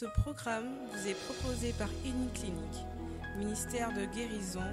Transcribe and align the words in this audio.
Ce 0.00 0.06
programme 0.06 0.64
vous 0.90 1.08
est 1.08 1.24
proposé 1.26 1.74
par 1.74 1.88
Clinique, 2.02 2.86
ministère 3.36 3.92
de 3.92 4.06
guérison, 4.06 4.64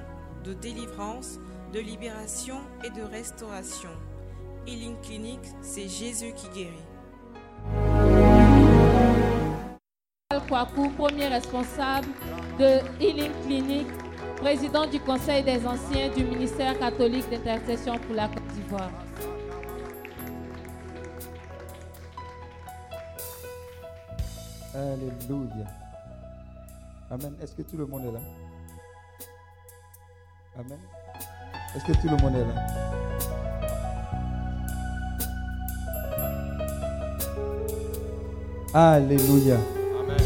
de 0.46 0.54
délivrance, 0.54 1.38
de 1.74 1.82
libération 1.82 2.60
et 2.86 2.90
de 2.92 3.02
restauration. 3.02 3.90
Healing 4.66 4.96
Clinic, 5.02 5.42
c'est 5.62 5.90
Jésus 5.90 6.32
qui 6.34 6.48
guérit. 6.56 6.88
Kwaku, 10.48 10.92
premier 10.92 11.28
responsable 11.28 12.08
de 12.58 12.80
Healing 13.04 13.34
Clinic, 13.46 13.88
président 14.38 14.88
du 14.88 15.02
Conseil 15.02 15.44
des 15.44 15.68
anciens 15.68 16.08
du 16.16 16.24
ministère 16.24 16.80
catholique 16.80 17.30
d'intercession 17.30 18.00
pour 18.00 18.16
la 18.16 18.30
Côte 18.30 18.48
d'Ivoire. 18.54 19.07
Alléluia. 24.78 25.66
Amen. 27.10 27.34
Est-ce 27.42 27.56
que 27.56 27.64
tout 27.64 27.78
le 27.78 27.88
monde 27.88 28.06
est 28.06 28.12
là? 28.12 28.20
Amen. 30.56 30.78
Est-ce 31.76 31.84
que 31.84 31.94
tout 31.94 32.08
le 32.08 32.18
monde 32.18 32.36
est 32.36 32.46
là? 32.46 32.54
Alléluia. 38.76 39.58
Amen. 40.00 40.18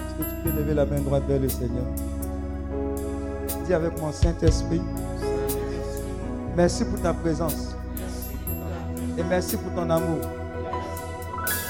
Est-ce 0.00 0.14
que 0.18 0.24
tu 0.28 0.36
peux 0.42 0.50
lever 0.50 0.74
la 0.74 0.86
main 0.86 1.00
droite 1.02 1.22
vers 1.28 1.38
le 1.38 1.48
Seigneur? 1.48 1.84
Dis 3.64 3.74
avec 3.74 3.96
mon 4.00 4.10
Saint-Esprit, 4.10 4.82
merci 6.56 6.84
pour 6.84 7.00
ta 7.00 7.14
présence. 7.14 7.76
Et 9.16 9.22
merci 9.22 9.56
pour 9.56 9.72
ton 9.74 9.88
amour, 9.88 10.18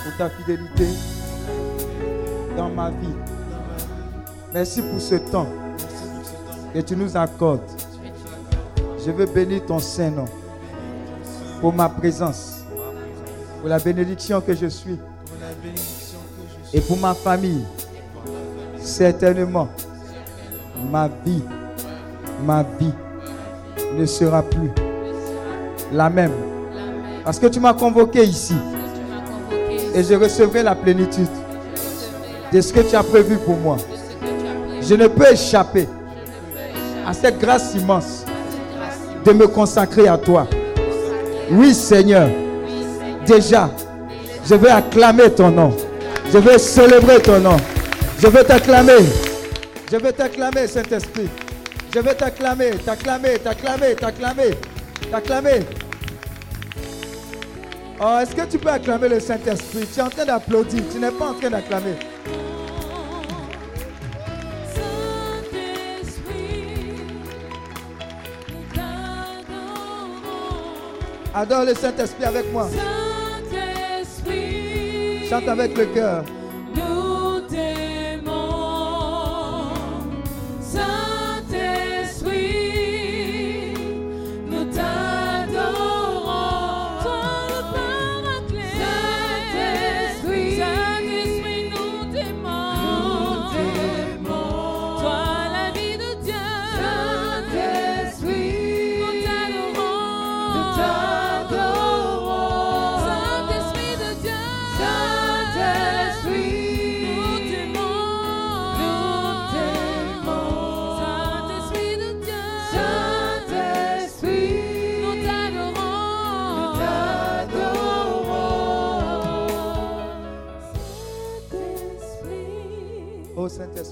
pour 0.07 0.17
ta 0.17 0.31
fidélité 0.31 0.87
dans 2.57 2.69
ma 2.69 2.91
vie. 2.91 3.15
Merci 4.55 4.81
pour 4.81 5.01
ce 5.01 5.17
temps 5.17 5.49
que 6.73 6.79
tu 6.81 6.95
nous 6.95 7.17
accordes. 7.17 7.69
Je 9.05 9.11
veux 9.11 9.27
bénir 9.27 9.67
ton 9.67 9.81
Saint-Nom 9.81 10.27
pour 11.61 11.73
ma 11.73 11.89
présence, 11.89 12.63
pour 13.61 13.69
la 13.69 13.81
bénédiction 13.81 14.41
que 14.41 14.55
je 14.55 14.67
suis 14.67 14.97
et 16.73 16.81
pour 16.83 16.99
ma 16.99 17.13
famille. 17.13 17.65
Certainement, 18.79 19.69
ma 20.89 21.09
vie, 21.09 21.43
ma 22.45 22.63
vie 22.63 22.93
ne 23.99 24.07
sera 24.07 24.43
plus 24.45 24.71
la 25.93 26.09
même. 26.09 26.33
Parce 27.25 27.41
que 27.41 27.49
tu 27.49 27.59
m'as 27.59 27.75
convoqué 27.75 28.23
ici 28.23 28.55
et 29.97 30.05
je 30.05 30.15
recevrai 30.15 30.63
la 30.63 30.75
plénitude 30.75 31.27
de 32.53 32.61
ce 32.61 32.73
que 32.73 32.81
tu 32.81 32.95
as 32.95 33.03
prévu 33.03 33.39
pour 33.39 33.57
moi. 33.57 33.79
Je 34.83 34.95
ne 34.95 35.09
peux 35.09 35.33
échapper 35.33 35.89
à 37.07 37.15
cette 37.15 37.39
grâce 37.39 37.75
immense 37.75 38.25
de 39.25 39.33
me 39.33 39.47
consacrer 39.47 40.07
à 40.07 40.19
toi. 40.19 40.47
Oui, 41.51 41.75
Seigneur. 41.75 42.29
Déjà, 43.27 43.71
je 44.49 44.55
veux 44.55 44.71
acclamer 44.71 45.31
ton 45.31 45.51
nom. 45.51 45.75
Je 46.33 46.39
veux 46.39 46.59
célébrer 46.59 47.21
ton 47.23 47.41
nom. 47.41 47.57
Je 48.21 48.27
veux 48.27 48.45
t'acclamer. 48.45 48.99
Je 49.91 49.97
veux 49.97 50.13
t'acclamer, 50.13 50.67
Saint-Esprit. 50.67 51.29
Je 51.95 52.01
veux 52.01 52.15
t'acclamer, 52.15 52.73
t'acclamer, 52.85 53.39
t'acclamer, 53.39 53.95
t'acclamer, 53.95 54.51
t'acclamer. 55.11 55.61
Oh, 57.99 58.19
est-ce 58.21 58.37
que 58.37 58.43
tu 58.47 58.59
peux 58.59 58.69
acclamer 58.69 59.09
le 59.09 59.21
Saint-Esprit? 59.21 59.87
Tu 59.93 59.99
es 59.99 60.03
en 60.03 60.11
train 60.11 60.27
d'applaudir, 60.27 60.83
tu 60.93 60.99
n'es 60.99 61.11
pas 61.11 61.31
en 61.31 61.35
train 61.35 61.49
d'acclamer. 61.49 61.97
Adore 71.35 71.65
le 71.65 71.75
Saint-Esprit 71.75 72.25
avec 72.25 72.53
moi. 72.53 72.69
Chante 75.29 75.49
avec 75.49 75.77
le 75.77 75.87
cœur. 75.87 76.25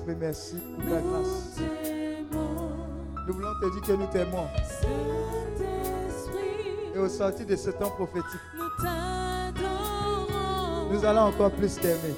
Merci 0.07 0.57
pour 0.57 0.85
ta 0.85 1.01
grâce. 1.01 1.59
Nous 3.27 3.35
voulons 3.35 3.55
te 3.61 3.73
dire 3.73 3.83
que 3.83 3.93
nous 3.93 4.07
t'aimons. 4.07 4.47
Et 6.95 6.99
au 6.99 7.09
sortir 7.09 7.47
de 7.47 7.57
ce 7.57 7.71
temps 7.71 7.91
prophétique, 7.91 8.41
nous 10.91 11.05
allons 11.05 11.23
encore 11.23 11.51
plus 11.53 11.75
t'aimer. 11.77 12.15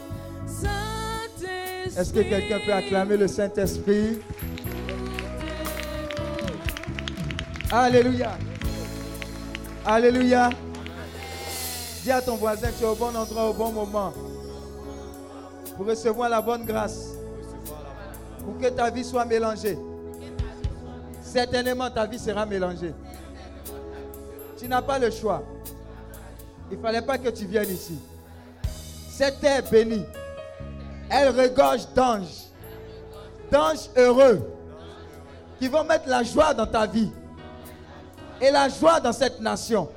Est-ce 1.96 2.12
que 2.12 2.20
quelqu'un 2.20 2.58
peut 2.66 2.72
acclamer 2.72 3.16
le 3.16 3.28
Saint-Esprit? 3.28 4.18
Alléluia. 7.70 8.32
Alléluia. 9.84 10.50
Dis 12.02 12.10
à 12.10 12.20
ton 12.20 12.36
voisin, 12.36 12.68
tu 12.76 12.84
es 12.84 12.86
au 12.86 12.94
bon 12.96 13.14
endroit 13.16 13.50
au 13.50 13.54
bon 13.54 13.72
moment. 13.72 14.12
Pour 15.76 15.86
recevoir 15.86 16.28
la 16.28 16.42
bonne 16.42 16.64
grâce. 16.64 17.15
Pour 18.46 18.56
que 18.58 18.68
ta 18.68 18.88
vie 18.88 19.04
soit 19.04 19.24
mélangée. 19.24 19.76
Certainement, 21.20 21.90
ta 21.90 22.06
vie 22.06 22.18
sera 22.18 22.46
mélangée. 22.46 22.94
Tu 24.56 24.68
n'as 24.68 24.80
pas 24.80 24.98
le 24.98 25.10
choix. 25.10 25.42
Il 26.70 26.78
ne 26.78 26.82
fallait 26.82 27.02
pas 27.02 27.18
que 27.18 27.28
tu 27.28 27.44
viennes 27.44 27.68
ici. 27.68 27.98
Cette 29.10 29.40
terre 29.40 29.62
bénie, 29.68 30.04
elle 31.10 31.28
regorge 31.28 31.88
d'anges. 31.94 32.46
D'anges 33.50 33.90
heureux 33.96 34.48
qui 35.58 35.66
vont 35.68 35.84
mettre 35.84 36.08
la 36.08 36.22
joie 36.22 36.54
dans 36.54 36.66
ta 36.66 36.86
vie 36.86 37.10
et 38.40 38.50
la 38.50 38.68
joie 38.68 39.00
dans 39.00 39.12
cette 39.12 39.40
nation. 39.40 39.88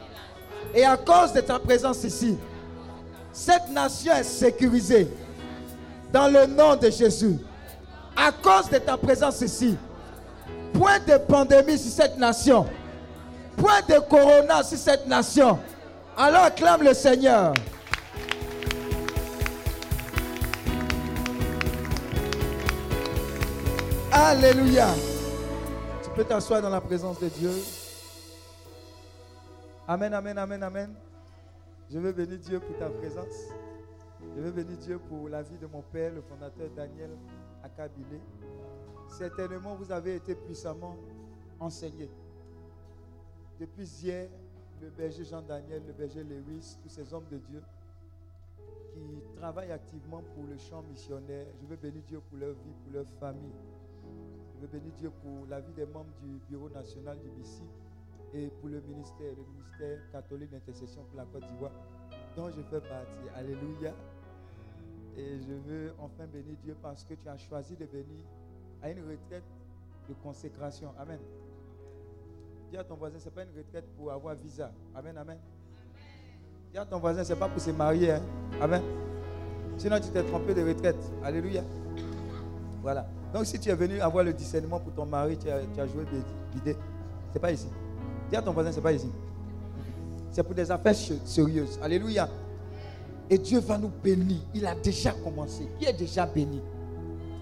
Et 0.74 0.84
à 0.84 0.98
cause 0.98 1.34
de 1.34 1.42
ta 1.42 1.59
présence 1.59 2.04
ici, 2.04 2.36
cette 3.32 3.70
nation 3.70 4.14
est 4.14 4.24
sécurisée 4.24 5.08
dans 6.12 6.28
le 6.28 6.48
nom 6.48 6.76
de 6.76 6.90
Jésus. 6.90 7.38
À 8.22 8.34
cause 8.34 8.69
de 8.69 8.80
ta 8.80 8.97
présence 8.97 9.40
ici, 9.40 9.78
point 10.74 11.00
de 11.00 11.18
pandémie 11.18 11.78
sur 11.78 11.90
cette 11.90 12.18
nation, 12.18 12.68
point 13.56 13.80
de 13.88 13.97
corona 14.09 14.62
sur 14.62 14.78
cette 14.78 15.07
nation. 15.07 15.57
Alors 16.18 16.44
acclame 16.44 16.84
le 16.84 16.94
Seigneur. 16.94 17.53
Alléluia. 24.11 24.88
Tu 26.03 26.09
peux 26.09 26.26
t'asseoir 26.26 26.61
dans 26.61 26.70
la 26.70 26.82
présence 26.82 27.22
de 27.22 27.29
Dieu. 27.29 27.53
Amen, 29.88 30.14
amen, 30.14 30.38
amen, 30.38 30.61
amen. 30.61 30.94
Je 31.90 31.97
veux 31.97 32.11
bénir 32.11 32.38
Dieu 32.40 32.59
pour 32.59 32.78
ta 32.78 32.90
présence. 32.90 33.47
Je 34.35 34.41
veux 34.41 34.52
bénir 34.52 34.76
Dieu 34.78 34.99
pour 35.08 35.29
la 35.29 35.41
vie 35.41 35.58
de 35.58 35.67
mon 35.67 35.82
père, 35.94 36.11
le 36.14 36.22
fondateur 36.22 36.67
Daniel 36.76 37.11
Akabile. 37.64 38.20
Certainement, 39.08 39.76
vous 39.76 39.91
avez 39.91 40.16
été 40.16 40.35
puissamment 40.35 40.96
enseigné. 41.59 42.09
Depuis 43.59 43.88
hier, 44.02 44.29
le 44.82 44.90
berger 44.90 45.26
Jean-Daniel, 45.26 45.84
le 45.85 45.94
berger 45.94 46.23
Lewis, 46.23 46.78
tous 46.82 46.90
ces 46.90 47.14
hommes 47.14 47.28
de 47.29 47.38
Dieu 47.38 47.61
qui 48.94 49.22
travaillent 49.35 49.72
activement 49.72 50.22
pour 50.34 50.44
le 50.46 50.58
champ 50.58 50.82
missionnaire. 50.84 51.46
Je 51.61 51.66
veux 51.67 51.76
bénir 51.76 52.02
Dieu 52.08 52.22
pour 52.29 52.38
leur 52.38 52.53
vie, 52.53 52.73
pour 52.84 52.94
leur 52.94 53.06
famille. 53.20 53.53
Je 54.56 54.61
veux 54.61 54.67
bénir 54.67 54.94
Dieu 54.94 55.11
pour 55.22 55.46
la 55.47 55.59
vie 55.59 55.73
des 55.73 55.85
membres 55.85 56.14
du 56.22 56.40
Bureau 56.50 56.70
national 56.70 57.20
du 57.20 57.29
BICI 57.29 57.64
et 58.34 58.47
pour 58.59 58.70
le 58.70 58.79
ministère, 58.82 59.34
le 59.35 59.44
ministère 59.53 60.00
catholique 60.11 60.52
d'intercession 60.52 61.03
pour 61.06 61.17
la 61.17 61.26
Côte 61.26 61.46
d'Ivoire. 61.47 61.72
dont 62.35 62.50
je 62.50 62.61
fais 62.61 62.82
partie. 62.82 63.29
Alléluia. 63.35 63.94
Et 65.20 65.38
je 65.42 65.54
veux 65.70 65.94
enfin 66.00 66.26
bénir 66.32 66.56
Dieu 66.64 66.76
parce 66.82 67.04
que 67.04 67.14
tu 67.14 67.28
as 67.28 67.38
choisi 67.38 67.76
de 67.76 67.86
venir 67.86 68.24
à 68.82 68.90
une 68.90 69.00
retraite 69.00 69.44
de 70.08 70.14
consécration. 70.24 70.90
Amen. 70.98 71.20
Dis 72.72 72.78
à 72.78 72.84
ton 72.86 72.96
voisin, 72.96 73.20
ce 73.20 73.26
n'est 73.26 73.32
pas 73.32 73.44
une 73.44 73.58
retraite 73.58 73.86
pour 73.98 74.12
avoir 74.12 74.36
visa. 74.36 74.72
Amen, 74.96 75.18
amen. 75.18 75.38
Dis 76.72 76.78
à 76.78 76.86
ton 76.86 77.00
voisin, 77.00 77.24
ce 77.24 77.34
n'est 77.34 77.40
pas 77.40 77.50
pour 77.50 77.62
se 77.62 77.72
marier. 77.72 78.12
Hein. 78.12 78.22
Amen. 78.62 78.82
Sinon, 79.78 80.00
tu 80.00 80.10
t'es 80.10 80.24
trompé 80.24 80.54
de 80.54 80.66
retraite. 80.66 81.12
Alléluia. 81.22 81.64
Voilà. 82.82 83.06
Donc, 83.34 83.46
si 83.46 83.60
tu 83.60 83.70
es 83.70 83.76
venu 83.76 84.00
avoir 84.00 84.24
le 84.24 84.32
discernement 84.32 84.80
pour 84.80 84.94
ton 84.94 85.06
mari, 85.06 85.38
tu 85.38 85.50
as, 85.50 85.62
tu 85.74 85.82
as 85.82 85.88
joué 85.88 86.06
l'idée. 86.54 86.78
Ce 87.30 87.34
n'est 87.34 87.42
pas 87.42 87.52
ici. 87.52 87.68
Dis 88.30 88.38
à 88.38 88.42
ton 88.42 88.54
voisin, 88.54 88.72
ce 88.72 88.78
n'est 88.78 88.84
pas 88.84 88.94
ici. 88.94 89.12
C'est 90.32 90.44
pour 90.44 90.56
des 90.56 90.72
affaires 90.72 90.96
sérieuses. 90.96 91.78
Alléluia. 91.82 92.30
Et 93.29 93.37
Dieu 93.37 93.59
va 93.59 93.78
nous 93.78 93.91
bénir. 94.03 94.37
Il 94.53 94.66
a 94.66 94.73
déjà 94.76 95.11
commencé. 95.11 95.67
Qui 95.78 95.85
est 95.85 95.93
déjà 95.93 96.26
béni 96.26 96.61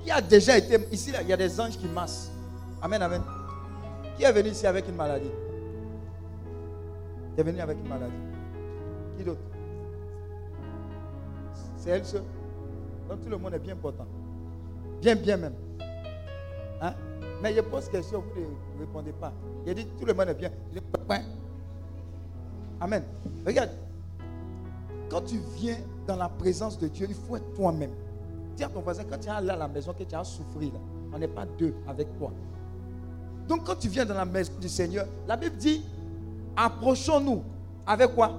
Qui 0.04 0.12
a 0.12 0.20
déjà 0.22 0.58
été. 0.58 0.78
Ici, 0.92 1.12
là, 1.12 1.22
il 1.22 1.30
y 1.30 1.34
a 1.34 1.38
des 1.38 1.60
anges 1.60 1.78
qui 1.78 1.88
massent. 1.88 2.32
Amen, 2.82 3.02
amen. 3.02 3.22
Qui 4.18 4.24
est 4.24 4.32
venu 4.32 4.50
ici 4.50 4.68
avec 4.68 4.88
une 4.88 4.96
maladie? 4.96 5.32
Qui 7.36 7.42
est 7.42 7.44
venu 7.44 7.60
avec 7.60 7.78
une 7.78 7.88
maladie? 7.88 8.14
Qui 9.18 9.24
d'autre? 9.24 9.42
C'est 11.78 11.92
elle 11.92 12.06
seule. 12.06 12.24
Donc 13.08 13.22
tout 13.22 13.30
le 13.30 13.38
monde 13.38 13.54
est 13.54 13.60
bien 13.60 13.74
important. 13.74 14.06
Bien, 15.02 15.16
bien 15.16 15.38
même. 15.38 15.54
Hein? 16.82 16.94
Mais 17.42 17.54
je 17.54 17.62
pose 17.62 17.88
question, 17.88 18.24
vous 18.36 18.42
ne 18.76 18.80
répondez 18.86 19.14
pas. 19.14 19.32
Il 19.66 19.74
dit 19.76 19.88
tout 20.00 20.06
le 20.06 20.14
monde 20.14 20.30
est 20.30 20.34
bien. 20.34 20.52
Amen. 22.80 23.04
Regarde. 23.46 23.70
Quand 25.10 25.22
tu 25.22 25.40
viens 25.56 25.78
dans 26.06 26.16
la 26.16 26.30
présence 26.30 26.78
de 26.78 26.88
Dieu, 26.88 27.08
il 27.10 27.16
faut 27.16 27.38
être 27.38 27.54
toi-même. 27.54 27.92
Dis 28.56 28.64
à 28.64 28.70
ton 28.70 28.82
voisin, 28.82 29.04
quand 29.04 29.18
tu 29.20 29.28
es 29.28 29.42
là 29.42 29.54
à 29.54 29.58
la 29.58 29.68
maison, 29.68 29.94
que 29.94 30.04
tu 30.04 30.16
as 30.16 30.24
souffert, 30.24 30.72
on 31.14 31.18
n'est 31.18 31.28
pas 31.28 31.46
deux 31.58 31.74
avec 31.88 32.18
toi. 32.18 32.32
Donc 33.48 33.66
quand 33.66 33.76
tu 33.76 33.88
viens 33.88 34.06
dans 34.06 34.16
la 34.16 34.26
maison 34.26 34.52
du 34.60 34.68
Seigneur, 34.68 35.06
la 35.28 35.38
Bible 35.38 35.56
dit, 35.56 35.84
approchons-nous 36.56 37.44
avec 37.86 38.14
quoi? 38.14 38.32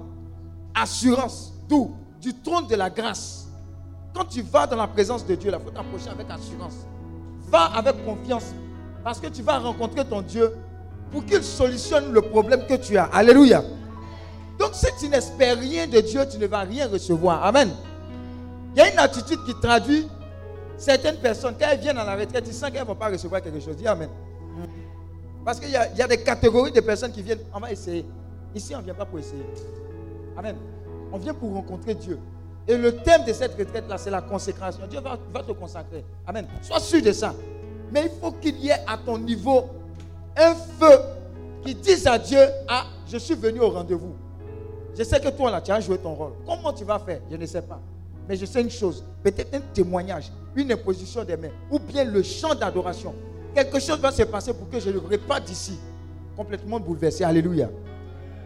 Assurance. 0.75 1.53
D'où? 1.67 1.91
Du 2.21 2.33
trône 2.33 2.67
de 2.67 2.75
la 2.75 2.89
grâce. 2.89 3.47
Quand 4.13 4.25
tu 4.25 4.41
vas 4.41 4.67
dans 4.67 4.75
la 4.75 4.87
présence 4.87 5.25
de 5.25 5.35
Dieu, 5.35 5.51
il 5.53 5.63
faut 5.63 5.71
t'approcher 5.71 6.09
avec 6.09 6.29
assurance. 6.29 6.85
Va 7.47 7.65
avec 7.65 8.03
confiance. 8.05 8.53
Parce 9.03 9.19
que 9.19 9.27
tu 9.27 9.41
vas 9.41 9.57
rencontrer 9.57 10.05
ton 10.05 10.21
Dieu 10.21 10.53
pour 11.11 11.25
qu'il 11.25 11.43
solutionne 11.43 12.11
le 12.11 12.21
problème 12.21 12.65
que 12.67 12.75
tu 12.75 12.97
as. 12.97 13.05
Alléluia. 13.05 13.63
Donc 14.59 14.71
si 14.73 14.87
tu 14.99 15.07
n'espères 15.07 15.57
rien 15.57 15.87
de 15.87 16.01
Dieu, 16.01 16.21
tu 16.29 16.37
ne 16.37 16.45
vas 16.45 16.59
rien 16.59 16.87
recevoir. 16.87 17.43
Amen. 17.45 17.69
Il 18.75 18.79
y 18.79 18.81
a 18.81 18.91
une 18.91 18.99
attitude 18.99 19.39
qui 19.45 19.53
traduit 19.59 20.07
certaines 20.77 21.17
personnes, 21.17 21.55
quand 21.59 21.67
elles 21.71 21.79
viennent 21.79 21.97
à 21.97 22.05
la 22.05 22.15
retraite, 22.15 22.43
ils 22.45 22.53
sentent 22.53 22.73
qu'elles 22.73 22.81
ne 22.81 22.87
vont 22.87 22.95
pas 22.95 23.09
recevoir 23.09 23.41
quelque 23.41 23.59
chose. 23.59 23.77
Dis 23.77 23.87
Amen. 23.87 24.09
Parce 25.45 25.59
qu'il 25.59 25.71
y, 25.71 25.75
a 25.75 26.07
des 26.07 26.21
catégories 26.21 26.71
de 26.71 26.81
personnes 26.81 27.11
qui 27.11 27.21
viennent, 27.21 27.39
on 27.53 27.59
va 27.59 27.71
essayer. 27.71 28.05
Ici, 28.53 28.75
on 28.75 28.79
ne 28.79 28.83
vient 28.83 28.93
pas 28.93 29.05
pour 29.05 29.19
essayer. 29.19 29.45
Amen. 30.37 30.55
On 31.11 31.17
vient 31.17 31.33
pour 31.33 31.53
rencontrer 31.53 31.95
Dieu. 31.95 32.19
Et 32.67 32.77
le 32.77 32.97
thème 32.97 33.23
de 33.25 33.33
cette 33.33 33.57
retraite-là, 33.57 33.97
c'est 33.97 34.11
la 34.11 34.21
consécration. 34.21 34.85
Dieu 34.87 34.99
va, 34.99 35.17
te 35.41 35.51
consacrer. 35.53 36.03
Amen. 36.27 36.45
Sois 36.61 36.79
sûr 36.79 37.01
de 37.01 37.11
ça. 37.11 37.33
Mais 37.91 38.03
il 38.03 38.11
faut 38.21 38.31
qu'il 38.33 38.59
y 38.59 38.69
ait 38.69 38.83
à 38.85 38.97
ton 38.97 39.17
niveau 39.17 39.69
un 40.37 40.53
feu 40.53 40.99
qui 41.65 41.73
dise 41.73 42.05
à 42.05 42.19
Dieu, 42.19 42.41
ah, 42.67 42.85
je 43.07 43.17
suis 43.17 43.35
venu 43.35 43.59
au 43.59 43.69
rendez-vous. 43.69 44.13
Je 44.97 45.03
sais 45.03 45.19
que 45.19 45.29
toi, 45.29 45.51
là, 45.51 45.61
tu 45.61 45.71
as 45.71 45.79
joué 45.79 45.97
ton 45.97 46.13
rôle. 46.13 46.33
Comment 46.45 46.73
tu 46.73 46.83
vas 46.83 46.99
faire? 46.99 47.21
Je 47.29 47.35
ne 47.37 47.45
sais 47.45 47.61
pas. 47.61 47.79
Mais 48.27 48.35
je 48.35 48.45
sais 48.45 48.61
une 48.61 48.69
chose. 48.69 49.03
Peut-être 49.23 49.53
un 49.55 49.61
témoignage, 49.73 50.31
une 50.55 50.71
imposition 50.71 51.23
des 51.23 51.37
mains, 51.37 51.51
ou 51.71 51.79
bien 51.79 52.03
le 52.03 52.21
chant 52.21 52.53
d'adoration 52.53 53.13
quelque 53.53 53.79
chose 53.79 53.99
va 53.99 54.11
se 54.11 54.23
passer 54.23 54.53
pour 54.53 54.69
que 54.69 54.79
je 54.79 54.89
ne 54.89 54.97
reparte 54.97 55.45
d'ici 55.45 55.79
complètement 56.35 56.79
bouleversé. 56.79 57.23
Alléluia. 57.23 57.69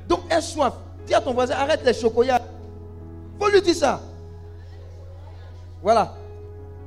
Donc, 0.07 0.21
aie 0.31 0.41
soif. 0.41 0.73
Dis 1.05 1.13
à 1.13 1.21
ton 1.21 1.33
voisin, 1.33 1.55
arrête 1.55 1.83
les 1.85 1.93
chocolats. 1.93 2.41
faut 3.39 3.49
lui 3.49 3.61
dire 3.61 3.75
ça. 3.75 4.01
Voilà. 5.81 6.13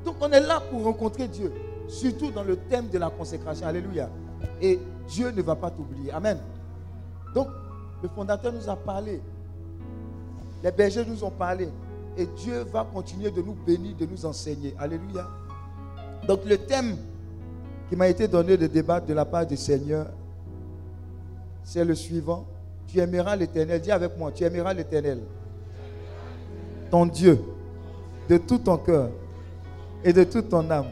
Donc, 0.05 0.17
on 0.20 0.31
est 0.31 0.41
là 0.41 0.61
pour 0.70 0.82
rencontrer 0.85 1.29
Dieu. 1.29 1.53
Surtout 1.88 2.31
dans 2.31 2.43
le 2.43 2.56
thème 2.56 2.88
de 2.88 2.99
la 2.99 3.11
consécration. 3.11 3.67
Alléluia. 3.67 4.08
Et 4.61 4.79
Dieu 5.08 5.31
ne 5.31 5.43
va 5.43 5.55
pas 5.55 5.70
t'oublier. 5.70 6.11
Amen. 6.11 6.38
Donc, 7.35 7.49
le 8.03 8.08
fondateur 8.08 8.53
nous 8.53 8.69
a 8.69 8.76
parlé. 8.76 9.20
Les 10.66 10.72
bergers 10.72 11.04
nous 11.06 11.22
ont 11.22 11.30
parlé. 11.30 11.68
Et 12.18 12.26
Dieu 12.26 12.64
va 12.72 12.84
continuer 12.92 13.30
de 13.30 13.40
nous 13.40 13.54
bénir, 13.54 13.94
de 13.96 14.04
nous 14.04 14.26
enseigner. 14.26 14.74
Alléluia. 14.76 15.28
Donc, 16.26 16.40
le 16.44 16.58
thème 16.58 16.96
qui 17.88 17.94
m'a 17.94 18.08
été 18.08 18.26
donné 18.26 18.56
de 18.56 18.66
débattre 18.66 19.06
de 19.06 19.14
la 19.14 19.24
part 19.24 19.46
du 19.46 19.56
Seigneur, 19.56 20.08
c'est 21.62 21.84
le 21.84 21.94
suivant. 21.94 22.44
Tu 22.88 22.98
aimeras 22.98 23.36
l'éternel. 23.36 23.80
Dis 23.80 23.92
avec 23.92 24.18
moi, 24.18 24.32
tu 24.32 24.42
aimeras 24.42 24.74
l'éternel. 24.74 25.20
Ton 26.90 27.06
Dieu, 27.06 27.38
de 28.28 28.36
tout 28.36 28.58
ton 28.58 28.76
cœur 28.78 29.10
et 30.02 30.12
de 30.12 30.24
toute 30.24 30.48
ton 30.48 30.69
âme, 30.69 30.88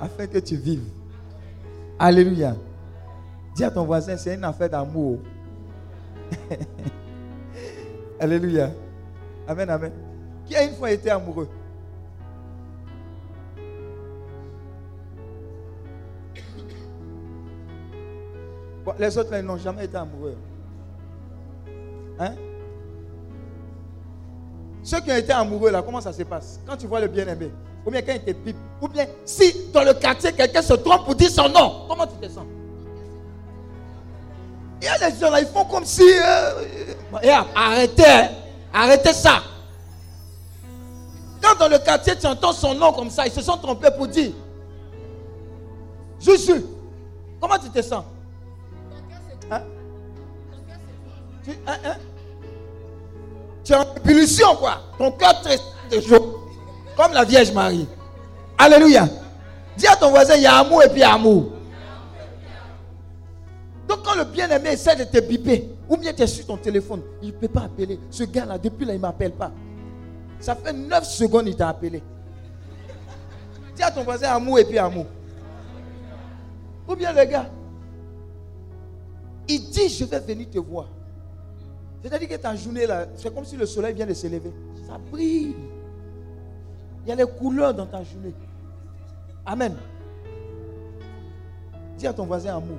afin 0.00 0.26
que 0.26 0.38
tu 0.38 0.56
vives. 0.56 0.88
Alléluia. 2.00 2.56
Dis 3.54 3.62
à 3.62 3.70
ton 3.70 3.84
voisin, 3.84 4.16
c'est 4.16 4.34
une 4.34 4.42
affaire 4.42 4.70
d'amour. 4.70 5.20
Alléluia. 8.22 8.70
Amen, 9.48 9.68
amen. 9.68 9.92
Qui 10.46 10.54
a 10.54 10.62
une 10.62 10.74
fois 10.76 10.92
été 10.92 11.10
amoureux? 11.10 11.48
Les 18.96 19.18
autres, 19.18 19.36
ils 19.36 19.44
n'ont 19.44 19.56
jamais 19.56 19.86
été 19.86 19.96
amoureux. 19.96 20.36
Hein? 22.20 22.34
Ceux 24.84 25.00
qui 25.00 25.10
ont 25.10 25.16
été 25.16 25.32
amoureux, 25.32 25.72
là, 25.72 25.82
comment 25.82 26.00
ça 26.00 26.12
se 26.12 26.22
passe? 26.22 26.60
Quand 26.64 26.76
tu 26.76 26.86
vois 26.86 27.00
le 27.00 27.08
bien-aimé, 27.08 27.50
ou 27.84 27.90
bien 27.90 28.02
quand 28.02 28.12
il 28.14 28.22
te 28.22 28.30
pipe, 28.30 28.56
ou 28.80 28.86
bien 28.86 29.06
si 29.24 29.72
dans 29.72 29.82
le 29.82 29.94
quartier, 29.94 30.30
quelqu'un 30.32 30.62
se 30.62 30.74
trompe 30.74 31.06
pour 31.06 31.16
dire 31.16 31.30
son 31.30 31.48
nom, 31.48 31.86
comment 31.88 32.06
tu 32.06 32.14
te 32.24 32.28
sens? 32.30 32.46
Il 34.82 34.86
y 34.86 34.88
a 34.88 34.98
des 34.98 35.16
gens 35.16 35.30
là, 35.30 35.40
ils 35.40 35.46
font 35.46 35.64
comme 35.64 35.84
si. 35.84 36.02
Euh, 36.02 36.64
arrêtez, 37.54 38.04
hein. 38.04 38.28
arrêtez 38.74 39.12
ça. 39.12 39.40
Quand 41.40 41.56
dans 41.56 41.68
le 41.68 41.78
quartier, 41.78 42.16
tu 42.18 42.26
entends 42.26 42.52
son 42.52 42.74
nom 42.74 42.92
comme 42.92 43.08
ça, 43.08 43.24
ils 43.24 43.32
se 43.32 43.42
sont 43.42 43.56
trompés 43.58 43.92
pour 43.96 44.08
dire 44.08 44.32
Juju, 46.20 46.64
comment 47.40 47.58
tu 47.58 47.70
te 47.70 47.80
sens? 47.80 48.04
Tu, 51.44 51.50
hein, 51.66 51.78
hein? 51.84 51.96
tu 53.64 53.72
es 53.72 53.76
en 53.76 53.94
ébullition, 53.96 54.56
quoi. 54.56 54.80
Ton 54.98 55.12
cœur 55.12 55.42
de 55.90 56.00
chaud. 56.00 56.40
Comme 56.96 57.12
la 57.12 57.24
Vierge 57.24 57.52
Marie. 57.52 57.86
Alléluia. 58.58 59.08
Dis 59.76 59.86
à 59.86 59.94
ton 59.96 60.10
voisin, 60.10 60.34
il 60.36 60.42
y 60.42 60.46
a 60.46 60.58
amour 60.58 60.82
et 60.82 60.88
puis 60.88 61.02
amour. 61.02 61.52
Donc 63.92 64.06
quand 64.06 64.14
le 64.14 64.24
bien-aimé 64.24 64.70
essaie 64.70 64.96
de 64.96 65.04
te 65.04 65.20
biper, 65.20 65.68
ou 65.86 65.98
bien 65.98 66.14
tu 66.14 66.22
es 66.22 66.26
sur 66.26 66.46
ton 66.46 66.56
téléphone, 66.56 67.02
il 67.20 67.28
ne 67.28 67.32
peut 67.32 67.48
pas 67.48 67.64
appeler. 67.64 68.00
Ce 68.08 68.24
gars-là, 68.24 68.56
depuis 68.56 68.86
là, 68.86 68.94
il 68.94 68.96
ne 68.96 69.02
m'appelle 69.02 69.32
pas. 69.32 69.52
Ça 70.40 70.56
fait 70.56 70.72
9 70.72 71.04
secondes, 71.04 71.46
il 71.46 71.54
t'a 71.54 71.68
appelé. 71.68 72.02
Dis 73.76 73.82
à 73.82 73.90
ton 73.90 74.02
voisin, 74.02 74.30
amour 74.30 74.58
et 74.58 74.64
puis 74.64 74.78
amour. 74.78 75.04
Ou 76.88 76.96
bien 76.96 77.12
le 77.12 77.22
gars, 77.26 77.50
il 79.46 79.68
dit, 79.68 79.90
je 79.90 80.06
vais 80.06 80.20
venir 80.20 80.48
te 80.48 80.58
voir. 80.58 80.88
C'est-à-dire 82.02 82.30
que 82.30 82.36
ta 82.36 82.56
journée 82.56 82.86
là, 82.86 83.08
c'est 83.14 83.34
comme 83.34 83.44
si 83.44 83.58
le 83.58 83.66
soleil 83.66 83.92
vient 83.92 84.06
de 84.06 84.14
se 84.14 84.26
lever. 84.26 84.54
Ça 84.86 84.96
brille. 85.10 85.54
Il 87.04 87.10
y 87.10 87.12
a 87.12 87.14
les 87.14 87.26
couleurs 87.26 87.74
dans 87.74 87.86
ta 87.86 88.02
journée. 88.02 88.32
Amen. 89.44 89.76
Dis 91.98 92.06
à 92.06 92.14
ton 92.14 92.24
voisin 92.24 92.56
amour. 92.56 92.78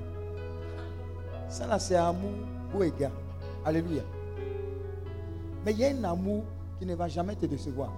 Ça 1.53 1.67
là, 1.67 1.77
c'est 1.77 1.95
amour 1.95 2.31
pour 2.71 2.83
égard. 2.83 3.11
Alléluia. 3.63 4.01
Mais 5.63 5.71
il 5.71 5.77
y 5.77 5.85
a 5.85 5.89
un 5.89 6.03
amour 6.03 6.43
qui 6.79 6.85
ne 6.87 6.95
va 6.95 7.07
jamais 7.07 7.35
te 7.35 7.45
décevoir. 7.45 7.93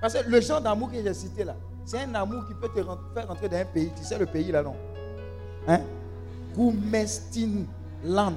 Parce 0.00 0.14
que 0.14 0.28
le 0.28 0.40
genre 0.40 0.60
d'amour 0.60 0.90
que 0.90 1.00
j'ai 1.00 1.14
cité 1.14 1.44
là, 1.44 1.54
c'est 1.84 2.02
un 2.02 2.12
amour 2.16 2.44
qui 2.48 2.54
peut 2.54 2.68
te 2.68 2.82
faire 2.82 3.28
rentrer 3.28 3.48
dans 3.48 3.58
un 3.58 3.64
pays. 3.64 3.92
Tu 3.96 4.02
sais 4.02 4.18
le 4.18 4.26
pays 4.26 4.50
là, 4.50 4.64
non? 4.64 4.74
Hein? 5.68 5.82
Land. 8.04 8.32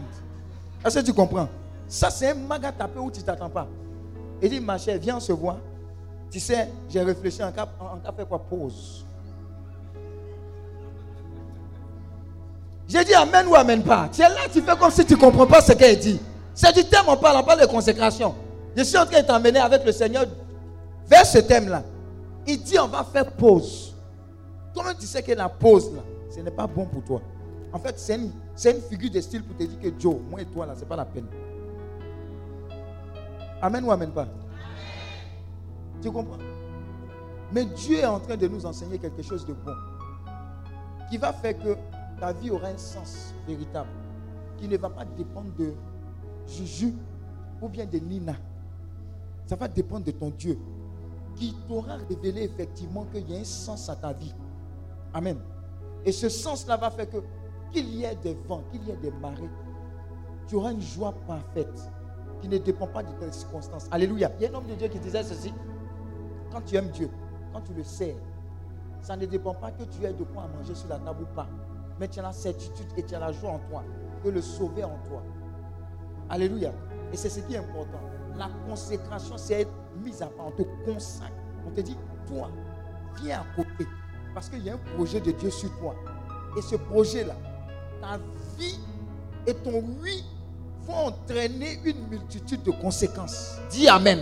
Est-ce 0.85 0.99
que 0.99 1.05
tu 1.05 1.13
comprends? 1.13 1.49
Ça, 1.87 2.11
c'est 2.11 2.29
un 2.29 2.35
maga 2.35 2.71
tapé 2.71 2.99
où 2.99 3.09
tu 3.09 3.21
ne 3.21 3.25
t'attends 3.25 3.49
pas. 3.49 3.67
Il 4.39 4.51
dit, 4.51 4.59
ma 4.59 4.77
chère, 4.77 4.99
viens 4.99 5.19
se 5.19 5.31
voir. 5.31 5.57
Tu 6.29 6.39
sais, 6.39 6.69
j'ai 6.87 7.01
réfléchi 7.01 7.43
en 7.43 7.51
cas, 7.51 7.67
en 7.79 7.97
cas 7.97 8.11
fait 8.11 8.27
quoi? 8.27 8.37
Pause. 8.37 9.03
J'ai 12.87 13.03
dit 13.03 13.13
Amen 13.13 13.45
ou 13.47 13.55
Amen 13.55 13.83
pas. 13.83 14.09
Tu 14.11 14.21
es 14.21 14.29
là, 14.29 14.47
tu 14.51 14.61
fais 14.61 14.75
comme 14.77 14.91
si 14.91 15.05
tu 15.05 15.13
ne 15.13 15.19
comprends 15.19 15.45
pas 15.45 15.61
ce 15.61 15.73
qu'elle 15.73 15.99
dit. 15.99 16.19
C'est 16.53 16.73
du 16.73 16.83
thème, 16.85 17.03
on 17.07 17.17
parle, 17.17 17.37
on 17.37 17.43
parle 17.43 17.61
de 17.61 17.65
consécration. 17.65 18.33
Je 18.75 18.83
suis 18.83 18.97
en 18.97 19.05
train 19.05 19.21
de 19.21 19.27
t'emmener 19.27 19.59
avec 19.59 19.85
le 19.85 19.91
Seigneur 19.91 20.25
vers 21.07 21.25
ce 21.25 21.39
thème-là. 21.39 21.83
Il 22.45 22.61
dit 22.61 22.79
on 22.79 22.87
va 22.87 23.03
faire 23.03 23.31
pause. 23.31 23.93
Toi-même, 24.73 24.95
tu 24.99 25.05
sais 25.05 25.21
que 25.21 25.31
la 25.33 25.49
pause, 25.49 25.91
là, 25.93 26.01
ce 26.33 26.39
n'est 26.39 26.51
pas 26.51 26.67
bon 26.67 26.85
pour 26.85 27.03
toi. 27.03 27.21
En 27.73 27.79
fait, 27.79 27.95
c'est 27.97 28.15
une, 28.15 28.31
une, 28.65 28.81
figure 28.81 29.11
de 29.11 29.19
style 29.19 29.43
pour 29.43 29.57
te 29.57 29.63
dire 29.63 29.79
que 29.79 29.99
Joe, 29.99 30.15
moi 30.29 30.41
et 30.41 30.45
toi, 30.45 30.65
là, 30.65 30.73
ce 30.75 30.81
n'est 30.81 30.85
pas 30.85 30.95
la 30.95 31.05
peine. 31.05 31.25
Amen 33.61 33.83
ou 33.83 33.91
amen 33.91 34.11
pas 34.11 34.27
Tu 36.01 36.11
comprends? 36.11 36.37
Mais 37.51 37.65
Dieu 37.65 37.99
est 37.99 38.05
en 38.05 38.19
train 38.19 38.37
de 38.37 38.47
nous 38.47 38.65
enseigner 38.65 38.97
quelque 38.99 39.21
chose 39.23 39.45
de 39.45 39.53
bon. 39.53 39.73
Qui 41.09 41.17
va 41.17 41.33
faire 41.33 41.57
que 41.57 41.75
ta 42.19 42.33
vie 42.33 42.51
aura 42.51 42.67
un 42.67 42.77
sens 42.77 43.33
véritable. 43.47 43.89
Qui 44.57 44.67
ne 44.67 44.77
va 44.77 44.89
pas 44.89 45.05
dépendre 45.05 45.53
de 45.57 45.73
Juju 46.47 46.93
ou 47.61 47.69
bien 47.69 47.85
de 47.85 47.99
Nina. 47.99 48.35
Ça 49.45 49.55
va 49.55 49.67
dépendre 49.67 50.05
de 50.05 50.11
ton 50.11 50.29
Dieu. 50.29 50.57
Qui 51.35 51.55
t'aura 51.67 51.97
révélé 52.09 52.43
effectivement 52.43 53.05
qu'il 53.05 53.29
y 53.29 53.35
a 53.35 53.39
un 53.39 53.43
sens 53.43 53.89
à 53.89 53.95
ta 53.95 54.13
vie. 54.13 54.33
Amen. 55.13 55.37
Et 56.05 56.11
ce 56.11 56.29
sens-là 56.29 56.77
va 56.77 56.89
faire 56.89 57.09
que 57.09 57.17
qu'il 57.71 57.93
y 57.95 58.03
ait 58.03 58.15
des 58.15 58.33
vents, 58.47 58.63
qu'il 58.71 58.83
y 58.85 58.91
ait 58.91 58.97
des 58.97 59.11
marées, 59.11 59.49
tu 60.47 60.55
auras 60.55 60.71
une 60.71 60.81
joie 60.81 61.13
parfaite 61.27 61.91
qui 62.41 62.47
ne 62.47 62.57
dépend 62.57 62.87
pas 62.87 63.03
de 63.03 63.11
tes 63.19 63.31
circonstances. 63.31 63.87
Alléluia. 63.91 64.31
Il 64.39 64.43
y 64.43 64.45
a 64.47 64.51
un 64.51 64.53
homme 64.55 64.67
de 64.67 64.75
Dieu 64.75 64.87
qui 64.87 64.99
disait 64.99 65.23
ceci. 65.23 65.53
Quand 66.51 66.61
tu 66.61 66.75
aimes 66.75 66.89
Dieu, 66.89 67.09
quand 67.51 67.61
tu 67.61 67.73
le 67.73 67.83
sers, 67.83 68.15
ça 69.01 69.15
ne 69.15 69.25
dépend 69.25 69.53
pas 69.53 69.71
que 69.71 69.83
tu 69.83 70.03
aies 70.05 70.13
de 70.13 70.23
quoi 70.23 70.47
manger 70.47 70.75
sur 70.75 70.87
la 70.87 70.99
table 70.99 71.23
ou 71.23 71.35
pas. 71.35 71.47
Mais 71.99 72.07
tu 72.07 72.19
as 72.19 72.23
la 72.23 72.31
certitude 72.31 72.87
et 72.95 73.03
tu 73.03 73.15
as 73.15 73.19
la 73.19 73.31
joie 73.31 73.51
en 73.51 73.59
toi, 73.69 73.83
que 74.23 74.29
le 74.29 74.41
sauver 74.41 74.83
en 74.83 74.97
toi. 75.07 75.23
Alléluia. 76.29 76.71
Et 77.11 77.17
c'est 77.17 77.29
ce 77.29 77.39
qui 77.39 77.55
est 77.55 77.57
important. 77.57 77.99
La 78.37 78.49
consécration, 78.67 79.37
c'est 79.37 79.61
être 79.61 79.71
mise 80.03 80.21
à 80.21 80.27
part. 80.27 80.47
On 80.47 80.51
te 80.51 80.63
consacre. 80.85 81.31
On 81.65 81.71
te 81.71 81.81
dit, 81.81 81.97
toi, 82.27 82.49
viens 83.21 83.39
à 83.41 83.45
côté. 83.55 83.87
Parce 84.33 84.49
qu'il 84.49 84.63
y 84.63 84.69
a 84.69 84.73
un 84.73 84.95
projet 84.95 85.19
de 85.19 85.31
Dieu 85.31 85.49
sur 85.49 85.75
toi. 85.79 85.95
Et 86.57 86.61
ce 86.61 86.75
projet-là, 86.75 87.35
ta 88.01 88.17
vie 88.57 88.79
et 89.45 89.53
ton 89.53 89.83
oui 90.01 90.23
vont 90.83 91.07
entraîner 91.07 91.79
une 91.83 92.07
multitude 92.07 92.63
de 92.63 92.71
conséquences. 92.71 93.57
Dis 93.69 93.87
Amen. 93.87 94.19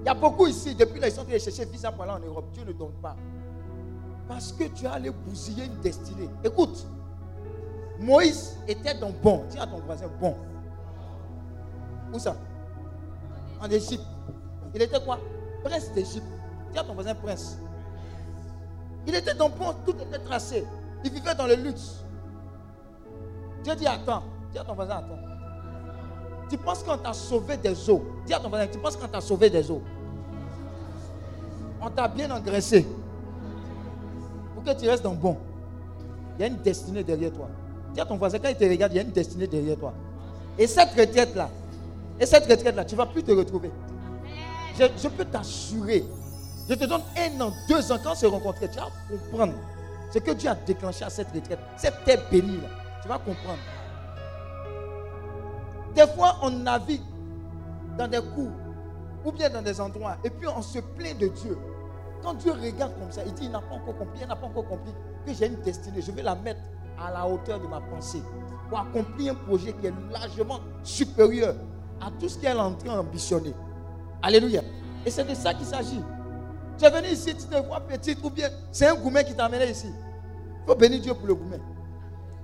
Il 0.00 0.06
y 0.06 0.08
a 0.08 0.14
beaucoup 0.14 0.48
ici, 0.48 0.74
depuis 0.74 0.98
là, 0.98 1.08
ils 1.08 1.12
sont 1.12 1.22
allés 1.22 1.38
chercher 1.38 1.64
visa 1.64 1.92
pour 1.92 2.02
aller 2.02 2.12
en 2.12 2.26
Europe. 2.26 2.46
Dieu 2.52 2.64
ne 2.64 2.72
donne 2.72 2.92
pas. 3.00 3.16
Parce 4.32 4.50
que 4.50 4.64
tu 4.64 4.86
as 4.86 4.92
allé 4.92 5.10
bousiller 5.10 5.66
une 5.66 5.78
destinée. 5.80 6.30
Écoute, 6.42 6.86
Moïse 8.00 8.56
était 8.66 8.94
dans 8.94 9.10
bon. 9.10 9.44
Dis 9.50 9.58
à 9.58 9.66
ton 9.66 9.78
voisin 9.80 10.06
bon. 10.18 10.34
Où 12.14 12.18
ça? 12.18 12.34
En 13.60 13.68
Égypte. 13.68 14.06
Il 14.74 14.80
était 14.80 15.04
quoi? 15.04 15.18
Prince 15.62 15.92
d'Égypte. 15.92 16.24
Dis 16.72 16.78
à 16.78 16.82
ton 16.82 16.94
voisin 16.94 17.14
prince. 17.14 17.58
Il 19.06 19.14
était 19.14 19.34
dans 19.34 19.50
bon, 19.50 19.74
tout 19.84 19.94
était 20.00 20.18
tracé. 20.18 20.64
Il 21.04 21.12
vivait 21.12 21.34
dans 21.34 21.46
le 21.46 21.54
luxe. 21.54 22.02
Dieu 23.62 23.74
dit 23.74 23.86
attends. 23.86 24.22
Dis 24.50 24.58
à 24.58 24.64
ton 24.64 24.72
voisin 24.72 24.96
attends. 24.96 25.18
Tu 26.48 26.56
penses 26.56 26.82
qu'on 26.82 26.96
t'a 26.96 27.12
sauvé 27.12 27.58
des 27.58 27.90
eaux? 27.90 28.02
Dis 28.24 28.32
à 28.32 28.40
ton 28.40 28.48
voisin, 28.48 28.66
tu 28.66 28.78
penses 28.78 28.96
qu'on 28.96 29.08
t'a 29.08 29.20
sauvé 29.20 29.50
des 29.50 29.70
eaux? 29.70 29.82
On 31.82 31.90
t'a 31.90 32.08
bien 32.08 32.30
engraissé. 32.30 32.86
Que 34.64 34.78
tu 34.78 34.88
restes 34.88 35.02
dans 35.02 35.14
bon. 35.14 35.36
Il 36.38 36.42
y 36.42 36.44
a 36.44 36.48
une 36.48 36.58
destinée 36.58 37.02
derrière 37.02 37.32
toi. 37.32 37.48
Dis 37.94 38.00
à 38.00 38.04
ton 38.04 38.16
voisin, 38.16 38.38
quand 38.38 38.48
il 38.48 38.56
te 38.56 38.64
regarde, 38.64 38.92
il 38.92 38.96
y 38.96 38.98
a 38.98 39.02
une 39.02 39.10
destinée 39.10 39.46
derrière 39.46 39.76
toi. 39.76 39.92
Et 40.58 40.66
cette 40.66 40.90
retraite-là, 40.90 41.50
et 42.18 42.26
cette 42.26 42.46
retraite-là, 42.46 42.84
tu 42.84 42.94
ne 42.94 42.98
vas 42.98 43.06
plus 43.06 43.22
te 43.22 43.32
retrouver. 43.32 43.70
Je, 44.78 44.84
je 44.96 45.08
peux 45.08 45.24
t'assurer 45.24 46.04
je 46.68 46.74
te 46.74 46.84
donne 46.84 47.02
un 47.16 47.40
an, 47.40 47.52
deux 47.68 47.90
ans, 47.90 47.98
quand 48.02 48.12
on 48.12 48.14
se 48.14 48.26
rencontrer, 48.26 48.68
tu 48.68 48.76
vas 48.76 48.88
comprendre 49.10 49.54
ce 50.12 50.18
que 50.18 50.30
Dieu 50.30 50.48
a 50.48 50.54
déclenché 50.54 51.04
à 51.04 51.10
cette 51.10 51.32
retraite. 51.32 51.58
Cette 51.76 52.04
terre 52.04 52.22
bénie 52.30 52.58
là, 52.58 52.68
tu 53.02 53.08
vas 53.08 53.18
comprendre. 53.18 53.58
Des 55.94 56.06
fois, 56.14 56.36
on 56.42 56.50
navigue 56.50 57.02
dans 57.98 58.08
des 58.08 58.20
cours 58.20 58.52
ou 59.24 59.32
bien 59.32 59.50
dans 59.50 59.62
des 59.62 59.80
endroits 59.80 60.16
et 60.24 60.30
puis 60.30 60.48
on 60.48 60.62
se 60.62 60.78
plaint 60.78 61.18
de 61.18 61.28
Dieu. 61.28 61.58
Quand 62.22 62.34
Dieu 62.34 62.52
regarde 62.52 62.92
comme 62.98 63.10
ça, 63.10 63.22
il 63.26 63.32
dit, 63.34 63.44
il 63.46 63.50
n'a 63.50 63.60
pas 63.60 63.74
encore 63.74 63.96
compris, 63.96 64.20
il 64.22 64.28
n'a 64.28 64.36
pas 64.36 64.46
encore 64.46 64.68
compris 64.68 64.92
que 65.26 65.32
j'ai 65.32 65.46
une 65.46 65.60
destinée. 65.62 66.00
Je 66.00 66.12
vais 66.12 66.22
la 66.22 66.34
mettre 66.36 66.60
à 66.98 67.10
la 67.10 67.26
hauteur 67.26 67.60
de 67.60 67.66
ma 67.66 67.80
pensée 67.80 68.22
pour 68.68 68.78
accomplir 68.78 69.32
un 69.32 69.34
projet 69.34 69.72
qui 69.72 69.86
est 69.86 69.94
largement 70.10 70.60
supérieur 70.82 71.54
à 72.00 72.10
tout 72.18 72.28
ce 72.28 72.38
qu'elle 72.38 72.56
est 72.56 72.60
en 72.60 72.74
train 72.74 72.96
d'ambitionner. 72.96 73.54
Alléluia. 74.22 74.62
Et 75.04 75.10
c'est 75.10 75.24
de 75.24 75.34
ça 75.34 75.52
qu'il 75.52 75.66
s'agit. 75.66 76.00
Tu 76.78 76.84
es 76.84 76.90
venu 76.90 77.08
ici, 77.08 77.34
tu 77.34 77.44
te 77.44 77.66
vois 77.66 77.80
petite 77.80 78.22
ou 78.24 78.30
bien 78.30 78.48
c'est 78.70 78.86
un 78.86 78.94
gourmet 78.94 79.24
qui 79.24 79.34
t'a 79.34 79.46
amené 79.46 79.68
ici. 79.70 79.88
Il 79.88 80.66
faut 80.66 80.76
bénir 80.76 81.00
Dieu 81.00 81.14
pour 81.14 81.26
le 81.26 81.34
gourmet. 81.34 81.60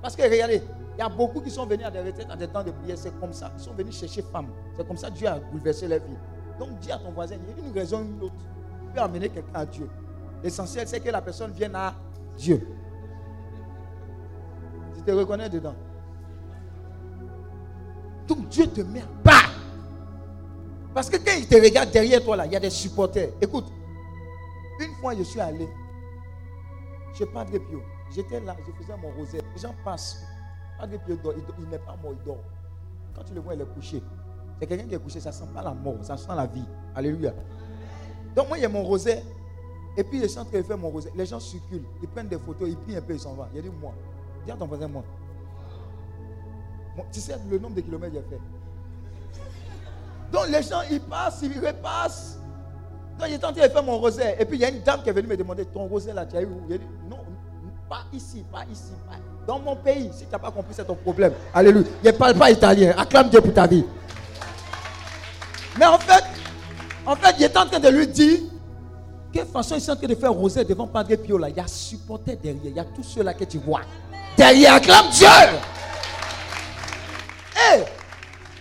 Parce 0.03 0.17
que 0.17 0.23
regardez, 0.23 0.63
il 0.97 1.01
y 1.01 1.03
a 1.03 1.09
beaucoup 1.09 1.41
qui 1.41 1.51
sont 1.51 1.67
venus 1.67 1.87
à 1.87 1.91
des 1.91 2.01
retraites, 2.01 2.29
à 2.29 2.37
des 2.37 2.49
temps 2.49 2.65
de 2.65 2.73
prière. 2.73 2.99
C'est 2.99 3.17
comme 3.21 3.33
ça. 3.33 3.53
Ils 3.57 3.63
sont 3.63 3.73
venus 3.73 3.99
chercher 3.99 4.23
femme. 4.23 4.49
C'est 4.77 4.87
comme 4.87 4.97
ça 4.97 5.09
que 5.09 5.15
Dieu 5.15 5.29
a 5.29 5.39
bouleversé 5.39 5.87
leur 5.87 6.01
vie. 6.01 6.17
Donc 6.59 6.79
dis 6.81 6.91
à 6.91 6.99
ton 6.99 7.13
voisin, 7.13 7.37
il 7.37 7.63
y 7.63 7.65
a 7.65 7.69
une 7.69 7.73
raison 7.73 8.01
ou 8.01 8.05
une 8.05 8.23
autre. 8.23 8.35
Amener 8.99 9.29
quelqu'un 9.29 9.55
à 9.55 9.67
Dieu. 9.67 9.89
L'essentiel, 10.43 10.87
c'est 10.87 11.01
que 11.01 11.11
la 11.11 11.21
personne 11.21 11.51
vienne 11.53 11.75
à 11.75 11.95
Dieu. 12.37 12.67
Tu 14.95 15.03
te 15.03 15.11
reconnais 15.11 15.49
dedans. 15.49 15.75
Donc 18.27 18.49
Dieu 18.49 18.67
te 18.67 18.83
met 18.83 19.01
à 19.01 19.07
bas. 19.25 19.49
Parce 20.95 21.09
que 21.09 21.17
quand 21.17 21.37
il 21.37 21.47
te 21.47 21.55
regarde 21.55 21.91
derrière 21.91 22.23
toi, 22.23 22.37
là, 22.37 22.47
il 22.47 22.53
y 22.53 22.57
a 22.57 22.61
des 22.61 22.71
supporters. 22.71 23.31
Écoute, 23.41 23.67
une 24.81 24.95
fois, 24.97 25.15
je 25.17 25.23
suis 25.23 25.41
allé 25.41 25.69
chez 27.15 27.27
Padre 27.27 27.59
Pio. 27.59 27.83
J'étais 28.15 28.41
là, 28.41 28.57
je 28.67 28.73
faisais 28.73 28.97
mon 28.97 29.11
rosaire. 29.11 29.43
Les 29.55 29.61
gens 29.61 29.75
passent. 29.85 30.23
Padre 30.79 30.99
Pio 31.05 31.17
dort. 31.17 31.35
Il, 31.59 31.69
n'est 31.69 31.79
pas 31.79 31.97
mort, 32.03 32.13
il 32.19 32.25
dort. 32.25 32.43
Quand 33.15 33.25
tu 33.25 33.35
le 33.35 33.41
vois, 33.41 33.55
il 33.55 33.61
est 33.61 33.75
couché. 33.75 34.03
C'est 34.61 34.67
quelqu'un 34.67 34.87
qui 34.87 34.95
est 34.95 34.99
couché, 34.99 35.21
ça 35.21 35.31
ne 35.31 35.35
sent 35.35 35.49
pas 35.55 35.63
la 35.63 35.73
mort, 35.73 35.97
ça 36.03 36.17
sent 36.17 36.35
la 36.35 36.47
vie. 36.47 36.65
Alléluia. 36.95 37.33
Donc, 38.39 38.47
moi, 38.47 38.57
il 38.57 38.61
y 38.61 38.67
a 38.67 38.69
mon 38.69 38.85
rosaire. 38.85 39.21
Et 39.97 40.05
puis, 40.05 40.21
je 40.23 40.29
suis 40.29 40.39
en 40.39 40.45
train 40.45 40.59
de 40.59 40.63
faire 40.63 40.79
mon 40.79 40.91
rosaire. 40.91 41.11
Les 41.17 41.27
gens 41.27 41.41
circulent. 41.41 41.83
Ils 42.01 42.07
prennent 42.07 42.29
des 42.29 42.39
photos, 42.39 42.69
ils 42.69 42.77
prient 42.77 42.97
un 42.97 43.01
peu, 43.01 43.15
ils 43.15 43.19
s'en 43.19 43.35
vont. 43.35 43.45
Il 43.53 43.59
a 43.59 43.63
dit, 43.63 43.69
moi. 43.69 43.93
Dis 44.47 44.53
à 44.53 44.55
ton 44.55 44.67
voisin, 44.67 44.87
moi. 44.87 45.03
Tu 47.13 47.19
sais 47.19 47.35
le 47.51 47.59
nombre 47.59 47.75
de 47.75 47.81
kilomètres 47.81 48.15
j'ai 48.15 48.37
fait. 48.37 48.41
Donc, 50.31 50.47
les 50.51 50.63
gens, 50.63 50.83
ils 50.89 51.01
passent, 51.01 51.41
ils 51.43 51.59
repassent. 51.59 52.39
Quand 53.19 53.27
j'étais 53.27 53.45
en 53.45 53.53
train 53.53 53.67
de 53.67 53.73
faire 53.73 53.83
mon 53.83 53.99
rosaire, 53.99 54.41
et 54.41 54.45
puis 54.45 54.57
il 54.57 54.61
y 54.61 54.65
a 54.65 54.69
une 54.69 54.83
dame 54.83 55.03
qui 55.03 55.09
est 55.09 55.13
venue 55.13 55.27
me 55.27 55.37
demander 55.37 55.65
Ton 55.65 55.89
rosaire 55.89 56.15
là, 56.15 56.25
tu 56.25 56.37
as 56.37 56.43
eu 56.43 56.47
où? 56.47 56.61
Non, 57.11 57.19
pas 57.89 58.05
ici, 58.13 58.45
pas 58.53 58.65
ici. 58.71 58.93
Pas... 59.09 59.17
Dans 59.49 59.59
mon 59.59 59.75
pays, 59.75 60.11
si 60.13 60.27
tu 60.27 60.31
n'as 60.31 60.39
pas 60.39 60.53
compris, 60.53 60.75
c'est 60.75 60.85
ton 60.85 60.95
problème. 60.95 61.33
Alléluia. 61.53 61.89
Je 62.05 62.11
ne 62.11 62.15
parle 62.15 62.35
pas 62.35 62.53
italien. 62.53 62.95
Acclame 62.97 63.31
Dieu 63.31 63.41
pour 63.41 63.53
ta 63.53 63.67
vie. 63.67 63.85
Mais 65.77 65.87
en 65.87 65.99
fait, 65.99 66.38
en 67.09 67.17
fait, 67.17 67.37
il 67.39 67.45
était 67.45 67.59
en 67.59 67.67
train 67.67 67.81
de 67.81 67.89
lui 67.89 68.07
dire 68.07 68.41
quelle 69.33 69.47
façon 69.47 69.77
il 69.77 69.83
est 69.83 69.91
en 69.91 69.97
train 69.97 70.07
de 70.07 70.15
faire 70.15 70.33
rosaire 70.33 70.65
devant 70.65 70.87
Padre 70.87 71.17
Pio 71.17 71.39
là. 71.39 71.49
Il 71.49 71.57
y 71.57 71.61
a 71.61 71.67
supporté 71.67 72.37
derrière. 72.37 72.63
Il 72.67 72.77
y 72.77 72.81
a 72.81 72.85
tous 72.85 73.03
ceux-là 73.03 73.33
que 73.33 73.45
tu 73.45 73.57
vois. 73.59 73.81
Derrière, 74.37 74.75
acclame 74.75 75.09
Dieu. 75.11 75.27
Hé, 77.57 77.83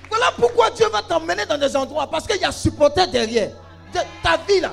voilà 0.10 0.28
pourquoi 0.38 0.70
Dieu 0.72 0.88
va 0.90 1.02
t'emmener 1.02 1.46
dans 1.46 1.58
des 1.58 1.76
endroits. 1.76 2.10
Parce 2.10 2.26
qu'il 2.26 2.42
y 2.42 2.46
a 2.46 2.52
supporté 2.54 3.06
derrière 3.08 3.52
ta 4.24 4.38
vie 4.48 4.62
là, 4.62 4.72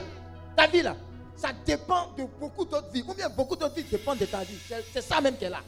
ta 0.56 0.68
vie 0.68 0.82
là, 0.82 0.94
ça 1.36 1.48
dépend 1.66 2.12
de 2.16 2.24
beaucoup 2.40 2.64
d'autres 2.64 2.90
vies. 2.92 3.04
Ou 3.08 3.12
bien 3.12 3.28
beaucoup 3.28 3.56
d'autres 3.56 3.74
vies 3.74 3.84
dépendent 3.90 4.18
de 4.18 4.26
ta 4.26 4.38
vie. 4.38 4.58
C'est 4.92 5.02
ça 5.02 5.20
même 5.20 5.36
qu'elle 5.36 5.54
a. 5.54 5.60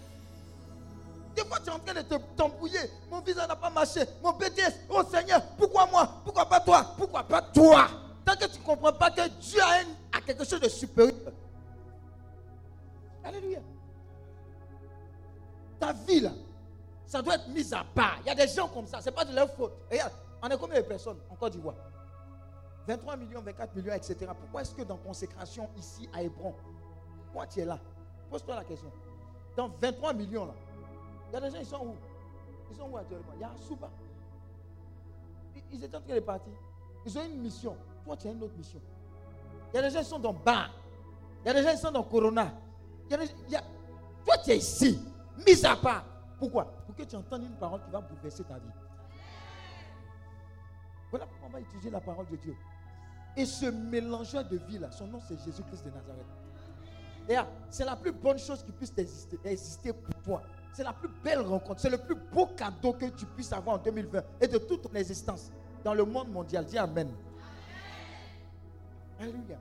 Des 1.37 1.45
fois, 1.45 1.59
tu 1.61 1.69
es 1.69 1.73
en 1.73 1.79
train 1.79 1.93
de 1.95 2.01
te 2.01 2.15
t'embrouiller. 2.35 2.91
Mon 3.11 3.21
visa 3.21 3.47
n'a 3.47 3.55
pas 3.55 3.69
marché. 3.69 4.01
Mon 4.23 4.33
BTS. 4.33 4.73
Oh 4.89 5.03
Seigneur, 5.05 5.43
pourquoi 5.59 5.87
moi? 5.87 6.09
Pourquoi 6.25 6.47
pas 6.49 6.61
toi? 6.61 6.95
Pourquoi 6.97 7.23
pas 7.25 7.43
toi? 7.43 7.89
Tant 8.25 8.35
que 8.35 8.47
tu 8.47 8.59
ne 8.59 8.65
comprends 8.65 8.93
pas 8.95 9.11
que 9.11 9.29
Dieu 9.29 9.61
a, 9.61 10.17
a 10.17 10.21
quelque 10.23 10.45
chose 10.45 10.61
de 10.61 10.69
supérieur. 10.69 11.33
Alléluia. 13.23 13.61
Ta 15.79 15.93
vie 15.93 16.21
là, 16.21 16.31
ça 17.07 17.21
doit 17.21 17.35
être 17.35 17.49
mis 17.49 17.75
à 17.75 17.85
part. 17.85 18.17
Il 18.23 18.29
y 18.29 18.31
a 18.31 18.35
des 18.35 18.49
gens 18.49 18.69
comme 18.69 18.87
ça. 18.87 19.01
Ce 19.01 19.07
n'est 19.07 19.15
pas 19.15 19.25
de 19.27 19.35
leur 19.35 19.51
faute. 19.53 19.75
Regarde, 19.91 20.13
on 20.43 20.49
est 20.49 20.57
combien 20.57 20.81
de 20.81 20.87
personnes 20.87 21.19
en 21.29 21.35
Côte 21.35 21.53
d'Ivoire? 21.53 21.75
23 22.89 23.17
millions, 23.17 23.43
24 23.43 23.75
millions, 23.75 23.93
etc. 23.93 24.17
Pourquoi 24.41 24.63
est-ce 24.63 24.75
que 24.75 24.83
dans 24.83 24.97
consécration 24.97 25.69
ici 25.77 26.09
à 26.15 26.23
Hébron, 26.23 26.55
pourquoi 27.25 27.47
tu 27.47 27.61
es 27.61 27.65
là? 27.65 27.79
Pose-toi 28.31 28.55
la 28.55 28.65
question. 28.65 28.91
Dans 29.57 29.69
23 29.69 30.15
millions 30.15 30.47
là, 30.47 30.55
il 31.29 31.35
y 31.35 31.37
a 31.37 31.41
des 31.41 31.51
gens, 31.51 31.59
ils 31.59 31.67
sont 31.67 31.87
où? 31.87 31.95
Ils 32.71 32.77
sont 32.77 32.89
où 32.91 32.97
actuellement? 32.97 33.33
Il 33.35 33.41
y 33.41 33.45
a 33.45 33.51
Souba. 33.57 33.91
Ils 35.73 35.83
étaient 35.83 35.97
en 35.97 36.01
train 36.01 36.15
de 36.15 36.21
partir. 36.21 36.53
Ils 37.05 37.19
ont 37.19 37.25
une 37.25 37.41
mission. 37.41 37.77
Toi, 38.05 38.17
tu 38.17 38.29
as 38.29 38.33
une 38.33 38.43
autre 38.43 38.57
mission. 38.57 38.81
Il 39.73 39.77
y 39.77 39.79
a 39.79 39.83
des 39.83 39.91
gens 39.91 40.01
qui 40.01 40.07
sont 40.07 40.19
dans 40.19 40.33
Bar. 40.33 40.71
Il 41.45 41.49
y 41.49 41.51
a 41.51 41.55
des 41.55 41.63
gens 41.63 41.73
qui 41.73 41.79
sont 41.79 41.91
dans 41.91 42.03
Corona. 42.03 42.53
Y 43.11 43.57
a. 43.57 43.63
Toi, 44.25 44.39
tu 44.45 44.51
es 44.51 44.59
ici, 44.59 45.01
mis 45.47 45.65
à 45.65 45.77
part. 45.77 46.05
Pourquoi? 46.39 46.65
Pour 46.65 46.95
que 46.95 47.03
tu 47.03 47.17
entendes 47.17 47.45
une 47.45 47.57
parole 47.57 47.83
qui 47.85 47.91
va 47.91 48.01
bouleverser 48.01 48.45
ta 48.45 48.59
vie. 48.59 48.71
Voilà 51.11 51.27
pourquoi 51.27 51.49
on 51.49 51.53
va 51.53 51.61
étudier 51.61 51.91
la 51.91 52.01
parole 52.01 52.27
de 52.27 52.37
Dieu. 52.37 52.57
Et 53.37 53.45
ce 53.47 53.67
mélangeur 53.67 54.45
de 54.45 54.57
vie 54.57 54.79
là, 54.79 54.91
son 54.91 55.07
nom 55.07 55.21
c'est 55.21 55.39
Jésus-Christ 55.45 55.85
de 55.85 55.91
Nazareth. 55.91 56.27
Et 57.29 57.37
c'est 57.71 57.85
la 57.85 57.97
plus 57.97 58.13
bonne 58.13 58.39
chose 58.39 58.63
qui 58.63 58.73
puisse 58.73 58.93
exister 59.45 59.93
pour 59.93 60.23
toi. 60.23 60.43
C'est 60.77 60.85
la 60.85 60.93
plus 60.93 61.09
belle 61.25 61.41
rencontre. 61.41 61.81
C'est 61.81 61.89
le 61.89 61.97
plus 61.97 62.15
beau 62.15 62.49
cadeau 62.49 62.93
que 62.93 63.07
tu 63.07 63.25
puisses 63.25 63.51
avoir 63.51 63.77
en 63.77 63.79
2020 63.79 64.23
et 64.43 64.47
de 64.47 64.59
toute 64.59 64.83
ton 64.83 64.93
existence 64.93 65.51
dans 65.83 65.95
le 65.95 66.05
monde 66.05 66.29
mondial. 66.29 66.67
Dis 66.67 66.77
Amen. 66.77 67.11
Alléluia. 69.19 69.57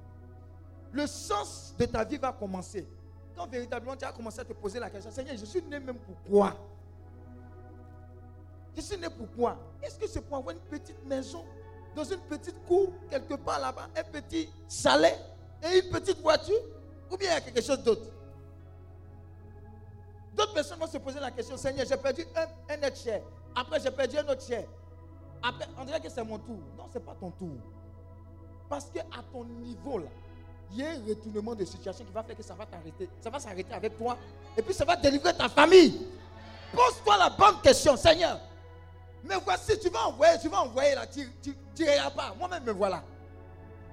Le 0.91 1.07
sens 1.07 1.73
de 1.79 1.85
ta 1.85 2.03
vie 2.03 2.17
va 2.17 2.33
commencer. 2.33 2.85
Quand 3.33 3.47
véritablement 3.47 3.95
tu 3.95 4.03
as 4.03 4.11
commencé 4.11 4.41
à 4.41 4.43
te 4.43 4.51
poser 4.51 4.77
la 4.77 4.89
question, 4.89 5.09
Seigneur, 5.09 5.37
je 5.37 5.45
suis 5.45 5.61
né 5.61 5.79
même 5.79 5.99
pourquoi 5.99 6.53
Je 8.75 8.81
suis 8.81 8.97
né 8.97 9.07
pourquoi 9.09 9.57
Est-ce 9.81 9.97
que 9.97 10.07
c'est 10.07 10.19
pour 10.21 10.35
avoir 10.35 10.53
une 10.53 10.61
petite 10.63 11.01
maison 11.05 11.45
dans 11.95 12.03
une 12.03 12.19
petite 12.19 12.61
cour, 12.65 12.91
quelque 13.09 13.35
part 13.35 13.61
là-bas, 13.61 13.87
un 13.97 14.03
petit 14.03 14.49
chalet 14.67 15.17
et 15.63 15.79
une 15.79 15.89
petite 15.89 16.19
voiture? 16.21 16.59
Ou 17.09 17.15
bien 17.15 17.29
il 17.29 17.33
y 17.35 17.37
a 17.37 17.41
quelque 17.41 17.61
chose 17.61 17.81
d'autre? 17.83 18.14
Personnes 20.55 20.79
vont 20.79 20.87
se 20.87 20.97
poser 20.97 21.19
la 21.19 21.31
question, 21.31 21.57
Seigneur, 21.57 21.85
j'ai 21.85 21.97
perdu 21.97 22.25
un, 22.33 22.81
un 22.81 22.95
cher. 22.95 23.21
Après, 23.53 23.77
j'ai 23.77 23.91
perdu 23.91 24.17
un 24.17 24.23
autre 24.29 24.41
cher. 24.41 24.63
Après, 25.43 25.67
on 25.77 25.83
dirait 25.83 25.99
que 25.99 26.07
c'est 26.07 26.23
mon 26.23 26.39
tour. 26.39 26.59
Non, 26.77 26.85
ce 26.93 26.97
n'est 26.97 27.03
pas 27.03 27.13
ton 27.19 27.29
tour. 27.29 27.57
Parce 28.69 28.85
qu'à 28.85 29.03
ton 29.33 29.43
niveau 29.43 29.97
là, 29.97 30.07
il 30.71 30.77
y 30.77 30.83
a 30.83 30.91
un 30.91 31.05
retournement 31.09 31.55
de 31.55 31.65
situation 31.65 32.05
qui 32.05 32.11
va 32.13 32.23
faire 32.23 32.37
que 32.37 32.41
ça 32.41 32.53
va 32.53 32.65
t'arrêter. 32.65 33.09
Ça 33.19 33.29
va 33.29 33.37
s'arrêter 33.37 33.73
avec 33.73 33.97
toi. 33.97 34.17
Et 34.55 34.61
puis 34.61 34.73
ça 34.73 34.85
va 34.85 34.95
délivrer 34.95 35.33
ta 35.33 35.49
famille. 35.49 36.07
Pose-toi 36.71 37.17
la 37.17 37.29
bonne 37.31 37.59
question, 37.61 37.97
Seigneur. 37.97 38.39
Mais 39.25 39.35
voici, 39.43 39.77
tu 39.77 39.89
vas 39.89 40.07
envoyer, 40.07 40.39
tu 40.39 40.47
vas 40.47 40.61
envoyer 40.61 40.95
là, 40.95 41.05
tu 41.05 41.29
n'iras 41.77 42.11
pas. 42.11 42.33
Moi-même, 42.39 42.63
me 42.63 42.71
voilà. 42.71 43.03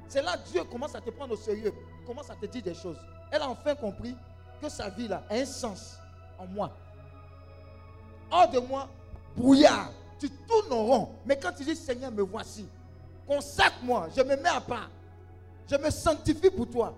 C'est 0.07 0.23
là 0.23 0.37
Dieu 0.37 0.62
commence 0.62 0.95
à 0.95 1.00
te 1.00 1.11
prendre 1.11 1.35
au 1.35 1.37
sérieux, 1.37 1.75
commence 2.07 2.31
à 2.31 2.37
te 2.37 2.47
dire 2.47 2.62
des 2.62 2.75
choses. 2.75 2.99
Elle 3.33 3.42
a 3.42 3.49
enfin 3.50 3.75
compris 3.75 4.14
que 4.61 4.69
sa 4.69 4.88
vie 4.90 5.09
là 5.09 5.25
a 5.28 5.35
un 5.35 5.45
sens 5.45 5.99
moi. 6.47 6.71
Hors 8.31 8.49
de 8.51 8.59
moi, 8.59 8.89
brouillard. 9.37 9.91
Tu 10.19 10.31
tournes 10.31 10.73
en 10.73 10.85
rond. 10.85 11.09
Mais 11.27 11.37
quand 11.39 11.53
tu 11.53 11.65
dis 11.65 11.75
Seigneur, 11.77 12.13
me 12.13 12.23
voici, 12.23 12.67
consacre-moi, 13.27 14.09
je 14.17 14.23
me 14.23 14.37
mets 14.37 14.49
à 14.49 14.61
part. 14.61 14.91
Je 15.69 15.77
me 15.77 15.91
sanctifie 15.91 16.51
pour 16.51 16.69
toi. 16.69 16.95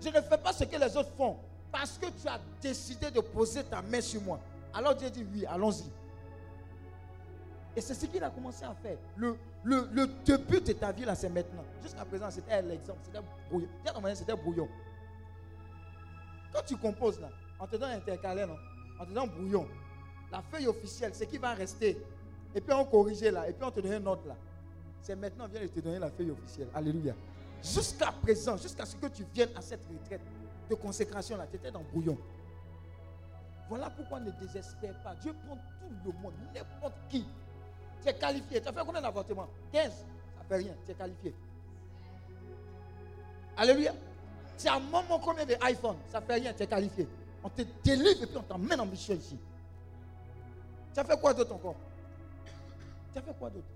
Je 0.00 0.08
ne 0.08 0.20
fais 0.20 0.38
pas 0.38 0.52
ce 0.52 0.64
que 0.64 0.76
les 0.76 0.96
autres 0.96 1.10
font 1.16 1.36
parce 1.70 1.98
que 1.98 2.06
tu 2.06 2.26
as 2.26 2.40
décidé 2.60 3.10
de 3.10 3.20
poser 3.20 3.62
ta 3.64 3.82
main 3.82 4.00
sur 4.00 4.22
moi. 4.22 4.38
Alors 4.74 4.94
Dieu 4.94 5.10
dit 5.10 5.26
oui, 5.32 5.44
allons-y. 5.46 5.84
Et 7.76 7.80
c'est 7.80 7.94
ce 7.94 8.06
qu'il 8.06 8.22
a 8.24 8.30
commencé 8.30 8.64
à 8.64 8.74
faire. 8.82 8.96
Le, 9.16 9.36
le, 9.62 9.88
le 9.92 10.06
début 10.24 10.60
de 10.60 10.72
ta 10.72 10.90
vie, 10.90 11.04
là, 11.04 11.14
c'est 11.14 11.28
maintenant. 11.28 11.62
Jusqu'à 11.82 12.04
présent, 12.04 12.28
c'était 12.30 12.60
l'exemple. 12.62 12.98
C'était 13.04 13.20
brouillon. 13.48 13.68
C'était 14.14 14.34
brouillon. 14.36 14.68
Quand 16.52 16.62
tu 16.66 16.76
composes, 16.76 17.20
là, 17.20 17.28
on 17.60 17.66
te 17.66 17.76
donne 17.76 17.90
un 17.90 17.96
intercalaire, 17.96 18.46
non? 18.46 18.56
On 19.00 19.04
te 19.04 19.12
donne 19.12 19.28
brouillon. 19.30 19.66
La 20.30 20.42
feuille 20.42 20.66
officielle, 20.66 21.12
c'est 21.14 21.26
qui 21.26 21.38
va 21.38 21.54
rester? 21.54 21.98
Et 22.54 22.60
puis 22.60 22.72
on 22.72 22.84
corrige 22.84 23.22
là. 23.22 23.48
Et 23.48 23.52
puis 23.52 23.64
on 23.64 23.70
te 23.70 23.80
donne 23.80 23.94
une 23.94 24.04
note 24.04 24.26
là. 24.26 24.36
C'est 25.00 25.16
maintenant, 25.16 25.44
on 25.46 25.48
vient 25.48 25.62
de 25.62 25.66
te 25.68 25.80
donner 25.80 25.98
la 25.98 26.10
feuille 26.10 26.30
officielle. 26.30 26.68
Alléluia. 26.74 27.14
Jusqu'à 27.62 28.12
présent, 28.12 28.56
jusqu'à 28.56 28.84
ce 28.84 28.96
que 28.96 29.06
tu 29.06 29.24
viennes 29.34 29.50
à 29.56 29.62
cette 29.62 29.84
retraite 29.86 30.20
de 30.68 30.74
consécration 30.74 31.36
là, 31.36 31.46
tu 31.46 31.56
étais 31.56 31.70
dans 31.70 31.82
brouillon. 31.82 32.18
Voilà 33.68 33.90
pourquoi 33.90 34.20
ne 34.20 34.30
désespère 34.30 34.94
pas. 35.02 35.14
Dieu 35.16 35.34
prend 35.46 35.56
tout 35.56 35.94
le 36.04 36.12
monde, 36.20 36.32
n'importe 36.54 36.94
qui. 37.08 37.26
Tu 38.02 38.08
es 38.08 38.14
qualifié. 38.14 38.60
Tu 38.60 38.68
as 38.68 38.72
fait 38.72 38.80
combien 38.84 39.02
d'avortements? 39.02 39.48
15. 39.72 39.90
Ça 39.90 40.04
fait 40.48 40.56
rien. 40.56 40.74
Tu 40.84 40.92
es 40.92 40.94
qualifié. 40.94 41.34
Alléluia. 43.56 43.92
Tu 44.56 44.68
as 44.68 44.78
moment 44.78 45.18
combien 45.18 45.44
d'iPhone 45.44 45.96
Ça 46.10 46.20
fait 46.20 46.34
rien. 46.34 46.52
Tu 46.54 46.62
es 46.62 46.66
qualifié. 46.66 47.08
On 47.42 47.48
te 47.48 47.62
délivre 47.82 48.22
et 48.22 48.26
puis 48.26 48.36
on 48.36 48.42
t'emmène 48.42 48.80
en 48.80 48.86
mission 48.86 49.14
ici. 49.14 49.38
Tu 50.92 51.00
as 51.00 51.04
fait 51.04 51.20
quoi 51.20 51.32
d'autre 51.32 51.54
encore? 51.54 51.76
Tu 53.12 53.18
as 53.18 53.22
fait 53.22 53.34
quoi 53.38 53.50
d'autre? 53.50 53.66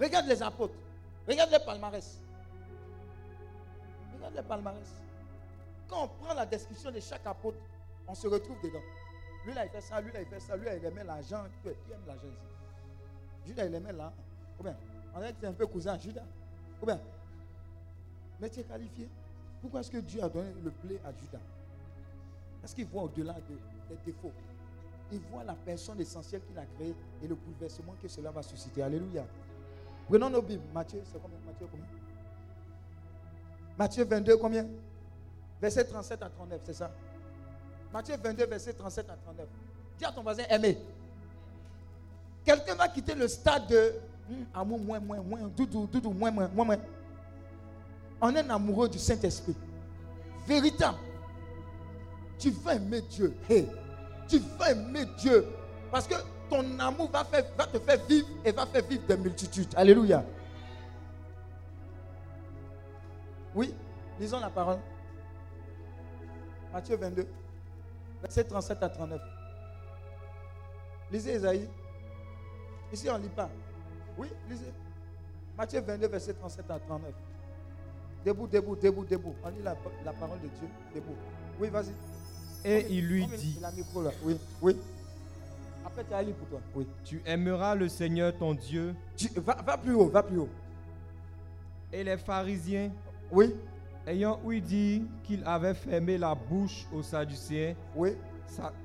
Regarde 0.00 0.26
les 0.26 0.42
apôtres. 0.42 0.74
Regarde 1.28 1.50
les 1.50 1.58
palmarès. 1.58 2.18
Regarde 4.14 4.34
les 4.34 4.42
palmarès. 4.42 4.94
Quand 5.88 6.04
on 6.04 6.08
prend 6.08 6.34
la 6.34 6.46
description 6.46 6.90
de 6.90 7.00
chaque 7.00 7.26
apôtre, 7.26 7.58
on 8.06 8.14
se 8.14 8.26
retrouve 8.26 8.60
dedans. 8.62 8.80
Lui 9.44 9.54
là, 9.54 9.64
il 9.64 9.70
fait 9.70 9.80
ça, 9.80 10.00
lui 10.00 10.12
là, 10.12 10.20
il 10.20 10.26
fait 10.26 10.40
ça, 10.40 10.56
lui 10.56 10.64
là, 10.64 10.76
il 10.76 10.84
aimait 10.84 11.04
l'argent. 11.04 11.44
Qui 11.62 11.68
aime 11.92 12.06
l'argent 12.06 12.26
ici? 12.26 13.46
Judas, 13.46 13.64
il 13.66 13.74
aimait 13.74 13.92
là. 13.92 14.12
Combien? 14.56 14.76
On 15.14 15.18
dirait 15.18 15.32
que 15.32 15.38
c'est 15.40 15.46
un 15.46 15.52
peu 15.52 15.66
cousin, 15.66 15.98
Judas. 15.98 16.24
Combien? 16.78 17.00
Mais 18.40 18.48
tu 18.48 18.60
es 18.60 18.64
qualifié. 18.64 19.08
Pourquoi 19.62 19.80
est-ce 19.80 19.90
que 19.90 19.98
Dieu 19.98 20.22
a 20.22 20.28
donné 20.28 20.50
le 20.62 20.70
blé 20.82 21.00
à 21.04 21.12
Judas? 21.12 21.38
Parce 22.60 22.74
qu'il 22.74 22.86
voit 22.86 23.04
au-delà 23.04 23.34
des 23.88 23.96
défauts. 24.04 24.32
Il 25.12 25.20
voit 25.30 25.44
la 25.44 25.54
personne 25.54 26.00
essentielle 26.00 26.42
qu'il 26.42 26.58
a 26.58 26.66
créée 26.66 26.94
et 27.22 27.28
le 27.28 27.34
bouleversement 27.34 27.94
que 28.02 28.08
cela 28.08 28.30
va 28.30 28.42
susciter. 28.42 28.82
Alléluia. 28.82 29.24
Prenons 30.08 30.30
nos 30.30 30.42
Bibles. 30.42 30.62
Matthieu, 30.74 31.00
c'est 31.04 31.20
combien? 31.20 31.38
Matthieu, 31.46 31.66
combien? 31.70 31.86
Matthieu 33.78 34.04
22, 34.04 34.36
combien? 34.36 34.66
Verset 35.60 35.84
37 35.84 36.22
à 36.22 36.28
39, 36.28 36.60
c'est 36.64 36.74
ça? 36.74 36.90
Matthieu 37.92 38.16
22, 38.22 38.46
verset 38.46 38.72
37 38.72 39.10
à 39.10 39.16
39. 39.16 39.46
Dis 39.98 40.04
à 40.04 40.12
ton 40.12 40.22
voisin, 40.22 40.42
aimé. 40.50 40.78
Quelqu'un 42.44 42.74
va 42.74 42.88
quitter 42.88 43.14
le 43.14 43.28
stade 43.28 43.68
de 43.68 43.94
hum, 44.28 44.44
amour, 44.54 44.80
moins, 44.80 44.98
moins, 44.98 45.20
moins, 45.20 45.40
doudou, 45.56 45.86
doudou, 45.86 46.10
moins, 46.12 46.30
moins, 46.30 46.48
moins, 46.48 46.64
moins. 46.64 46.78
On 48.22 48.34
est 48.36 48.48
amoureux 48.48 48.88
du 48.88 48.98
Saint-Esprit. 48.98 49.56
Véritable. 50.46 50.98
Tu 52.38 52.50
vas 52.50 52.76
aimer 52.76 53.02
Dieu. 53.02 53.36
Tu 54.28 54.38
vas 54.58 54.70
aimer 54.70 55.04
Dieu. 55.18 55.46
Parce 55.90 56.06
que 56.06 56.14
ton 56.48 56.78
amour 56.78 57.10
va, 57.10 57.24
va 57.58 57.66
te 57.66 57.78
faire 57.80 57.98
vivre 58.06 58.28
et 58.44 58.52
va 58.52 58.64
faire 58.66 58.84
vivre 58.84 59.04
des 59.06 59.16
multitudes. 59.16 59.74
Alléluia. 59.76 60.24
Oui, 63.54 63.74
lisons 64.18 64.40
la 64.40 64.50
parole. 64.50 64.78
Matthieu 66.72 66.96
22, 66.96 67.26
verset 68.22 68.44
37 68.44 68.82
à 68.82 68.88
39. 68.88 69.20
Lisez 71.10 71.32
Esaïe. 71.32 71.68
Ici, 72.90 73.10
on 73.10 73.18
ne 73.18 73.24
lit 73.24 73.28
pas. 73.28 73.50
Oui, 74.16 74.28
lisez. 74.48 74.72
Matthieu 75.58 75.80
22, 75.80 76.06
verset 76.06 76.32
37 76.32 76.70
à 76.70 76.78
39. 76.78 77.12
Debout, 78.24 78.46
debout, 78.46 78.76
debout, 78.76 79.04
debout. 79.04 79.34
On 79.44 79.48
lit 79.48 79.62
la, 79.64 79.74
parole 80.12 80.38
de 80.40 80.48
Dieu. 80.48 80.68
Debout. 80.94 81.16
Oui, 81.60 81.68
vas-y. 81.68 81.92
Et 82.64 82.86
il 82.90 83.06
lui 83.06 83.26
dit. 83.26 83.58
Oui, 84.24 84.36
oui. 84.60 84.76
Après, 85.84 86.04
tu 86.04 86.14
as 86.14 86.22
pour 86.22 86.48
toi. 86.48 86.60
Oui. 86.74 86.86
Tu 87.04 87.20
aimeras 87.26 87.74
le 87.74 87.88
Seigneur 87.88 88.36
ton 88.36 88.54
Dieu. 88.54 88.94
Tu, 89.16 89.28
va, 89.40 89.56
va 89.66 89.76
plus 89.76 89.94
haut, 89.94 90.08
va 90.08 90.22
plus 90.22 90.38
haut. 90.38 90.48
Et 91.92 92.04
les 92.04 92.16
pharisiens. 92.16 92.90
Oui. 93.30 93.54
Ayant 94.06 94.40
ouï 94.44 94.60
dire 94.60 95.02
qu'il 95.24 95.42
avait 95.44 95.74
fermé 95.74 96.18
la 96.18 96.34
bouche 96.34 96.86
aux 96.92 97.02
Sadducéens. 97.02 97.74
Oui. 97.96 98.16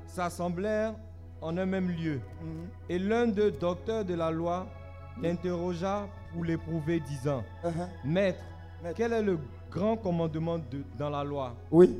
S'assemblèrent 0.07 0.95
en 1.41 1.55
un 1.57 1.65
même 1.65 1.89
lieu. 1.89 2.19
Mhm. 2.41 2.67
Et 2.89 2.97
l'un 2.97 3.27
des 3.27 3.51
docteurs 3.51 4.03
de 4.03 4.15
la 4.15 4.31
loi 4.31 4.67
l'interrogea 5.21 6.07
pour 6.31 6.43
l'éprouver, 6.43 6.99
disant 6.99 7.43
uh-huh. 7.63 7.87
Maître, 8.05 8.43
quel 8.95 9.13
est 9.13 9.21
le 9.21 9.39
grand 9.71 9.97
commandement 9.97 10.57
de, 10.57 10.83
dans 10.97 11.09
la 11.09 11.23
loi? 11.23 11.55
Oui. 11.71 11.97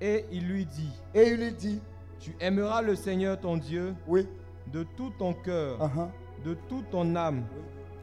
Et 0.00 0.24
il 0.30 0.46
lui 0.46 0.64
dit 0.64 0.90
Et 1.14 1.28
il 1.28 1.36
lui 1.36 1.52
dit 1.52 1.80
tu 2.20 2.34
aimeras 2.40 2.82
le 2.82 2.96
Seigneur 2.96 3.38
ton 3.38 3.56
Dieu 3.56 3.94
oui. 4.06 4.26
de 4.72 4.84
tout 4.96 5.10
ton 5.18 5.32
cœur, 5.32 5.78
uh-huh. 5.78 6.08
de 6.44 6.54
toute 6.68 6.90
ton 6.90 7.14
âme 7.14 7.44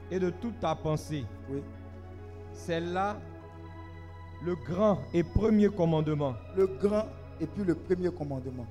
et 0.10 0.19
de 0.19 0.30
toute 0.30 0.60
ta 0.60 0.74
pensée. 0.74 1.26
Oui. 1.50 1.62
C'est 2.54 2.80
là 2.80 3.17
le 4.43 4.56
grand 4.56 5.00
et 5.13 5.24
premier 5.24 5.67
commandement. 5.69 6.34
Le 6.56 6.67
grand 6.67 7.06
et 7.41 7.48
puis 7.48 7.63
le 7.63 7.76
premier 7.76 8.10
commandement. 8.10 8.65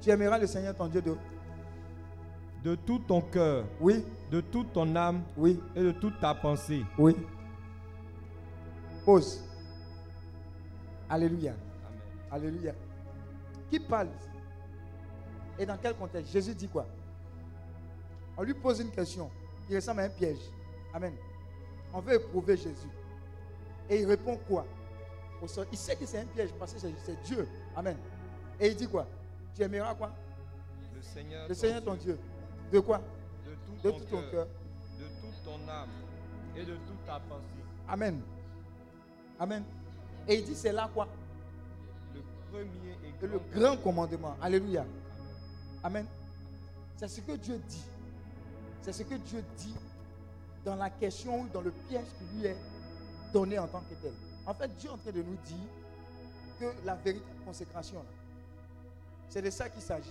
Tu 0.00 0.10
aimeras 0.10 0.38
le 0.38 0.46
Seigneur 0.46 0.74
ton 0.74 0.86
Dieu 0.86 1.02
de 1.02 1.16
de 2.64 2.74
tout 2.74 2.98
ton 2.98 3.20
cœur, 3.20 3.64
oui, 3.80 4.04
de 4.28 4.40
toute 4.40 4.72
ton 4.72 4.96
âme, 4.96 5.22
oui, 5.36 5.60
et 5.76 5.82
de 5.82 5.92
toute 5.92 6.18
ta 6.18 6.34
pensée. 6.34 6.82
Oui. 6.98 7.14
Pause. 9.06 9.40
Alléluia. 11.08 11.52
Amen. 11.86 12.00
Alléluia. 12.28 12.74
Qui 13.70 13.78
parle 13.78 14.08
et 15.58 15.64
dans 15.64 15.76
quel 15.76 15.94
contexte? 15.94 16.32
Jésus 16.32 16.56
dit 16.56 16.66
quoi? 16.66 16.86
On 18.36 18.42
lui 18.42 18.52
pose 18.52 18.80
une 18.80 18.90
question 18.90 19.30
qui 19.66 19.76
ressemble 19.76 20.00
à 20.00 20.04
un 20.04 20.08
piège. 20.08 20.40
Amen. 20.92 21.14
On 21.94 22.00
veut 22.00 22.14
éprouver 22.14 22.56
Jésus. 22.56 22.90
Et 23.88 24.00
il 24.00 24.06
répond 24.06 24.36
quoi? 24.48 24.66
Il 25.70 25.78
sait 25.78 25.94
que 25.94 26.04
c'est 26.04 26.18
un 26.18 26.26
piège 26.26 26.50
parce 26.58 26.74
que 26.74 26.80
c'est 26.80 27.22
Dieu. 27.22 27.46
Amen. 27.76 27.96
Et 28.58 28.66
il 28.68 28.74
dit 28.74 28.88
quoi? 28.88 29.06
Tu 29.54 29.62
aimeras 29.62 29.94
quoi? 29.94 30.10
Le 30.94 31.00
Seigneur, 31.00 31.48
le 31.48 31.54
Seigneur 31.54 31.84
ton 31.84 31.94
Dieu. 31.94 32.18
De 32.72 32.80
quoi? 32.80 33.00
De 33.44 33.50
de 33.88 33.90
tout, 33.94 34.04
ton, 34.06 34.22
cœur, 34.30 34.48
de 34.98 35.04
toute 35.20 35.44
ton 35.44 35.68
âme 35.68 35.90
et 36.56 36.64
de 36.64 36.74
toute 36.74 37.06
ta 37.06 37.20
pensée. 37.20 37.62
Amen. 37.88 38.20
Amen. 39.38 39.62
Et 40.28 40.36
il 40.36 40.44
dit, 40.44 40.54
c'est 40.54 40.72
là 40.72 40.90
quoi? 40.92 41.06
Le 42.14 42.20
premier 42.50 42.96
et 43.22 43.26
le 43.26 43.40
grand 43.54 43.76
commandement. 43.76 44.36
Alléluia. 44.40 44.84
Amen. 45.82 46.06
C'est 46.96 47.08
ce 47.08 47.20
que 47.20 47.32
Dieu 47.32 47.60
dit. 47.68 47.84
C'est 48.82 48.92
ce 48.92 49.02
que 49.02 49.14
Dieu 49.14 49.44
dit 49.56 49.74
dans 50.64 50.76
la 50.76 50.90
question 50.90 51.42
ou 51.42 51.48
dans 51.48 51.60
le 51.60 51.70
piège 51.70 52.06
qui 52.18 52.36
lui 52.36 52.46
est 52.46 52.56
donné 53.32 53.58
en 53.58 53.68
tant 53.68 53.80
que 53.80 53.94
tel. 54.00 54.12
En 54.46 54.54
fait, 54.54 54.68
Dieu 54.78 54.88
est 54.90 54.92
en 54.92 54.96
train 54.96 55.12
de 55.12 55.22
nous 55.22 55.36
dire 55.44 55.68
que 56.58 56.72
la 56.84 56.94
véritable 56.94 57.44
consécration, 57.44 58.02
c'est 59.28 59.42
de 59.42 59.50
ça 59.50 59.68
qu'il 59.68 59.82
s'agit. 59.82 60.08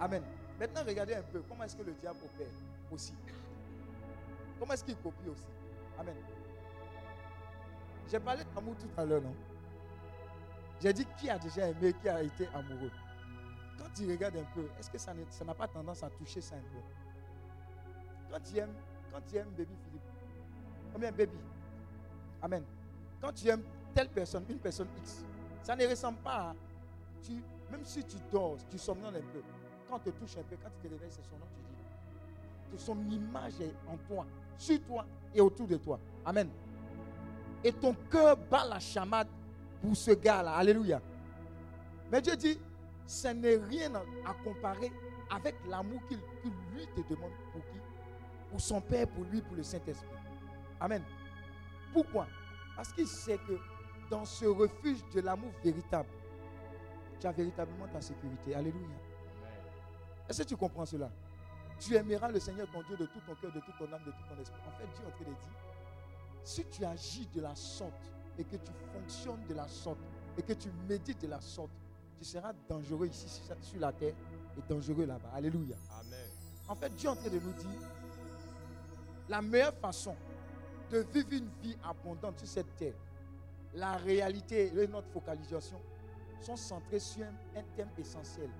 Amen. 0.00 0.22
Maintenant, 0.58 0.82
regardez 0.86 1.14
un 1.14 1.22
peu 1.22 1.42
comment 1.48 1.64
est-ce 1.64 1.76
que 1.76 1.82
le 1.82 1.92
diable 1.92 2.18
opère 2.24 2.46
aussi. 2.90 3.12
Comment 4.58 4.72
est-ce 4.72 4.84
qu'il 4.84 4.96
copie 4.96 5.28
aussi? 5.28 5.46
Amen. 5.98 6.14
J'ai 8.10 8.20
parlé 8.20 8.42
d'amour 8.54 8.76
tout 8.76 8.88
à 8.96 9.04
l'heure, 9.04 9.22
non? 9.22 9.34
J'ai 10.80 10.92
dit 10.92 11.06
qui 11.18 11.30
a 11.30 11.38
déjà 11.38 11.68
aimé, 11.68 11.94
qui 12.00 12.08
a 12.08 12.22
été 12.22 12.46
amoureux. 12.48 12.90
Quand 13.78 13.88
tu 13.94 14.10
regardes 14.10 14.36
un 14.36 14.44
peu, 14.54 14.68
est-ce 14.78 14.90
que 14.90 14.98
ça 14.98 15.12
n'a 15.14 15.54
pas 15.54 15.66
tendance 15.66 16.02
à 16.02 16.10
toucher 16.10 16.40
ça 16.40 16.56
un 16.56 16.58
peu? 16.58 16.78
Quand 18.30 18.40
tu 18.40 18.58
aimes, 18.58 18.74
quand 19.12 19.20
tu 19.26 19.36
aimes 19.36 19.50
baby 19.50 19.74
Philippe, 19.84 20.02
combien 20.92 21.10
baby? 21.12 21.38
Amen. 22.42 22.64
Quand 23.20 23.32
tu 23.32 23.48
aimes 23.48 23.62
telle 23.94 24.08
personne, 24.08 24.44
une 24.48 24.58
personne 24.58 24.88
X, 24.98 25.24
ça 25.62 25.74
ne 25.74 25.86
ressemble 25.86 26.18
pas 26.18 26.50
à. 26.50 26.54
Tu, 27.22 27.42
même 27.70 27.84
si 27.84 28.04
tu 28.04 28.16
dors, 28.30 28.56
tu 28.70 28.76
somnoles 28.76 29.16
un 29.16 29.32
peu. 29.32 29.42
Quand 29.88 29.98
tu 30.00 30.12
te 30.12 30.18
touches 30.18 30.36
un 30.36 30.42
peu, 30.42 30.56
quand 30.62 30.70
tu 30.80 30.88
te 30.88 30.92
réveilles, 30.92 31.10
c'est 31.10 31.24
son 31.24 31.38
nom, 31.38 31.46
tu 31.54 31.60
dis. 32.76 32.82
Son 32.82 32.98
image 33.08 33.60
est 33.60 33.74
en 33.88 33.96
toi, 33.96 34.26
sur 34.58 34.82
toi 34.82 35.06
et 35.32 35.40
autour 35.40 35.66
de 35.66 35.76
toi. 35.76 35.98
Amen. 36.24 36.50
Et 37.64 37.72
ton 37.72 37.94
cœur 38.10 38.36
bat 38.36 38.66
la 38.68 38.78
chamade 38.78 39.26
pour 39.80 39.96
ce 39.96 40.10
gars-là. 40.10 40.54
Alléluia. 40.54 41.00
Mais 42.12 42.20
Dieu 42.20 42.36
dit, 42.36 42.58
ce 43.06 43.28
n'est 43.28 43.56
rien 43.56 43.94
à 43.94 44.34
comparer 44.44 44.92
avec 45.30 45.56
l'amour 45.68 46.00
qu'il 46.06 46.18
lui 46.74 46.86
te 46.94 47.00
demande 47.08 47.32
pour 47.52 47.62
qui? 47.62 47.78
Pour 48.50 48.60
son 48.60 48.80
Père, 48.80 49.08
pour 49.08 49.24
lui, 49.24 49.40
pour 49.40 49.56
le 49.56 49.62
Saint-Esprit. 49.62 50.06
Amen. 50.78 51.02
Pourquoi? 51.92 52.26
Parce 52.76 52.92
qu'il 52.92 53.08
sait 53.08 53.38
que 53.38 53.58
dans 54.10 54.24
ce 54.24 54.44
refuge 54.44 54.98
de 55.14 55.22
l'amour 55.22 55.50
véritable, 55.62 56.08
tu 57.18 57.26
as 57.26 57.32
véritablement 57.32 57.88
ta 57.88 58.00
sécurité. 58.00 58.54
Alléluia. 58.54 58.86
Est-ce 60.28 60.42
que 60.42 60.48
tu 60.48 60.56
comprends 60.56 60.84
cela? 60.84 61.10
Tu 61.78 61.94
aimeras 61.96 62.30
le 62.30 62.38
Seigneur 62.38 62.68
ton 62.70 62.82
Dieu 62.82 62.96
de 62.96 63.06
tout 63.06 63.20
ton 63.26 63.34
cœur, 63.36 63.52
de 63.52 63.60
toute 63.60 63.76
ton 63.78 63.92
âme, 63.92 64.04
de 64.04 64.10
tout 64.10 64.22
ton 64.28 64.40
esprit. 64.40 64.60
En 64.66 64.78
fait, 64.78 64.86
Dieu 64.94 65.04
est 65.04 65.08
en 65.08 65.10
train 65.10 65.24
de 65.24 65.30
dire, 65.30 65.50
si 66.44 66.64
tu 66.66 66.84
agis 66.84 67.26
de 67.34 67.40
la 67.40 67.54
sorte 67.54 68.12
et 68.38 68.44
que 68.44 68.56
tu 68.56 68.72
fonctionnes 68.92 69.44
de 69.48 69.54
la 69.54 69.66
sorte 69.66 69.98
et 70.36 70.42
que 70.42 70.52
tu 70.52 70.68
médites 70.88 71.22
de 71.22 71.28
la 71.28 71.40
sorte, 71.40 71.72
tu 72.18 72.24
seras 72.24 72.52
dangereux 72.68 73.06
ici 73.06 73.28
sur 73.60 73.80
la 73.80 73.92
terre 73.92 74.14
et 74.56 74.62
dangereux 74.68 75.06
là-bas. 75.06 75.30
Alléluia. 75.34 75.76
Amen. 76.00 76.28
En 76.68 76.74
fait, 76.74 76.94
Dieu 76.94 77.08
est 77.08 77.12
en 77.12 77.16
train 77.16 77.30
de 77.30 77.38
nous 77.38 77.52
dire 77.52 77.80
la 79.28 79.40
meilleure 79.40 79.74
façon 79.74 80.14
de 80.90 80.98
vivre 81.12 81.32
une 81.32 81.48
vie 81.62 81.76
abondante 81.82 82.38
sur 82.38 82.48
cette 82.48 82.76
terre, 82.76 82.94
la 83.74 83.96
réalité 83.96 84.70
et 84.76 84.86
notre 84.86 85.08
focalisation 85.08 85.80
sont 86.40 86.56
centrés 86.56 87.00
sur 87.00 87.24
un, 87.24 87.62
thème 87.74 87.88
essentiel. 87.98 88.50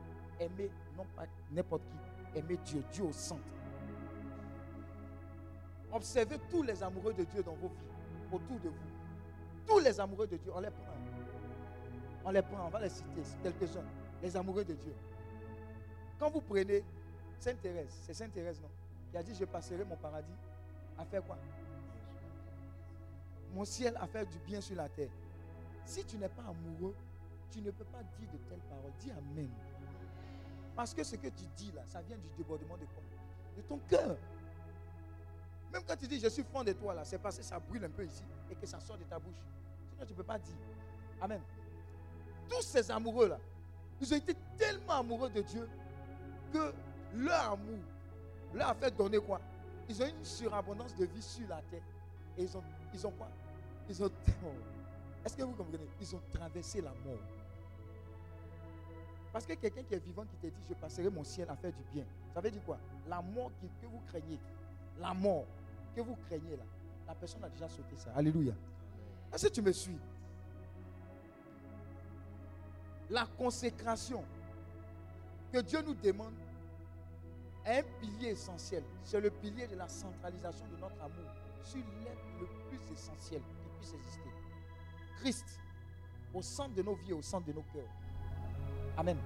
Aimer 0.40 0.70
non 0.96 1.04
pas 1.14 1.26
n'importe 1.52 1.82
qui, 1.82 2.38
aimer 2.38 2.58
Dieu, 2.64 2.82
Dieu 2.92 3.04
au 3.04 3.12
centre. 3.12 3.42
Observez 5.94 6.38
tous 6.50 6.64
les 6.64 6.82
amoureux 6.82 7.14
de 7.14 7.22
Dieu 7.22 7.40
dans 7.44 7.54
vos 7.54 7.68
vies, 7.68 8.32
autour 8.32 8.58
de 8.58 8.68
vous. 8.68 9.64
Tous 9.64 9.78
les 9.78 10.00
amoureux 10.00 10.26
de 10.26 10.36
Dieu, 10.36 10.50
on 10.52 10.58
les 10.58 10.70
prend. 10.70 10.92
On 12.24 12.30
les 12.32 12.42
prend, 12.42 12.66
on 12.66 12.68
va 12.68 12.80
les 12.80 12.88
citer, 12.88 13.22
quelques-uns. 13.44 13.84
Les 14.20 14.36
amoureux 14.36 14.64
de 14.64 14.74
Dieu. 14.74 14.92
Quand 16.18 16.30
vous 16.30 16.40
prenez 16.40 16.82
Sainte 17.38 17.62
Thérèse, 17.62 17.96
c'est 18.02 18.12
Sainte 18.14 18.32
Thérèse, 18.32 18.60
non? 18.60 18.68
Qui 19.10 19.18
a 19.18 19.22
dit 19.22 19.34
Je 19.36 19.44
passerai 19.44 19.84
mon 19.84 19.94
paradis 19.94 20.34
à 20.98 21.04
faire 21.04 21.22
quoi? 21.24 21.38
Mon 23.54 23.64
ciel 23.64 23.96
à 24.00 24.08
faire 24.08 24.26
du 24.26 24.38
bien 24.40 24.60
sur 24.60 24.74
la 24.74 24.88
terre. 24.88 25.10
Si 25.84 26.04
tu 26.04 26.16
n'es 26.16 26.28
pas 26.28 26.42
amoureux, 26.42 26.94
tu 27.52 27.60
ne 27.60 27.70
peux 27.70 27.84
pas 27.84 28.02
dire 28.18 28.28
de 28.32 28.38
telles 28.48 28.58
paroles. 28.68 28.92
Dis 28.98 29.12
Amen. 29.12 29.50
Parce 30.74 30.92
que 30.92 31.04
ce 31.04 31.14
que 31.14 31.28
tu 31.28 31.44
dis 31.56 31.70
là, 31.70 31.82
ça 31.86 32.00
vient 32.02 32.16
du 32.16 32.28
débordement 32.36 32.76
de 32.76 32.84
quoi? 32.86 33.02
De 33.56 33.62
ton 33.62 33.78
cœur. 33.88 34.16
Même 35.74 35.82
quand 35.86 35.96
tu 35.96 36.06
dis 36.06 36.20
je 36.20 36.28
suis 36.28 36.44
fond 36.44 36.62
de 36.62 36.72
toi 36.72 36.94
là, 36.94 37.04
c'est 37.04 37.18
parce 37.18 37.36
que 37.36 37.42
ça 37.42 37.58
brûle 37.58 37.84
un 37.84 37.90
peu 37.90 38.04
ici 38.04 38.22
et 38.48 38.54
que 38.54 38.64
ça 38.64 38.78
sort 38.78 38.96
de 38.96 39.02
ta 39.02 39.18
bouche. 39.18 39.34
Sinon 39.92 40.06
tu 40.06 40.12
ne 40.12 40.16
peux 40.16 40.22
pas 40.22 40.38
dire. 40.38 40.54
Amen. 41.20 41.40
Tous 42.48 42.62
ces 42.62 42.88
amoureux 42.92 43.28
là, 43.28 43.38
ils 44.00 44.14
ont 44.14 44.16
été 44.16 44.36
tellement 44.56 45.00
amoureux 45.00 45.30
de 45.30 45.42
Dieu 45.42 45.68
que 46.52 46.72
leur 47.16 47.52
amour 47.52 47.78
leur 48.54 48.68
a 48.68 48.74
fait 48.74 48.96
donner 48.96 49.18
quoi? 49.18 49.40
Ils 49.88 50.00
ont 50.00 50.06
une 50.06 50.24
surabondance 50.24 50.94
de 50.94 51.06
vie 51.06 51.22
sur 51.22 51.48
la 51.48 51.60
terre. 51.62 51.82
Et 52.38 52.44
ils 52.44 52.56
ont, 52.56 52.62
ils 52.92 53.06
ont 53.06 53.10
quoi? 53.10 53.28
Ils 53.88 54.02
ont. 54.02 54.10
Est-ce 55.24 55.36
que 55.36 55.42
vous 55.42 55.54
comprenez? 55.54 55.88
Ils 56.00 56.14
ont 56.14 56.20
traversé 56.32 56.80
la 56.80 56.90
mort. 57.04 57.18
Parce 59.32 59.44
que 59.44 59.54
quelqu'un 59.54 59.82
qui 59.82 59.94
est 59.94 60.04
vivant 60.04 60.24
qui 60.24 60.36
te 60.36 60.46
dit 60.46 60.62
je 60.68 60.74
passerai 60.74 61.10
mon 61.10 61.24
ciel 61.24 61.50
à 61.50 61.56
faire 61.56 61.72
du 61.72 61.82
bien. 61.92 62.04
Ça 62.32 62.40
veut 62.40 62.50
dire 62.50 62.62
quoi? 62.64 62.78
La 63.08 63.20
mort 63.20 63.50
que 63.60 63.86
vous 63.86 64.00
craignez, 64.06 64.38
la 65.00 65.12
mort 65.12 65.44
que 65.94 66.00
vous 66.00 66.16
craignez 66.26 66.56
là, 66.56 66.64
la 67.06 67.14
personne 67.14 67.44
a 67.44 67.48
déjà 67.48 67.68
sauté 67.68 67.96
ça. 67.96 68.10
Alléluia. 68.14 68.54
Est-ce 69.32 69.48
que 69.48 69.52
tu 69.52 69.62
me 69.62 69.72
suis? 69.72 69.98
La 73.10 73.26
consécration 73.38 74.24
que 75.52 75.60
Dieu 75.60 75.82
nous 75.82 75.94
demande 75.94 76.34
est 77.64 77.78
un 77.78 77.82
pilier 78.00 78.30
essentiel. 78.30 78.82
C'est 79.04 79.20
le 79.20 79.30
pilier 79.30 79.66
de 79.66 79.76
la 79.76 79.88
centralisation 79.88 80.66
de 80.66 80.76
notre 80.76 81.00
amour 81.00 81.30
sur 81.62 81.78
l'être 81.78 82.24
le 82.40 82.46
plus 82.68 82.92
essentiel 82.92 83.40
qui 83.40 83.68
puisse 83.78 83.94
exister. 83.94 84.30
Christ 85.20 85.60
au 86.34 86.42
centre 86.42 86.74
de 86.74 86.82
nos 86.82 86.94
vies, 86.94 87.12
au 87.12 87.22
centre 87.22 87.46
de 87.46 87.52
nos 87.52 87.62
cœurs. 87.72 87.88
Amen. 88.96 89.16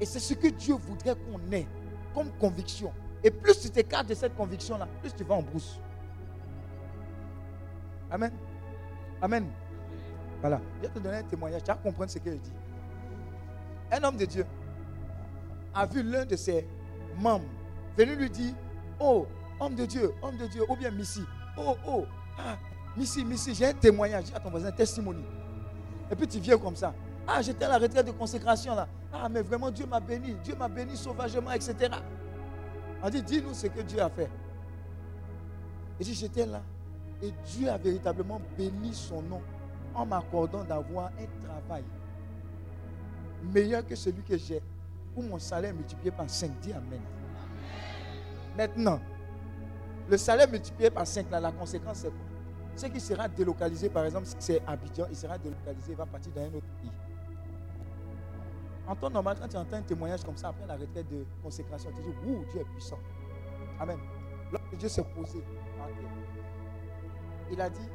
Et 0.00 0.06
c'est 0.06 0.20
ce 0.20 0.34
que 0.34 0.48
Dieu 0.48 0.74
voudrait 0.74 1.14
qu'on 1.14 1.52
ait 1.52 1.66
comme 2.14 2.30
conviction. 2.38 2.92
Et 3.24 3.30
plus 3.30 3.60
tu 3.60 3.70
t'écartes 3.70 4.08
de 4.08 4.14
cette 4.14 4.34
conviction-là, 4.36 4.88
plus 5.00 5.14
tu 5.14 5.24
vas 5.24 5.34
en 5.36 5.42
brousse. 5.42 5.78
Amen. 8.10 8.32
Amen. 9.20 9.46
Voilà. 10.40 10.60
Je 10.76 10.88
vais 10.88 10.94
te 10.94 10.98
donner 10.98 11.16
un 11.18 11.22
témoignage. 11.22 11.62
Tu 11.62 11.68
vas 11.68 11.76
comprendre 11.76 12.10
ce 12.10 12.18
qu'il 12.18 12.38
dit. 12.38 12.52
Un 13.90 14.02
homme 14.02 14.16
de 14.16 14.24
Dieu 14.24 14.44
a 15.74 15.86
vu 15.86 16.02
l'un 16.02 16.24
de 16.24 16.36
ses 16.36 16.66
membres 17.16 17.46
venir 17.96 18.16
lui 18.16 18.30
dire 18.30 18.54
Oh, 19.00 19.26
homme 19.60 19.74
de 19.74 19.86
Dieu, 19.86 20.12
homme 20.22 20.36
de 20.36 20.46
Dieu, 20.46 20.62
ou 20.68 20.76
bien 20.76 20.90
Missy. 20.90 21.22
Oh, 21.56 21.76
oh, 21.86 22.04
ah, 22.38 22.56
Missy, 22.96 23.24
Missy, 23.24 23.54
j'ai 23.54 23.66
un 23.66 23.72
témoignage. 23.72 24.24
Dis 24.24 24.34
à 24.34 24.40
ton 24.40 24.50
voisin, 24.50 24.68
un 24.68 24.72
testimony. 24.72 25.24
Et 26.10 26.16
puis 26.16 26.26
tu 26.26 26.38
viens 26.38 26.58
comme 26.58 26.76
ça. 26.76 26.94
Ah, 27.26 27.40
j'étais 27.40 27.64
à 27.64 27.68
la 27.68 27.78
retraite 27.78 28.06
de 28.06 28.12
consécration 28.12 28.74
là. 28.74 28.88
Ah, 29.12 29.28
mais 29.28 29.42
vraiment, 29.42 29.70
Dieu 29.70 29.86
m'a 29.86 30.00
béni. 30.00 30.34
Dieu 30.42 30.54
m'a 30.54 30.68
béni 30.68 30.96
sauvagement, 30.96 31.52
etc. 31.52 31.90
On 33.02 33.10
dit, 33.10 33.22
dis-nous 33.22 33.54
ce 33.54 33.66
que 33.66 33.80
Dieu 33.80 34.00
a 34.00 34.08
fait. 34.08 34.30
Et 35.98 36.04
si 36.04 36.14
j'étais 36.14 36.46
là. 36.46 36.62
Et 37.20 37.32
Dieu 37.46 37.68
a 37.68 37.76
véritablement 37.76 38.40
béni 38.56 38.94
son 38.94 39.22
nom 39.22 39.40
en 39.94 40.06
m'accordant 40.06 40.64
d'avoir 40.64 41.06
un 41.06 41.46
travail 41.46 41.84
meilleur 43.42 43.86
que 43.86 43.94
celui 43.94 44.22
que 44.22 44.36
j'ai, 44.36 44.62
où 45.16 45.22
mon 45.22 45.38
salaire 45.38 45.74
multiplié 45.74 46.10
par 46.10 46.28
5. 46.28 46.50
Dis 46.60 46.72
Amen. 46.72 47.00
Maintenant, 48.56 49.00
le 50.08 50.16
salaire 50.16 50.48
multiplié 50.48 50.90
par 50.90 51.06
5, 51.06 51.30
là, 51.30 51.40
la 51.40 51.52
conséquence, 51.52 51.98
c'est 51.98 52.08
quoi? 52.08 52.18
C'est 52.74 52.90
qu'il 52.90 53.00
sera 53.00 53.28
délocalisé, 53.28 53.88
par 53.88 54.04
exemple, 54.04 54.26
si 54.26 54.36
c'est 54.38 54.62
Abidjan, 54.66 55.06
il 55.10 55.16
sera 55.16 55.36
délocalisé, 55.38 55.92
il 55.92 55.96
va 55.96 56.06
partir 56.06 56.32
dans 56.32 56.42
un 56.42 56.46
autre 56.46 56.66
pays. 56.80 56.90
En 58.86 58.96
temps 58.96 59.10
normal, 59.10 59.36
quand 59.40 59.48
tu 59.48 59.56
entends 59.56 59.76
un 59.76 59.82
témoignage 59.82 60.24
comme 60.24 60.36
ça 60.36 60.48
après 60.48 60.66
la 60.66 60.76
retraite 60.76 61.08
de 61.08 61.24
consécration, 61.42 61.90
tu 61.94 62.02
dis, 62.02 62.08
ouh, 62.26 62.44
Dieu 62.50 62.60
est 62.60 62.72
puissant. 62.72 62.98
Amen. 63.78 63.98
Lorsque 64.50 64.76
Dieu 64.76 64.88
s'est 64.88 65.04
posé 65.04 65.42
il 67.52 67.60
a 67.60 67.68
dit, 67.68 67.88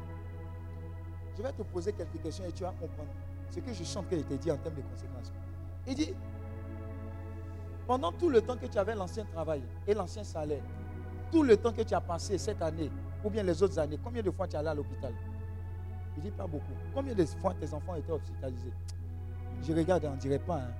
je 1.35 1.41
vais 1.41 1.51
te 1.51 1.63
poser 1.63 1.91
quelques 1.91 2.21
questions 2.21 2.45
et 2.45 2.51
tu 2.51 2.63
vas 2.63 2.71
comprendre 2.71 3.09
ce 3.49 3.59
que 3.59 3.73
je 3.73 3.83
chante 3.83 4.07
qu'il 4.07 4.19
était 4.19 4.37
dit 4.37 4.51
en 4.51 4.57
termes 4.57 4.75
de 4.75 4.81
conséquences. 4.81 5.31
Il 5.87 5.95
dit, 5.95 6.13
pendant 7.87 8.11
tout 8.11 8.29
le 8.29 8.41
temps 8.41 8.55
que 8.55 8.67
tu 8.67 8.77
avais 8.77 8.93
l'ancien 8.93 9.25
travail 9.25 9.63
et 9.87 9.93
l'ancien 9.95 10.23
salaire, 10.23 10.61
tout 11.31 11.41
le 11.41 11.57
temps 11.57 11.73
que 11.73 11.81
tu 11.81 11.93
as 11.95 12.01
passé 12.01 12.37
cette 12.37 12.61
année, 12.61 12.91
ou 13.23 13.29
bien 13.29 13.41
les 13.41 13.63
autres 13.63 13.79
années, 13.79 13.99
combien 14.03 14.21
de 14.21 14.29
fois 14.29 14.47
tu 14.47 14.55
es 14.55 14.59
allé 14.59 14.67
à 14.67 14.75
l'hôpital? 14.75 15.13
Il 16.15 16.23
dit 16.23 16.31
pas 16.31 16.45
beaucoup. 16.45 16.73
Combien 16.93 17.15
de 17.15 17.25
fois 17.25 17.53
tes 17.55 17.73
enfants 17.73 17.95
étaient 17.95 18.11
hospitalisés? 18.11 18.73
Je 19.63 19.73
regarde 19.73 20.03
et 20.03 20.07
on 20.07 20.13
ne 20.13 20.17
dirait 20.17 20.39
pas. 20.39 20.57
Hein. 20.57 20.71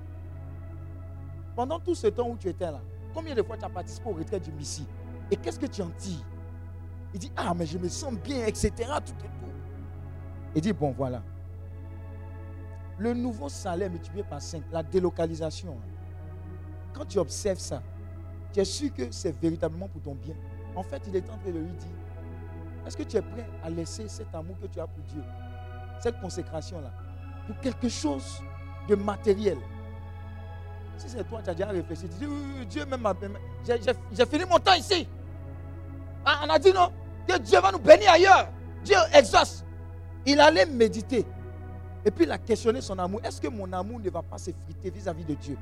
Pendant 1.56 1.80
tout 1.80 1.96
ce 1.96 2.08
temps 2.08 2.30
où 2.30 2.38
tu 2.38 2.50
étais 2.50 2.72
là, 2.72 2.80
combien 3.14 3.34
de 3.34 3.42
fois 3.42 3.58
tu 3.58 3.66
as 3.66 3.70
participé 3.70 4.10
au 4.10 4.14
retrait 4.14 4.40
du 4.40 4.52
Messie? 4.52 4.88
Et 5.32 5.36
qu'est-ce 5.36 5.60
que 5.60 5.66
tu 5.66 5.82
en 5.82 5.90
tires? 5.90 6.26
Il 7.14 7.20
dit, 7.20 7.32
ah, 7.36 7.54
mais 7.56 7.66
je 7.66 7.78
me 7.78 7.88
sens 7.88 8.14
bien, 8.14 8.46
etc. 8.46 8.72
Tout 8.78 8.86
et 8.86 9.28
tout. 9.28 9.52
Il 10.56 10.62
dit, 10.62 10.74
bon, 10.74 10.92
voilà. 10.92 11.24
Le 13.00 13.14
nouveau 13.14 13.50
salaire 13.50 13.90
multiplié 13.90 14.24
par 14.24 14.42
5, 14.42 14.64
la 14.72 14.84
délocalisation. 14.84 15.72
Hein. 15.72 15.90
Quand 16.94 17.06
tu 17.06 17.20
observes 17.20 17.60
ça, 17.60 17.82
tu 18.54 18.60
es 18.60 18.66
sûr 18.66 18.94
que 18.94 19.12
c'est 19.12 19.40
véritablement 19.40 19.88
pour 19.88 20.02
ton 20.02 20.16
bien. 20.16 20.36
En 20.76 20.84
fait, 20.84 21.02
il 21.08 21.16
est 21.16 21.30
en 21.30 21.38
train 21.38 21.52
de 21.52 21.60
lui 21.60 21.72
dire, 21.72 21.90
est-ce 22.86 22.96
que 22.96 23.04
tu 23.04 23.18
es 23.18 23.22
prêt 23.22 23.48
à 23.64 23.70
laisser 23.70 24.08
cet 24.08 24.34
amour 24.34 24.56
que 24.62 24.68
tu 24.68 24.80
as 24.80 24.88
pour 24.88 25.04
Dieu, 25.04 25.24
cette 26.00 26.20
consécration-là, 26.22 26.92
pour 27.46 27.60
quelque 27.60 27.90
chose? 27.90 28.42
De 28.88 28.96
matériel 28.96 29.58
Si 30.98 31.10
c'est 31.10 31.24
toi, 31.28 31.42
tu 31.44 31.50
as 31.50 31.54
déjà 31.54 31.70
réfléchi, 31.70 32.04
tu 32.10 32.18
dis, 32.20 32.26
oui, 32.26 32.66
Dieu 32.66 32.86
même 32.86 33.08
J'ai 34.12 34.26
fini 34.26 34.46
mon 34.50 34.58
temps 34.60 34.74
ici. 34.74 35.08
Ah, 36.26 36.42
on 36.46 36.50
a 36.50 36.60
dit 36.60 36.74
non, 36.74 36.92
que 37.28 37.38
Dieu 37.38 37.60
va 37.60 37.72
nous 37.72 37.80
bénir 37.80 38.12
ailleurs. 38.12 38.50
Dieu 38.84 38.98
exauce. 39.14 39.64
Il 40.26 40.40
allait 40.40 40.66
méditer. 40.66 41.26
Et 42.04 42.12
puis 42.12 42.26
il 42.26 42.32
a 42.32 42.38
questionné 42.38 42.82
son 42.82 42.98
amour. 43.00 43.22
Est-ce 43.24 43.40
que 43.40 43.48
mon 43.48 43.72
amour 43.74 44.00
ne 44.00 44.10
va 44.10 44.22
pas 44.22 44.38
s'effriter 44.38 44.90
vis-à-vis 44.90 45.26
de 45.26 45.34
Dieu? 45.36 45.58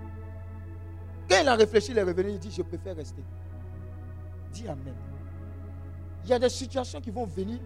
Quand 1.30 1.38
il 1.42 1.48
a 1.48 1.56
réfléchi, 1.56 1.92
il 1.92 1.98
est 1.98 2.04
revenu, 2.04 2.32
il 2.32 2.40
dit, 2.40 2.52
je 2.52 2.62
préfère 2.62 2.96
rester. 2.96 3.24
Dis 4.52 4.68
Amen. 4.68 4.94
Il 6.24 6.30
y 6.30 6.34
a 6.34 6.40
des 6.40 6.50
situations 6.50 7.00
qui 7.02 7.12
vont 7.12 7.26
venir 7.26 7.60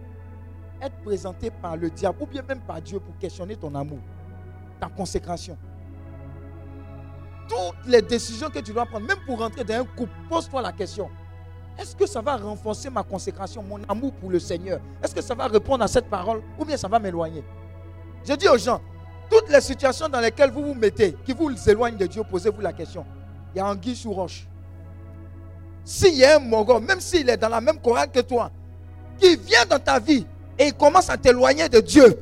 être 0.82 0.96
présentées 1.02 1.50
par 1.50 1.76
le 1.76 1.90
diable 1.90 2.18
ou 2.20 2.26
bien 2.26 2.42
même 2.42 2.60
par 2.60 2.80
Dieu 2.80 3.00
pour 3.00 3.16
questionner 3.18 3.56
ton 3.56 3.74
amour, 3.74 4.00
ta 4.80 4.88
consécration. 4.88 5.56
Toutes 7.48 7.86
les 7.86 8.02
décisions 8.02 8.48
que 8.48 8.60
tu 8.60 8.72
dois 8.72 8.86
prendre, 8.86 9.06
même 9.06 9.18
pour 9.26 9.38
rentrer 9.38 9.64
dans 9.64 9.74
un 9.74 9.84
couple, 9.84 10.12
pose-toi 10.28 10.62
la 10.62 10.72
question. 10.72 11.10
Est-ce 11.78 11.96
que 11.96 12.06
ça 12.06 12.20
va 12.20 12.36
renforcer 12.36 12.90
ma 12.90 13.02
consécration, 13.02 13.62
mon 13.62 13.80
amour 13.88 14.12
pour 14.14 14.30
le 14.30 14.38
Seigneur? 14.38 14.80
Est-ce 15.02 15.14
que 15.14 15.22
ça 15.22 15.34
va 15.34 15.46
répondre 15.46 15.82
à 15.84 15.88
cette 15.88 16.08
parole 16.08 16.42
ou 16.58 16.64
bien 16.64 16.76
ça 16.76 16.88
va 16.88 16.98
m'éloigner? 16.98 17.44
Je 18.24 18.34
dis 18.34 18.48
aux 18.48 18.58
gens, 18.58 18.80
toutes 19.30 19.48
les 19.48 19.60
situations 19.60 20.08
dans 20.08 20.20
lesquelles 20.20 20.50
vous 20.50 20.62
vous 20.62 20.74
mettez, 20.74 21.16
qui 21.24 21.32
vous 21.32 21.50
éloignent 21.68 21.96
de 21.96 22.06
Dieu, 22.06 22.22
posez-vous 22.28 22.60
la 22.60 22.72
question. 22.72 23.04
Il 23.54 23.58
y 23.58 23.60
a 23.60 23.66
un 23.66 23.76
guide 23.76 23.96
sous 23.96 24.12
roche. 24.12 24.46
S'il 25.84 26.14
y 26.14 26.24
a 26.24 26.36
un 26.36 26.38
Mongol, 26.40 26.82
même 26.82 27.00
s'il 27.00 27.28
est 27.28 27.36
dans 27.36 27.48
la 27.48 27.60
même 27.60 27.80
chorale 27.80 28.10
que 28.10 28.20
toi, 28.20 28.50
qui 29.18 29.36
vient 29.36 29.64
dans 29.64 29.78
ta 29.78 29.98
vie 29.98 30.26
et 30.58 30.66
il 30.66 30.74
commence 30.74 31.08
à 31.08 31.16
t'éloigner 31.16 31.68
de 31.68 31.80
Dieu, 31.80 32.16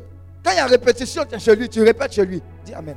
quand 0.45 0.51
il 0.53 0.57
y 0.57 0.61
a 0.61 0.67
répétition 0.67 1.25
chez 1.39 1.57
lui, 1.57 1.69
tu 1.69 1.83
répètes 1.83 2.13
chez 2.13 2.25
lui. 2.25 2.43
Dis 2.65 2.75
Amen. 2.75 2.97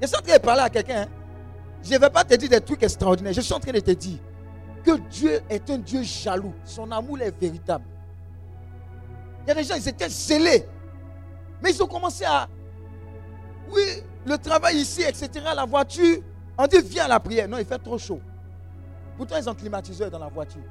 Je 0.00 0.06
suis 0.06 0.16
en 0.16 0.20
train 0.20 0.36
de 0.36 0.42
parler 0.42 0.62
à 0.62 0.70
quelqu'un. 0.70 1.02
Hein. 1.02 1.08
Je 1.82 1.92
ne 1.94 1.98
vais 1.98 2.10
pas 2.10 2.24
te 2.24 2.34
dire 2.34 2.48
des 2.48 2.60
trucs 2.60 2.82
extraordinaires. 2.82 3.32
Je 3.32 3.40
suis 3.40 3.52
en 3.52 3.60
train 3.60 3.72
de 3.72 3.80
te 3.80 3.90
dire 3.90 4.18
que 4.84 4.98
Dieu 5.08 5.40
est 5.48 5.68
un 5.70 5.78
Dieu 5.78 6.02
jaloux. 6.02 6.54
Son 6.64 6.90
amour 6.90 7.20
est 7.20 7.38
véritable. 7.38 7.84
Il 9.44 9.48
y 9.48 9.50
a 9.50 9.54
des 9.54 9.64
gens, 9.64 9.74
ils 9.76 9.88
étaient 9.88 10.08
zélés. 10.08 10.66
Mais 11.62 11.70
ils 11.70 11.82
ont 11.82 11.86
commencé 11.86 12.24
à. 12.24 12.48
Oui, 13.70 13.82
le 14.26 14.36
travail 14.38 14.76
ici, 14.76 15.02
etc. 15.02 15.28
La 15.54 15.64
voiture. 15.64 16.18
On 16.56 16.66
dit, 16.66 16.78
viens 16.84 17.04
à 17.04 17.08
la 17.08 17.20
prière. 17.20 17.48
Non, 17.48 17.58
il 17.58 17.64
fait 17.64 17.78
trop 17.78 17.98
chaud. 17.98 18.20
Pourtant, 19.16 19.36
ils 19.38 19.48
ont 19.48 19.54
climatiseur 19.54 20.10
dans 20.10 20.18
la 20.18 20.28
voiture. 20.28 20.62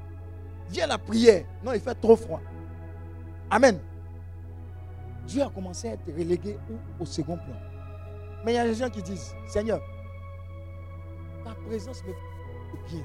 Viens 0.70 0.86
à 0.86 0.88
la 0.88 0.98
prière. 0.98 1.44
Non, 1.64 1.74
il 1.74 1.80
fait 1.80 1.96
trop 1.96 2.16
froid. 2.16 2.42
Amen. 3.50 3.80
Dieu 5.26 5.42
a 5.44 5.50
commencé 5.50 5.90
à 5.90 5.94
être 5.94 6.06
relégué 6.08 6.58
au 7.00 7.06
second 7.06 7.38
plan. 7.38 7.56
Mais 8.44 8.54
il 8.54 8.56
y 8.56 8.60
a 8.60 8.66
des 8.66 8.76
gens 8.76 8.90
qui 8.90 9.02
disent, 9.02 9.34
Seigneur, 9.48 9.82
ta 11.44 11.54
présence 11.68 12.04
me 12.04 12.14
fait 12.14 12.90
bien. 12.90 13.04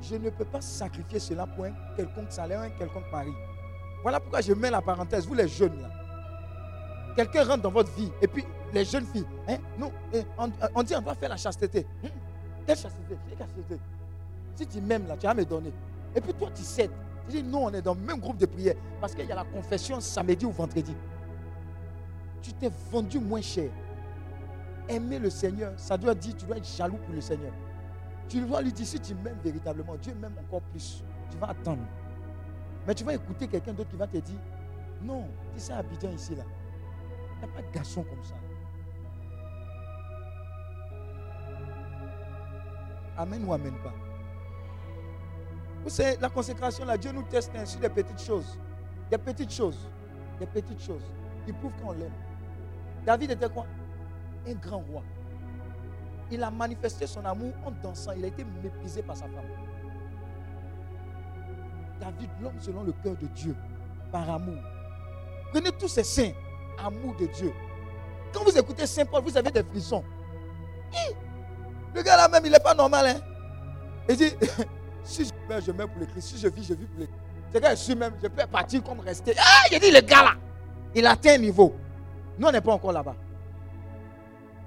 Je 0.00 0.16
ne 0.16 0.30
peux 0.30 0.44
pas 0.44 0.60
sacrifier 0.60 1.18
cela 1.18 1.46
pour 1.46 1.64
un 1.64 1.72
quelconque 1.96 2.32
salaire, 2.32 2.60
un 2.60 2.70
quelconque 2.70 3.10
mari. 3.12 3.32
Voilà 4.02 4.20
pourquoi 4.20 4.40
je 4.40 4.52
mets 4.52 4.70
la 4.70 4.80
parenthèse, 4.80 5.26
vous 5.26 5.34
les 5.34 5.48
jeunes 5.48 5.80
là. 5.80 5.90
Quelqu'un 7.16 7.44
rentre 7.44 7.62
dans 7.62 7.72
votre 7.72 7.90
vie, 7.92 8.12
et 8.22 8.28
puis 8.28 8.44
les 8.72 8.84
jeunes 8.84 9.06
filles, 9.06 9.26
hein, 9.48 9.56
nous, 9.76 9.90
eh, 10.12 10.22
on, 10.38 10.82
dit 10.84 10.94
on 10.94 11.00
doit 11.00 11.16
faire 11.16 11.30
la 11.30 11.36
chasteté. 11.36 11.84
Hum, 12.04 12.10
quelle 12.64 12.76
chasteté? 12.76 13.16
Quelle 13.28 13.38
chasteté? 13.38 13.76
Si 14.54 14.66
tu 14.66 14.80
m'aimes 14.80 15.06
là, 15.08 15.16
tu 15.16 15.26
vas 15.26 15.34
me 15.34 15.44
donner. 15.44 15.72
Et 16.14 16.20
puis 16.20 16.32
toi, 16.34 16.48
tu 16.54 16.62
cèdes. 16.62 16.90
Tu 17.28 17.42
dis, 17.42 17.42
non, 17.42 17.66
on 17.66 17.72
est 17.72 17.82
dans 17.82 17.94
le 17.94 18.00
même 18.00 18.18
groupe 18.18 18.38
de 18.38 18.46
prière. 18.46 18.74
Parce 19.00 19.14
qu'il 19.14 19.26
y 19.26 19.32
a 19.32 19.34
la 19.34 19.44
confession 19.44 20.00
samedi 20.00 20.46
ou 20.46 20.50
vendredi. 20.50 20.96
Tu 22.40 22.52
t'es 22.54 22.70
vendu 22.90 23.18
moins 23.18 23.42
cher. 23.42 23.70
Aimer 24.88 25.18
le 25.18 25.28
Seigneur, 25.28 25.72
ça 25.76 25.98
doit 25.98 26.14
dire, 26.14 26.34
tu 26.34 26.46
dois 26.46 26.56
être 26.56 26.66
jaloux 26.66 26.96
pour 26.96 27.14
le 27.14 27.20
Seigneur. 27.20 27.52
Tu 28.28 28.40
dois 28.40 28.62
lui 28.62 28.72
dire, 28.72 28.86
si 28.86 28.98
tu 28.98 29.14
m'aimes 29.14 29.38
véritablement, 29.44 29.96
Dieu 29.96 30.14
m'aime 30.14 30.34
encore 30.40 30.62
plus. 30.62 31.02
Tu 31.30 31.36
vas 31.36 31.48
attendre. 31.48 31.82
Mais 32.86 32.94
tu 32.94 33.04
vas 33.04 33.14
écouter 33.14 33.46
quelqu'un 33.46 33.74
d'autre 33.74 33.90
qui 33.90 33.96
va 33.96 34.06
te 34.06 34.16
dire, 34.16 34.40
non, 35.02 35.26
tu 35.52 35.60
sais, 35.60 35.74
Abidjan 35.74 36.10
ici, 36.10 36.34
là. 36.34 36.44
Il 37.34 37.46
n'y 37.46 37.52
a 37.52 37.54
pas 37.54 37.62
de 37.62 37.72
garçon 37.72 38.02
comme 38.02 38.24
ça. 38.24 38.34
Amen 43.18 43.44
ou 43.44 43.52
amen 43.52 43.74
pas. 43.82 43.92
Vous 45.88 45.94
savez, 45.94 46.18
la 46.20 46.28
consécration, 46.28 46.84
là, 46.84 46.98
Dieu 46.98 47.12
nous 47.12 47.22
teste 47.22 47.50
ainsi 47.56 47.78
des 47.78 47.88
petites 47.88 48.20
choses. 48.20 48.58
Des 49.10 49.16
petites 49.16 49.50
choses. 49.50 49.88
Des 50.38 50.44
petites 50.44 50.82
choses 50.82 51.10
qui 51.46 51.52
prouvent 51.54 51.72
qu'on 51.82 51.92
l'aime. 51.92 52.12
David 53.06 53.30
était 53.30 53.48
quoi? 53.48 53.64
Un 54.46 54.52
grand 54.52 54.80
roi. 54.80 55.02
Il 56.30 56.42
a 56.42 56.50
manifesté 56.50 57.06
son 57.06 57.24
amour 57.24 57.54
en 57.64 57.70
dansant. 57.70 58.12
Il 58.14 58.22
a 58.22 58.28
été 58.28 58.44
méprisé 58.62 59.00
par 59.00 59.16
sa 59.16 59.22
femme. 59.28 59.48
David, 61.98 62.28
l'homme 62.42 62.60
selon 62.60 62.82
le 62.82 62.92
cœur 62.92 63.16
de 63.16 63.26
Dieu, 63.28 63.56
par 64.12 64.28
amour. 64.28 64.62
Prenez 65.52 65.72
tous 65.72 65.88
ces 65.88 66.04
saints, 66.04 66.32
amour 66.84 67.16
de 67.16 67.24
Dieu. 67.28 67.50
Quand 68.34 68.44
vous 68.44 68.58
écoutez 68.58 68.86
Saint 68.86 69.06
Paul, 69.06 69.22
vous 69.22 69.38
avez 69.38 69.50
des 69.50 69.62
frissons. 69.62 70.04
Le 71.94 72.02
gars 72.02 72.18
là 72.18 72.28
même, 72.28 72.44
il 72.44 72.52
n'est 72.52 72.60
pas 72.60 72.74
normal. 72.74 73.06
Hein? 73.06 73.20
Il 74.10 74.16
dit, 74.16 74.32
je 75.64 75.72
meurs 75.72 75.88
pour 75.88 76.00
le 76.00 76.06
Christ. 76.06 76.28
Si 76.28 76.38
je 76.38 76.48
vis, 76.48 76.64
je 76.64 76.74
vis 76.74 76.86
pour 76.86 77.00
le 77.00 77.06
Christ. 77.06 77.20
C'est 77.52 77.60
que 77.62 77.70
je 77.70 77.74
suis 77.76 77.94
même, 77.94 78.12
je 78.22 78.28
peux 78.28 78.46
partir 78.46 78.82
comme 78.82 79.00
rester. 79.00 79.34
Ah, 79.38 79.64
il 79.72 79.80
dit, 79.80 79.90
le 79.90 80.00
gars 80.00 80.22
là, 80.22 80.34
il 80.94 81.06
atteint 81.06 81.34
un 81.34 81.38
niveau. 81.38 81.74
Nous, 82.38 82.46
on 82.46 82.52
n'est 82.52 82.60
pas 82.60 82.72
encore 82.72 82.92
là-bas. 82.92 83.16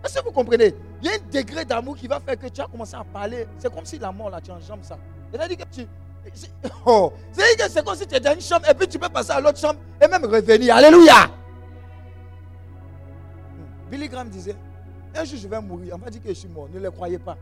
Est-ce 0.04 0.20
que 0.20 0.26
vous 0.26 0.32
comprenez? 0.32 0.74
Il 1.02 1.08
y 1.08 1.10
a 1.10 1.14
un 1.14 1.30
degré 1.32 1.64
d'amour 1.64 1.96
qui 1.96 2.08
va 2.08 2.20
faire 2.20 2.38
que 2.38 2.48
tu 2.48 2.60
as 2.60 2.66
commencé 2.66 2.96
à 2.96 3.04
parler. 3.04 3.48
C'est 3.60 3.74
comme 3.74 3.86
si 3.86 4.00
la 4.00 4.12
mort, 4.12 4.30
là, 4.30 4.42
tu 4.42 4.52
enjambes 4.52 4.84
ça. 4.84 4.98
C'est-à-dire 5.32 5.58
que 5.58 5.64
tu. 5.72 5.88
Oh, 6.86 7.14
c'est 7.32 7.84
comme 7.84 7.96
si 7.96 8.06
tu 8.06 8.16
es 8.16 8.20
dans 8.20 8.34
une 8.34 8.42
chambre 8.42 8.70
et 8.70 8.74
puis 8.74 8.88
tu 8.88 9.00
peux 9.00 9.10
passer 9.10 9.32
à 9.32 9.40
l'autre 9.40 9.60
chambre 9.60 9.80
et 10.00 10.08
même 10.08 10.26
revenir. 10.26 10.76
Alléluia. 10.76 11.32
Billy 13.90 14.08
Graham 14.08 14.30
disait 14.30 14.56
un 15.16 15.24
jour, 15.24 15.40
je 15.40 15.48
vais 15.48 15.62
mourir. 15.62 15.96
On 15.96 15.98
va 15.98 16.10
dire 16.10 16.22
que 16.22 16.30
je 16.30 16.34
suis 16.34 16.48
mort. 16.48 16.68
Ne 16.72 16.80
le 16.80 16.92
croyez 16.92 17.20
pas. 17.20 17.38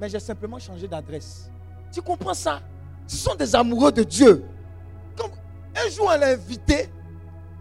Mais 0.00 0.08
j'ai 0.08 0.18
simplement 0.18 0.58
changé 0.58 0.88
d'adresse. 0.88 1.51
Tu 1.92 2.00
comprends 2.00 2.34
ça? 2.34 2.60
Ce 3.06 3.16
sont 3.16 3.34
des 3.34 3.54
amoureux 3.54 3.92
de 3.92 4.02
Dieu. 4.02 4.44
un 5.76 5.90
jour, 5.90 6.10
on 6.12 6.18
l'a 6.18 6.28
invité 6.28 6.88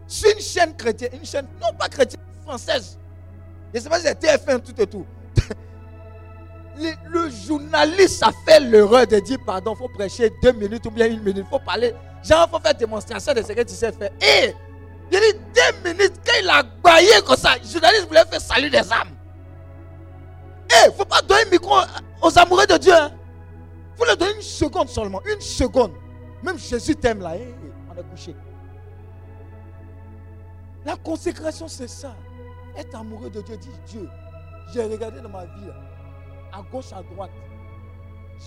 sur 0.08 0.32
une 0.32 0.42
chaîne 0.42 0.76
chrétienne. 0.76 1.12
Une 1.14 1.26
chaîne, 1.26 1.48
non 1.62 1.74
pas 1.78 1.90
chrétienne, 1.90 2.22
française. 2.44 2.98
Je 3.74 3.80
ne 3.80 3.84
sais 3.84 3.90
pas 3.90 4.00
si 4.00 4.06
c'est 4.06 4.20
TF1, 4.22 4.62
tout 4.62 4.82
et 4.82 4.88
tout. 4.88 5.06
Le, 6.78 7.30
journaliste 7.30 8.24
a 8.24 8.32
fait 8.46 8.60
l'erreur 8.62 9.06
de 9.06 9.20
dire 9.20 9.38
pardon, 9.46 9.74
il 9.76 9.78
faut 9.78 9.90
prêcher 9.90 10.32
deux 10.42 10.54
minutes 10.54 10.86
ou 10.86 10.92
bien 10.92 11.08
une 11.08 11.22
minute. 11.22 11.46
Il 11.46 11.50
faut 11.50 11.60
parler. 11.60 11.94
Genre, 12.24 12.48
il 12.48 12.52
faut 12.52 12.60
faire 12.60 12.76
démonstration 12.76 13.34
de 13.34 13.42
ce 13.42 13.52
que 13.52 13.62
tu 13.64 13.74
sais 13.74 13.92
faire. 13.92 14.12
Et 14.22 14.54
il 15.12 15.20
dit 15.20 15.40
deux 15.54 15.90
minutes, 15.90 16.14
quand 16.26 16.34
il 16.42 16.50
a 16.50 16.64
baillé 16.64 17.22
comme 17.26 17.36
ça, 17.36 17.56
le 17.62 17.70
journaliste 17.70 18.08
voulait 18.08 18.26
faire 18.30 18.42
salut 18.42 18.70
des 18.70 18.92
âmes. 18.92 19.10
Eh, 20.70 20.86
il 20.86 20.88
ne 20.88 20.94
faut 20.94 21.06
pas 21.06 21.22
donner 21.22 21.42
un 21.48 21.50
micro 21.50 21.76
aux 22.22 22.40
amoureux 22.40 22.66
de 22.66 22.78
Dieu. 22.78 22.94
Hein. 22.94 23.12
Faut 24.02 24.08
leur 24.08 24.18
donner 24.18 24.34
une 24.36 24.42
seconde 24.42 24.90
seulement. 24.90 25.22
Une 25.32 25.42
seconde. 25.42 25.92
Même 26.42 26.58
Jésus 26.58 26.96
t'aime 26.96 27.20
là. 27.20 27.38
Eh, 27.38 27.54
on 27.90 28.00
est 28.00 28.04
couché. 28.10 28.36
La 30.84 30.96
consécration, 30.96 31.68
c'est 31.68 31.88
ça. 31.88 32.16
Être 32.76 32.96
amoureux 32.96 33.30
de 33.30 33.42
Dieu, 33.42 33.58
dit 33.58 33.70
Dieu. 33.86 34.10
J'ai 34.74 34.84
regardé 34.84 35.22
dans 35.22 35.30
ma 35.30 35.46
vie, 35.46 35.70
à 36.52 36.64
gauche, 36.72 36.92
à 36.94 37.04
droite. 37.04 37.30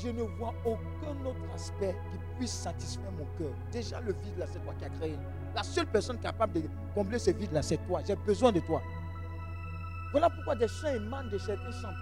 Je 0.02 0.08
ne 0.08 0.22
vois 0.22 0.52
aucun 0.64 1.24
autre 1.24 1.54
aspect 1.54 1.94
qui 2.10 2.18
puisse 2.36 2.52
satisfaire 2.52 3.12
mon 3.12 3.26
cœur. 3.38 3.54
Déjà, 3.70 4.00
le 4.00 4.12
vide 4.12 4.38
là, 4.38 4.46
c'est 4.52 4.58
toi 4.64 4.74
qui 4.76 4.84
as 4.86 4.88
créé. 4.88 5.16
La 5.54 5.62
seule 5.62 5.86
personne 5.86 6.18
capable 6.18 6.54
de 6.54 6.62
combler 6.94 7.20
ce 7.20 7.30
vide-là, 7.30 7.62
c'est 7.62 7.78
toi. 7.86 8.00
J'ai 8.04 8.16
besoin 8.16 8.50
de 8.50 8.58
toi. 8.58 8.82
Voilà 10.10 10.28
pourquoi 10.30 10.56
des 10.56 10.66
chants 10.66 10.88
émanent 10.88 11.30
de 11.30 11.38
certains 11.38 11.70
chantent. 11.70 11.94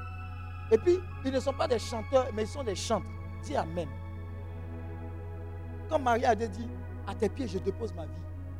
Et 0.71 0.79
puis, 0.79 0.99
ils 1.27 1.33
ne 1.33 1.41
sont 1.41 1.53
pas 1.53 1.69
des 1.69 1.79
chanteurs, 1.79 2.29
mais 2.33 2.45
ils 2.45 2.49
sont 2.49 2.65
des 2.65 2.75
chantres. 2.75 3.07
Dis 3.43 3.57
Amen. 3.57 3.89
Quand 5.89 5.99
Marie 5.99 6.25
a 6.25 6.35
dit, 6.35 6.49
à 7.07 7.15
tes 7.15 7.29
pieds, 7.29 7.47
je 7.49 7.59
dépose 7.59 7.93
ma 7.95 8.05
vie. 8.05 8.11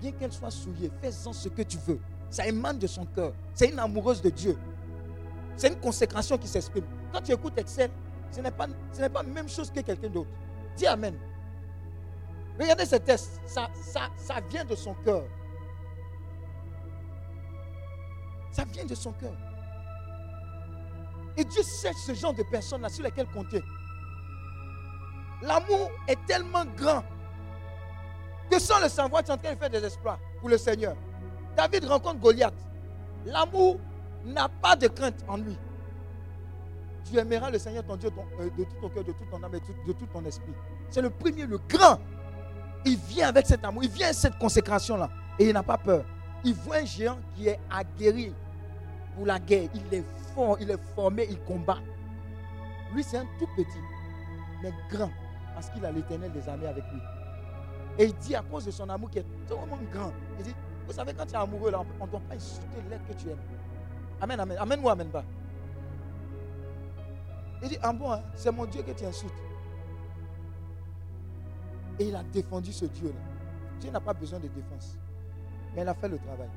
Bien 0.01 0.13
qu'elle 0.13 0.33
soit 0.33 0.51
souillée, 0.51 0.91
fais-en 1.01 1.33
ce 1.33 1.49
que 1.49 1.63
tu 1.63 1.79
veux. 1.79 2.01
Ça 2.29 2.47
émane 2.47 2.79
de 2.79 2.87
son 2.87 3.07
cœur. 3.07 3.33
C'est 3.55 3.69
une 3.69 3.79
amoureuse 3.79 4.21
de 4.21 4.31
Dieu. 4.31 4.59
C'est 5.57 5.69
une 5.69 5.79
consécration 5.81 6.37
qui 6.39 6.49
s'exprime. 6.49 6.85
Quand 7.13 7.21
tu 7.21 7.33
écoutes 7.33 7.57
Excel, 7.59 7.91
Ce 8.31 8.41
n'est 8.41 8.51
pas, 8.51 8.67
la 8.99 9.23
même 9.23 9.49
chose 9.49 9.71
que 9.71 9.81
quelqu'un 9.81 10.09
d'autre. 10.09 10.31
Dis 10.77 10.87
Amen. 10.87 11.15
Regardez 12.59 12.85
ce 12.87 12.97
test. 12.97 13.41
Ça, 13.47 13.69
ça, 13.75 14.09
ça 14.17 14.41
vient 14.51 14.65
de 14.65 14.75
son 14.75 14.95
cœur. 14.95 15.25
Ça 18.51 18.65
vient 18.65 18.85
de 18.85 18.95
son 18.95 19.13
cœur. 19.13 19.35
Et 21.37 21.45
Dieu 21.45 21.63
cherche 21.63 21.97
ce 22.07 22.15
genre 22.15 22.35
de 22.35 22.43
personnes-là 22.43 22.89
sur 22.89 23.05
lesquelles 23.05 23.29
compter. 23.29 23.63
L'amour 25.43 25.91
est 26.09 26.19
tellement 26.27 26.65
grand 26.77 27.03
que 28.51 28.59
sans 28.59 28.81
le 28.81 28.89
savoir, 28.89 29.23
tu 29.23 29.31
es 29.31 29.35
en 29.35 29.39
train 29.39 29.55
de 29.55 29.59
faire 29.59 29.71
des 29.71 29.85
exploits 29.85 30.19
pour 30.41 30.49
le 30.49 30.59
Seigneur. 30.59 30.95
David 31.57 31.85
rencontre 31.87 32.21
Goliath. 32.21 32.55
L'amour 33.25 33.79
n'a 34.25 34.49
pas 34.49 34.77
de 34.77 34.89
crainte 34.89 35.25
en 35.27 35.39
lui. 35.39 35.57
Tu 37.11 37.19
aimeras 37.19 37.51
le 37.51 37.59
Seigneur 37.59 37.85
ton 37.85 37.97
Dieu 37.97 38.11
euh, 38.41 38.51
de 38.57 38.65
tout 38.65 38.77
ton 38.81 38.89
cœur, 38.89 39.05
de 39.05 39.13
tout 39.13 39.25
ton 39.31 39.43
âme 39.43 39.55
et 39.55 39.61
de 39.89 39.93
tout 39.93 40.07
ton 40.07 40.25
esprit. 40.25 40.53
C'est 40.91 41.03
le 41.03 41.11
premier, 41.11 41.47
le 41.47 41.59
grand. 41.59 41.99
Il 42.85 42.97
vient 42.97 43.29
avec 43.29 43.47
cet 43.47 43.65
amour, 43.65 43.83
il 43.85 43.91
vient 43.91 44.07
avec 44.07 44.19
cette 44.19 44.39
consécration-là. 44.39 45.11
Et 45.39 45.49
il 45.49 45.53
n'a 45.53 45.63
pas 45.63 45.79
peur. 45.79 46.05
Il 46.45 46.55
voit 46.55 46.77
un 46.77 46.85
géant 46.85 47.19
qui 47.35 47.49
est 47.49 47.59
aguerri 47.71 48.35
pour 49.15 49.27
la 49.27 49.39
guerre. 49.39 49.69
Il 49.75 49.95
est 49.95 50.05
fort, 50.35 50.57
il 50.61 50.71
est 50.71 50.81
formé, 50.95 51.27
il 51.31 51.39
combat. 51.41 51.79
Lui, 52.95 53.03
c'est 53.03 53.19
un 53.19 53.27
tout 53.39 53.49
petit, 53.57 53.79
mais 54.63 54.73
grand, 54.91 55.11
parce 55.55 55.71
qu'il 55.71 55.85
a 55.85 55.93
l'éternel 55.93 56.33
des 56.33 56.49
armées 56.49 56.67
avec 56.67 56.85
lui. 56.93 57.01
Et 57.99 58.05
il 58.05 58.15
dit 58.15 58.35
à 58.35 58.43
cause 58.43 58.65
de 58.65 58.71
son 58.71 58.89
amour 58.89 59.11
qui 59.11 59.19
est 59.19 59.27
tellement 59.47 59.79
grand, 59.93 60.13
il 60.39 60.45
dit, 60.45 60.55
vous 60.87 60.93
savez, 60.93 61.15
quand 61.15 61.27
tu 61.27 61.33
es 61.33 61.37
amoureux, 61.37 61.71
là, 61.71 61.83
on 62.01 62.07
ne 62.07 62.11
doit 62.11 62.21
pas 62.21 62.35
insulter 62.35 62.79
l'être 62.91 63.07
que 63.07 63.13
tu 63.13 63.29
aimes. 63.29 63.39
Amen, 64.21 64.39
amen. 64.41 64.59
Amen 64.59 64.81
ou 64.83 64.89
amen 64.89 65.09
pas. 65.09 65.25
Il 67.63 67.69
dit, 67.69 67.79
en 67.83 68.13
hein, 68.13 68.23
c'est 68.35 68.51
mon 68.51 68.67
Dieu 68.67 68.83
que 68.83 68.91
tu 68.93 69.05
insultes. 69.05 69.33
Et 71.99 72.09
il 72.09 72.17
a 72.17 72.23
défendu 72.25 72.73
ce 72.73 72.87
Dieu-là. 72.87 73.21
Dieu 73.81 73.91
n'a 73.91 74.01
pas 74.01 74.15
besoin 74.15 74.41
de 74.41 74.49
défense. 74.49 74.97
Mais 75.75 75.83
il 75.83 75.89
a 75.89 75.95
fait 75.95 76.09
le 76.09 76.19
travail. 76.19 76.49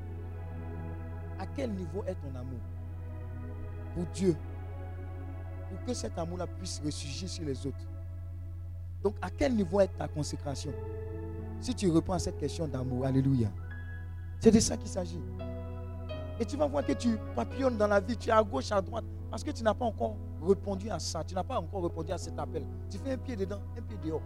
À 1.38 1.46
quel 1.46 1.70
niveau 1.72 2.02
est 2.06 2.14
ton 2.14 2.34
amour 2.34 2.60
pour 3.94 4.04
Dieu 4.06 4.36
Pour 5.68 5.84
que 5.84 5.94
cet 5.94 6.18
amour-là 6.18 6.46
puisse 6.46 6.80
ressurgir 6.84 7.28
sur 7.28 7.44
les 7.44 7.66
autres? 7.66 7.84
Donc, 9.06 9.14
à 9.22 9.30
quel 9.30 9.54
niveau 9.54 9.78
est 9.78 9.96
ta 9.96 10.08
consécration? 10.08 10.72
Si 11.60 11.72
tu 11.72 11.88
réponds 11.88 12.14
à 12.14 12.18
cette 12.18 12.38
question 12.38 12.66
d'amour, 12.66 13.06
Alléluia. 13.06 13.48
C'est 14.40 14.50
de 14.50 14.58
ça 14.58 14.76
qu'il 14.76 14.88
s'agit. 14.88 15.20
Et 16.40 16.44
tu 16.44 16.56
vas 16.56 16.66
voir 16.66 16.84
que 16.84 16.92
tu 16.92 17.16
papillonnes 17.36 17.76
dans 17.76 17.86
la 17.86 18.00
vie, 18.00 18.16
tu 18.16 18.30
es 18.30 18.32
à 18.32 18.42
gauche, 18.42 18.72
à 18.72 18.82
droite, 18.82 19.04
parce 19.30 19.44
que 19.44 19.52
tu 19.52 19.62
n'as 19.62 19.74
pas 19.74 19.84
encore 19.84 20.16
répondu 20.42 20.90
à 20.90 20.98
ça, 20.98 21.22
tu 21.22 21.36
n'as 21.36 21.44
pas 21.44 21.60
encore 21.60 21.84
répondu 21.84 22.10
à 22.10 22.18
cet 22.18 22.36
appel. 22.36 22.64
Tu 22.90 22.98
fais 22.98 23.12
un 23.12 23.16
pied 23.16 23.36
dedans, 23.36 23.60
un 23.78 23.82
pied 23.82 23.96
dehors. 24.04 24.22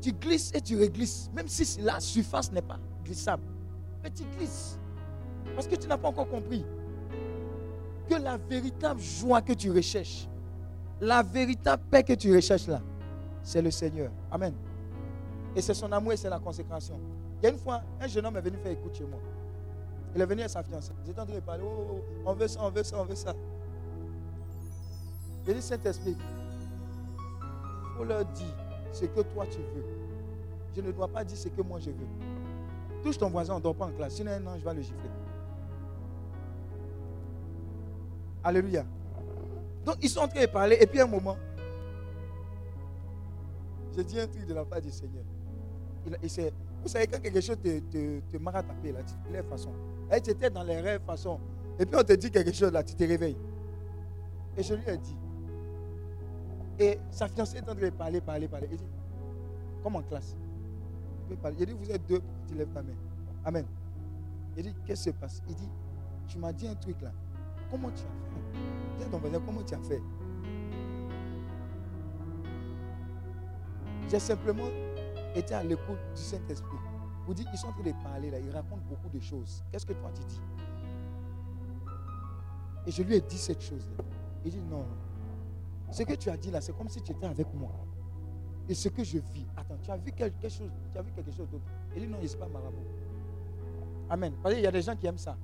Tu 0.00 0.12
glisses 0.12 0.50
et 0.56 0.60
tu 0.60 0.76
réglisses, 0.76 1.30
même 1.32 1.46
si 1.46 1.80
la 1.82 2.00
surface 2.00 2.50
n'est 2.50 2.62
pas 2.62 2.80
glissable. 3.04 3.44
Mais 4.02 4.10
tu 4.10 4.24
glisses. 4.36 4.76
Parce 5.54 5.68
que 5.68 5.76
tu 5.76 5.86
n'as 5.86 5.98
pas 5.98 6.08
encore 6.08 6.28
compris 6.28 6.66
que 8.08 8.16
la 8.16 8.38
véritable 8.38 9.00
joie 9.00 9.40
que 9.40 9.52
tu 9.52 9.70
recherches, 9.70 10.26
la 11.02 11.20
véritable 11.22 11.82
paix 11.90 12.04
que 12.04 12.12
tu 12.12 12.32
recherches 12.34 12.68
là, 12.68 12.80
c'est 13.42 13.60
le 13.60 13.72
Seigneur. 13.72 14.12
Amen. 14.30 14.54
Et 15.56 15.60
c'est 15.60 15.74
son 15.74 15.90
amour 15.90 16.12
et 16.12 16.16
c'est 16.16 16.30
la 16.30 16.38
consécration. 16.38 16.98
Il 17.40 17.46
y 17.46 17.48
a 17.48 17.50
une 17.50 17.58
fois, 17.58 17.82
un 18.00 18.06
jeune 18.06 18.24
homme 18.24 18.36
est 18.36 18.40
venu 18.40 18.56
faire 18.58 18.70
écoute 18.70 18.94
chez 18.94 19.04
moi. 19.04 19.18
Il 20.14 20.20
est 20.20 20.26
venu 20.26 20.42
à 20.42 20.48
sa 20.48 20.62
fiancée. 20.62 20.92
J'étais 21.04 21.20
en 21.20 21.26
train 21.26 21.34
de 21.34 21.40
parler. 21.40 21.64
Oh, 21.66 21.86
oh, 21.90 22.00
oh, 22.00 22.22
on 22.24 22.34
veut 22.34 22.46
ça, 22.46 22.60
on 22.62 22.70
veut 22.70 22.84
ça, 22.84 22.96
on 23.00 23.04
veut 23.04 23.16
ça. 23.16 23.34
Il 25.48 25.54
dit 25.54 25.62
Saint-Esprit, 25.62 26.16
il 26.16 27.96
faut 27.96 28.04
leur 28.04 28.24
dire 28.24 28.54
ce 28.92 29.04
que 29.06 29.22
toi 29.22 29.44
tu 29.50 29.58
veux. 29.58 29.84
Je 30.76 30.82
ne 30.82 30.92
dois 30.92 31.08
pas 31.08 31.24
dire 31.24 31.36
ce 31.36 31.48
que 31.48 31.62
moi 31.62 31.80
je 31.80 31.90
veux. 31.90 32.06
Touche 33.02 33.18
ton 33.18 33.28
voisin, 33.28 33.54
on 33.54 33.58
ne 33.58 33.62
dort 33.62 33.74
pas 33.74 33.86
en 33.86 33.90
classe. 33.90 34.14
Sinon, 34.14 34.30
un 34.30 34.56
je 34.56 34.64
vais 34.64 34.74
le 34.74 34.82
gifler. 34.82 35.10
Alléluia. 38.44 38.84
Donc, 39.84 39.96
ils 40.02 40.08
sont 40.08 40.20
en 40.20 40.28
train 40.28 40.42
de 40.42 40.46
parler. 40.46 40.78
Et 40.80 40.86
puis, 40.86 41.00
un 41.00 41.06
moment, 41.06 41.36
j'ai 43.94 44.04
dit 44.04 44.20
un 44.20 44.26
truc 44.26 44.46
de 44.46 44.54
la 44.54 44.64
part 44.64 44.80
du 44.80 44.90
Seigneur. 44.90 45.24
Il, 46.06 46.52
vous 46.82 46.88
savez, 46.88 47.06
quand 47.06 47.20
quelque 47.20 47.40
chose 47.40 47.58
te, 47.62 47.78
te, 47.78 48.20
te 48.20 48.48
à 48.48 48.52
là, 48.52 48.62
tu 48.72 49.14
te 49.14 49.32
lèves 49.32 49.46
façon. 49.46 49.70
Et 50.10 50.20
tu 50.20 50.30
étais 50.30 50.50
dans 50.50 50.64
les 50.64 50.80
rêves 50.80 51.02
façon. 51.02 51.38
Et 51.78 51.86
puis 51.86 51.96
on 51.98 52.02
te 52.02 52.12
dit 52.12 52.30
quelque 52.30 52.52
chose, 52.52 52.72
là, 52.72 52.82
tu 52.82 52.94
te 52.94 53.04
réveilles. 53.04 53.36
Et 54.56 54.62
je 54.62 54.74
lui 54.74 54.82
ai 54.88 54.96
dit. 54.96 55.16
Et 56.78 56.98
sa 57.10 57.28
fiancée 57.28 57.58
est 57.58 57.62
en 57.62 57.74
train 57.74 57.86
de 57.86 57.90
parler, 57.90 58.20
parler, 58.20 58.48
parler. 58.48 58.68
Il 58.70 58.78
dit, 58.78 58.84
comme 59.82 59.96
en 59.96 60.02
classe. 60.02 60.36
Il 61.30 61.66
dit, 61.66 61.72
vous 61.72 61.90
êtes 61.90 62.06
deux, 62.06 62.20
tu 62.48 62.54
lèves 62.54 62.72
ta 62.72 62.82
main. 62.82 62.94
Amen. 63.44 63.64
Il 64.56 64.64
dit, 64.64 64.74
qu'est-ce 64.84 65.04
qui 65.04 65.10
se 65.10 65.20
passe? 65.20 65.40
Il 65.48 65.54
dit, 65.54 65.68
tu 66.26 66.38
m'as 66.38 66.52
dit 66.52 66.66
un 66.66 66.74
truc 66.74 67.00
là. 67.00 67.12
Comment 67.72 67.90
tu 67.90 68.02
as 68.02 69.08
fait? 69.08 69.40
Comment 69.46 69.62
tu 69.64 69.74
as 69.74 69.78
fait? 69.78 70.02
J'ai 74.10 74.20
simplement 74.20 74.68
était 75.34 75.54
à 75.54 75.64
l'écoute 75.64 75.98
du 76.14 76.20
Saint-Esprit. 76.20 76.76
Vous 77.26 77.32
dites, 77.32 77.48
ils 77.50 77.58
sont 77.58 77.68
en 77.68 77.72
train 77.72 77.82
de 77.82 77.92
parler 78.02 78.30
là, 78.30 78.38
ils 78.38 78.50
racontent 78.50 78.82
beaucoup 78.90 79.08
de 79.08 79.18
choses. 79.18 79.64
Qu'est-ce 79.72 79.86
que 79.86 79.94
toi 79.94 80.10
tu 80.14 80.22
dis? 80.24 80.40
Et 82.86 82.90
je 82.90 83.02
lui 83.02 83.14
ai 83.14 83.20
dit 83.22 83.38
cette 83.38 83.62
chose-là. 83.62 84.04
Il 84.44 84.50
dit, 84.50 84.60
non, 84.60 84.84
Ce 85.90 86.02
que 86.02 86.12
tu 86.14 86.28
as 86.28 86.36
dit 86.36 86.50
là, 86.50 86.60
c'est 86.60 86.76
comme 86.76 86.90
si 86.90 87.00
tu 87.00 87.12
étais 87.12 87.26
avec 87.26 87.46
moi. 87.54 87.72
Et 88.68 88.74
ce 88.74 88.90
que 88.90 89.02
je 89.02 89.18
vis, 89.18 89.46
attends, 89.56 89.78
tu 89.82 89.90
as 89.90 89.96
vu 89.96 90.12
quelque 90.12 90.48
chose, 90.48 90.70
tu 90.92 90.98
as 90.98 91.02
vu 91.02 91.10
quelque 91.12 91.30
chose 91.32 91.48
d'autre? 91.48 91.64
Il 91.96 92.02
dit, 92.02 92.08
non, 92.08 92.18
il 92.20 92.28
n'est 92.28 92.36
pas 92.36 92.48
marabout. 92.48 92.84
Amen. 94.10 94.34
Parce 94.42 94.54
qu'il 94.54 94.64
y 94.64 94.66
a 94.66 94.70
des 94.72 94.82
gens 94.82 94.94
qui 94.94 95.06
aiment 95.06 95.16
ça. 95.16 95.38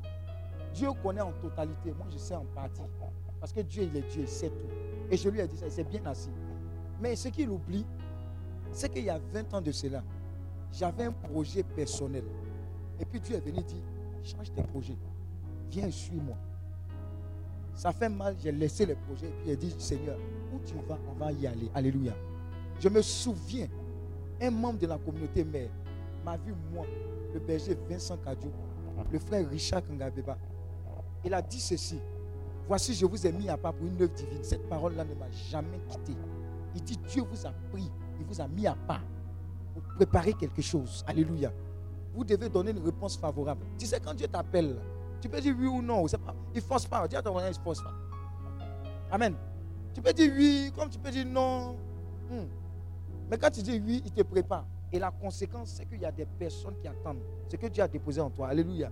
Dieu 0.75 0.89
connaît 1.03 1.21
en 1.21 1.33
totalité. 1.33 1.93
Moi, 1.97 2.07
je 2.11 2.19
sais 2.19 2.35
en 2.35 2.45
partie. 2.55 2.83
Parce 3.41 3.53
que 3.53 3.61
Dieu, 3.61 3.85
il 3.85 3.97
est 3.97 4.03
Dieu, 4.03 4.23
il 4.23 4.29
sait 4.29 4.51
tout. 4.51 4.69
Et 5.11 5.17
je 5.17 5.29
lui 5.29 5.41
ai 5.41 5.47
dit 5.47 5.57
ça, 5.57 5.67
il 5.67 5.73
s'est 5.73 5.85
bien 5.85 6.05
assis. 6.07 6.31
Mais 7.01 7.15
ce 7.17 7.29
qu'il 7.29 7.49
oublie, 7.51 7.87
c'est 8.73 8.89
qu'il 8.89 9.05
y 9.05 9.11
a 9.11 9.19
20 9.19 9.55
ans 9.55 9.61
de 9.61 9.73
cela, 9.73 10.03
j'avais 10.73 11.05
un 11.05 11.13
projet 11.13 11.63
personnel. 11.63 12.25
Et 13.01 13.05
puis 13.05 13.21
Dieu 13.21 13.37
est 13.37 13.41
venu 13.41 13.63
dire, 13.63 13.83
change 14.23 14.53
tes 14.53 14.63
projets. 14.63 14.97
Viens, 15.71 15.91
suis-moi. 15.91 16.37
Ça 17.75 17.93
fait 17.93 18.09
mal, 18.09 18.35
j'ai 18.43 18.51
laissé 18.51 18.85
les 18.85 18.97
projets. 18.97 19.29
Et 19.29 19.31
puis 19.31 19.47
il 19.47 19.53
a 19.53 19.57
dit, 19.57 19.75
Seigneur, 19.79 20.19
où 20.53 20.59
tu 20.67 20.75
vas, 20.89 20.99
on 21.09 21.15
va 21.15 21.33
y 21.33 21.47
aller. 21.47 21.71
Alléluia. 21.75 22.13
Je 22.81 22.89
me 22.89 23.03
souviens, 23.03 23.69
un 24.41 24.51
membre 24.51 24.81
de 24.81 24.87
la 24.87 24.99
communauté 24.99 25.45
mère 25.45 25.71
m'a 26.25 26.37
vu, 26.37 26.55
moi, 26.73 26.85
le 27.33 27.41
berger 27.41 27.77
Vincent 27.89 28.17
Kadiou, 28.17 28.51
le 29.11 29.19
frère 29.19 29.49
Richard 29.49 29.87
Kangabeba. 29.87 30.37
Il 31.25 31.35
a 31.35 31.43
dit 31.43 31.61
ceci. 31.61 31.99
Voici, 32.67 32.95
je 32.95 33.07
vous 33.07 33.27
ai 33.27 33.33
mis 33.33 33.49
à 33.49 33.57
part 33.57 33.75
pour 33.75 33.87
une 33.87 34.01
œuvre 34.03 34.13
divine. 34.15 34.43
Cette 34.43 34.69
parole-là 34.69 35.05
ne 35.05 35.15
m'a 35.15 35.31
jamais 35.51 35.81
quitté. 35.89 36.13
Il 36.75 36.83
dit, 36.83 36.99
Dieu 37.09 37.23
vous 37.23 37.47
a 37.47 37.53
pris 37.71 37.91
il 38.19 38.27
vous 38.27 38.41
a 38.41 38.49
mis 38.49 38.67
à 38.67 38.75
part 38.75 39.03
pour 39.73 39.83
préparer 39.95 40.33
quelque 40.33 40.63
chose. 40.63 41.05
Alléluia. 41.07 41.53
Vous 42.15 42.25
devez 42.25 42.49
donner 42.49 42.73
une 42.73 42.85
réponse 42.85 43.17
favorable. 43.17 43.65
Tu 43.79 43.87
sais, 43.87 44.01
quand 44.01 44.15
Dieu 44.15 44.27
t'appelle, 44.27 44.77
tu 45.21 45.29
peux 45.29 45.41
dire 45.41 45.55
oui 45.59 45.67
ou 45.67 45.83
non. 45.83 46.05
Pas, 46.07 46.35
il 46.53 46.57
ne 46.57 46.61
force 46.61 46.87
pas. 46.87 47.07
Dis 47.07 47.17
à 47.17 47.23
ton 47.23 47.33
voisin, 47.33 47.49
il 47.49 47.57
ne 47.57 47.63
force 47.63 47.83
pas. 47.83 47.95
Amen. 49.11 49.35
Tu 49.95 50.01
peux 50.03 50.13
dire 50.13 50.33
oui, 50.35 50.73
comme 50.77 50.89
tu 50.89 50.99
peux 50.99 51.11
dire 51.11 51.27
non. 51.27 51.77
Hmm. 52.29 52.47
Mais 53.31 53.39
quand 53.39 53.51
tu 53.51 53.63
dis 53.63 53.81
oui, 53.85 54.03
il 54.05 54.13
te 54.13 54.23
prépare. 54.23 54.67
Et 54.91 54.99
la 54.99 55.11
conséquence, 55.11 55.75
c'est 55.77 55.87
qu'il 55.87 56.01
y 56.01 56.05
a 56.05 56.13
des 56.13 56.25
personnes 56.25 56.75
qui 56.81 56.89
attendent 56.89 57.21
ce 57.49 57.57
que 57.57 57.67
Dieu 57.67 57.83
a 57.83 57.89
déposé 57.89 58.21
en 58.21 58.31
toi. 58.31 58.49
Alléluia. 58.49 58.91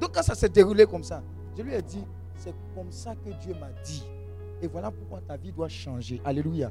Donc 0.00 0.14
quand 0.14 0.22
ça 0.22 0.34
s'est 0.34 0.48
déroulé 0.48 0.86
comme 0.86 1.02
ça, 1.04 1.22
je 1.56 1.62
lui 1.62 1.74
ai 1.74 1.82
dit, 1.82 2.04
c'est 2.36 2.54
comme 2.74 2.92
ça 2.92 3.14
que 3.14 3.30
Dieu 3.42 3.54
m'a 3.54 3.70
dit. 3.84 4.04
Et 4.62 4.66
voilà 4.66 4.90
pourquoi 4.90 5.20
ta 5.20 5.36
vie 5.36 5.52
doit 5.52 5.68
changer. 5.68 6.20
Alléluia. 6.24 6.70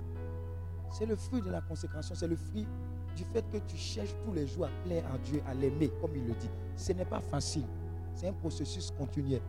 C'est 0.91 1.05
le 1.05 1.15
fruit 1.15 1.41
de 1.41 1.49
la 1.49 1.61
consécration, 1.61 2.15
c'est 2.15 2.27
le 2.27 2.35
fruit 2.35 2.67
du 3.15 3.23
fait 3.33 3.43
que 3.49 3.57
tu 3.67 3.77
cherches 3.77 4.15
tous 4.25 4.33
les 4.33 4.47
jours 4.47 4.65
à 4.65 4.69
plaire 4.85 5.03
à 5.13 5.17
Dieu, 5.17 5.41
à 5.47 5.53
l'aimer, 5.53 5.89
comme 6.01 6.15
il 6.15 6.25
le 6.25 6.33
dit. 6.33 6.49
Ce 6.75 6.91
n'est 6.93 7.05
pas 7.05 7.21
facile. 7.21 7.65
C'est 8.13 8.27
un 8.27 8.33
processus 8.33 8.91
continuel. 8.91 9.41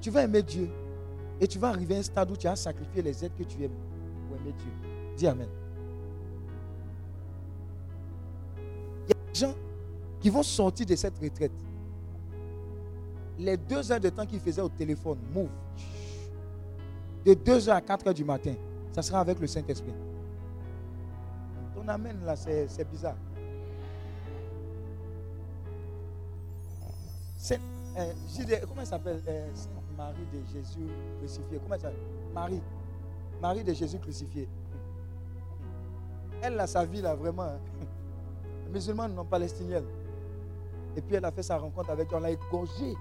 Tu 0.00 0.10
vas 0.10 0.24
aimer 0.24 0.42
Dieu 0.42 0.68
et 1.40 1.46
tu 1.46 1.58
vas 1.58 1.68
arriver 1.68 1.96
à 1.96 1.98
un 1.98 2.02
stade 2.02 2.30
où 2.30 2.36
tu 2.36 2.46
as 2.46 2.56
sacrifié 2.56 3.02
les 3.02 3.24
aides 3.24 3.34
que 3.36 3.44
tu 3.44 3.62
aimes 3.62 3.74
pour 4.26 4.36
aimer 4.36 4.52
Dieu. 4.52 4.72
Dis 5.16 5.26
Amen. 5.26 5.48
Il 9.06 9.08
y 9.08 9.12
a 9.12 9.32
des 9.32 9.38
gens 9.38 9.54
qui 10.20 10.30
vont 10.30 10.42
sortir 10.42 10.86
de 10.86 10.96
cette 10.96 11.18
retraite. 11.18 11.52
Les 13.38 13.56
deux 13.56 13.90
heures 13.90 14.00
de 14.00 14.08
temps 14.10 14.26
qu'ils 14.26 14.40
faisaient 14.40 14.62
au 14.62 14.68
téléphone, 14.68 15.18
move. 15.32 15.48
De 17.24 17.34
2 17.34 17.68
heures 17.68 17.76
à 17.76 17.80
4 17.80 18.08
heures 18.08 18.14
du 18.14 18.24
matin, 18.24 18.54
ça 18.92 19.00
sera 19.00 19.20
avec 19.20 19.38
le 19.38 19.46
Saint-Esprit. 19.46 19.92
Ton 21.74 21.86
amen 21.86 22.18
là, 22.24 22.34
c'est 22.36 22.88
bizarre. 22.90 23.16
euh, 27.98 28.12
comment 28.68 28.80
elle 28.80 28.86
s'appelle 28.86 29.22
euh, 29.28 29.48
Marie 29.96 30.26
de 30.32 30.40
Jésus 30.52 30.88
crucifié. 31.18 31.58
Comment 31.62 31.74
elle 31.74 31.80
s'appelle? 31.80 31.98
Marie. 32.34 32.62
Marie 33.40 33.64
de 33.64 33.72
Jésus 33.72 33.98
crucifié. 33.98 34.48
Elle 36.40 36.58
a 36.58 36.66
sa 36.66 36.84
vie 36.84 37.02
là, 37.02 37.14
vraiment. 37.14 37.42
Hein. 37.44 37.58
Musulmane, 38.72 39.14
non 39.14 39.24
palestinienne. 39.24 39.84
Et 40.96 41.00
puis 41.02 41.16
elle 41.16 41.24
a 41.24 41.30
fait 41.30 41.42
sa 41.42 41.58
rencontre 41.58 41.90
avec 41.90 42.12
On 42.12 42.20
l'a 42.20 42.30
égorgée. 42.30 42.94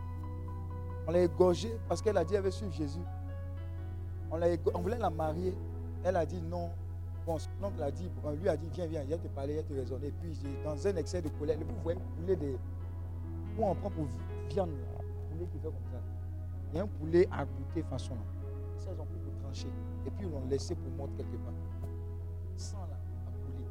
On 1.08 1.12
l'a 1.12 1.24
égorgée 1.24 1.76
parce 1.88 2.02
qu'elle 2.02 2.18
a 2.18 2.24
dit 2.24 2.34
qu'elle 2.34 2.44
veut 2.44 2.52
suivre 2.52 2.74
Jésus. 2.74 3.02
On, 4.32 4.40
on 4.74 4.80
voulait 4.82 4.98
la 4.98 5.10
marier. 5.10 5.56
Elle 6.04 6.16
a 6.16 6.26
dit 6.26 6.42
non. 6.42 6.70
Bon, 7.26 7.38
son 7.38 7.50
oncle 7.62 7.84
a 7.84 7.92
dit, 7.92 8.10
lui 8.42 8.50
a 8.50 8.58
dit, 8.58 8.68
viens, 8.74 8.88
viens, 8.88 9.04
il 9.08 9.18
te 9.20 9.28
parler, 9.28 9.54
il 9.54 9.60
a 9.60 9.64
te 9.64 9.74
raisonner. 9.74 10.12
Puis, 10.22 10.36
dans 10.64 10.88
un 10.88 10.96
excès 10.96 11.22
de 11.22 11.30
colère, 11.30 11.58
vous 11.60 11.84
voyez, 11.84 12.00
poulet 12.18 12.36
de. 12.36 12.56
Où 13.58 13.66
on 13.66 13.76
prend 13.76 13.92
pour 13.92 14.06
viande, 14.50 14.72
poulet 15.30 15.46
qui 15.52 15.60
fait 15.60 15.66
comme 15.68 15.92
ça. 15.92 16.00
Il 16.72 16.78
y 16.78 16.80
a 16.80 16.84
un 16.84 16.88
poulet 16.88 17.28
à 17.32 17.46
goûter 17.46 17.84
façon 17.84 18.16
là. 18.16 18.22
Ça, 18.78 18.90
ils 18.96 19.00
ont 19.00 19.06
pris 19.06 19.20
pour 19.20 19.36
trancher. 19.44 19.68
Et 20.08 20.10
puis, 20.10 20.26
ils 20.26 20.32
l'ont 20.32 20.48
laissé 20.50 20.74
pour 20.74 20.92
monter 20.94 21.18
quelque 21.18 21.38
part. 21.38 21.54
Sans 22.56 22.78
là, 22.80 22.98
à 23.28 23.32
poulet. 23.46 23.68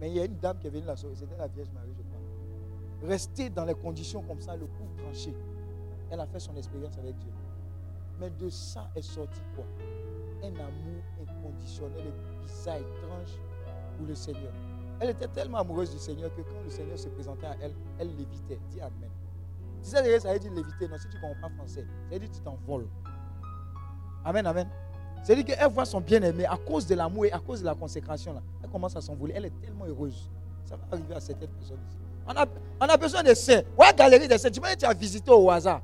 Mais 0.00 0.10
il 0.10 0.16
y 0.16 0.20
a 0.20 0.24
une 0.24 0.38
dame 0.38 0.58
qui 0.58 0.68
est 0.68 0.70
venue 0.70 0.86
la 0.86 0.96
sauver, 0.96 1.16
c'était 1.16 1.36
la 1.36 1.48
Vierge 1.48 1.70
Marie, 1.72 1.92
je 1.96 2.02
crois. 2.02 3.08
Rester 3.08 3.50
dans 3.50 3.64
les 3.64 3.74
conditions 3.74 4.22
comme 4.22 4.40
ça, 4.40 4.54
le 4.54 4.66
coup 4.66 4.86
tranché. 4.96 5.34
Elle 6.10 6.20
a 6.20 6.26
fait 6.26 6.40
son 6.40 6.56
expérience 6.56 6.96
avec 6.98 7.16
Dieu. 7.18 7.30
Mais 8.20 8.30
de 8.30 8.48
ça 8.48 8.88
est 8.94 9.02
sorti 9.02 9.40
quoi? 9.54 9.64
Un 10.42 10.54
amour 10.54 11.02
inconditionnel 11.20 12.06
et 12.06 12.42
bizarre, 12.44 12.76
étrange 12.76 13.38
pour 13.96 14.06
le 14.06 14.14
Seigneur. 14.14 14.52
Elle 15.00 15.10
était 15.10 15.28
tellement 15.28 15.58
amoureuse 15.58 15.90
du 15.90 15.98
Seigneur 15.98 16.34
que 16.34 16.40
quand 16.40 16.62
le 16.64 16.70
Seigneur 16.70 16.98
se 16.98 17.08
présentait 17.08 17.46
à 17.46 17.56
elle, 17.60 17.72
elle 17.98 18.08
l'évitait. 18.16 18.58
Dis 18.70 18.80
Amen. 18.80 19.10
Si 19.82 19.90
ça 19.90 20.02
veut 20.02 20.38
dire 20.38 20.52
l'éviter. 20.52 20.88
Non, 20.88 20.96
si 20.98 21.08
tu 21.08 21.16
ne 21.16 21.20
comprends 21.20 21.48
pas 21.48 21.54
français, 21.54 21.86
ça 22.08 22.14
veut 22.14 22.18
dire 22.18 22.30
tu 22.32 22.40
t'envoles. 22.40 22.88
Amen, 24.24 24.46
amen. 24.46 24.68
C'est-à-dire 25.22 25.44
qu'elle 25.44 25.70
voit 25.70 25.84
son 25.84 26.00
bien-aimé 26.00 26.46
à 26.46 26.56
cause 26.56 26.86
de 26.86 26.94
l'amour 26.94 27.26
et 27.26 27.32
à 27.32 27.38
cause 27.38 27.60
de 27.60 27.66
la 27.66 27.74
consécration. 27.74 28.32
Là, 28.32 28.42
elle 28.62 28.70
commence 28.70 28.96
à 28.96 29.00
s'envoler. 29.00 29.34
Elle 29.36 29.46
est 29.46 29.60
tellement 29.60 29.84
heureuse. 29.84 30.30
Ça 30.64 30.76
va 30.76 30.82
arriver 30.92 31.14
à 31.14 31.20
certaines 31.20 31.50
personnes 31.50 31.78
ici. 31.88 31.98
On 32.80 32.88
a, 32.88 32.96
besoin 32.96 33.22
de 33.22 33.34
saints. 33.34 33.62
Ouais, 33.78 33.92
galerie 33.96 34.26
des 34.26 34.38
saints. 34.38 34.50
Tu 34.50 34.60
tu 34.60 34.84
as 34.84 34.92
visité 34.94 35.30
au 35.30 35.50
hasard. 35.50 35.80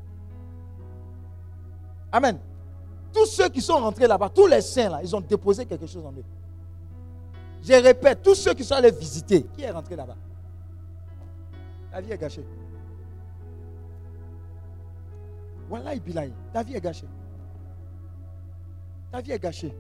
Amen. 2.13 2.39
Tous 3.13 3.27
ceux 3.27 3.49
qui 3.49 3.61
sont 3.61 3.79
rentrés 3.79 4.07
là-bas, 4.07 4.29
tous 4.29 4.47
les 4.47 4.61
saints 4.61 4.91
là, 4.91 5.01
ils 5.03 5.17
ont 5.17 5.21
déposé 5.21 5.65
quelque 5.65 5.87
chose 5.87 6.05
en 6.05 6.13
eux. 6.13 6.25
Je 7.63 7.73
répète, 7.75 8.23
tous 8.23 8.35
ceux 8.35 8.55
qui 8.55 8.65
sont 8.65 8.75
allés 8.75 8.91
visiter, 8.91 9.45
qui 9.55 9.63
est 9.63 9.71
rentré 9.71 9.97
là-bas? 9.97 10.17
Ta 11.91 12.01
vie 12.01 12.13
est 12.13 12.19
gâchée. 12.19 12.45
Voilà, 15.69 15.95
Ibilaï, 15.95 16.33
ta 16.53 16.63
vie 16.63 16.75
est 16.75 16.81
gâchée. 16.81 17.07
Ta 19.11 19.21
vie 19.21 19.33
est 19.33 19.39
gâchée. 19.39 19.75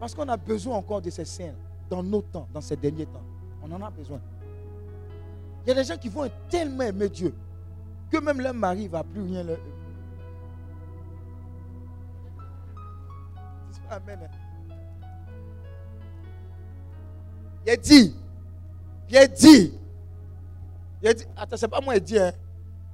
Parce 0.00 0.14
qu'on 0.14 0.28
a 0.28 0.36
besoin 0.36 0.76
encore 0.76 1.00
de 1.00 1.10
ces 1.10 1.24
saints 1.24 1.54
dans 1.88 2.02
nos 2.02 2.22
temps, 2.22 2.48
dans 2.52 2.60
ces 2.60 2.76
derniers 2.76 3.06
temps. 3.06 3.22
On 3.62 3.70
en 3.72 3.80
a 3.82 3.90
besoin. 3.90 4.20
Il 5.64 5.68
y 5.68 5.72
a 5.72 5.74
des 5.74 5.84
gens 5.84 5.96
qui 5.96 6.08
vont 6.08 6.28
tellement 6.48 6.84
aimer 6.84 7.08
Dieu 7.08 7.34
que 8.10 8.18
même 8.18 8.40
leur 8.40 8.54
mari 8.54 8.84
ne 8.84 8.88
va 8.88 9.02
plus 9.04 9.22
rien 9.22 9.42
leur, 9.42 9.58
Amen. 13.90 14.28
Il 17.66 17.76
dit, 17.78 18.14
il 19.08 19.16
a 19.16 19.26
dit, 19.26 19.74
il 21.02 21.14
dit, 21.14 21.24
attends, 21.36 21.56
c'est 21.56 21.68
pas 21.68 21.80
moi 21.80 21.94
qui 21.94 22.00
dit, 22.02 22.18
hein. 22.18 22.32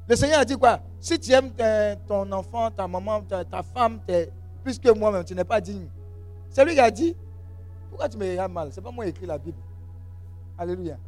Le 0.08 0.16
Seigneur 0.16 0.40
a 0.40 0.44
dit 0.44 0.56
quoi? 0.56 0.80
Si 1.00 1.18
tu 1.18 1.32
aimes 1.32 1.52
ton 2.06 2.30
enfant, 2.32 2.70
ta 2.70 2.86
maman, 2.88 3.22
ta, 3.22 3.62
femme, 3.62 4.00
plus 4.62 4.78
que 4.78 4.90
moi-même, 4.90 5.24
tu 5.24 5.34
n'es 5.34 5.44
pas 5.44 5.60
digne. 5.60 5.86
C'est 6.50 6.64
lui 6.64 6.74
qui 6.74 6.80
a 6.80 6.90
dit. 6.90 7.16
Pourquoi 7.88 8.08
tu 8.08 8.16
me 8.16 8.28
regardes 8.30 8.52
mal? 8.52 8.68
C'est 8.72 8.80
pas 8.80 8.90
moi 8.90 9.04
qui 9.04 9.08
ai 9.08 9.10
écrit 9.10 9.26
la 9.26 9.38
Bible. 9.38 9.58
Alléluia. 10.58 10.98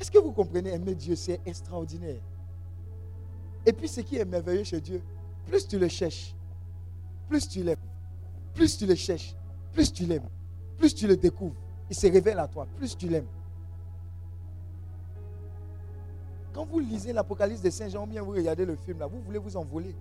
Est-ce 0.00 0.10
que 0.10 0.18
vous 0.18 0.32
comprenez 0.32 0.70
Aimer 0.70 0.94
Dieu, 0.94 1.14
c'est 1.14 1.40
extraordinaire? 1.46 2.20
Et 3.64 3.72
puis 3.72 3.88
ce 3.88 4.00
qui 4.00 4.16
est 4.16 4.24
merveilleux 4.24 4.64
chez 4.64 4.80
Dieu, 4.80 5.00
plus 5.46 5.66
tu 5.66 5.78
le 5.78 5.88
cherches, 5.88 6.34
plus 7.28 7.48
tu 7.48 7.62
l'aimes. 7.62 7.76
Plus 8.54 8.76
tu 8.76 8.86
le 8.86 8.94
cherches, 8.94 9.34
plus 9.72 9.92
tu 9.92 10.04
l'aimes, 10.04 10.28
plus 10.76 10.94
tu 10.94 11.06
le 11.06 11.16
découvres, 11.16 11.56
il 11.88 11.96
se 11.96 12.06
révèle 12.06 12.38
à 12.38 12.48
toi, 12.48 12.66
plus 12.76 12.96
tu 12.96 13.08
l'aimes. 13.08 13.28
Quand 16.52 16.66
vous 16.66 16.80
lisez 16.80 17.12
l'Apocalypse 17.12 17.62
de 17.62 17.70
Saint 17.70 17.88
Jean, 17.88 18.06
bien 18.06 18.22
vous 18.22 18.32
regardez 18.32 18.66
le 18.66 18.76
film 18.76 18.98
là, 18.98 19.06
vous 19.06 19.22
voulez 19.22 19.38
vous 19.38 19.56
envoler. 19.56 19.96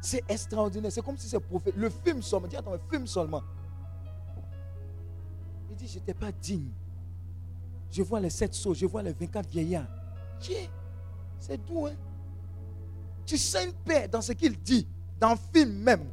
C'est 0.00 0.24
extraordinaire. 0.28 0.90
C'est 0.90 1.02
comme 1.02 1.18
si 1.18 1.28
c'est 1.28 1.40
prophète. 1.40 1.74
Le 1.76 1.90
film 1.90 2.22
seulement. 2.22 2.46
Dis 2.46 2.56
attends, 2.56 2.72
le 2.72 2.80
film 2.90 3.06
seulement. 3.06 3.42
Il 5.68 5.76
dit, 5.76 5.86
je 5.86 5.96
n'étais 5.96 6.14
pas 6.14 6.32
digne. 6.32 6.70
Je 7.90 8.02
vois 8.02 8.20
les 8.20 8.30
sept 8.30 8.54
sauts, 8.54 8.72
je 8.72 8.86
vois 8.86 9.02
les 9.02 9.12
24 9.12 9.48
vieillards. 9.50 9.88
C'est 11.38 11.58
doux, 11.66 11.86
hein? 11.86 11.94
Tu 13.26 13.36
sens 13.36 13.64
une 13.64 13.72
paix 13.72 14.08
dans 14.08 14.22
ce 14.22 14.32
qu'il 14.32 14.58
dit, 14.58 14.86
dans 15.18 15.32
le 15.32 15.38
film 15.52 15.70
même. 15.82 16.06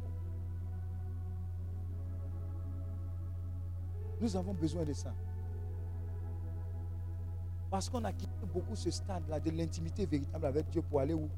Nous 4.20 4.36
avons 4.36 4.52
besoin 4.52 4.84
de 4.84 4.92
ça. 4.92 5.12
Parce 7.70 7.88
qu'on 7.88 8.04
a 8.04 8.12
quitté 8.12 8.46
beaucoup 8.52 8.74
ce 8.74 8.90
stade-là 8.90 9.38
de 9.40 9.50
l'intimité 9.50 10.06
véritable 10.06 10.46
avec 10.46 10.70
Dieu 10.70 10.82
pour 10.82 11.00
aller 11.00 11.14
où? 11.14 11.28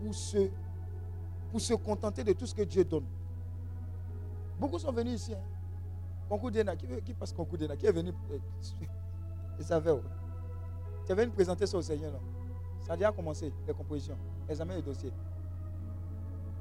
Pour 0.00 0.14
se, 0.14 0.48
pour 1.50 1.60
se 1.60 1.74
contenter 1.74 2.22
de 2.22 2.32
tout 2.32 2.46
ce 2.46 2.54
que 2.54 2.62
Dieu 2.62 2.84
donne. 2.84 3.04
Beaucoup 4.58 4.78
sont 4.78 4.92
venus 4.92 5.14
ici. 5.22 5.34
Hein. 5.34 5.42
Concours 6.28 6.50
d'ENA. 6.50 6.76
Qui, 6.76 7.14
passe 7.14 7.32
concours 7.32 7.58
d'ENA 7.58 7.76
Qui 7.76 7.86
est 7.86 7.92
venu 7.92 8.12
euh. 8.30 8.38
Tu 11.06 11.12
es 11.12 11.14
venu 11.14 11.30
présenter 11.32 11.66
ça 11.66 11.76
au 11.76 11.82
Seigneur. 11.82 12.12
Ça 12.80 12.94
a 12.94 12.96
déjà 12.96 13.12
commencé, 13.12 13.52
les 13.66 13.74
compositions, 13.74 14.16
examen 14.48 14.76
des 14.76 14.82
dossiers. 14.82 15.12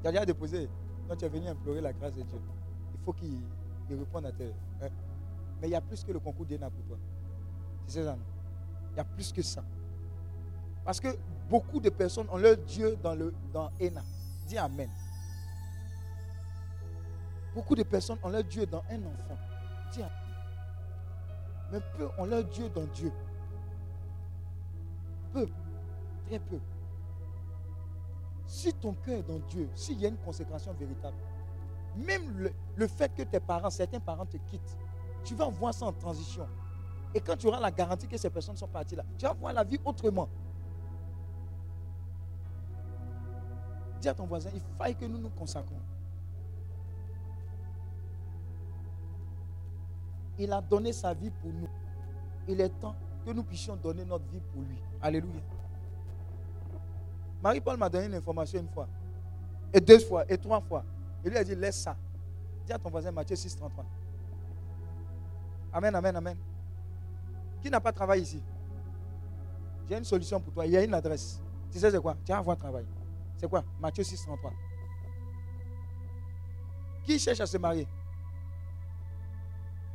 Tu 0.02 0.08
as 0.08 0.12
déjà 0.12 0.26
déposé. 0.26 0.70
Non, 1.08 1.16
tu 1.16 1.26
es 1.26 1.30
venu 1.30 1.48
implorer 1.48 1.82
la 1.82 1.94
grâce 1.94 2.16
de 2.16 2.24
Dieu. 2.24 2.40
Il 2.94 3.00
faut 3.04 3.14
qu'il 3.14 3.40
réponde 3.90 4.26
à 4.26 4.32
tes. 4.32 4.54
Hein? 4.82 4.90
Mais 5.64 5.70
il 5.70 5.72
y 5.72 5.76
a 5.76 5.82
plus 5.82 6.04
que 6.04 6.12
le 6.12 6.20
concours 6.20 6.46
d'ENA 6.46 6.70
pour 6.70 6.84
toi. 6.84 6.98
C'est 7.88 8.04
ça, 8.04 8.18
non 8.18 8.26
Il 8.92 8.98
y 8.98 9.00
a 9.00 9.06
plus 9.06 9.32
que 9.32 9.42
ça. 9.42 9.64
Parce 10.84 11.00
que 11.00 11.18
beaucoup 11.50 11.80
de 11.80 11.90
personnes 11.90 12.28
ont 12.30 12.36
leur 12.38 12.58
Dieu 12.58 12.98
dans, 13.02 13.16
le, 13.16 13.34
dans 13.54 13.72
ENA. 13.82 14.04
Dis 14.46 14.58
Amen. 14.58 14.90
Beaucoup 17.56 17.76
de 17.76 17.84
personnes 17.84 18.18
ont 18.24 18.28
leur 18.28 18.44
Dieu 18.44 18.66
dans 18.66 18.84
un 18.90 18.98
enfant. 19.06 19.38
Dis 19.94 20.02
Amen. 20.02 20.12
Mais 21.72 21.80
peu 21.98 22.10
ont 22.18 22.26
leur 22.26 22.44
Dieu 22.44 22.68
dans 22.68 22.86
Dieu. 22.88 23.14
Peu. 25.32 25.48
Très 26.28 26.40
peu. 26.40 26.60
Si 28.48 28.74
ton 28.74 28.96
cœur 28.96 29.20
est 29.20 29.24
dans 29.24 29.40
Dieu, 29.48 29.70
s'il 29.76 30.02
y 30.02 30.06
a 30.06 30.10
une 30.10 30.18
consécration 30.18 30.74
véritable, 30.74 31.16
même 31.96 32.38
le, 32.38 32.52
le 32.76 32.88
fait 32.88 33.16
que 33.16 33.24
tes 33.24 33.40
parents, 33.40 33.70
certains 33.70 34.02
parents 34.02 34.26
te 34.26 34.36
quittent, 34.36 34.78
tu 35.24 35.36
vas 35.36 35.48
voir 35.48 35.74
ça 35.74 35.86
en 35.86 35.94
transition. 35.94 36.48
Et 37.14 37.22
quand 37.22 37.36
tu 37.36 37.48
auras 37.48 37.60
la 37.60 37.72
garantie 37.72 38.08
que 38.08 38.18
ces 38.18 38.30
personnes 38.30 38.58
sont 38.58 38.68
parties 38.68 38.96
là, 38.96 39.04
tu 39.18 39.26
vas 39.26 39.34
voir 39.34 39.54
la 39.54 39.64
vie 39.64 39.80
autrement. 39.86 40.28
Dis 44.02 44.10
à 44.10 44.14
ton 44.14 44.26
voisin, 44.26 44.50
il 44.54 44.62
faille 44.78 44.96
que 44.96 45.06
nous 45.06 45.18
nous 45.18 45.30
consacrons. 45.30 45.80
Il 50.38 50.52
a 50.52 50.62
donné 50.62 50.92
sa 50.92 51.14
vie 51.14 51.30
pour 51.30 51.52
nous. 51.52 51.70
Il 52.48 52.60
est 52.60 52.70
temps 52.70 52.96
que 53.26 53.32
nous 53.32 53.44
puissions 53.44 53.76
donner 53.76 54.04
notre 54.04 54.26
vie 54.26 54.42
pour 54.52 54.62
lui. 54.64 54.78
Alléluia. 55.02 55.42
Marie-Paul 57.42 57.78
m'a 57.78 57.90
donné 57.90 58.08
une 58.08 58.16
information 58.16 58.60
une 58.60 58.70
fois, 58.70 58.88
et 59.74 59.82
deux 59.82 60.00
fois, 60.00 60.24
et 60.30 60.38
trois 60.38 60.62
fois. 60.62 60.84
Il 61.24 61.32
lui 61.32 61.38
a 61.38 61.44
dit, 61.44 61.56
laisse 61.56 61.82
ça. 61.82 61.96
Dis 62.66 62.72
à 62.72 62.80
ton 62.80 62.90
voisin, 62.90 63.12
Matthieu 63.12 63.36
6, 63.36 63.56
33. 63.58 63.86
Amen, 65.74 65.96
amen, 65.96 66.16
amen. 66.16 66.38
Qui 67.62 67.70
n'a 67.70 67.80
pas 67.80 67.92
travaillé 67.92 68.22
ici? 68.22 68.44
J'ai 69.90 69.98
une 69.98 70.04
solution 70.04 70.40
pour 70.40 70.54
toi. 70.54 70.66
Il 70.66 70.72
y 70.72 70.78
a 70.78 70.84
une 70.84 70.94
adresse. 70.94 71.42
Tu 71.72 71.80
sais 71.80 71.90
c'est 71.90 72.00
quoi? 72.00 72.16
Tu 72.24 72.32
vas 72.32 72.38
avoir 72.38 72.56
travail. 72.56 72.86
C'est 73.38 73.50
quoi? 73.50 73.64
Matthieu 73.80 74.04
6, 74.04 74.24
33. 74.24 74.54
Qui 77.04 77.20
cherche 77.20 77.40
à 77.40 77.46
se 77.48 77.58
marier? 77.58 77.88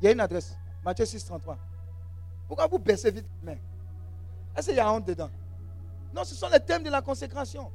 Il 0.00 0.04
y 0.04 0.08
a 0.08 0.12
une 0.12 0.20
adresse. 0.20 0.56
Matthieu 0.84 1.06
6, 1.06 1.24
33. 1.24 1.56
Pourquoi 2.48 2.66
vous 2.66 2.78
baissez 2.78 3.10
vite? 3.10 3.26
Main 3.42 3.56
Est-ce 4.56 4.68
qu'il 4.68 4.76
y 4.76 4.80
a 4.80 4.92
honte 4.92 5.06
dedans? 5.06 5.30
Non, 6.12 6.24
ce 6.24 6.34
sont 6.34 6.48
les 6.48 6.60
thèmes 6.60 6.82
de 6.82 6.90
la 6.90 7.02
consécration. 7.02 7.70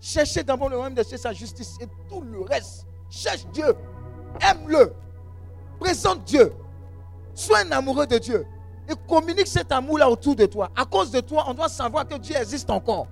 Cherchez 0.00 0.42
d'abord 0.42 0.68
le 0.68 0.76
royaume 0.76 0.94
de 0.94 1.02
sa 1.02 1.32
justice 1.32 1.76
et 1.80 1.86
tout 2.08 2.22
le 2.22 2.40
reste. 2.40 2.86
Cherche 3.08 3.46
Dieu. 3.52 3.76
Aime-le. 4.40 4.92
Présente 5.78 6.24
Dieu. 6.24 6.52
Sois 7.34 7.60
un 7.60 7.70
amoureux 7.72 8.06
de 8.06 8.18
Dieu. 8.18 8.46
Et 8.88 8.94
communique 9.08 9.46
cet 9.46 9.72
amour-là 9.72 10.10
autour 10.10 10.34
de 10.34 10.46
toi. 10.46 10.70
À 10.76 10.84
cause 10.84 11.10
de 11.10 11.20
toi, 11.20 11.44
on 11.48 11.54
doit 11.54 11.68
savoir 11.68 12.06
que 12.06 12.16
Dieu 12.16 12.36
existe 12.36 12.68
encore. 12.70 13.06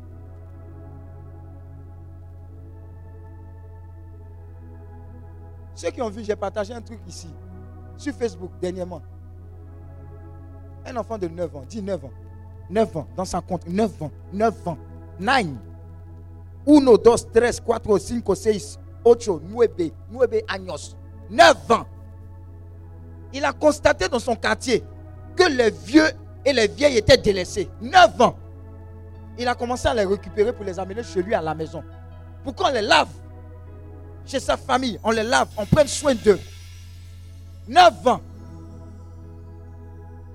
Ceux 5.75 5.91
qui 5.91 6.03
ont 6.03 6.11
vu, 6.11 6.23
j'ai 6.23 6.37
partagé 6.37 6.75
un 6.75 6.83
truc 6.83 7.01
ici, 7.07 7.29
sur 7.97 8.13
Facebook 8.13 8.51
dernièrement. 8.61 9.01
Un 10.85 10.95
enfant 10.97 11.17
de 11.17 11.27
9 11.27 11.57
ans, 11.57 11.65
19 11.67 12.05
ans, 12.05 12.11
9 12.69 12.97
ans, 12.99 13.07
dans 13.17 13.25
son 13.25 13.41
compte, 13.41 13.67
9 13.67 14.03
ans, 14.03 14.11
9 14.33 14.69
ans, 14.69 14.79
9. 15.19 15.47
1, 16.67 16.81
2, 16.81 16.99
3, 16.99 17.17
4, 17.67 17.99
5, 17.99 18.37
6, 18.37 18.79
8, 19.07 19.31
9, 20.11 20.31
9 20.51 20.97
9 21.31 21.73
ans. 21.73 21.87
Il 23.33 23.45
a 23.45 23.53
constaté 23.53 24.09
dans 24.09 24.19
son 24.19 24.35
quartier 24.37 24.85
que 25.37 25.45
les 25.45 25.71
vieux 25.71 26.11
et 26.45 26.53
les 26.53 26.69
vieilles 26.69 26.99
étaient 26.99 27.17
délaissés. 27.17 27.69
9 27.81 28.21
ans. 28.21 28.37
Il 29.39 29.47
a 29.49 29.55
commencé 29.55 29.89
à 29.89 29.95
les 29.95 30.05
récupérer 30.05 30.53
pour 30.53 30.65
les 30.65 30.79
amener 30.79 31.03
chez 31.03 31.23
lui 31.23 31.35
à 31.35 31.41
la 31.41 31.55
maison. 31.55 31.83
Pourquoi 32.43 32.71
on 32.71 32.73
les 32.73 32.83
lave 32.83 33.09
Chez 34.27 34.41
sa 34.41 34.57
famille, 34.57 34.99
on 35.03 35.11
les 35.11 35.23
lave, 35.23 35.49
on 35.57 35.65
prend 35.67 35.87
soin 35.87 36.15
d'eux. 36.15 36.41
9 37.69 38.07
ans. 38.09 38.21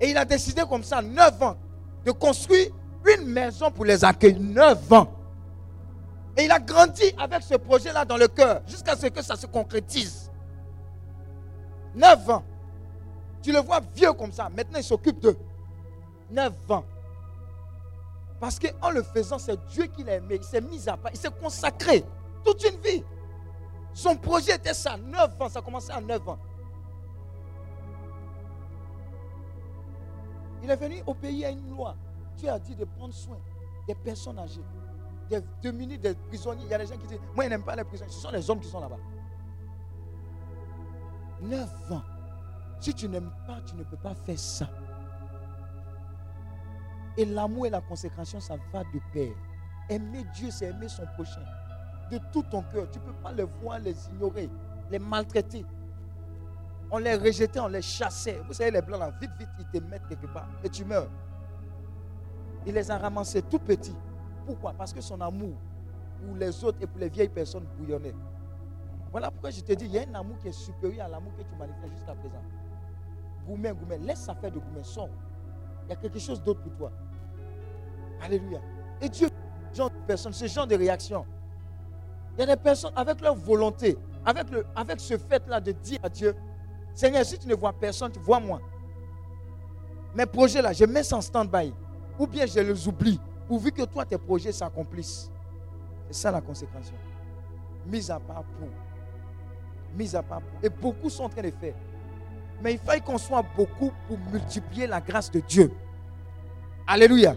Et 0.00 0.10
il 0.10 0.16
a 0.16 0.24
décidé 0.24 0.62
comme 0.68 0.82
ça, 0.82 1.02
9 1.02 1.42
ans, 1.42 1.56
de 2.04 2.10
construire 2.12 2.68
une 3.16 3.26
maison 3.26 3.70
pour 3.70 3.84
les 3.84 4.04
accueillir. 4.04 4.40
9 4.40 4.92
ans. 4.92 5.12
Et 6.36 6.44
il 6.44 6.50
a 6.50 6.58
grandi 6.58 7.12
avec 7.18 7.42
ce 7.42 7.54
projet-là 7.54 8.04
dans 8.04 8.16
le 8.16 8.28
cœur, 8.28 8.60
jusqu'à 8.66 8.94
ce 8.94 9.06
que 9.06 9.22
ça 9.22 9.36
se 9.36 9.46
concrétise. 9.46 10.30
9 11.94 12.30
ans. 12.30 12.44
Tu 13.42 13.52
le 13.52 13.60
vois 13.60 13.80
vieux 13.94 14.12
comme 14.12 14.32
ça. 14.32 14.48
Maintenant, 14.48 14.78
il 14.78 14.84
s'occupe 14.84 15.20
de 15.20 15.36
9 16.30 16.52
ans. 16.70 16.84
Parce 18.40 18.58
qu'en 18.58 18.90
le 18.90 19.02
faisant, 19.02 19.38
c'est 19.38 19.58
Dieu 19.68 19.86
qui 19.86 20.04
l'a 20.04 20.16
aimé. 20.16 20.36
Il 20.36 20.44
s'est 20.44 20.60
mis 20.60 20.88
à 20.88 20.96
part. 20.96 21.12
Il 21.12 21.18
s'est 21.18 21.30
consacré 21.30 22.04
toute 22.44 22.62
une 22.64 22.78
vie. 22.80 23.04
Son 23.94 24.16
projet 24.16 24.56
était 24.56 24.74
ça. 24.74 24.96
9 24.96 25.40
ans. 25.40 25.48
Ça 25.48 25.60
a 25.60 25.62
commencé 25.62 25.90
à 25.90 26.00
9 26.00 26.28
ans. 26.28 26.38
Il 30.62 30.70
est 30.70 30.76
venu 30.76 31.02
au 31.06 31.14
pays 31.14 31.44
à 31.44 31.50
une 31.50 31.70
loi. 31.70 31.94
Dieu 32.36 32.50
a 32.50 32.58
dit 32.58 32.74
de 32.74 32.84
prendre 32.84 33.14
soin 33.14 33.38
des 33.86 33.94
personnes 33.94 34.38
âgées, 34.38 34.64
des 35.30 35.40
démunis, 35.62 35.98
des 35.98 36.14
prisonniers. 36.14 36.64
Il 36.64 36.70
y 36.70 36.74
a 36.74 36.78
des 36.78 36.86
gens 36.86 36.96
qui 36.96 37.06
disent 37.06 37.20
Moi, 37.34 37.44
je 37.44 37.50
n'aime 37.50 37.62
pas 37.62 37.76
les 37.76 37.84
prisonniers. 37.84 38.12
Ce 38.12 38.20
sont 38.20 38.30
les 38.30 38.50
hommes 38.50 38.60
qui 38.60 38.68
sont 38.68 38.80
là-bas. 38.80 38.98
9 41.40 41.92
ans. 41.92 42.02
Si 42.80 42.94
tu 42.94 43.08
n'aimes 43.08 43.32
pas, 43.46 43.60
tu 43.64 43.74
ne 43.74 43.82
peux 43.82 43.96
pas 43.96 44.14
faire 44.14 44.38
ça. 44.38 44.68
Et 47.16 47.24
l'amour 47.24 47.66
et 47.66 47.70
la 47.70 47.80
consécration, 47.80 48.40
ça 48.40 48.56
va 48.72 48.84
de 48.84 49.00
pair. 49.12 49.32
Aimer 49.88 50.24
Dieu, 50.34 50.50
c'est 50.50 50.66
aimer 50.66 50.88
son 50.88 51.06
prochain. 51.14 51.40
De 52.10 52.18
tout 52.32 52.42
ton 52.42 52.62
cœur. 52.62 52.90
Tu 52.90 52.98
ne 52.98 53.04
peux 53.04 53.14
pas 53.14 53.32
les 53.32 53.44
voir, 53.44 53.78
les 53.78 53.96
ignorer, 54.08 54.50
les 54.90 54.98
maltraiter. 54.98 55.64
On 56.90 56.98
les 56.98 57.16
rejetait, 57.16 57.58
on 57.58 57.68
les 57.68 57.82
chassait. 57.82 58.40
Vous 58.46 58.52
savez, 58.52 58.70
les 58.70 58.82
blancs 58.82 59.00
là, 59.00 59.10
vite, 59.20 59.30
vite, 59.38 59.48
ils 59.58 59.66
te 59.66 59.84
mettent 59.84 60.06
quelque 60.06 60.26
part 60.26 60.48
et 60.62 60.68
tu 60.68 60.84
meurs. 60.84 61.08
Il 62.64 62.74
les 62.74 62.90
a 62.90 62.98
ramassés 62.98 63.42
tout 63.42 63.58
petits. 63.58 63.96
Pourquoi? 64.44 64.72
Parce 64.72 64.92
que 64.92 65.00
son 65.00 65.20
amour 65.20 65.56
pour 66.24 66.36
les 66.36 66.64
autres 66.64 66.78
et 66.80 66.86
pour 66.86 67.00
les 67.00 67.08
vieilles 67.08 67.28
personnes 67.28 67.66
bouillonnait. 67.76 68.14
Voilà 69.10 69.30
pourquoi 69.30 69.50
je 69.50 69.60
te 69.60 69.72
dis, 69.72 69.86
il 69.86 69.92
y 69.92 69.98
a 69.98 70.02
un 70.02 70.14
amour 70.14 70.38
qui 70.38 70.48
est 70.48 70.52
supérieur 70.52 71.06
à 71.06 71.08
l'amour 71.08 71.32
que 71.36 71.42
tu 71.42 71.54
manifestes 71.56 71.94
jusqu'à 71.94 72.14
présent. 72.14 72.42
Laisse 74.00 74.20
ça 74.20 74.34
faire 74.34 74.50
de 74.50 74.58
Goumen, 74.58 74.84
sors. 74.84 75.08
Il 75.84 75.90
y 75.90 75.92
a 75.92 75.96
quelque 75.96 76.18
chose 76.18 76.42
d'autre 76.42 76.60
pour 76.62 76.74
toi. 76.74 76.92
Alléluia. 78.22 78.60
Et 79.00 79.08
Dieu, 79.08 79.28
ce 79.72 79.76
genre 79.76 79.90
de 79.90 79.96
personnes, 80.06 80.32
ce 80.32 80.46
genre 80.46 80.66
de 80.66 80.74
réaction. 80.74 81.24
Il 82.36 82.40
y 82.40 82.42
a 82.42 82.56
des 82.56 82.60
personnes 82.60 82.92
avec 82.96 83.20
leur 83.20 83.34
volonté, 83.34 83.96
avec, 84.24 84.50
le, 84.50 84.66
avec 84.74 85.00
ce 85.00 85.16
fait-là 85.16 85.60
de 85.60 85.72
dire 85.72 85.98
à 86.02 86.08
Dieu, 86.08 86.34
Seigneur, 86.94 87.24
si 87.24 87.38
tu 87.38 87.46
ne 87.46 87.54
vois 87.54 87.72
personne, 87.72 88.10
tu 88.10 88.18
vois 88.18 88.40
moi. 88.40 88.60
Mes 90.14 90.26
projets 90.26 90.62
là, 90.62 90.72
je 90.72 90.84
mets 90.84 91.02
ça 91.02 91.16
en 91.16 91.20
stand-by. 91.20 91.72
Ou 92.18 92.26
bien 92.26 92.46
je 92.46 92.60
les 92.60 92.88
oublie, 92.88 93.20
pourvu 93.46 93.70
que 93.70 93.82
toi, 93.82 94.04
tes 94.04 94.16
projets 94.18 94.52
s'accomplissent. 94.52 95.30
C'est 96.08 96.14
ça 96.14 96.30
la 96.30 96.40
consécration. 96.40 96.96
Mise 97.86 98.10
à 98.10 98.18
part 98.18 98.44
pour. 98.44 98.68
Mise 99.94 100.16
à 100.16 100.22
part 100.22 100.40
pour. 100.40 100.58
Et 100.62 100.70
beaucoup 100.70 101.10
sont 101.10 101.24
en 101.24 101.28
train 101.28 101.42
de 101.42 101.50
faire. 101.50 101.74
Mais 102.62 102.74
il 102.74 102.78
faut 102.78 103.00
qu'on 103.04 103.18
soit 103.18 103.44
beaucoup 103.56 103.92
pour 104.06 104.18
multiplier 104.32 104.86
la 104.86 105.00
grâce 105.00 105.30
de 105.30 105.40
Dieu. 105.40 105.72
Alléluia. 106.86 107.34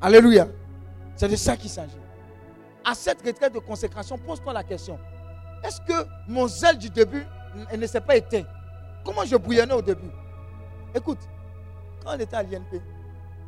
Alléluia. 0.00 0.48
C'est 1.14 1.28
de 1.28 1.36
ça 1.36 1.56
qu'il 1.56 1.70
s'agit. 1.70 1.96
À 2.84 2.94
cette 2.94 3.24
retraite 3.24 3.54
de 3.54 3.60
consécration, 3.60 4.18
pose-toi 4.18 4.52
la 4.52 4.64
question. 4.64 4.98
Est-ce 5.62 5.80
que 5.80 6.06
mon 6.28 6.48
zèle 6.48 6.78
du 6.78 6.90
début 6.90 7.24
ne 7.76 7.86
s'est 7.86 8.00
pas 8.00 8.16
éteint? 8.16 8.42
Comment 9.04 9.24
je 9.24 9.36
bouillonnais 9.36 9.74
au 9.74 9.82
début? 9.82 10.10
Écoute, 10.94 11.18
quand 12.04 12.16
on 12.16 12.18
était 12.18 12.36
à 12.36 12.42
l'INP, 12.42 12.80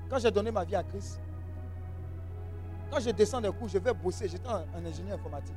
quand 0.08 0.18
j'ai 0.18 0.30
donné 0.30 0.50
ma 0.50 0.64
vie 0.64 0.76
à 0.76 0.82
Christ, 0.82 1.20
quand 2.90 3.00
je 3.00 3.10
descends 3.10 3.40
des 3.40 3.50
cours, 3.50 3.68
je 3.68 3.78
vais 3.78 3.92
bosser. 3.92 4.28
J'étais 4.28 4.48
un, 4.48 4.64
ingénieur 4.86 5.18
informatique. 5.18 5.56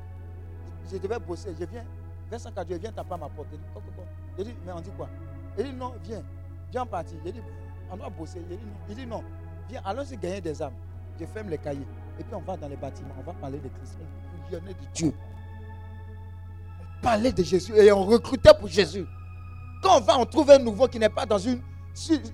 Je 0.90 0.96
devais 0.96 1.18
bosser. 1.20 1.54
Je 1.58 1.64
viens. 1.64 1.84
Vincent 2.30 2.50
Kadjo 2.50 2.76
vient 2.78 2.90
taper 2.92 3.14
à 3.14 3.16
ma 3.16 3.28
porte. 3.28 3.48
Il 4.38 4.44
dit, 4.44 4.54
mais 4.66 4.72
on 4.72 4.80
dit 4.80 4.90
quoi? 4.90 5.08
Il 5.56 5.64
dit, 5.64 5.72
non, 5.72 5.94
viens. 6.04 6.22
Viens 6.70 6.86
partir. 6.86 7.16
Il 7.24 7.32
dit, 7.32 7.40
on 7.90 7.96
doit 7.96 8.10
bosser. 8.10 8.42
Il 8.50 8.56
dit, 8.56 8.64
non. 8.64 8.72
Il 8.88 8.94
dit, 8.94 9.06
non. 9.06 9.24
Viens, 9.68 9.80
allons-y 9.84 10.16
gagner 10.16 10.40
des 10.40 10.60
âmes. 10.60 10.74
Je 11.20 11.26
ferme 11.26 11.48
les 11.48 11.58
cahiers. 11.58 11.86
Et 12.18 12.24
puis 12.24 12.34
on 12.34 12.40
va 12.40 12.56
dans 12.56 12.68
les 12.68 12.76
bâtiments. 12.76 13.14
On 13.18 13.22
va 13.22 13.32
parler 13.32 13.58
de 13.58 13.68
Christ. 13.68 13.98
On 14.50 14.56
de 14.56 14.60
Dieu. 14.94 15.12
On 16.98 17.02
parlait 17.02 17.32
de 17.32 17.42
Jésus 17.42 17.72
et 17.76 17.92
on 17.92 18.04
recrutait 18.04 18.54
pour 18.58 18.68
Jésus. 18.68 19.06
Quand 19.82 19.98
on 19.98 20.00
va, 20.00 20.18
on 20.18 20.24
trouve 20.24 20.50
un 20.50 20.58
nouveau 20.58 20.88
qui 20.88 20.98
n'est 20.98 21.08
pas 21.08 21.26
dans 21.26 21.38
une. 21.38 21.62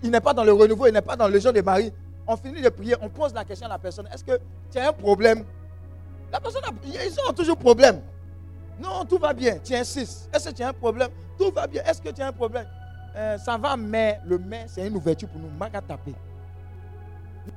Il 0.02 0.10
n'est 0.10 0.20
pas 0.20 0.34
dans 0.34 0.44
le 0.44 0.52
renouveau, 0.52 0.86
il 0.86 0.92
n'est 0.92 1.02
pas 1.02 1.16
dans 1.16 1.28
le 1.28 1.38
genre 1.38 1.52
de 1.52 1.60
Marie. 1.60 1.92
On 2.26 2.36
finit 2.36 2.62
de 2.62 2.68
prier, 2.68 2.96
on 3.00 3.08
pose 3.08 3.34
la 3.34 3.44
question 3.44 3.66
à 3.66 3.70
la 3.70 3.78
personne 3.78 4.08
est-ce 4.12 4.24
que 4.24 4.38
tu 4.70 4.78
as 4.78 4.88
un 4.88 4.92
problème? 4.92 5.44
La 6.32 6.40
personne, 6.40 6.62
a, 6.64 6.70
ils 6.84 7.16
ont 7.28 7.32
toujours 7.32 7.56
problème. 7.56 8.00
Non, 8.80 9.04
tout 9.04 9.18
va 9.18 9.32
bien, 9.32 9.58
tu 9.58 9.74
insistes. 9.74 10.28
Est-ce 10.32 10.48
que 10.50 10.54
tu 10.54 10.62
as 10.62 10.68
un 10.68 10.72
problème? 10.72 11.08
Tout 11.38 11.50
va 11.50 11.66
bien. 11.66 11.82
Est-ce 11.84 12.00
que 12.00 12.08
tu 12.08 12.22
as 12.22 12.28
un 12.28 12.32
problème? 12.32 12.66
Euh, 13.16 13.38
Ça 13.38 13.56
va, 13.56 13.76
mais 13.76 14.20
le 14.24 14.38
mais, 14.38 14.64
c'est 14.68 14.86
une 14.86 14.96
ouverture 14.96 15.28
pour 15.28 15.40
nous. 15.40 15.50
Maga 15.50 15.80
taper. 15.80 16.14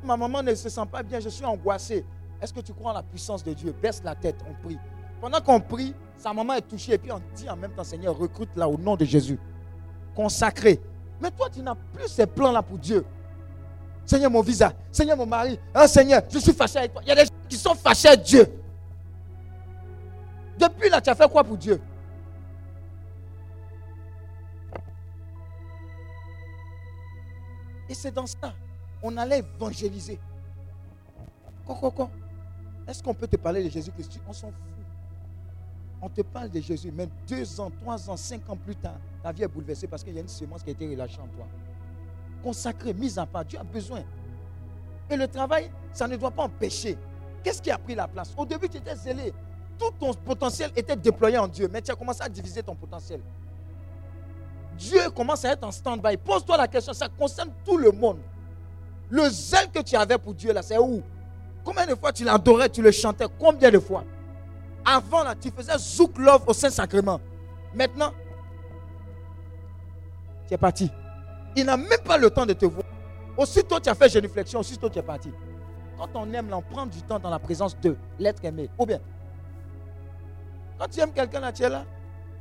Ma 0.04 0.18
maman 0.18 0.44
ne 0.44 0.54
se 0.54 0.70
sent 0.70 0.86
pas 0.92 1.02
bien, 1.04 1.20
je 1.20 1.30
suis 1.30 1.46
angoissé. 1.46 2.06
Est-ce 2.42 2.54
que 2.54 2.60
tu 2.60 2.74
crois 2.74 2.92
en 2.92 2.96
la 2.96 3.04
puissance 3.04 3.44
de 3.44 3.54
Dieu? 3.54 3.74
Baisse 3.82 4.02
la 4.04 4.16
tête, 4.16 4.36
on 4.50 4.68
prie. 4.68 4.78
Pendant 5.22 5.42
qu'on 5.42 5.60
prie, 5.60 5.94
sa 6.18 6.34
maman 6.34 6.54
est 6.54 6.62
touchée 6.62 6.94
et 6.94 6.98
puis 6.98 7.12
on 7.12 7.22
dit 7.36 7.50
en 7.50 7.56
même 7.56 7.72
temps, 7.72 7.84
Seigneur, 7.84 8.18
recrute 8.18 8.56
là 8.56 8.68
au 8.68 8.78
nom 8.78 8.96
de 8.96 9.06
Jésus. 9.06 9.40
Consacré. 10.16 10.80
Mais 11.22 11.32
toi, 11.32 11.48
tu 11.52 11.62
n'as 11.62 11.76
plus 11.94 12.08
ces 12.08 12.28
plans-là 12.28 12.62
pour 12.62 12.78
Dieu. 12.78 13.06
Seigneur, 14.06 14.32
mon 14.32 14.42
visa. 14.42 14.72
Seigneur, 14.92 15.18
mon 15.18 15.26
mari. 15.26 15.60
Oh, 15.76 15.88
Seigneur, 15.88 16.22
je 16.30 16.40
suis 16.40 16.54
fâché 16.54 16.80
avec 16.80 16.94
toi. 16.94 17.02
Il 17.04 17.10
y 17.10 17.12
a 17.12 17.16
des 17.16 17.26
gens 17.26 17.32
qui 17.50 17.58
sont 17.58 17.74
fâchés 17.74 18.10
avec 18.10 18.22
Dieu. 18.22 18.48
Depuis 20.58 20.90
là, 20.90 21.02
tu 21.02 21.10
as 21.10 21.16
fait 21.16 21.30
quoi 21.30 21.44
pour 21.44 21.58
Dieu? 21.58 21.82
Et 27.90 27.94
c'est 27.94 28.12
dans 28.12 28.28
ça 28.28 28.54
on 29.02 29.16
allait 29.18 29.40
évangéliser. 29.40 30.20
Est-ce 32.88 33.04
qu'on 33.04 33.14
peut 33.14 33.28
te 33.28 33.36
parler 33.36 33.64
de 33.64 33.70
Jésus-Christ? 33.70 34.20
On 34.28 34.34
s'en 34.34 34.48
fout. 34.48 34.56
On 36.02 36.10
te 36.10 36.22
parle 36.22 36.50
de 36.50 36.60
Jésus, 36.62 36.92
mais 36.96 37.10
deux 37.28 37.60
ans, 37.60 37.72
trois 37.82 38.10
ans, 38.10 38.16
cinq 38.18 38.48
ans 38.50 38.56
plus 38.56 38.76
tard, 38.76 39.00
ta 39.24 39.32
vie 39.32 39.44
est 39.44 39.48
bouleversée 39.48 39.88
parce 39.88 40.04
qu'il 40.04 40.14
y 40.14 40.18
a 40.18 40.22
une 40.22 40.28
semence 40.28 40.62
qui 40.62 40.70
a 40.70 40.74
été 40.74 40.88
relâchée 40.88 41.20
en 41.20 41.28
toi. 41.28 41.48
Consacrée, 42.44 42.94
mise 42.94 43.18
en 43.18 43.26
part, 43.26 43.44
Dieu 43.44 43.60
a 43.60 43.64
besoin. 43.64 44.04
Et 45.10 45.18
le 45.18 45.28
travail, 45.28 45.72
ça 45.92 46.08
ne 46.08 46.16
doit 46.16 46.30
pas 46.32 46.44
empêcher. 46.44 46.98
Qu'est-ce 47.44 47.62
qui 47.62 47.72
a 47.72 47.80
pris 47.80 47.96
la 47.96 48.08
place? 48.08 48.32
Au 48.38 48.46
début, 48.46 48.70
tu 48.70 48.78
étais 48.78 48.96
zélé. 48.96 49.34
Tout 49.80 49.92
ton 50.00 50.14
potentiel 50.14 50.72
était 50.76 50.96
déployé 50.96 51.38
en 51.40 51.48
Dieu, 51.48 51.68
mais 51.72 51.82
tu 51.82 51.92
as 51.92 51.96
commencé 51.96 52.22
à 52.22 52.30
diviser 52.30 52.62
ton 52.62 52.76
potentiel. 52.76 53.22
Dieu 54.78 55.10
commence 55.10 55.44
à 55.46 55.52
être 55.52 55.64
en 55.64 55.72
stand-by. 55.72 56.18
Pose-toi 56.18 56.58
la 56.58 56.68
question, 56.68 56.94
ça 56.94 57.08
concerne 57.10 57.52
tout 57.66 57.78
le 57.78 57.92
monde. 57.92 58.20
Le 59.10 59.30
zèle 59.30 59.72
que 59.72 59.82
tu 59.82 59.96
avais 59.96 60.18
pour 60.18 60.34
Dieu 60.34 60.54
là, 60.54 60.62
c'est 60.62 60.78
où? 60.78 61.02
Combien 61.64 61.86
de 61.86 61.96
fois 61.96 62.14
tu 62.14 62.24
l'adorais, 62.24 62.70
tu 62.70 62.82
le 62.82 62.92
chantais? 62.92 63.26
Combien 63.40 63.72
de 63.72 63.80
fois? 63.80 64.04
Avant 64.86 65.24
là, 65.24 65.36
tu 65.36 65.50
faisais 65.52 65.78
zouk 65.78 66.18
love 66.18 66.44
au 66.48 66.54
Saint-Sacrement. 66.54 67.20
Maintenant, 67.74 68.12
tu 70.48 70.54
es 70.54 70.58
parti. 70.58 70.90
Il 71.56 71.66
n'a 71.66 71.76
même 71.76 72.00
pas 72.06 72.18
le 72.18 72.30
temps 72.30 72.46
de 72.46 72.54
te 72.54 72.66
voir. 72.66 72.86
Aussitôt 73.38 73.80
tu 73.80 73.90
as 73.90 73.96
fait 73.96 74.10
génuflexion, 74.10 74.60
aussitôt 74.60 74.90
tu 74.90 75.00
es 75.00 75.04
parti. 75.04 75.32
Quand 75.98 76.10
on 76.14 76.32
aime, 76.34 76.50
là, 76.50 76.58
on 76.58 76.62
prend 76.62 76.86
du 76.86 77.02
temps 77.02 77.20
dans 77.20 77.30
la 77.30 77.40
présence 77.40 77.78
de 77.80 77.98
l'être 78.20 78.44
aimé. 78.46 78.70
Ou 78.78 78.86
bien, 78.86 79.00
quand 80.78 80.88
tu 80.88 81.00
aimes 81.00 81.12
quelqu'un 81.12 81.40
là, 81.40 81.52
tu 81.52 81.64
es 81.64 81.70
là, 81.70 81.84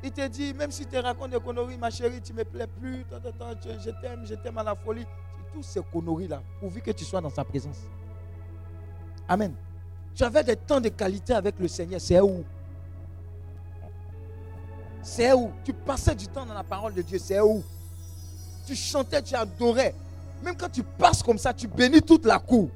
il 0.03 0.13
te 0.13 0.27
dit, 0.29 0.55
même 0.55 0.71
si 0.71 0.87
tu 0.87 0.99
racontes 0.99 1.31
des 1.31 1.41
conneries, 1.41 1.79
ma 1.79 1.91
chérie, 1.91 2.21
tu 2.21 2.33
ne 2.33 2.39
me 2.39 2.45
plais 2.45 2.67
plus, 2.67 3.05
je 3.11 3.91
t'aime, 4.01 4.25
je 4.25 4.35
t'aime 4.35 4.59
à 4.59 4.63
la 4.63 4.75
folie 4.75 5.07
tous 5.53 5.63
ces 5.63 5.81
conneries-là, 5.83 6.43
pourvu 6.61 6.81
que 6.81 6.91
tu 6.91 7.05
sois 7.05 7.21
dans 7.21 7.31
sa 7.31 7.45
présence. 7.45 7.79
Amen. 9.29 9.55
Tu 10.15 10.23
avais 10.23 10.45
des 10.45 10.57
temps 10.57 10.81
de 10.81 10.89
qualité 10.89 11.35
avec 11.35 11.59
le 11.59 11.69
Seigneur, 11.69 12.01
c'est 12.01 12.21
où? 12.21 12.45
C'est 15.03 15.33
où? 15.33 15.53
Tu 15.65 15.73
passais 15.73 16.15
du 16.15 16.27
temps 16.27 16.45
dans 16.45 16.55
la 16.55 16.65
parole 16.65 16.95
de 16.95 17.03
Dieu, 17.03 17.19
c'est 17.19 17.41
où? 17.41 17.63
Tu 18.67 18.75
chantais, 18.75 19.23
tu 19.23 19.35
adorais. 19.35 19.95
Même 20.43 20.57
quand 20.57 20.69
tu 20.69 20.83
passes 20.83 21.23
comme 21.23 21.39
ça, 21.39 21.55
tu 21.55 21.69
bénis 21.69 22.03
toute 22.03 22.25
la 22.27 22.39
cour. 22.39 22.69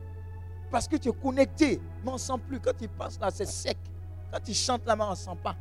Parce 0.70 0.86
que 0.86 0.96
tu 0.96 1.08
es 1.08 1.12
connecté. 1.12 1.80
Mais 2.04 2.10
on 2.10 2.14
ne 2.14 2.18
sent 2.18 2.38
plus. 2.46 2.60
Quand 2.60 2.76
tu 2.78 2.86
passes 2.86 3.18
là, 3.18 3.28
c'est 3.32 3.46
sec. 3.46 3.76
Quand 4.32 4.38
tu 4.38 4.54
chantes 4.54 4.86
là, 4.86 4.96
on 4.98 5.10
ne 5.10 5.16
sent 5.16 5.36
pas. 5.42 5.56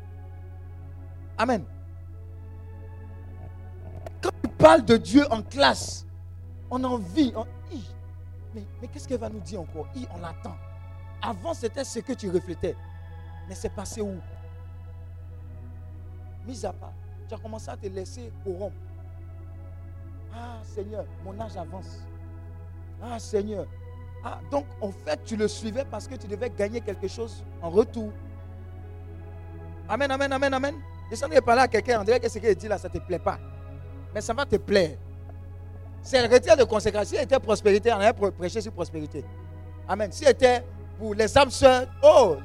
Amen. 1.40 1.64
Quand 4.22 4.32
tu 4.44 4.50
parles 4.50 4.84
de 4.84 4.98
Dieu 4.98 5.24
en 5.32 5.42
classe, 5.42 6.06
on 6.70 6.84
a 6.84 6.88
envie. 6.88 7.32
On... 7.36 7.46
Mais, 8.54 8.64
mais 8.82 8.88
qu'est-ce 8.90 9.08
qu'elle 9.08 9.20
va 9.20 9.30
nous 9.30 9.40
dire 9.40 9.62
encore? 9.62 9.88
On 10.14 10.18
l'attend. 10.20 10.58
Avant, 11.22 11.54
c'était 11.54 11.86
ce 11.86 12.00
que 12.00 12.12
tu 12.12 12.30
reflétais. 12.30 12.76
Mais 13.48 13.56
c'est 13.56 13.70
passé 13.70 14.02
où? 14.02 14.20
Mis 16.46 16.66
à 16.66 16.74
part, 16.74 16.94
tu 17.28 17.34
as 17.34 17.38
commencé 17.38 17.70
à 17.70 17.78
te 17.78 17.88
laisser 17.88 18.32
corrompre. 18.44 18.76
Ah 20.34 20.60
Seigneur, 20.64 21.06
mon 21.24 21.40
âge 21.40 21.56
avance. 21.56 22.04
Ah 23.02 23.18
Seigneur. 23.18 23.66
Ah, 24.24 24.40
donc 24.52 24.66
en 24.82 24.92
fait, 24.92 25.24
tu 25.24 25.38
le 25.38 25.48
suivais 25.48 25.86
parce 25.90 26.08
que 26.08 26.16
tu 26.16 26.28
devais 26.28 26.50
gagner 26.50 26.82
quelque 26.82 27.08
chose 27.08 27.44
en 27.62 27.70
retour. 27.70 28.12
Amen, 29.88 30.12
amen, 30.12 30.34
amen, 30.34 30.54
amen. 30.54 30.76
Descendez 31.10 31.38
et 31.38 31.42
parler 31.42 31.64
à 31.64 31.68
quelqu'un, 31.68 32.02
on 32.02 32.04
dirait 32.04 32.20
que 32.20 32.30
ce 32.30 32.38
qu'il 32.38 32.56
dit 32.56 32.68
là, 32.68 32.78
ça 32.78 32.88
ne 32.88 32.94
te 32.94 33.00
plaît 33.00 33.20
pas. 33.20 33.40
Mais 34.14 34.22
ça 34.22 34.34
va 34.34 34.46
te 34.46 34.58
plaire. 34.58 34.98
C'est 36.02 36.26
le 36.26 36.34
retire 36.34 36.56
de 36.56 36.64
consécration. 36.64 37.18
Si 37.18 37.24
était 37.24 37.40
prospérité, 37.40 37.92
on 37.92 37.98
allait 37.98 38.14
prêcher 38.14 38.62
sur 38.62 38.72
prospérité. 38.72 39.26
Amen. 39.88 40.12
Si 40.12 40.24
c'était 40.24 40.64
pour 40.98 41.14
les 41.14 41.38
âmes 41.38 41.50
sœurs, 41.50 41.88
oh, 42.04 42.38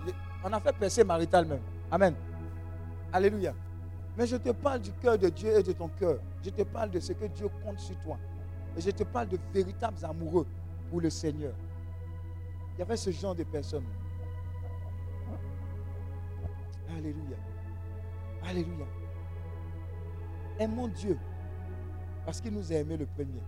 on 0.42 0.52
a 0.52 0.60
fait 0.60 0.72
presser 0.72 1.04
marital 1.04 1.44
même. 1.44 1.60
Amen. 1.90 2.14
Alléluia. 3.12 3.54
Mais 4.16 4.26
je 4.26 4.36
te 4.36 4.50
parle 4.50 4.80
du 4.80 4.92
cœur 4.92 5.18
de 5.18 5.28
Dieu 5.28 5.58
et 5.58 5.62
de 5.62 5.72
ton 5.72 5.88
cœur. 5.88 6.18
Je 6.42 6.50
te 6.50 6.62
parle 6.62 6.90
de 6.90 7.00
ce 7.00 7.12
que 7.12 7.26
Dieu 7.26 7.48
compte 7.64 7.78
sur 7.78 7.98
toi. 8.00 8.16
Et 8.76 8.80
je 8.80 8.90
te 8.90 9.04
parle 9.04 9.28
de 9.28 9.38
véritables 9.52 10.04
amoureux 10.04 10.46
pour 10.90 11.00
le 11.00 11.10
Seigneur. 11.10 11.52
Il 12.76 12.80
y 12.80 12.82
avait 12.82 12.96
ce 12.96 13.10
genre 13.10 13.34
de 13.34 13.44
personnes. 13.44 13.84
Alléluia. 16.88 17.36
Alléluia. 18.46 18.86
Aimons 20.58 20.88
Dieu 20.88 21.18
parce 22.24 22.40
qu'il 22.40 22.52
nous 22.52 22.72
a 22.72 22.76
aimé 22.76 22.96
le 22.96 23.06
premier. 23.06 23.42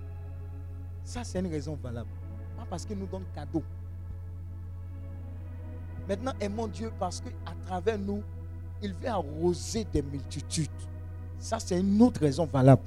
Ça, 1.04 1.22
c'est 1.24 1.38
une 1.38 1.46
raison 1.46 1.78
valable. 1.80 2.10
Pas 2.56 2.66
parce 2.68 2.84
qu'il 2.84 2.98
nous 2.98 3.06
donne 3.06 3.24
cadeau. 3.34 3.62
Maintenant, 6.08 6.32
aimons 6.40 6.66
Dieu 6.66 6.92
parce 6.98 7.20
qu'à 7.20 7.52
travers 7.66 7.98
nous, 7.98 8.22
il 8.82 8.92
veut 8.92 9.08
arroser 9.08 9.84
des 9.84 10.02
multitudes. 10.02 10.68
Ça, 11.38 11.58
c'est 11.58 11.78
une 11.78 12.00
autre 12.02 12.20
raison 12.20 12.46
valable. 12.46 12.82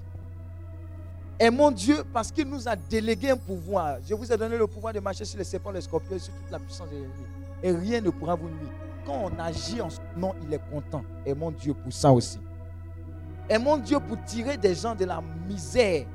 Aimons 1.39 1.71
Dieu 1.71 2.03
parce 2.11 2.31
qu'il 2.31 2.47
nous 2.47 2.67
a 2.67 2.75
délégué 2.75 3.29
un 3.29 3.37
pouvoir. 3.37 3.97
Je 4.05 4.13
vous 4.13 4.31
ai 4.31 4.37
donné 4.37 4.57
le 4.57 4.67
pouvoir 4.67 4.93
de 4.93 4.99
marcher 4.99 5.23
sur 5.25 5.37
les 5.37 5.45
serpents, 5.45 5.71
les 5.71 5.81
scorpions, 5.81 6.19
sur 6.19 6.33
toute 6.33 6.51
la 6.51 6.59
puissance 6.59 6.89
de 6.89 6.95
l'ennemi. 6.95 7.25
Et 7.63 7.71
rien 7.71 8.01
ne 8.01 8.09
pourra 8.09 8.35
vous 8.35 8.49
nuire. 8.49 8.88
On 9.11 9.39
agit 9.39 9.81
en 9.81 9.89
son 9.89 10.01
nom, 10.15 10.33
il 10.43 10.53
est 10.53 10.61
content. 10.71 11.03
Aimons 11.25 11.51
Dieu 11.51 11.73
pour 11.73 11.91
ça 11.91 12.11
aussi. 12.11 12.39
Aimons 13.49 13.77
Dieu 13.77 13.99
pour 13.99 14.21
tirer 14.23 14.57
des 14.57 14.75
gens 14.75 14.93
de 14.93 15.05
la 15.05 15.21
misère 15.47 16.05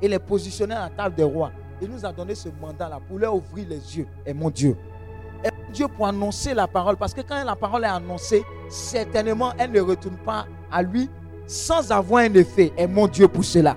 et 0.00 0.08
les 0.08 0.18
positionner 0.18 0.74
à 0.74 0.82
la 0.82 0.90
table 0.90 1.16
des 1.16 1.24
rois. 1.24 1.50
Il 1.82 1.90
nous 1.90 2.04
a 2.06 2.12
donné 2.12 2.34
ce 2.34 2.48
mandat-là 2.60 3.00
pour 3.08 3.18
leur 3.18 3.34
ouvrir 3.34 3.66
les 3.68 3.98
yeux. 3.98 4.06
Aimons 4.24 4.50
Dieu. 4.50 4.76
Aimons 5.42 5.72
Dieu 5.72 5.88
pour 5.88 6.06
annoncer 6.06 6.54
la 6.54 6.68
parole. 6.68 6.96
Parce 6.96 7.12
que 7.12 7.20
quand 7.22 7.42
la 7.42 7.56
parole 7.56 7.84
est 7.84 7.88
annoncée, 7.88 8.44
certainement, 8.68 9.52
elle 9.58 9.72
ne 9.72 9.80
retourne 9.80 10.16
pas 10.18 10.46
à 10.70 10.82
lui 10.82 11.10
sans 11.46 11.90
avoir 11.90 12.22
un 12.22 12.34
effet. 12.34 12.72
Aimons 12.76 13.08
Dieu 13.08 13.26
pour 13.26 13.44
cela. 13.44 13.76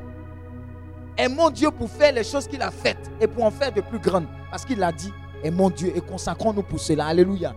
Aimons 1.18 1.50
Dieu 1.50 1.72
pour 1.72 1.90
faire 1.90 2.14
les 2.14 2.24
choses 2.24 2.48
qu'il 2.48 2.62
a 2.62 2.70
faites 2.70 3.12
et 3.20 3.26
pour 3.26 3.44
en 3.44 3.52
faire 3.52 3.72
de 3.72 3.82
plus 3.82 4.00
grandes. 4.00 4.28
Parce 4.52 4.64
qu'il 4.64 4.82
a 4.84 4.92
dit, 4.92 5.12
aimons 5.44 5.72
Dieu 5.72 5.92
et 5.96 6.02
consacrons-nous 6.02 6.62
pour 6.64 6.80
cela. 6.80 7.08
Alléluia. 7.08 7.56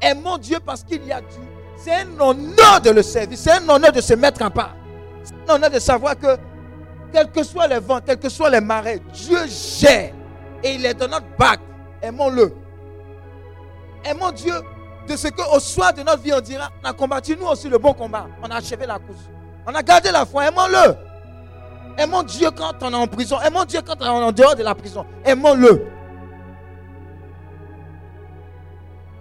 Aimons 0.00 0.38
Dieu 0.38 0.58
parce 0.64 0.82
qu'il 0.82 1.04
y 1.04 1.12
a 1.12 1.20
Dieu. 1.20 1.42
C'est 1.76 1.92
un 1.92 2.20
honneur 2.20 2.80
de 2.82 2.90
le 2.90 3.02
servir. 3.02 3.36
C'est 3.38 3.52
un 3.52 3.68
honneur 3.68 3.92
de 3.92 4.00
se 4.00 4.14
mettre 4.14 4.42
en 4.42 4.50
part. 4.50 4.74
C'est 5.22 5.34
un 5.50 5.54
honneur 5.54 5.70
de 5.70 5.78
savoir 5.78 6.18
que, 6.18 6.36
quels 7.12 7.30
que 7.30 7.42
soient 7.42 7.66
les 7.66 7.78
vents, 7.78 8.00
quels 8.04 8.18
que 8.18 8.28
soient 8.28 8.50
les 8.50 8.60
marais, 8.60 9.00
Dieu 9.12 9.38
gère. 9.46 10.12
Et 10.62 10.74
il 10.74 10.86
est 10.86 10.94
dans 10.94 11.08
notre 11.08 11.26
bac. 11.38 11.60
Aimons-le. 12.02 12.54
Aimons 14.04 14.32
Dieu 14.32 14.54
de 15.08 15.16
ce 15.16 15.28
qu'au 15.28 15.60
soir 15.60 15.92
de 15.92 16.02
notre 16.02 16.22
vie, 16.22 16.32
on 16.32 16.40
dira, 16.40 16.70
on 16.82 16.88
a 16.88 16.92
combattu 16.92 17.36
nous 17.36 17.46
aussi 17.46 17.68
le 17.68 17.78
bon 17.78 17.92
combat. 17.92 18.26
On 18.42 18.50
a 18.50 18.56
achevé 18.56 18.86
la 18.86 18.98
course. 18.98 19.30
On 19.66 19.74
a 19.74 19.82
gardé 19.82 20.10
la 20.10 20.24
foi. 20.24 20.46
Aimons-le. 20.46 20.96
Aimons 21.98 22.22
Dieu 22.22 22.50
quand 22.50 22.74
on 22.82 22.92
est 22.92 22.96
en 22.96 23.06
prison. 23.06 23.40
Aimons 23.40 23.64
Dieu 23.64 23.80
quand 23.84 23.96
on 24.00 24.04
est 24.04 24.24
en 24.24 24.32
dehors 24.32 24.54
de 24.54 24.62
la 24.62 24.74
prison. 24.74 25.06
Aimons-le. 25.24 25.95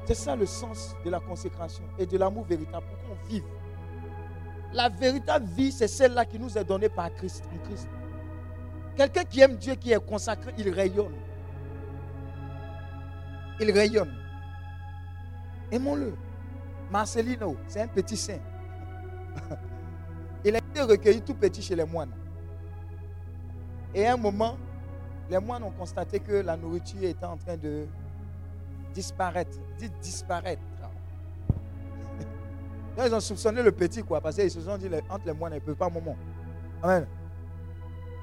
C'est 0.05 0.13
ça 0.13 0.35
le 0.35 0.45
sens 0.45 0.95
de 1.03 1.09
la 1.09 1.19
consécration 1.19 1.83
et 1.97 2.05
de 2.05 2.17
l'amour 2.17 2.45
véritable 2.45 2.85
pour 2.85 3.09
qu'on 3.09 3.27
vive. 3.27 3.43
La 4.71 4.89
véritable 4.89 5.45
vie, 5.47 5.71
c'est 5.71 5.87
celle-là 5.87 6.25
qui 6.25 6.37
nous 6.37 6.57
est 6.57 6.63
donnée 6.63 6.89
par 6.89 7.13
Christ, 7.15 7.43
en 7.53 7.57
Christ. 7.65 7.87
Quelqu'un 8.95 9.23
qui 9.23 9.41
aime 9.41 9.55
Dieu, 9.55 9.75
qui 9.75 9.91
est 9.91 10.05
consacré, 10.05 10.53
il 10.57 10.69
rayonne. 10.69 11.15
Il 13.59 13.71
rayonne. 13.71 14.13
Aimons-le. 15.71 16.13
Marcelino, 16.91 17.57
c'est 17.67 17.81
un 17.81 17.87
petit 17.87 18.15
saint. 18.15 18.39
Il 20.45 20.55
a 20.55 20.59
été 20.59 20.81
recueilli 20.81 21.21
tout 21.21 21.33
petit 21.33 21.61
chez 21.63 21.75
les 21.75 21.83
moines. 21.85 22.11
Et 23.93 24.05
à 24.05 24.13
un 24.13 24.17
moment, 24.17 24.57
les 25.29 25.39
moines 25.39 25.63
ont 25.63 25.71
constaté 25.71 26.19
que 26.19 26.33
la 26.33 26.55
nourriture 26.55 27.03
était 27.03 27.25
en 27.25 27.37
train 27.37 27.57
de 27.57 27.87
disparaître. 28.95 29.57
Dites 29.77 29.93
disparaître. 30.01 30.61
ils 33.05 33.13
ont 33.13 33.19
soupçonné 33.19 33.61
le 33.61 33.71
petit, 33.71 34.01
quoi, 34.01 34.21
parce 34.21 34.37
qu'ils 34.37 34.49
se 34.49 34.61
sont 34.61 34.77
dit, 34.77 34.89
entre 35.09 35.27
les 35.27 35.33
moines, 35.33 35.53
ne 35.53 35.59
peuvent 35.59 35.75
pas 35.75 35.89
moment. 35.89 36.15
Amen. 36.81 37.05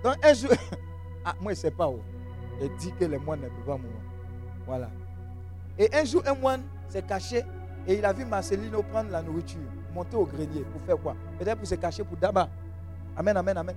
Donc 0.02 0.16
un 0.24 0.34
jour, 0.34 0.50
ah, 1.24 1.34
moi 1.40 1.52
je 1.52 1.58
ne 1.58 1.62
sais 1.62 1.70
pas 1.70 1.88
où. 1.88 2.00
Il 2.60 2.74
dit 2.76 2.92
que 2.98 3.04
les 3.04 3.18
moines 3.18 3.40
ne 3.40 3.48
peuvent 3.48 3.66
pas 3.66 3.76
moment. 3.76 4.02
Voilà. 4.66 4.90
Et 5.78 5.88
un 5.94 6.04
jour, 6.04 6.22
un 6.26 6.34
moine 6.34 6.62
s'est 6.88 7.02
caché 7.02 7.44
et 7.86 7.94
il 7.94 8.04
a 8.04 8.12
vu 8.12 8.24
Marcelino 8.24 8.82
prendre 8.82 9.10
la 9.10 9.22
nourriture, 9.22 9.60
monter 9.94 10.16
au 10.16 10.24
grenier. 10.24 10.64
Pour 10.72 10.80
faire 10.82 10.98
quoi? 10.98 11.16
Peut-être 11.38 11.58
pour 11.58 11.68
se 11.68 11.74
cacher 11.74 12.04
pour 12.04 12.16
d'abord. 12.16 12.48
Amen, 13.16 13.36
amen, 13.36 13.56
amen. 13.56 13.76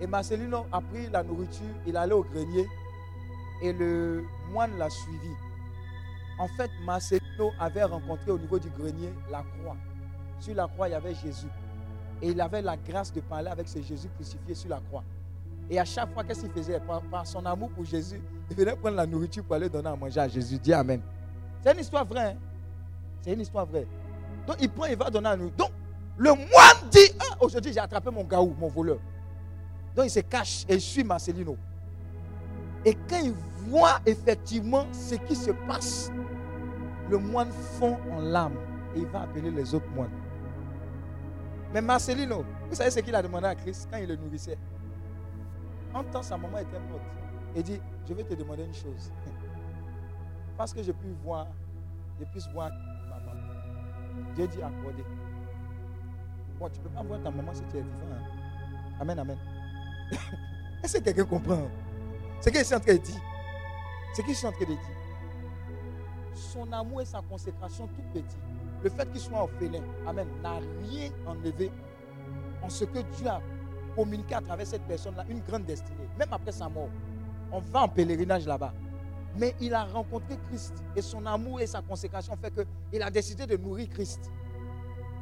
Et 0.00 0.06
Marcelino 0.06 0.66
a 0.72 0.80
pris 0.80 1.08
la 1.10 1.22
nourriture, 1.22 1.74
il 1.86 1.94
est 1.94 1.98
allé 1.98 2.12
au 2.12 2.22
grenier 2.22 2.66
et 3.62 3.72
le 3.72 4.24
moine 4.52 4.76
l'a 4.78 4.88
suivi. 4.88 5.30
En 6.38 6.46
fait, 6.48 6.70
Marcelino 6.84 7.52
avait 7.58 7.84
rencontré 7.84 8.30
au 8.30 8.38
niveau 8.38 8.58
du 8.58 8.68
grenier 8.70 9.12
la 9.30 9.42
croix. 9.42 9.76
Sur 10.38 10.54
la 10.54 10.68
croix, 10.68 10.88
il 10.88 10.92
y 10.92 10.94
avait 10.94 11.14
Jésus. 11.14 11.48
Et 12.22 12.28
il 12.28 12.40
avait 12.40 12.62
la 12.62 12.76
grâce 12.76 13.12
de 13.12 13.20
parler 13.20 13.48
avec 13.48 13.68
ce 13.68 13.80
Jésus 13.82 14.08
crucifié 14.14 14.54
sur 14.54 14.70
la 14.70 14.80
croix. 14.88 15.02
Et 15.70 15.78
à 15.78 15.84
chaque 15.84 16.12
fois, 16.12 16.24
qu'est-ce 16.24 16.42
qu'il 16.42 16.50
faisait? 16.50 16.80
Par, 16.80 17.26
son 17.26 17.44
amour 17.44 17.70
pour 17.70 17.84
Jésus, 17.84 18.20
il 18.50 18.56
venait 18.56 18.74
prendre 18.76 18.96
la 18.96 19.06
nourriture 19.06 19.44
pour 19.44 19.56
aller 19.56 19.68
donner 19.68 19.88
à 19.88 19.96
manger 19.96 20.20
à 20.20 20.28
Jésus. 20.28 20.58
Dis 20.58 20.72
Amen. 20.72 21.00
C'est 21.62 21.72
une 21.72 21.80
histoire 21.80 22.04
vraie. 22.06 22.32
Hein? 22.32 22.36
C'est 23.20 23.32
une 23.32 23.40
histoire 23.40 23.66
vraie. 23.66 23.86
Donc 24.46 24.56
il 24.60 24.70
prend, 24.70 24.86
il 24.86 24.96
va 24.96 25.10
donner 25.10 25.28
à 25.28 25.36
nous. 25.36 25.50
Donc 25.50 25.70
le 26.16 26.30
moine 26.30 26.90
dit 26.90 27.10
ah, 27.20 27.36
Aujourd'hui, 27.40 27.72
j'ai 27.72 27.80
attrapé 27.80 28.10
mon 28.10 28.24
gaou, 28.24 28.54
mon 28.58 28.68
voleur. 28.68 28.98
Donc 29.94 30.06
il 30.06 30.10
se 30.10 30.20
cache 30.20 30.64
et 30.68 30.74
il 30.74 30.80
suit 30.80 31.04
Marcelino. 31.04 31.56
Et 32.84 32.94
quand 32.94 33.20
il 33.22 33.34
voit 33.68 33.98
effectivement 34.06 34.86
ce 34.92 35.16
qui 35.16 35.36
se 35.36 35.50
passe, 35.50 36.10
le 37.10 37.18
moine 37.18 37.50
fond 37.50 37.98
en 38.12 38.20
larmes 38.20 38.56
et 38.94 39.00
il 39.00 39.06
va 39.06 39.22
appeler 39.22 39.50
les 39.50 39.74
autres 39.74 39.88
moines. 39.90 40.10
Mais 41.72 41.80
Marcelino, 41.80 42.44
vous 42.68 42.74
savez 42.74 42.90
ce 42.90 43.00
qu'il 43.00 43.14
a 43.14 43.22
demandé 43.22 43.46
à 43.46 43.54
Christ 43.54 43.88
quand 43.90 43.98
il 43.98 44.08
le 44.08 44.16
nourrissait? 44.16 44.58
En 45.94 46.02
temps, 46.04 46.22
sa 46.22 46.36
maman 46.36 46.58
était 46.58 46.78
morte. 46.90 47.02
Il 47.56 47.62
dit 47.62 47.80
Je 48.06 48.14
vais 48.14 48.24
te 48.24 48.34
demander 48.34 48.64
une 48.64 48.74
chose. 48.74 49.12
Parce 50.56 50.72
que 50.72 50.82
je 50.82 50.92
puis 50.92 51.14
voir, 51.22 51.46
je 52.18 52.24
puisse 52.26 52.48
voir 52.52 52.70
maman. 53.08 53.32
Dieu 54.34 54.46
dit 54.48 54.62
accorder. 54.62 55.04
Bon, 56.58 56.68
tu 56.68 56.80
ne 56.80 56.84
peux 56.84 56.90
pas 56.90 57.02
voir 57.02 57.22
ta 57.22 57.30
maman 57.30 57.54
si 57.54 57.62
tu 57.70 57.76
es 57.76 57.80
vivant. 57.80 58.06
Hein. 58.12 58.98
Amen, 59.00 59.18
amen. 59.18 59.38
Est-ce 60.82 60.98
que 60.98 61.04
quelqu'un 61.04 61.24
comprend? 61.24 61.68
Ce 62.40 62.50
qu'il 62.50 62.58
est 62.58 62.74
en 62.74 62.80
train 62.80 62.94
de 62.94 62.98
dire. 62.98 63.20
Ce 64.14 64.22
qu'il 64.22 64.30
est 64.32 64.44
en 64.44 64.52
train 64.52 64.64
de 64.64 64.70
dire. 64.70 64.97
Son 66.38 66.72
amour 66.72 67.02
et 67.02 67.04
sa 67.04 67.20
consécration 67.20 67.88
tout 67.88 68.02
petit. 68.12 68.36
Le 68.82 68.90
fait 68.90 69.10
qu'il 69.10 69.20
soit 69.20 69.42
orphelin, 69.42 69.82
Amen, 70.06 70.26
n'a 70.42 70.60
rien 70.88 71.10
enlevé 71.26 71.70
en 72.62 72.68
ce 72.68 72.84
que 72.84 73.00
Dieu 73.16 73.26
a 73.26 73.40
communiqué 73.96 74.34
à 74.34 74.40
travers 74.40 74.66
cette 74.66 74.82
personne-là 74.82 75.24
une 75.28 75.40
grande 75.40 75.64
destinée. 75.64 76.08
Même 76.16 76.28
après 76.30 76.52
sa 76.52 76.68
mort. 76.68 76.88
On 77.50 77.60
va 77.60 77.82
en 77.82 77.88
pèlerinage 77.88 78.46
là-bas. 78.46 78.72
Mais 79.36 79.54
il 79.60 79.74
a 79.74 79.84
rencontré 79.84 80.38
Christ. 80.48 80.74
Et 80.94 81.02
son 81.02 81.26
amour 81.26 81.60
et 81.60 81.66
sa 81.66 81.82
consécration 81.82 82.36
fait 82.40 82.52
qu'il 82.90 83.02
a 83.02 83.10
décidé 83.10 83.46
de 83.46 83.56
nourrir 83.56 83.88
Christ. 83.88 84.30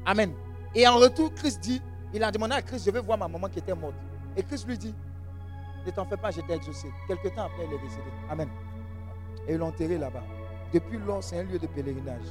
Amen. 0.04 0.32
Et 0.74 0.86
en 0.86 0.96
retour, 0.96 1.32
Christ 1.34 1.60
dit, 1.60 1.80
il 2.12 2.22
a 2.22 2.30
demandé 2.30 2.54
à 2.54 2.62
Christ, 2.62 2.84
je 2.84 2.90
veux 2.90 3.00
voir 3.00 3.16
ma 3.16 3.28
maman 3.28 3.48
qui 3.48 3.58
était 3.58 3.74
morte. 3.74 3.94
Et 4.36 4.42
Christ 4.42 4.66
lui 4.68 4.76
dit, 4.76 4.94
ne 5.86 5.90
t'en 5.90 6.04
fais 6.04 6.16
pas, 6.16 6.30
j'étais 6.30 6.54
exaucé. 6.54 6.88
Quelque 7.08 7.28
temps 7.28 7.44
après, 7.44 7.64
il 7.66 7.72
est 7.72 7.78
décédé. 7.78 8.10
Amen. 8.28 8.48
Et 9.48 9.54
ils 9.54 9.58
l'ont 9.58 9.68
enterré 9.68 9.96
là-bas. 9.96 10.22
Depuis 10.72 10.98
lors, 10.98 11.22
c'est 11.22 11.38
un 11.38 11.44
lieu 11.44 11.58
de 11.58 11.66
pèlerinage. 11.66 12.26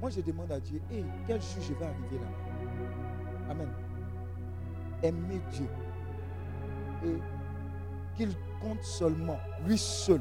Moi, 0.00 0.10
je 0.10 0.20
demande 0.20 0.50
à 0.52 0.60
Dieu, 0.60 0.80
hey, 0.90 1.04
quel 1.26 1.40
jour 1.40 1.62
je 1.62 1.72
vais 1.74 1.84
arriver 1.84 2.18
là? 2.18 3.50
Amen. 3.50 3.68
Aimer 5.02 5.40
Dieu. 5.52 5.68
Et 7.04 7.18
qu'il 8.16 8.34
compte 8.60 8.82
seulement, 8.82 9.38
lui 9.66 9.78
seul, 9.78 10.20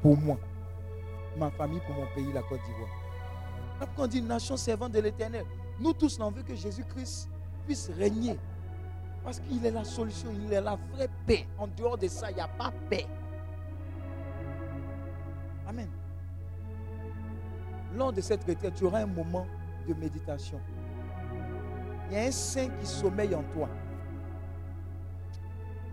pour 0.00 0.16
moi, 0.16 0.38
ma 1.36 1.50
famille, 1.50 1.80
pour 1.86 1.94
mon 1.94 2.06
pays, 2.14 2.32
la 2.32 2.42
Côte 2.42 2.60
d'Ivoire. 2.66 2.90
Quand 3.80 4.04
on 4.04 4.06
dit 4.06 4.22
nation 4.22 4.56
servante 4.56 4.92
de 4.92 5.00
l'éternel, 5.00 5.44
nous 5.80 5.92
tous, 5.92 6.18
on 6.20 6.30
veut 6.30 6.42
que 6.42 6.54
Jésus-Christ 6.54 7.28
puisse 7.66 7.90
régner. 7.96 8.38
Parce 9.24 9.40
qu'il 9.40 9.64
est 9.64 9.70
la 9.70 9.84
solution, 9.84 10.30
il 10.44 10.52
est 10.52 10.60
la 10.60 10.76
vraie 10.92 11.08
paix. 11.26 11.46
En 11.56 11.68
dehors 11.68 11.96
de 11.96 12.08
ça, 12.08 12.30
il 12.30 12.34
n'y 12.34 12.40
a 12.40 12.48
pas 12.48 12.72
paix. 12.90 13.06
Lors 17.94 18.12
de 18.12 18.20
cette 18.20 18.44
retraite, 18.44 18.74
tu 18.74 18.84
auras 18.84 19.00
un 19.00 19.06
moment 19.06 19.46
de 19.86 19.94
méditation. 19.94 20.58
Il 22.08 22.16
y 22.16 22.20
a 22.20 22.24
un 22.24 22.30
saint 22.30 22.68
qui 22.80 22.86
sommeille 22.86 23.34
en 23.34 23.42
toi. 23.54 23.68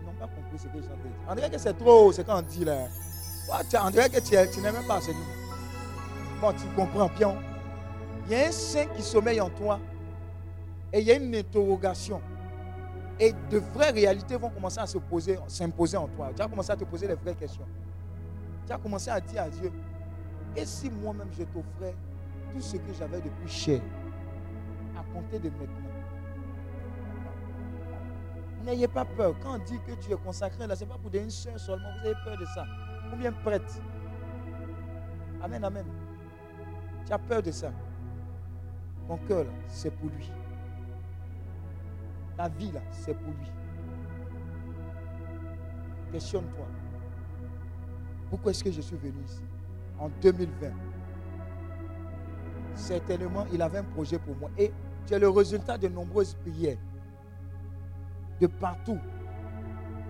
Ils 0.00 0.06
n'ont 0.06 0.12
pas 0.12 0.26
compris 0.26 0.58
ce 0.58 0.66
que 0.66 0.78
dit. 0.78 0.88
On 1.28 1.34
dirait 1.34 1.50
que 1.50 1.58
c'est 1.58 1.74
trop, 1.74 2.12
c'est 2.12 2.24
quand 2.24 2.38
on 2.38 2.42
dit 2.42 2.64
là. 2.64 2.86
On 3.82 3.90
dirait 3.90 4.08
que 4.08 4.20
tu, 4.20 4.36
tu 4.52 4.60
n'es 4.60 4.72
même 4.72 4.86
pas 4.86 4.96
enseigné. 4.98 5.18
Bon, 6.40 6.52
tu 6.52 6.66
comprends, 6.74 7.08
pion. 7.08 7.36
Il 8.26 8.32
y 8.32 8.34
a 8.36 8.48
un 8.48 8.50
saint 8.50 8.86
qui 8.86 9.02
sommeille 9.02 9.40
en 9.40 9.50
toi. 9.50 9.78
Et 10.92 11.00
il 11.00 11.06
y 11.06 11.12
a 11.12 11.16
une 11.16 11.34
interrogation. 11.34 12.20
Et 13.18 13.34
de 13.50 13.58
vraies 13.58 13.90
réalités 13.90 14.36
vont 14.36 14.50
commencer 14.50 14.80
à 14.80 14.86
se 14.86 14.98
poser, 14.98 15.38
s'imposer 15.46 15.96
en 15.96 16.08
toi. 16.08 16.30
Tu 16.34 16.40
as 16.40 16.48
commencé 16.48 16.70
à 16.70 16.76
te 16.76 16.84
poser 16.84 17.06
les 17.06 17.14
vraies 17.14 17.34
questions. 17.34 17.66
Tu 18.70 18.74
as 18.74 18.78
commencé 18.78 19.10
à 19.10 19.20
dire 19.20 19.42
à 19.42 19.48
Dieu, 19.50 19.72
et 20.54 20.64
si 20.64 20.88
moi-même 20.90 21.26
je 21.36 21.42
t'offrais 21.42 21.92
tout 22.52 22.60
ce 22.60 22.76
que 22.76 22.92
j'avais 22.96 23.20
de 23.20 23.28
plus 23.28 23.48
cher 23.48 23.80
à 24.96 25.02
compter 25.12 25.40
de 25.40 25.50
maintenant? 25.50 25.90
N'ayez 28.64 28.86
pas 28.86 29.04
peur. 29.04 29.34
Quand 29.42 29.56
on 29.56 29.58
dit 29.58 29.80
que 29.84 29.94
tu 29.94 30.12
es 30.12 30.16
consacré, 30.16 30.68
là, 30.68 30.76
ce 30.76 30.84
n'est 30.84 30.90
pas 30.90 30.98
pour 30.98 31.12
une 31.12 31.30
soeur 31.30 31.58
seulement. 31.58 31.88
Vous 31.98 32.06
avez 32.06 32.14
peur 32.24 32.38
de 32.38 32.44
ça. 32.44 32.64
Combien 33.10 33.32
prête 33.32 33.82
Amen, 35.42 35.64
amen. 35.64 35.86
Tu 37.06 37.12
as 37.12 37.18
peur 37.18 37.42
de 37.42 37.50
ça. 37.50 37.72
Ton 39.08 39.16
cœur, 39.16 39.46
c'est 39.66 39.90
pour 39.90 40.10
lui. 40.10 40.30
Ta 42.36 42.48
vie, 42.48 42.70
là, 42.70 42.82
c'est 42.92 43.14
pour 43.14 43.32
lui. 43.32 43.50
Questionne-toi. 46.12 46.79
Pourquoi 48.30 48.52
est-ce 48.52 48.62
que 48.62 48.70
je 48.70 48.80
suis 48.80 48.96
venu 48.96 49.22
ici 49.26 49.42
En 49.98 50.08
2020. 50.22 50.70
Certainement, 52.76 53.44
il 53.52 53.60
avait 53.60 53.78
un 53.78 53.84
projet 53.84 54.18
pour 54.18 54.36
moi. 54.36 54.50
Et 54.56 54.72
tu 55.06 55.14
es 55.14 55.18
le 55.18 55.28
résultat 55.28 55.76
de 55.76 55.88
nombreuses 55.88 56.34
prières. 56.34 56.78
De 58.40 58.46
partout. 58.46 58.98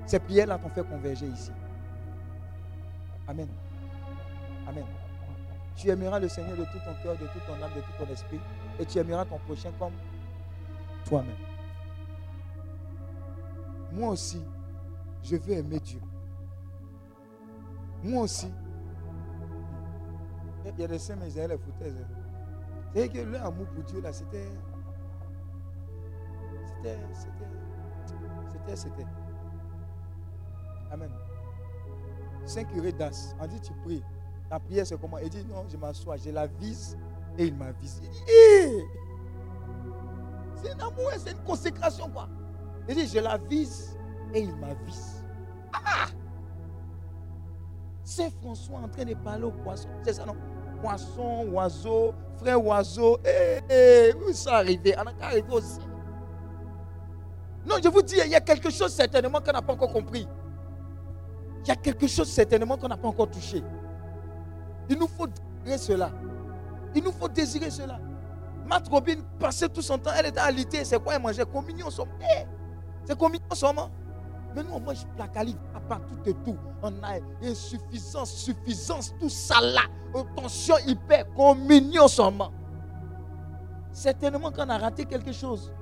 Ces 0.06 0.20
prières-là 0.20 0.58
t'ont 0.58 0.68
fait 0.68 0.86
converger 0.86 1.26
ici. 1.26 1.50
Amen. 3.26 3.48
Amen. 4.68 4.84
Tu 5.76 5.88
aimeras 5.88 6.20
le 6.20 6.28
Seigneur 6.28 6.56
de 6.58 6.64
tout 6.64 6.78
ton 6.84 6.94
cœur, 7.02 7.14
de 7.16 7.26
toute 7.26 7.46
ton 7.46 7.54
âme, 7.54 7.70
de 7.74 7.80
tout 7.80 8.04
ton 8.04 8.12
esprit. 8.12 8.40
Et 8.78 8.84
tu 8.84 8.98
aimeras 8.98 9.24
ton 9.24 9.38
prochain 9.38 9.70
comme 9.78 9.94
toi-même. 11.06 11.36
Moi 13.92 14.10
aussi, 14.10 14.42
je 15.22 15.36
veux 15.36 15.54
aimer 15.54 15.80
Dieu. 15.80 16.00
Moi 18.02 18.22
aussi. 18.22 18.52
Il 20.64 20.80
y 20.80 20.84
a 20.84 20.88
des 20.88 20.98
saints, 20.98 21.16
mais 21.16 21.30
ils 21.30 21.40
les 21.40 21.58
foutaises. 21.58 22.06
C'est 22.94 23.08
que 23.08 23.18
leur 23.18 23.46
amour 23.46 23.66
pour 23.68 23.84
Dieu, 23.84 24.00
là, 24.00 24.12
c'était. 24.12 24.48
C'était. 26.66 26.98
C'était. 28.52 28.76
C'était. 28.76 29.06
Amen. 30.90 31.10
Saint 32.44 32.64
curé 32.64 32.92
d'As, 32.92 33.34
on 33.40 33.46
dit 33.46 33.60
tu 33.60 33.72
pries. 33.84 34.02
Ta 34.48 34.58
prière, 34.58 34.86
c'est 34.86 35.00
comment? 35.00 35.18
Il 35.18 35.28
dit 35.28 35.44
non, 35.44 35.64
je 35.68 35.76
m'assois, 35.76 36.16
je 36.16 36.30
la 36.30 36.46
vise 36.46 36.98
et 37.38 37.46
il 37.46 37.54
m'avise. 37.54 38.00
Il 38.02 38.10
dit, 38.10 38.24
c'est 40.56 40.70
un 40.70 40.78
amour, 40.88 41.10
c'est 41.16 41.30
une 41.30 41.44
consécration, 41.44 42.10
quoi. 42.10 42.28
Il 42.88 42.96
dit, 42.96 43.06
je 43.06 43.20
la 43.20 43.38
vise 43.38 43.96
et 44.34 44.40
il 44.40 44.56
m'avise. 44.56 45.24
Ah! 45.72 46.08
C'est 48.10 48.28
François 48.42 48.80
en 48.80 48.88
train 48.88 49.04
de 49.04 49.14
parler 49.14 49.44
au 49.44 49.52
poisson. 49.52 49.88
C'est 50.02 50.14
ça, 50.14 50.26
non? 50.26 50.34
Poisson, 50.82 51.46
oiseau, 51.52 52.12
frère 52.38 52.60
oiseau. 52.60 53.18
Eh, 53.24 53.60
eh, 53.70 54.14
où 54.16 54.32
ça 54.32 54.56
arrivé 54.56 54.96
On 54.98 55.06
a 55.06 55.26
arrivé 55.26 55.46
aussi. 55.52 55.78
Non, 57.64 57.76
je 57.80 57.88
vous 57.88 58.02
dis, 58.02 58.16
il 58.24 58.32
y 58.32 58.34
a 58.34 58.40
quelque 58.40 58.68
chose 58.68 58.92
certainement 58.92 59.40
qu'on 59.40 59.52
n'a 59.52 59.62
pas 59.62 59.74
encore 59.74 59.92
compris. 59.92 60.26
Il 61.62 61.68
y 61.68 61.70
a 61.70 61.76
quelque 61.76 62.08
chose 62.08 62.28
certainement 62.28 62.76
qu'on 62.76 62.88
n'a 62.88 62.96
pas 62.96 63.06
encore 63.06 63.30
touché. 63.30 63.62
Il 64.88 64.98
nous 64.98 65.06
faut 65.06 65.28
désirer 65.64 65.78
cela. 65.78 66.10
Il 66.96 67.04
nous 67.04 67.12
faut 67.12 67.28
désirer 67.28 67.70
cela. 67.70 68.00
Matt 68.66 68.88
Robin 68.88 69.18
passait 69.38 69.68
tout 69.68 69.82
son 69.82 69.98
temps, 69.98 70.10
elle 70.18 70.26
était 70.26 70.40
à 70.40 70.50
l'été, 70.50 70.84
c'est 70.84 71.00
quoi 71.00 71.14
elle 71.14 71.22
mangeait? 71.22 71.44
Communion 71.44 71.88
somme. 71.90 72.08
Eh, 72.22 72.44
c'est 73.04 73.16
communion 73.16 73.54
somme. 73.54 73.88
Mais 74.54 74.64
nous, 74.64 74.72
on 74.72 74.80
mange 74.80 75.06
placali 75.16 75.56
à 75.74 75.80
part 75.80 76.00
tout 76.06 76.28
et 76.28 76.34
tout. 76.44 76.56
On 76.82 76.92
a 77.02 77.18
insuffisance, 77.42 78.32
suffisance, 78.32 79.14
tout 79.18 79.28
ça 79.28 79.60
là. 79.60 79.82
Tension 80.34 80.74
hyper, 80.86 81.32
communion 81.34 82.08
seulement. 82.08 82.50
Certainement 83.92 84.50
qu'on 84.50 84.68
a 84.68 84.78
raté 84.78 85.04
quelque 85.04 85.32
chose. 85.32 85.72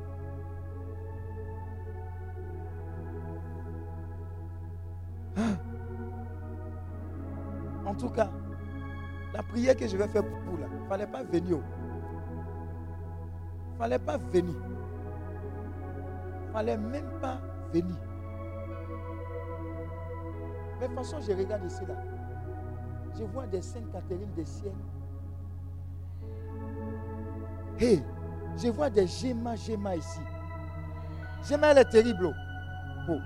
Hein? 5.36 5.56
En 7.86 7.94
tout 7.94 8.10
cas, 8.10 8.30
la 9.32 9.42
prière 9.42 9.76
que 9.76 9.86
je 9.86 9.96
vais 9.96 10.08
faire 10.08 10.24
pour 10.24 10.38
vous 10.40 10.56
là, 10.58 10.66
il 10.70 10.82
ne 10.82 10.88
fallait 10.88 11.06
pas 11.06 11.22
venir. 11.22 11.58
Il 13.66 13.72
ne 13.72 13.78
fallait 13.78 13.98
pas 13.98 14.16
venir. 14.18 14.54
Il 16.42 16.46
ne 16.48 16.52
fallait 16.52 16.76
même 16.76 17.10
pas 17.20 17.40
venir. 17.72 17.96
Mais 20.80 20.88
de 20.88 20.94
toute 20.94 21.04
façon, 21.04 21.20
je 21.20 21.32
regarde 21.32 21.64
ici 21.64 21.84
là. 21.86 21.94
Je 23.18 23.24
vois 23.24 23.46
des 23.46 23.62
Saintes 23.62 23.90
Catherine 23.92 24.32
des 24.36 24.44
Siennes. 24.44 24.72
Hé, 27.80 28.02
je 28.56 28.68
vois 28.68 28.90
des 28.90 29.06
Gemma 29.06 29.56
Gemma 29.56 29.96
ici. 29.96 30.20
Gemma, 31.48 31.68
elle 31.68 31.78
est 31.78 31.84
terrible. 31.84 32.34
Oh. 33.08 33.16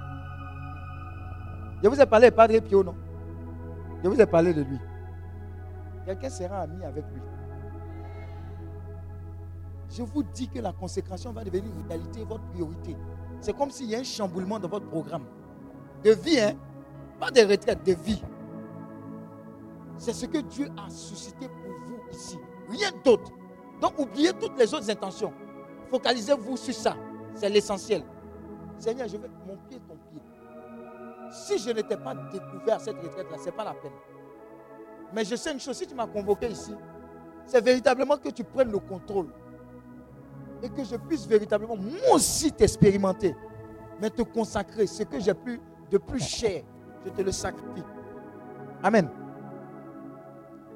Je 1.82 1.88
vous 1.88 2.00
ai 2.00 2.06
parlé 2.06 2.30
de 2.30 2.34
Padre 2.34 2.58
Pio, 2.60 2.84
non? 2.84 2.94
Je 4.02 4.08
vous 4.08 4.20
ai 4.20 4.26
parlé 4.26 4.54
de 4.54 4.62
lui. 4.62 4.78
Quelqu'un 6.04 6.30
sera 6.30 6.60
ami 6.60 6.84
avec 6.84 7.04
lui. 7.12 7.22
Je 9.90 10.02
vous 10.02 10.22
dis 10.22 10.48
que 10.48 10.58
la 10.58 10.72
consécration 10.72 11.32
va 11.32 11.44
devenir 11.44 11.70
une 11.78 11.86
réalité, 11.86 12.24
votre 12.24 12.44
priorité. 12.44 12.96
C'est 13.40 13.56
comme 13.56 13.70
s'il 13.70 13.90
y 13.90 13.94
a 13.94 13.98
un 13.98 14.04
chamboulement 14.04 14.58
dans 14.58 14.68
votre 14.68 14.86
programme. 14.88 15.24
De 16.02 16.12
vie, 16.12 16.40
hein? 16.40 16.54
Pas 17.22 17.30
de 17.30 17.40
retraite, 17.42 17.86
de 17.86 17.92
vie. 17.92 18.20
C'est 19.96 20.12
ce 20.12 20.26
que 20.26 20.38
Dieu 20.38 20.68
a 20.76 20.90
suscité 20.90 21.46
pour 21.46 21.72
vous 21.86 22.00
ici. 22.10 22.36
Rien 22.68 22.90
d'autre. 23.04 23.30
Donc 23.80 23.96
oubliez 23.96 24.32
toutes 24.32 24.58
les 24.58 24.74
autres 24.74 24.90
intentions. 24.90 25.32
Focalisez-vous 25.88 26.56
sur 26.56 26.74
ça. 26.74 26.96
C'est 27.36 27.48
l'essentiel. 27.48 28.02
Seigneur, 28.76 29.06
je 29.06 29.18
veux 29.18 29.30
mon 29.46 29.56
pied, 29.68 29.78
ton 29.86 29.94
pied. 30.10 30.20
Si 31.30 31.58
je 31.58 31.70
n'étais 31.70 31.96
pas 31.96 32.12
découvert 32.32 32.80
cette 32.80 32.96
retraite-là, 32.96 33.38
ce 33.38 33.44
n'est 33.44 33.52
pas 33.52 33.66
la 33.66 33.74
peine. 33.74 33.92
Mais 35.14 35.24
je 35.24 35.36
sais 35.36 35.52
une 35.52 35.60
chose, 35.60 35.76
si 35.76 35.86
tu 35.86 35.94
m'as 35.94 36.08
convoqué 36.08 36.48
ici, 36.48 36.74
c'est 37.46 37.64
véritablement 37.64 38.16
que 38.16 38.30
tu 38.30 38.42
prennes 38.42 38.72
le 38.72 38.80
contrôle. 38.80 39.28
Et 40.60 40.68
que 40.68 40.82
je 40.82 40.96
puisse 40.96 41.28
véritablement, 41.28 41.76
moi 41.76 42.14
aussi, 42.14 42.50
t'expérimenter. 42.50 43.36
Mais 44.00 44.10
te 44.10 44.22
consacrer. 44.22 44.88
Ce 44.88 45.04
que 45.04 45.20
j'ai 45.20 45.34
plus 45.34 45.60
de 45.88 45.98
plus 45.98 46.18
cher, 46.18 46.64
je 47.04 47.10
te 47.10 47.22
le 47.22 47.32
sacrifie. 47.32 47.84
Amen. 48.82 49.08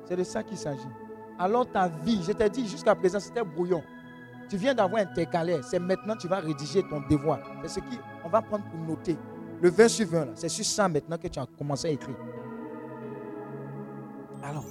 C'est 0.04 0.16
de 0.16 0.24
ça 0.24 0.42
qu'il 0.42 0.56
s'agit. 0.56 0.88
Alors 1.38 1.70
ta 1.70 1.88
vie, 1.88 2.22
je 2.22 2.32
t'ai 2.32 2.48
dit 2.48 2.66
jusqu'à 2.66 2.94
présent, 2.94 3.20
c'était 3.20 3.42
brouillon. 3.42 3.82
Tu 4.48 4.56
viens 4.56 4.74
d'avoir 4.74 5.02
un 5.02 5.06
intercalaire. 5.06 5.64
C'est 5.64 5.78
maintenant 5.78 6.14
que 6.14 6.20
tu 6.20 6.28
vas 6.28 6.38
rédiger 6.38 6.82
ton 6.88 7.02
devoir. 7.10 7.40
C'est 7.62 7.80
ce 7.80 7.80
qu'on 8.22 8.28
va 8.28 8.40
prendre 8.40 8.64
pour 8.64 8.78
noter. 8.78 9.16
Le 9.60 9.70
20 9.70 9.88
sur 9.88 10.06
20, 10.06 10.28
c'est 10.34 10.48
sur 10.48 10.64
ça 10.64 10.88
maintenant 10.88 11.18
que 11.18 11.26
tu 11.28 11.38
as 11.38 11.46
commencé 11.58 11.88
à 11.88 11.90
écrire. 11.90 12.16
Alors, 14.44 14.64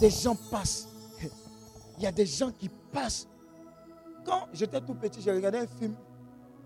des 0.00 0.10
gens 0.10 0.36
passent. 0.50 0.88
Il 1.98 2.04
y 2.04 2.06
a 2.06 2.12
des 2.12 2.26
gens 2.26 2.50
qui 2.50 2.68
passent 2.68 3.28
quand 4.24 4.48
j'étais 4.52 4.80
tout 4.80 4.94
petit, 4.94 5.20
j'ai 5.20 5.32
regardé 5.32 5.58
un 5.58 5.66
film. 5.66 5.94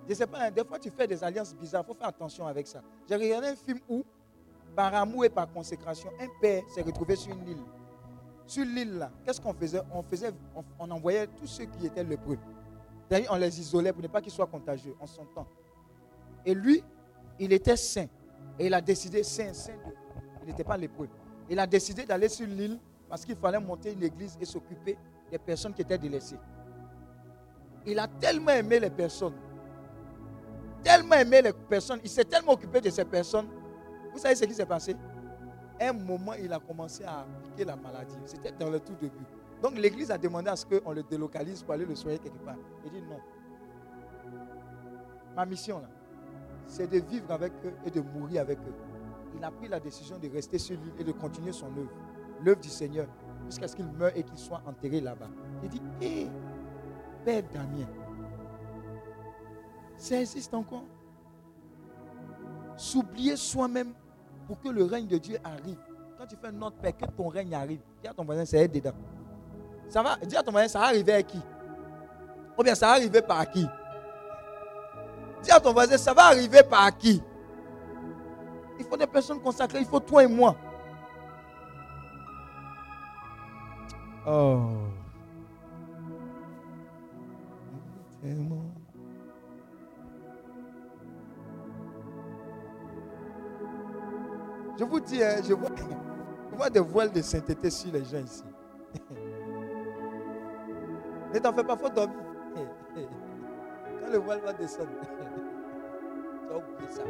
Je 0.09 0.15
sais 0.15 0.27
pas, 0.27 0.47
hein, 0.47 0.51
des 0.51 0.65
fois 0.65 0.79
tu 0.79 0.91
fais 0.91 1.07
des 1.07 1.23
alliances 1.23 1.55
bizarres, 1.55 1.85
il 1.87 1.93
faut 1.93 1.99
faire 1.99 2.09
attention 2.09 2.47
avec 2.47 2.67
ça. 2.67 2.81
J'ai 3.07 3.15
regardé 3.15 3.49
un 3.49 3.57
film 3.57 3.79
où, 3.89 4.03
par 4.75 4.95
amour 4.95 5.27
et 5.27 5.29
par 5.29 5.53
consécration, 5.53 6.09
un 6.19 6.29
père 6.41 6.63
s'est 6.71 6.81
retrouvé 6.81 7.15
sur 7.15 7.35
une 7.35 7.47
île. 7.47 7.63
Sur 8.47 8.65
l'île 8.65 8.97
là, 8.97 9.11
qu'est-ce 9.25 9.41
qu'on 9.41 9.53
faisait? 9.53 9.83
On 9.93 10.03
faisait, 10.03 10.33
on, 10.79 10.91
envoyait 10.91 11.27
tous 11.27 11.47
ceux 11.47 11.67
qui 11.67 11.87
étaient 11.87 12.05
lépreux. 12.05 12.39
D'ailleurs, 13.11 13.33
on 13.33 13.37
les 13.37 13.61
isolait 13.61 13.93
pour 13.93 14.03
ne 14.03 14.09
pas 14.09 14.23
qu'ils 14.23 14.33
soient 14.33 14.47
contagieux 14.47 14.95
en 14.99 15.07
son 15.07 15.27
temps. 15.27 15.47
Et 16.47 16.55
lui, 16.55 16.83
il 17.39 17.53
était 17.53 17.77
saint. 17.77 18.07
Et 18.59 18.67
il 18.67 18.75
a 18.75 18.81
décidé, 18.81 19.23
saint, 19.23 19.53
saint, 19.53 19.75
il 20.43 20.49
n'était 20.49 20.65
pas 20.65 20.79
lépreux. 20.79 21.09
Il 21.51 21.59
a 21.59 21.67
décidé 21.67 22.05
d'aller 22.07 22.29
sur 22.31 22.47
l'île 22.47 22.79
parce 23.11 23.27
qu'il 23.27 23.37
fallait 23.37 23.61
monter 23.61 23.93
une 23.93 24.03
église 24.03 24.39
et 24.41 24.47
s'occuper 24.47 24.97
des 25.31 25.39
personnes 25.39 25.75
qui 25.75 25.83
étaient 25.83 25.99
délaissées. 25.99 26.39
Il 27.87 27.99
a 27.99 28.09
tellement 28.09 28.53
aimé 28.53 28.81
les 28.81 28.91
personnes. 28.91 29.35
Tellement 30.83 31.15
aimé 31.17 31.43
les 31.43 31.53
personnes. 31.53 32.01
Il 32.03 32.11
s'est 32.11 32.25
tellement 32.25 32.53
occupé 32.53 32.81
de 32.81 32.91
ces 32.91 33.05
personnes. 33.05 33.49
Vous 34.13 34.19
savez 34.19 34.35
ce 34.35 34.45
qui 34.45 34.55
s'est 34.55 34.67
passé? 34.67 34.97
Un 35.81 35.93
moment, 35.93 36.33
il 36.35 36.53
a 36.53 36.59
commencé 36.59 37.05
à 37.05 37.21
appliquer 37.21 37.65
la 37.65 37.77
maladie. 37.77 38.17
C'était 38.25 38.53
dans 38.53 38.71
le 38.71 38.81
tout 38.81 38.95
début. 39.01 39.25
Donc 39.63 39.77
l'église 39.77 40.11
a 40.11 40.19
demandé 40.19 40.51
à 40.51 40.57
ce 40.57 40.65
qu'on 40.65 40.93
le 40.93 41.03
délocalise 41.03 41.63
pour 41.63 41.75
aller 41.75 41.85
le 41.85 41.95
soigner 41.95 42.19
quelque 42.19 42.39
part. 42.45 42.57
Il 42.85 42.91
dit 42.91 43.03
non. 43.03 43.19
Ma 45.37 45.45
mission 45.47 45.79
là, 45.79 45.89
c'est 46.67 46.89
de 46.89 46.99
vivre 46.99 47.31
avec 47.31 47.53
eux 47.65 47.73
et 47.85 47.91
de 47.91 48.01
mourir 48.01 48.43
avec 48.43 48.59
eux. 48.59 48.75
Il 49.37 49.45
a 49.45 49.51
pris 49.51 49.69
la 49.69 49.79
décision 49.79 50.19
de 50.19 50.29
rester 50.29 50.59
sur 50.59 50.77
l'île 50.77 50.93
et 50.99 51.05
de 51.05 51.13
continuer 51.13 51.53
son 51.53 51.67
œuvre, 51.67 51.91
l'œuvre 52.43 52.61
du 52.61 52.69
Seigneur, 52.69 53.07
jusqu'à 53.47 53.69
ce 53.69 53.77
qu'il 53.77 53.87
meure 53.87 54.17
et 54.17 54.23
qu'il 54.23 54.39
soit 54.39 54.63
enterré 54.67 55.01
là-bas. 55.01 55.29
Il 55.63 55.69
dit, 55.69 55.83
hé, 56.01 56.27
Père 57.25 57.43
Damien, 57.53 57.87
ça 59.99 60.21
existe 60.21 60.55
encore. 60.55 60.85
S'oublier 62.77 63.37
soi-même 63.37 63.93
pour 64.47 64.61
que 64.61 64.69
le 64.69 64.85
règne 64.85 65.07
de 65.07 65.19
Dieu 65.19 65.37
arrive. 65.43 65.79
Quand 66.17 66.27
tu 66.27 66.37
fais 66.37 66.53
notre 66.53 66.77
Père, 66.77 66.97
que 66.97 67.05
ton 67.07 67.29
règne 67.29 67.55
arrive. 67.55 67.81
Dis 68.03 68.09
à 68.09 68.15
ton 68.15 68.25
voisin, 68.25 68.45
c'est 68.45 68.69
dedans. 68.69 68.93
Ça 69.89 70.03
va, 70.03 70.17
dis 70.17 70.37
à 70.37 70.43
ton 70.43 70.53
voisin, 70.53 70.69
ça 70.69 70.79
va 70.79 70.87
arriver 70.87 71.13
à 71.13 71.23
qui? 71.23 71.41
Ou 72.57 72.63
bien 72.63 72.75
ça 72.75 72.87
va 72.87 72.93
arriver 72.93 73.23
par 73.23 73.49
qui? 73.51 73.67
Dis 75.43 75.51
à 75.51 75.61
ton 75.61 75.73
voisin, 75.73 75.99
ça 75.99 76.15
va 76.15 76.27
arriver 76.27 76.63
par 76.63 76.97
qui? 76.97 77.23
Il 78.79 78.85
faut 78.85 78.97
des 78.97 79.07
personnes 79.07 79.41
consacrées, 79.41 79.81
il 79.81 79.87
faut 79.87 80.01
toi 80.01 80.23
et 80.23 80.29
moi. 80.29 80.57
Oh. 84.27 84.71
Je 94.79 94.85
vous 94.85 95.01
dis, 95.01 95.23
hein, 95.23 95.43
je, 95.43 95.55
vois, 95.55 96.71
des 96.71 96.79
voiles 96.79 97.11
de 97.11 97.21
sainteté 97.21 97.69
sur 97.69 97.93
les 97.93 98.05
gens 98.05 98.19
ici. 98.25 98.45
Ne 101.35 101.39
t'en 101.41 101.53
fais 101.53 101.63
pas, 101.63 101.77
faut 101.77 101.91
dormir. 101.91 102.17
Quand 104.01 104.11
le 104.11 104.17
voile 104.19 104.41
va 104.41 104.55
descendre, 104.55 104.89
tu 106.79 106.85
ça. 106.89 107.03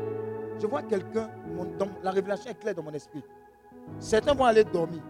Je 0.58 0.66
vois 0.66 0.82
quelqu'un, 0.82 1.30
la 2.02 2.10
révélation 2.10 2.50
est 2.50 2.58
claire 2.58 2.74
dans 2.74 2.82
mon 2.82 2.92
esprit. 2.92 3.22
Certains 4.00 4.34
vont 4.34 4.44
aller 4.44 4.64
dormir. 4.64 5.00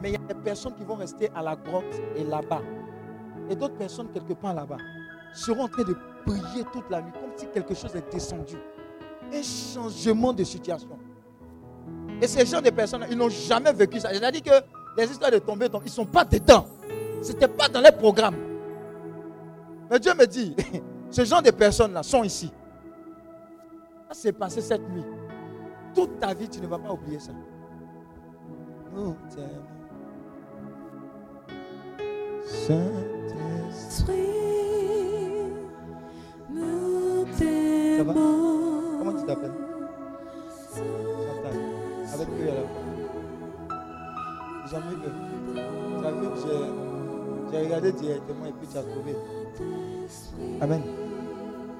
Mais 0.00 0.10
il 0.10 0.12
y 0.12 0.16
a 0.16 0.18
des 0.20 0.40
personnes 0.40 0.74
qui 0.74 0.84
vont 0.84 0.94
rester 0.94 1.30
à 1.34 1.42
la 1.42 1.54
grotte 1.54 2.00
et 2.16 2.24
là-bas. 2.24 2.62
Et 3.50 3.56
d'autres 3.56 3.76
personnes 3.76 4.08
quelque 4.10 4.32
part 4.32 4.54
là-bas 4.54 4.78
seront 5.34 5.64
en 5.64 5.68
train 5.68 5.84
de 5.84 5.94
prier 6.24 6.64
toute 6.72 6.88
la 6.88 7.02
nuit, 7.02 7.12
comme 7.12 7.36
si 7.36 7.46
quelque 7.48 7.74
chose 7.74 7.94
est 7.94 8.10
descendu. 8.10 8.56
Un 9.30 9.42
changement 9.42 10.32
de 10.32 10.44
situation. 10.44 10.98
Et 12.22 12.26
ces 12.26 12.46
gens 12.46 12.60
de 12.60 12.70
personnes, 12.70 13.04
ils 13.10 13.16
n'ont 13.16 13.28
jamais 13.28 13.72
vécu 13.72 14.00
ça. 14.00 14.10
C'est-à-dire 14.10 14.42
que 14.42 15.00
les 15.00 15.10
histoires 15.10 15.30
de 15.30 15.38
tomber, 15.38 15.66
ils 15.72 15.84
ne 15.84 15.88
sont 15.88 16.06
pas 16.06 16.24
dedans. 16.24 16.66
Ce 17.22 17.32
n'était 17.32 17.48
pas 17.48 17.68
dans 17.68 17.80
les 17.80 17.92
programmes. 17.92 18.36
Mais 19.90 19.98
Dieu 19.98 20.12
me 20.14 20.26
dit, 20.26 20.54
ce 21.10 21.24
genre 21.24 21.42
de 21.42 21.50
personnes-là 21.50 22.02
sont 22.02 22.22
ici. 22.22 22.52
Ça 24.08 24.14
s'est 24.14 24.32
passé 24.32 24.60
cette 24.60 24.88
nuit. 24.88 25.04
Toute 25.94 26.18
ta 26.20 26.34
vie, 26.34 26.48
tu 26.48 26.60
ne 26.60 26.66
vas 26.66 26.78
pas 26.78 26.92
oublier 26.92 27.18
ça. 27.18 27.32
Nous 28.94 29.16
Saint-Esprit, 32.46 34.14
Ça 37.96 38.04
va? 38.04 38.12
Comment 38.12 39.12
tu 39.18 39.26
t'appelles? 39.26 39.63
As 46.04 46.10
vu 46.10 46.26
que 46.26 46.36
j'ai 47.52 47.58
regardé 47.58 47.92
directement 47.92 48.46
et 48.46 48.52
puis 48.52 48.66
tu 48.70 48.78
as 48.78 48.82
trouvé. 48.82 49.14
Amen. 50.60 50.82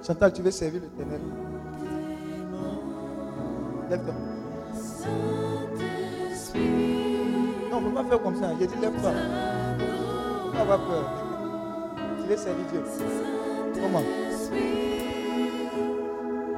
Chantal, 0.07 0.33
tu 0.33 0.43
veux 0.43 0.51
servir 0.51 0.83
le 0.83 0.89
ténèbre 0.89 1.25
Lève-toi. 3.91 4.15
Non, 7.71 7.77
on 7.77 7.81
ne 7.81 7.89
peut 7.89 7.95
pas 7.95 8.05
faire 8.05 8.23
comme 8.23 8.37
ça. 8.37 8.51
J'ai 8.61 8.67
dit 8.67 8.75
lève-toi. 8.81 9.13
Pas 10.53 10.61
avoir 10.61 10.81
peur. 10.87 11.11
Tu 12.21 12.29
veux 12.29 12.37
servir 12.37 12.65
Dieu. 12.71 12.83
Comment? 13.83 14.03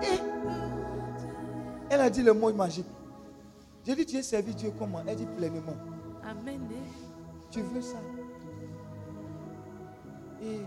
Et 0.02 0.20
elle 1.90 2.00
a 2.00 2.10
dit 2.10 2.22
le 2.22 2.32
mot 2.32 2.52
magique. 2.52 2.86
J'ai 3.86 3.94
dit, 3.94 4.04
tu 4.04 4.16
veux 4.16 4.22
servir 4.22 4.52
Dieu 4.56 4.72
comment 4.76 5.00
Elle 5.06 5.14
dit 5.14 5.26
pleinement. 5.26 5.76
Amen. 6.24 6.60
Tu 7.52 7.60
veux 7.62 7.80
ça? 7.80 7.98
Et 10.42 10.60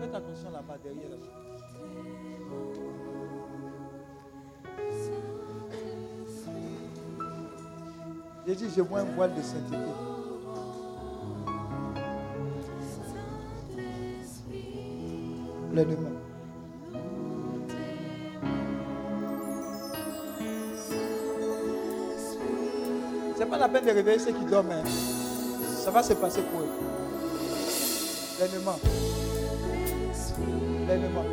faites 0.00 0.14
attention 0.14 0.50
là-bas 0.50 0.78
derrière. 0.82 1.10
J'ai 8.46 8.56
dit, 8.56 8.68
je 8.74 8.80
vois 8.80 9.00
un 9.00 9.04
voile 9.04 9.34
de 9.34 9.42
sainteté. 9.42 9.76
Pleinement. 15.70 16.11
Peine 23.72 23.84
de 23.86 23.90
réveiller 23.90 24.18
ceux 24.18 24.32
qui 24.32 24.44
dorment. 24.44 24.72
Hein. 24.72 24.84
Ça 25.84 25.90
va 25.90 26.02
se 26.02 26.12
passer 26.12 26.42
pour 26.42 26.60
eux. 26.60 26.68
Pleinement. 28.38 28.78
Pleinement. 30.86 31.24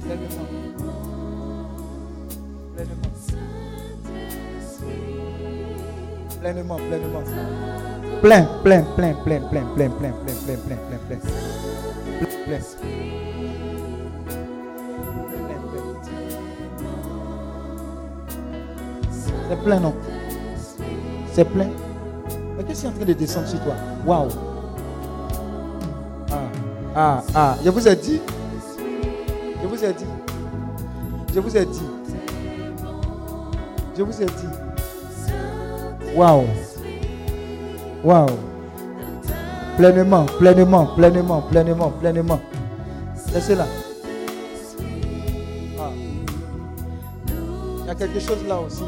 Pleinement. 0.00 0.46
Pleinement. 2.74 3.06
Pleinement, 6.40 6.76
pleinement. 6.76 7.22
Plein, 8.22 8.44
plein, 8.62 8.82
plein, 8.96 9.14
plein, 9.24 9.40
plein, 9.50 9.66
plein, 9.74 9.90
plein, 9.90 9.90
plein, 9.90 10.12
plein, 10.22 10.56
plein, 10.56 10.76
plein, 10.76 11.18
plein. 11.18 11.20
Plein. 12.46 13.25
C'est 19.48 19.62
plein, 19.62 19.80
non? 19.80 19.94
C'est 21.32 21.44
plein. 21.44 21.68
Mais 22.56 22.64
qu'est-ce 22.64 22.80
qui 22.80 22.86
est 22.86 22.90
en 22.90 22.92
train 22.92 23.04
de 23.04 23.12
descendre 23.12 23.46
sur 23.46 23.60
toi? 23.62 23.74
Waouh 24.04 24.28
Ah, 26.30 26.34
ah, 26.96 27.22
ah. 27.34 27.56
Je 27.64 27.70
vous 27.70 27.86
ai 27.86 27.94
dit. 27.96 28.20
Je 29.62 29.66
vous 29.68 29.84
ai 29.84 29.92
dit. 29.92 30.04
Je 31.34 31.40
vous 31.40 31.56
ai 31.56 31.64
dit. 31.66 31.82
Je 33.96 34.02
vous 34.02 34.22
ai 34.22 34.26
dit. 34.26 36.12
Waouh. 36.16 36.44
Waouh. 38.02 38.26
Pleinement, 39.76 40.24
pleinement, 40.38 40.86
pleinement, 40.96 41.42
pleinement, 41.42 41.90
pleinement. 42.00 42.40
Laissez 43.34 43.54
là. 43.54 43.66
Ah. 45.78 45.90
Il 47.80 47.86
y 47.86 47.90
a 47.90 47.94
quelque 47.94 48.18
chose 48.20 48.38
là 48.48 48.58
aussi. 48.58 48.82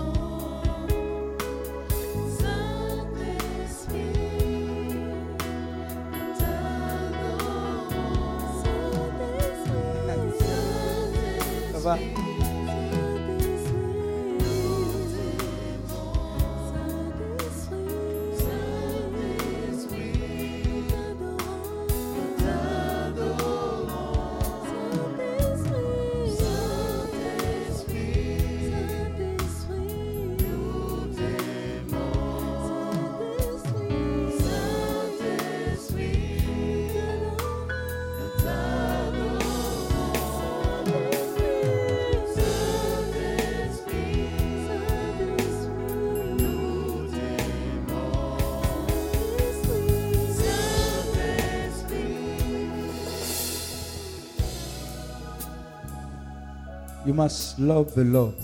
Must 57.19 57.59
love 57.59 57.93
the 57.95 58.05
Lord. 58.05 58.39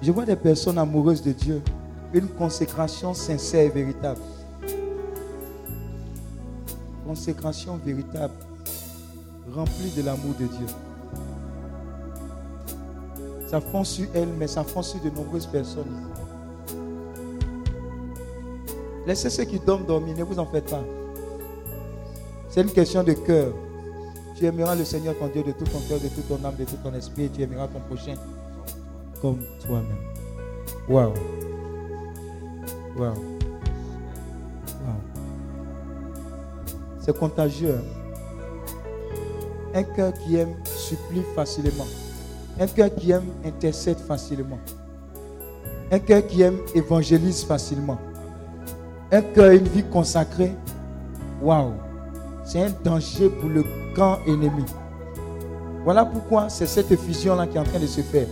Je 0.00 0.12
vois 0.12 0.24
des 0.24 0.36
personnes 0.36 0.78
amoureuses 0.78 1.20
de 1.20 1.32
Dieu. 1.32 1.60
Une 2.14 2.28
consécration 2.28 3.12
sincère 3.14 3.62
et 3.62 3.68
véritable. 3.68 4.20
Consécration 7.04 7.76
véritable. 7.84 8.34
Remplie 9.52 9.90
de 9.96 10.02
l'amour 10.02 10.34
de 10.38 10.46
Dieu. 10.46 10.66
Ça 13.48 13.60
fond 13.60 13.82
sur 13.82 14.06
elle, 14.14 14.28
mais 14.38 14.46
ça 14.46 14.62
fond 14.62 14.82
sur 14.82 15.00
de 15.00 15.10
nombreuses 15.10 15.46
personnes. 15.46 15.96
Laissez 19.04 19.30
ceux 19.30 19.44
qui 19.44 19.58
dorment 19.58 19.86
dormir, 19.86 20.16
ne 20.16 20.22
vous 20.22 20.38
en 20.38 20.46
faites 20.46 20.70
pas. 20.70 20.84
C'est 22.48 22.62
une 22.62 22.70
question 22.70 23.02
de 23.02 23.14
cœur. 23.14 23.52
Tu 24.36 24.44
aimeras 24.44 24.74
le 24.74 24.84
Seigneur 24.84 25.16
ton 25.18 25.28
Dieu 25.28 25.42
de 25.42 25.52
tout 25.52 25.64
ton 25.64 25.80
cœur, 25.88 25.98
de 25.98 26.08
toute 26.08 26.28
ton 26.28 26.44
âme, 26.44 26.56
de 26.58 26.64
tout 26.64 26.76
ton 26.84 26.92
esprit, 26.92 27.30
tu 27.30 27.40
aimeras 27.42 27.68
ton 27.68 27.80
prochain 27.80 28.14
comme 29.22 29.38
toi-même. 29.66 29.96
Waouh. 30.88 31.14
Waouh. 32.98 33.14
Waouh. 33.14 33.16
C'est 37.00 37.18
contagieux. 37.18 37.76
Hein. 37.76 37.84
Un 39.74 39.82
cœur 39.84 40.12
qui 40.12 40.36
aime 40.36 40.54
supplie 40.64 41.22
facilement. 41.34 41.86
Un 42.60 42.66
cœur 42.66 42.94
qui 42.94 43.12
aime 43.12 43.26
intercède 43.44 43.98
facilement. 43.98 44.58
Un 45.90 45.98
cœur 45.98 46.26
qui 46.26 46.42
aime 46.42 46.58
évangélise 46.74 47.42
facilement. 47.42 47.98
Un 49.10 49.22
cœur, 49.22 49.52
une 49.52 49.68
vie 49.68 49.84
consacrée. 49.84 50.52
Waouh. 51.40 51.72
C'est 52.44 52.62
un 52.62 52.70
danger 52.84 53.30
pour 53.30 53.48
le 53.48 53.64
ennemi. 54.26 54.64
Voilà 55.84 56.04
pourquoi 56.04 56.48
c'est 56.48 56.66
cette 56.66 56.94
fusion-là 56.96 57.46
qui 57.46 57.56
est 57.56 57.60
en 57.60 57.64
train 57.64 57.78
de 57.78 57.86
se 57.86 58.00
faire. 58.00 58.26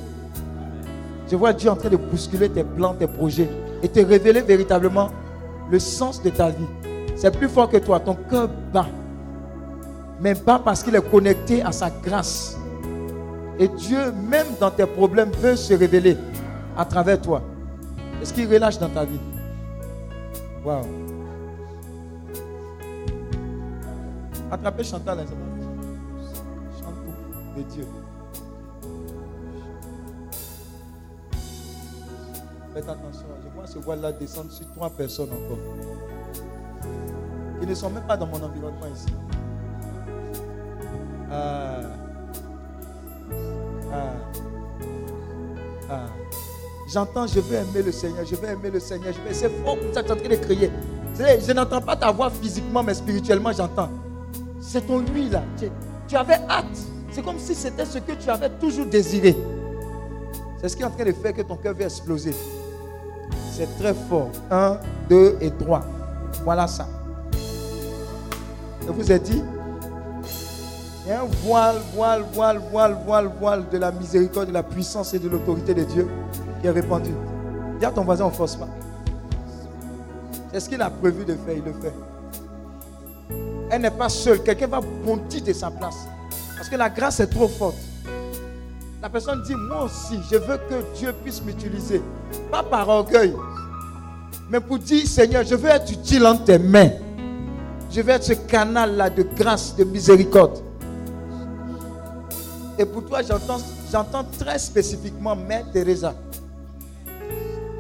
Je 1.30 1.36
vois 1.36 1.52
Dieu 1.52 1.70
en 1.70 1.76
train 1.76 1.88
de 1.88 1.96
bousculer 1.96 2.48
tes 2.48 2.64
plans, 2.64 2.94
tes 2.94 3.06
projets 3.06 3.48
et 3.82 3.88
te 3.88 4.00
révéler 4.00 4.42
véritablement 4.42 5.10
le 5.70 5.78
sens 5.78 6.22
de 6.22 6.30
ta 6.30 6.50
vie. 6.50 6.66
C'est 7.16 7.36
plus 7.36 7.48
fort 7.48 7.68
que 7.68 7.78
toi. 7.78 8.00
Ton 8.00 8.14
cœur 8.28 8.48
bat. 8.72 8.86
Mais 10.20 10.34
pas 10.34 10.58
parce 10.58 10.82
qu'il 10.82 10.94
est 10.94 11.10
connecté 11.10 11.62
à 11.62 11.72
sa 11.72 11.90
grâce. 11.90 12.58
Et 13.58 13.68
Dieu, 13.68 14.12
même 14.28 14.46
dans 14.60 14.70
tes 14.70 14.86
problèmes, 14.86 15.30
veut 15.40 15.56
se 15.56 15.74
révéler 15.74 16.16
à 16.76 16.84
travers 16.84 17.20
toi. 17.20 17.40
Est-ce 18.20 18.34
qu'il 18.34 18.52
relâche 18.52 18.78
dans 18.78 18.88
ta 18.88 19.04
vie? 19.04 19.20
Waouh. 20.64 20.82
Attrapez 24.50 24.84
Chantal, 24.84 25.18
hein, 25.20 25.24
Chante 25.28 25.43
de 27.56 27.62
Dieu. 27.62 27.86
Faites 32.74 32.88
attention, 32.88 33.26
je 33.42 33.54
vois 33.54 33.66
ce 33.66 33.78
voile-là 33.78 34.12
descendre 34.12 34.50
sur 34.50 34.66
trois 34.72 34.90
personnes 34.90 35.30
encore. 35.30 35.58
Qui 37.60 37.66
ne 37.66 37.74
sont 37.74 37.90
même 37.90 38.06
pas 38.06 38.16
dans 38.16 38.26
mon 38.26 38.42
environnement 38.42 38.86
ici. 38.92 39.06
Ah. 41.30 41.80
Ah. 43.92 44.12
Ah. 45.88 46.06
J'entends, 46.92 47.26
je 47.26 47.40
veux 47.40 47.56
aimer 47.56 47.82
le 47.82 47.92
Seigneur, 47.92 48.24
je 48.24 48.34
veux 48.34 48.48
aimer 48.48 48.70
le 48.70 48.80
Seigneur. 48.80 49.14
C'est 49.30 49.48
fort 49.62 49.78
comme 49.78 49.92
ça, 49.92 50.02
tu 50.02 50.08
es 50.08 50.12
en 50.12 50.16
train 50.16 50.28
de 50.28 50.34
crier. 50.36 50.70
Je 51.16 51.52
n'entends 51.52 51.80
pas 51.80 51.94
ta 51.96 52.10
voix 52.10 52.30
physiquement, 52.30 52.82
mais 52.82 52.94
spirituellement, 52.94 53.52
j'entends. 53.52 53.90
C'est 54.60 54.86
ton 54.86 54.98
lui 54.98 55.28
là. 55.28 55.42
Tu 56.08 56.16
avais 56.16 56.40
hâte. 56.48 56.93
C'est 57.14 57.22
comme 57.22 57.38
si 57.38 57.54
c'était 57.54 57.84
ce 57.84 57.98
que 57.98 58.10
tu 58.12 58.28
avais 58.28 58.50
toujours 58.50 58.86
désiré. 58.86 59.36
C'est 60.60 60.68
ce 60.68 60.76
qui 60.76 60.82
est 60.82 60.86
en 60.86 60.90
train 60.90 61.04
de 61.04 61.12
faire 61.12 61.32
que 61.32 61.42
ton 61.42 61.54
cœur 61.54 61.72
va 61.72 61.84
exploser. 61.84 62.34
C'est 63.52 63.68
très 63.78 63.94
fort. 63.94 64.30
Un, 64.50 64.78
deux 65.08 65.38
et 65.40 65.52
trois. 65.52 65.82
Voilà 66.42 66.66
ça. 66.66 66.88
Je 68.84 68.90
vous 68.90 69.12
ai 69.12 69.20
dit, 69.20 69.44
il 71.06 71.10
y 71.10 71.12
a 71.12 71.20
un 71.22 71.26
voile, 71.44 71.76
voile, 71.94 72.24
voile, 72.32 72.60
voile, 72.72 72.96
voile, 73.06 73.30
voile 73.38 73.64
de 73.70 73.78
la 73.78 73.92
miséricorde, 73.92 74.48
de 74.48 74.52
la 74.52 74.64
puissance 74.64 75.14
et 75.14 75.20
de 75.20 75.28
l'autorité 75.28 75.72
de 75.72 75.84
Dieu 75.84 76.08
qui 76.60 76.66
est 76.66 76.70
répandu. 76.70 77.12
Dis 77.78 77.84
à 77.84 77.92
ton 77.92 78.02
voisin, 78.02 78.24
on 78.24 78.30
ne 78.30 78.34
force 78.34 78.56
pas. 78.56 78.68
C'est 80.52 80.58
ce 80.58 80.68
qu'il 80.68 80.82
a 80.82 80.90
prévu 80.90 81.24
de 81.24 81.34
faire, 81.34 81.54
il 81.56 81.62
le 81.62 81.72
fait. 81.74 81.94
Elle 83.70 83.82
n'est 83.82 83.90
pas 83.92 84.08
seule. 84.08 84.42
Quelqu'un 84.42 84.66
va 84.66 84.80
bondir 84.80 85.44
de 85.44 85.52
sa 85.52 85.70
place. 85.70 86.08
Parce 86.56 86.68
que 86.68 86.76
la 86.76 86.90
grâce 86.90 87.20
est 87.20 87.26
trop 87.26 87.48
forte. 87.48 87.76
La 89.02 89.08
personne 89.10 89.42
dit, 89.42 89.54
moi 89.54 89.84
aussi, 89.84 90.18
je 90.30 90.36
veux 90.36 90.56
que 90.56 90.96
Dieu 90.96 91.12
puisse 91.22 91.42
m'utiliser. 91.42 92.00
Pas 92.50 92.62
par 92.62 92.88
orgueil, 92.88 93.34
mais 94.48 94.60
pour 94.60 94.78
dire, 94.78 95.06
Seigneur, 95.06 95.44
je 95.44 95.54
veux 95.54 95.68
être 95.68 95.90
utile 95.90 96.26
en 96.26 96.36
tes 96.36 96.58
mains. 96.58 96.90
Je 97.90 98.00
veux 98.00 98.10
être 98.10 98.24
ce 98.24 98.32
canal-là 98.32 99.10
de 99.10 99.22
grâce, 99.22 99.76
de 99.76 99.84
miséricorde. 99.84 100.58
Et 102.78 102.84
pour 102.84 103.04
toi, 103.04 103.22
j'entends, 103.22 103.58
j'entends 103.90 104.24
très 104.38 104.58
spécifiquement 104.58 105.36
Mère 105.36 105.70
Teresa. 105.72 106.14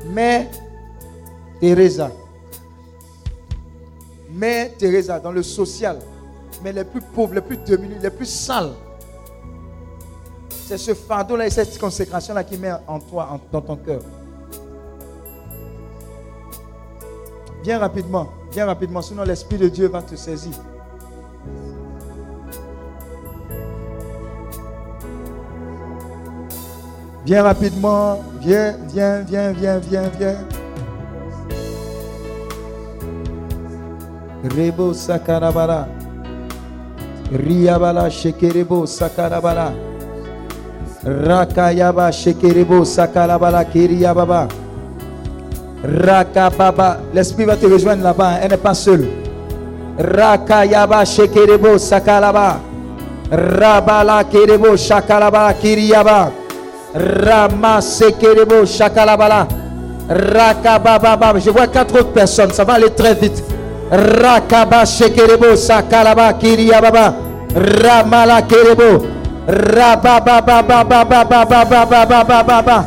Mère 0.06 0.46
Teresa. 1.60 2.10
Mère 4.30 4.76
Teresa 4.78 5.18
dans 5.18 5.32
le 5.32 5.42
social. 5.42 5.98
Mais 6.64 6.72
les 6.72 6.84
plus 6.84 7.02
pauvres, 7.02 7.34
les 7.34 7.42
plus 7.42 7.58
démunis, 7.58 7.96
les 8.02 8.08
plus 8.08 8.24
sales. 8.24 8.72
C'est 10.48 10.78
ce 10.78 10.94
fardeau-là 10.94 11.46
et 11.46 11.50
cette 11.50 11.78
consécration-là 11.78 12.42
qui 12.42 12.56
met 12.56 12.72
en 12.88 12.98
toi, 12.98 13.38
dans 13.52 13.60
ton 13.60 13.76
cœur. 13.76 14.00
Viens 17.62 17.78
rapidement, 17.78 18.28
viens 18.50 18.64
rapidement, 18.64 19.02
sinon 19.02 19.24
l'Esprit 19.24 19.58
de 19.58 19.68
Dieu 19.68 19.88
va 19.88 20.00
te 20.00 20.16
saisir. 20.16 20.54
Viens 27.26 27.42
rapidement, 27.42 28.20
viens, 28.40 28.76
viens, 28.88 29.20
viens, 29.20 29.52
viens, 29.52 29.78
viens, 29.78 30.08
viens. 30.18 30.38
Rebo 34.44 34.94
sakarabara. 34.94 35.88
Riabala 37.32 38.10
shekerebo 38.10 38.86
sakarabara. 38.86 39.72
Rakayaba 41.04 42.12
shekerebo 42.12 42.84
sakarabala 42.84 43.64
kiriyababa. 43.64 44.48
Rakababa. 45.82 46.98
L'esprit 47.14 47.44
va 47.44 47.56
te 47.56 47.66
rejoindre 47.66 48.04
là-bas. 48.04 48.40
Elle 48.42 48.50
n'est 48.50 48.56
pas 48.56 48.74
seule. 48.74 49.06
Rakayaba 49.98 51.04
shekerebo 51.04 51.78
sakalaba. 51.78 52.60
Rabala 53.30 54.24
kerebo 54.24 54.76
shakalaba 54.76 55.52
kiriyaba. 55.54 56.30
Rama 56.94 57.80
sekerebo 57.80 58.64
shakalabala. 58.66 59.48
Rakababa. 60.08 61.38
Je 61.38 61.50
vois 61.50 61.66
quatre 61.68 61.94
autres 61.94 62.12
personnes. 62.12 62.52
Ça 62.52 62.64
va 62.64 62.74
aller 62.74 62.90
très 62.90 63.14
vite. 63.14 63.42
Rakaba 63.94 64.82
Shekerebo 64.84 65.54
Sakalaba 65.54 66.34
Kiriababa 66.34 67.14
Ramala 67.54 68.42
Kerebo. 68.42 69.06
Rababa 69.46 70.40
Baba 70.44 70.82
Baba 70.82 71.24
Baba 71.24 71.86
Baba 71.86 72.42
Baba 72.42 72.84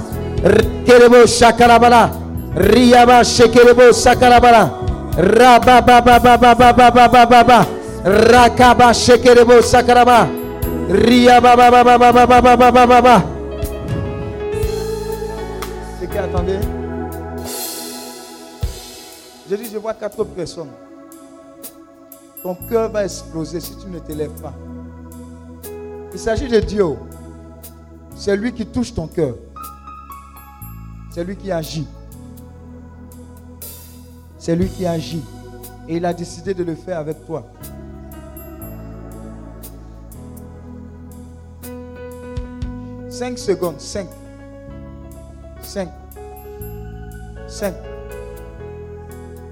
Kerebo 0.86 1.24
Shakalabala. 1.24 2.12
Riaba 2.56 3.24
Shekerebo 3.24 3.94
Sakalabala. 3.94 4.70
Rababa 5.16 6.02
Baba 6.04 6.38
Baba 6.38 6.74
Baba 6.74 7.26
Baba 7.26 7.66
Rakaba 8.04 8.92
Shekerebo 8.94 9.62
Sakalaba. 9.64 10.28
Riaba 10.90 11.56
Baba 11.56 11.84
Baba 11.84 12.12
Baba 12.12 12.58
Baba 12.58 12.86
Baba 12.88 13.24
C'est 16.00 16.10
qui 16.12 16.18
attendez? 16.18 16.60
Je 19.50 19.56
dis, 19.56 19.70
je 19.72 19.78
vois 19.78 19.94
quatre 19.94 20.26
personnes. 20.26 20.87
Ton 22.48 22.56
cœur 22.70 22.90
va 22.90 23.04
exploser 23.04 23.60
si 23.60 23.76
tu 23.76 23.88
ne 23.88 24.00
te 24.00 24.14
lèves 24.14 24.42
pas. 24.42 24.54
Il 26.14 26.18
s'agit 26.18 26.48
de 26.48 26.62
Dieu. 26.62 26.86
C'est 28.16 28.38
lui 28.38 28.54
qui 28.54 28.66
touche 28.66 28.94
ton 28.94 29.06
cœur. 29.06 29.36
C'est 31.12 31.26
lui 31.26 31.36
qui 31.36 31.52
agit. 31.52 31.86
C'est 34.40 34.56
lui 34.56 34.70
qui 34.70 34.86
agit. 34.86 35.26
Et 35.90 35.98
il 35.98 36.06
a 36.06 36.14
décidé 36.14 36.54
de 36.54 36.64
le 36.64 36.76
faire 36.76 37.00
avec 37.00 37.26
toi. 37.26 37.44
Cinq 43.10 43.38
secondes. 43.38 43.82
Cinq. 43.82 44.08
Cinq. 45.62 45.90
Cinq. 47.46 47.74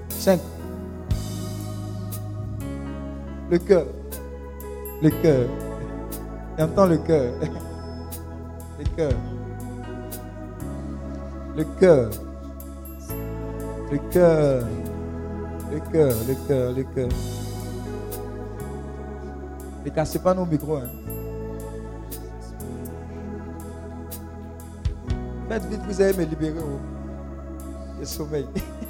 Cinq. 0.08 0.40
Le 3.50 3.58
cœur. 3.58 3.86
Le 5.02 5.10
cœur. 5.10 5.48
J'entends 6.58 6.86
le 6.86 6.98
cœur. 6.98 7.32
Le 8.78 8.84
cœur. 8.96 9.12
Le 11.56 11.64
cœur. 11.78 12.10
Le 13.90 13.98
cœur. 14.10 14.62
Le 15.72 15.80
cœur, 15.80 16.14
le 16.28 16.34
cœur, 16.46 16.72
le 16.72 16.82
cœur. 16.84 17.08
Ne 19.84 19.90
cassez 19.90 20.20
pas 20.20 20.32
nos 20.32 20.46
micros. 20.46 20.76
Hein. 20.76 20.90
Faites 25.48 25.64
vite, 25.66 25.80
vous 25.88 26.00
allez 26.00 26.16
me 26.16 26.24
libérer. 26.24 26.58
Oh. 26.60 26.78
Le 27.98 28.04
sommeil. 28.04 28.46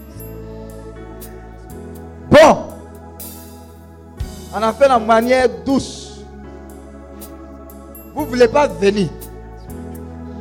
On 4.58 4.62
a 4.62 4.72
fait 4.72 4.88
la 4.88 4.98
manière 4.98 5.50
douce. 5.66 6.24
Vous 8.14 8.22
ne 8.22 8.26
voulez 8.26 8.48
pas 8.48 8.66
venir. 8.66 9.10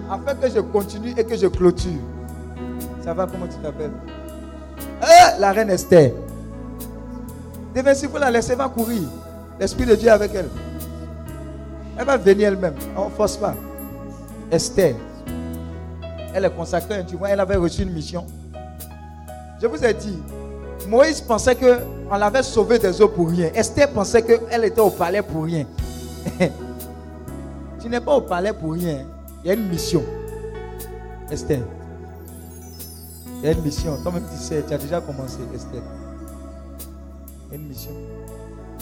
Afin 0.10 0.36
que 0.36 0.50
je 0.50 0.62
continue 0.62 1.14
et 1.18 1.26
que 1.26 1.36
je 1.36 1.48
clôture. 1.48 2.00
Ça 3.04 3.14
va, 3.14 3.28
comment 3.28 3.46
tu 3.46 3.58
t'appelles? 3.58 3.92
Eh, 5.02 5.38
La 5.42 5.52
reine 5.52 5.70
Esther. 5.70 6.14
si 7.94 8.06
vous 8.06 8.16
la 8.16 8.32
laissez, 8.32 8.56
va 8.56 8.70
courir. 8.70 9.02
L'Esprit 9.60 9.86
de 9.86 9.96
Dieu 9.96 10.10
avec 10.10 10.34
elle. 10.34 10.48
Elle 11.98 12.06
va 12.06 12.16
venir 12.16 12.48
elle-même. 12.48 12.76
On 12.96 13.06
ne 13.06 13.10
force 13.10 13.36
pas. 13.36 13.54
Esther. 14.50 14.96
Elle 16.34 16.46
est 16.46 16.56
consacrée. 16.56 17.04
Tu 17.06 17.18
vois, 17.18 17.32
elle 17.32 17.42
avait 17.42 17.58
reçu 17.58 17.82
une 17.82 17.92
mission. 17.92 18.26
Je 19.62 19.68
vous 19.68 19.84
ai 19.84 19.94
dit, 19.94 20.24
Moïse 20.88 21.22
pensait 21.22 21.56
qu'on 21.56 22.16
l'avait 22.16 22.44
sauvé 22.44 22.80
des 22.80 23.02
eaux 23.02 23.08
pour 23.08 23.30
rien. 23.30 23.50
Esther 23.54 23.90
pensait 23.90 24.22
qu'elle 24.22 24.64
était 24.64 24.82
au 24.82 24.90
palais 24.90 25.22
pour 25.22 25.46
rien. 25.46 25.66
tu 27.80 27.90
n'es 27.90 28.00
pas 28.00 28.16
au 28.16 28.22
palais 28.22 28.54
pour 28.54 28.74
rien. 28.74 29.06
Il 29.44 29.48
y 29.48 29.52
a 29.52 29.54
une 29.54 29.68
mission. 29.68 30.04
Esther. 31.30 31.62
Il 33.40 33.46
y 33.46 33.48
a 33.48 33.52
une 33.52 33.62
mission. 33.62 33.98
Toi-même, 34.02 34.24
tu 34.32 34.38
sais, 34.38 34.64
tu 34.68 34.74
as 34.74 34.78
déjà 34.78 35.02
commencé, 35.02 35.40
Esther. 35.54 35.82
Il 37.48 37.52
y 37.52 37.54
a 37.54 37.56
une 37.56 37.68
mission. 37.68 37.92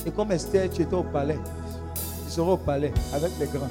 Et 0.06 0.12
comme 0.12 0.32
Esther, 0.32 0.70
tu 0.70 0.82
étais 0.82 0.96
au 0.96 1.04
palais. 1.04 1.40
Tu 2.26 2.32
seras 2.32 2.52
au 2.52 2.58
palais 2.58 2.94
avec 3.14 3.32
les 3.40 3.48
grands. 3.48 3.70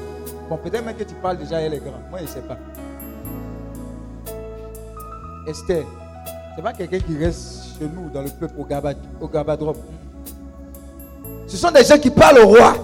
Bon, 0.48 0.56
peut-être 0.56 0.84
même 0.84 0.96
que 0.96 1.04
tu 1.04 1.14
parles 1.14 1.38
déjà 1.38 1.58
avec 1.58 1.72
les 1.72 1.78
grands. 1.78 2.00
Moi, 2.10 2.18
je 2.20 2.24
ne 2.24 2.28
sais 2.28 2.40
pas. 2.40 2.58
Esther, 5.46 5.84
ce 6.52 6.56
n'est 6.56 6.62
pas 6.62 6.72
quelqu'un 6.72 7.00
qui 7.00 7.16
reste 7.18 7.71
nous 7.84 8.10
dans 8.12 8.22
le 8.22 8.28
peuple 8.30 8.54
au, 8.58 8.64
Gabad, 8.64 9.62
au. 9.62 9.72
Ce 11.46 11.56
sont 11.56 11.70
des 11.70 11.84
gens 11.84 11.98
qui 11.98 12.10
parlent 12.10 12.38
au 12.38 12.48
roi 12.48 12.74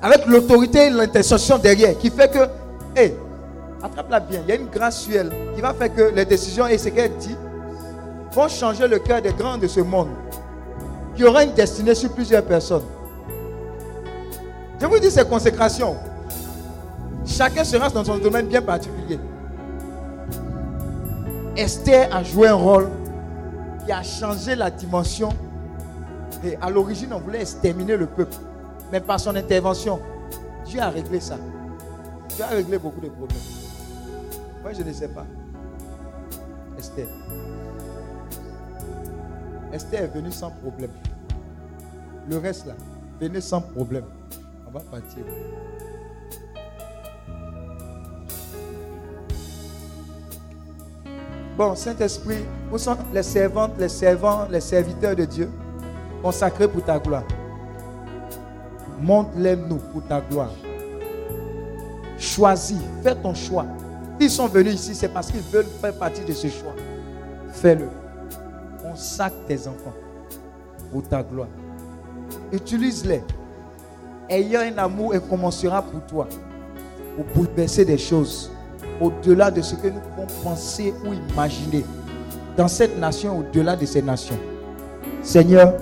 avec 0.00 0.26
l'autorité 0.26 0.86
et 0.86 0.90
l'intercession 0.90 1.58
derrière 1.58 1.96
qui 1.98 2.10
fait 2.10 2.30
que, 2.30 3.00
hé, 3.00 3.14
attrape-la 3.82 4.20
bien. 4.20 4.40
Il 4.44 4.48
y 4.48 4.52
a 4.52 4.56
une 4.56 4.68
grâce 4.68 5.00
sur 5.02 5.20
elle 5.20 5.32
qui 5.54 5.60
va 5.60 5.74
faire 5.74 5.92
que 5.94 6.12
les 6.14 6.24
décisions 6.24 6.66
et 6.66 6.78
ce 6.78 6.88
qu'elle 6.88 7.16
dit 7.16 7.36
vont 8.32 8.48
changer 8.48 8.86
le 8.86 8.98
cœur 8.98 9.20
des 9.22 9.32
grands 9.32 9.58
de 9.58 9.66
ce 9.66 9.80
monde 9.80 10.08
qui 11.16 11.24
aura 11.24 11.42
une 11.42 11.52
destinée 11.52 11.94
sur 11.94 12.12
plusieurs 12.12 12.44
personnes. 12.44 12.84
Je 14.80 14.86
vous 14.86 14.98
dis, 15.00 15.10
c'est 15.10 15.28
consécration. 15.28 15.96
Chacun 17.26 17.64
sera 17.64 17.90
dans 17.90 18.04
son 18.04 18.18
domaine 18.18 18.46
bien 18.46 18.62
particulier. 18.62 19.18
Esther 21.56 22.08
a 22.14 22.22
joué 22.22 22.46
un 22.46 22.54
rôle 22.54 22.88
qui 23.88 23.92
a 23.92 24.02
changé 24.02 24.54
la 24.54 24.70
dimension. 24.70 25.30
Et 26.44 26.56
à 26.60 26.68
l'origine, 26.68 27.10
on 27.14 27.20
voulait 27.20 27.40
exterminer 27.40 27.96
le 27.96 28.04
peuple. 28.06 28.36
Mais 28.92 29.00
par 29.00 29.18
son 29.18 29.34
intervention, 29.34 29.98
Dieu 30.66 30.78
a 30.78 30.90
réglé 30.90 31.20
ça. 31.20 31.38
Dieu 32.36 32.44
a 32.44 32.48
réglé 32.48 32.76
beaucoup 32.76 33.00
de 33.00 33.08
problèmes. 33.08 33.38
Moi, 34.60 34.72
je 34.74 34.82
ne 34.82 34.92
sais 34.92 35.08
pas. 35.08 35.24
Esther. 36.76 37.06
Esther 39.72 40.02
est 40.02 40.14
venue 40.14 40.32
sans 40.32 40.50
problème. 40.50 40.90
Le 42.28 42.36
reste 42.36 42.66
là, 42.66 42.74
venez 43.18 43.40
sans 43.40 43.62
problème. 43.62 44.04
On 44.66 44.70
va 44.70 44.80
partir. 44.80 45.24
Bon, 51.58 51.74
Saint-Esprit, 51.74 52.44
où 52.72 52.78
sont 52.78 52.96
les 53.12 53.24
servantes, 53.24 53.72
les 53.80 53.88
servants, 53.88 54.46
les 54.48 54.60
serviteurs 54.60 55.16
de 55.16 55.24
Dieu 55.24 55.50
consacrés 56.22 56.68
pour 56.68 56.84
ta 56.84 57.00
gloire? 57.00 57.24
Montre-les 59.02 59.56
nous 59.56 59.78
pour 59.92 60.04
ta 60.04 60.20
gloire. 60.20 60.52
Choisis, 62.16 62.78
fais 63.02 63.16
ton 63.16 63.34
choix. 63.34 63.66
S'ils 64.20 64.30
sont 64.30 64.46
venus 64.46 64.74
ici, 64.74 64.94
c'est 64.94 65.08
parce 65.08 65.32
qu'ils 65.32 65.40
veulent 65.40 65.66
faire 65.80 65.94
partie 65.94 66.24
de 66.24 66.32
ce 66.32 66.46
choix. 66.46 66.74
Fais-le. 67.50 67.88
Consacre 68.80 69.34
tes 69.48 69.66
enfants 69.66 69.94
pour 70.92 71.02
ta 71.08 71.24
gloire. 71.24 71.48
Utilise-les. 72.52 73.24
Ayant 74.28 74.60
un 74.60 74.78
amour 74.78 75.12
incommensurable 75.12 75.88
pour 75.90 76.06
toi, 76.06 76.28
pour 77.16 77.24
bouleverser 77.34 77.84
des 77.84 77.98
choses 77.98 78.52
au-delà 79.00 79.50
de 79.50 79.62
ce 79.62 79.74
que 79.74 79.88
nous 79.88 80.00
pouvons 80.00 80.26
penser 80.42 80.94
ou 81.06 81.12
imaginer 81.12 81.84
dans 82.56 82.68
cette 82.68 82.98
nation, 82.98 83.38
au-delà 83.38 83.76
de 83.76 83.86
ces 83.86 84.02
nations. 84.02 84.38
Seigneur, 85.22 85.74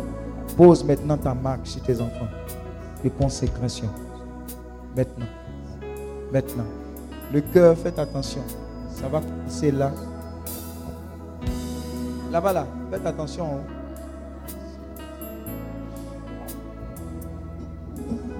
pose 0.57 0.85
maintenant 0.85 1.17
ta 1.17 1.35
marque 1.35 1.67
sur 1.67 1.83
tes 1.83 2.01
enfants 2.01 2.29
de 3.03 3.09
consécration. 3.11 3.89
Maintenant. 4.97 5.27
Maintenant. 6.33 6.65
Le 7.33 7.41
cœur, 7.41 7.77
faites 7.77 7.99
attention. 7.99 8.43
Ça 8.91 9.09
va 9.09 9.21
commencer 9.21 9.71
là. 9.71 9.93
Là-bas, 12.31 12.53
là. 12.53 12.67
Faites 12.91 13.07
attention. 13.07 13.61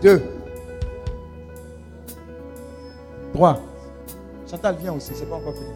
Deux. 0.03 0.23
Trois. 3.33 3.61
Chantal, 4.51 4.77
vient 4.77 4.93
aussi, 4.93 5.13
c'est 5.15 5.27
pas 5.27 5.37
encore 5.37 5.55
fini. 5.55 5.67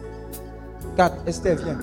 4. 0.95 1.15
Esther, 1.27 1.55
viens. 1.57 1.77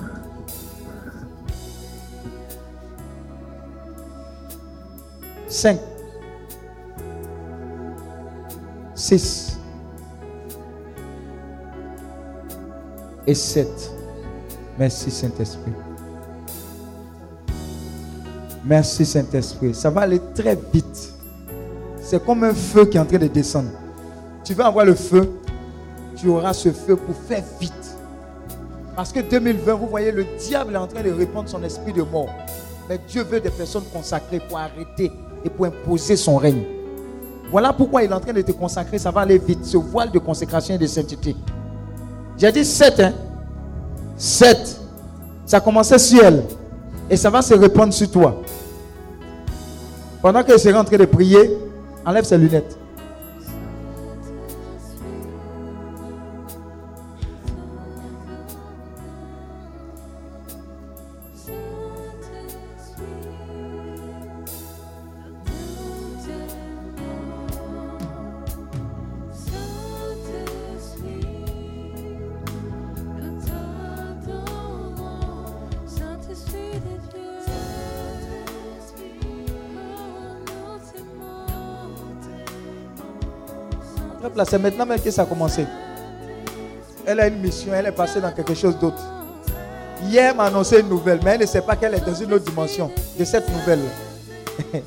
5. 5.49 5.79
6. 8.95 9.59
Et 13.27 13.35
7. 13.35 13.69
Merci 14.79 15.11
Saint-Esprit. 15.11 15.73
Merci 18.65 19.05
Saint-Esprit. 19.05 19.75
Ça 19.75 19.91
va 19.91 20.03
aller 20.03 20.21
très 20.35 20.57
vite. 20.73 21.13
C'est 22.01 22.25
comme 22.25 22.45
un 22.45 22.55
feu 22.55 22.87
qui 22.87 22.97
est 22.97 23.01
en 23.01 23.05
train 23.05 23.19
de 23.19 23.27
descendre. 23.27 23.71
Tu 24.45 24.55
vas 24.55 24.67
avoir 24.67 24.85
le 24.85 24.95
feu, 24.95 25.38
tu 26.21 26.29
auras 26.29 26.53
ce 26.53 26.71
feu 26.71 26.97
pour 26.97 27.15
faire 27.15 27.45
vite. 27.61 27.73
Parce 28.97 29.13
que 29.13 29.21
2020, 29.21 29.75
vous 29.75 29.87
voyez, 29.87 30.11
le 30.11 30.27
diable 30.39 30.75
est 30.75 30.79
en 30.79 30.87
train 30.87 31.03
de 31.03 31.11
répandre 31.11 31.49
son 31.49 31.63
esprit 31.63 31.93
de 31.93 32.03
mort. 32.03 32.29
Mais 32.89 32.99
Dieu 33.07 33.23
veut 33.23 33.41
des 33.41 33.51
personnes 33.51 33.85
consacrées 33.93 34.41
pour 34.41 34.59
arrêter 34.59 35.13
et 35.45 35.51
pour 35.51 35.67
imposer 35.67 36.17
son 36.17 36.37
règne. 36.37 36.65
Voilà 37.51 37.73
pourquoi 37.73 38.03
il 38.03 38.11
est 38.11 38.15
en 38.15 38.21
train 38.21 38.33
de 38.33 38.43
te 38.43 38.53
consacrer, 38.53 38.99
ça 38.99 39.11
va 39.11 39.21
aller 39.21 39.39
vite. 39.39 39.65
Ce 39.65 39.77
voile 39.77 40.11
de 40.11 40.19
consécration 40.19 40.75
et 40.75 40.79
de 40.79 40.87
sainteté. 40.87 41.37
J'ai 42.37 42.53
dit 42.53 42.65
7, 42.65 43.01
hein. 43.01 43.13
7. 44.17 44.81
Ça 45.47 45.61
commençait 45.61 45.99
sur 45.99 46.25
elle. 46.25 46.45
Et 47.09 47.17
ça 47.17 47.31
va 47.31 47.41
se 47.41 47.55
répandre 47.55 47.93
sur 47.93 48.11
toi. 48.11 48.43
Pendant 50.21 50.43
qu'elle 50.43 50.59
sera 50.59 50.81
en 50.81 50.85
train 50.85 50.99
de 50.99 51.05
prier, 51.05 51.57
enlève 52.05 52.25
ses 52.25 52.37
lunettes. 52.37 52.78
C'est 84.45 84.59
maintenant 84.59 84.87
même 84.87 85.01
que 85.01 85.11
ça 85.11 85.23
a 85.23 85.27
commencé. 85.27 85.65
Elle 87.07 87.21
a 87.21 87.27
une 87.29 87.41
mission, 87.41 87.73
elle 87.73 87.87
est 87.87 87.93
passée 87.93 88.21
dans 88.21 88.33
quelque 88.33 88.55
chose 88.55 88.79
d'autre. 88.79 89.03
Hier 90.05 90.35
m'a 90.35 90.45
annoncé 90.45 90.81
une 90.81 90.89
nouvelle, 90.89 91.21
mais 91.25 91.33
elle 91.33 91.41
ne 91.41 91.47
sait 91.47 91.63
pas 91.63 91.75
qu'elle 91.77 91.95
est 91.95 92.05
dans 92.05 92.15
une 92.15 92.33
autre 92.33 92.45
dimension 92.45 92.91
de 93.19 93.25
cette 93.25 93.49
nouvelle. 93.51 93.81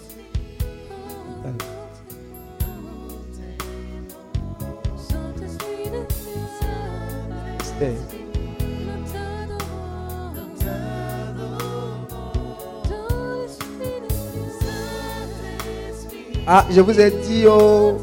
Ah, 16.48 16.66
je 16.70 16.82
vous 16.82 17.00
ai 17.00 17.12
dit, 17.12 17.46
oh, 17.48 17.98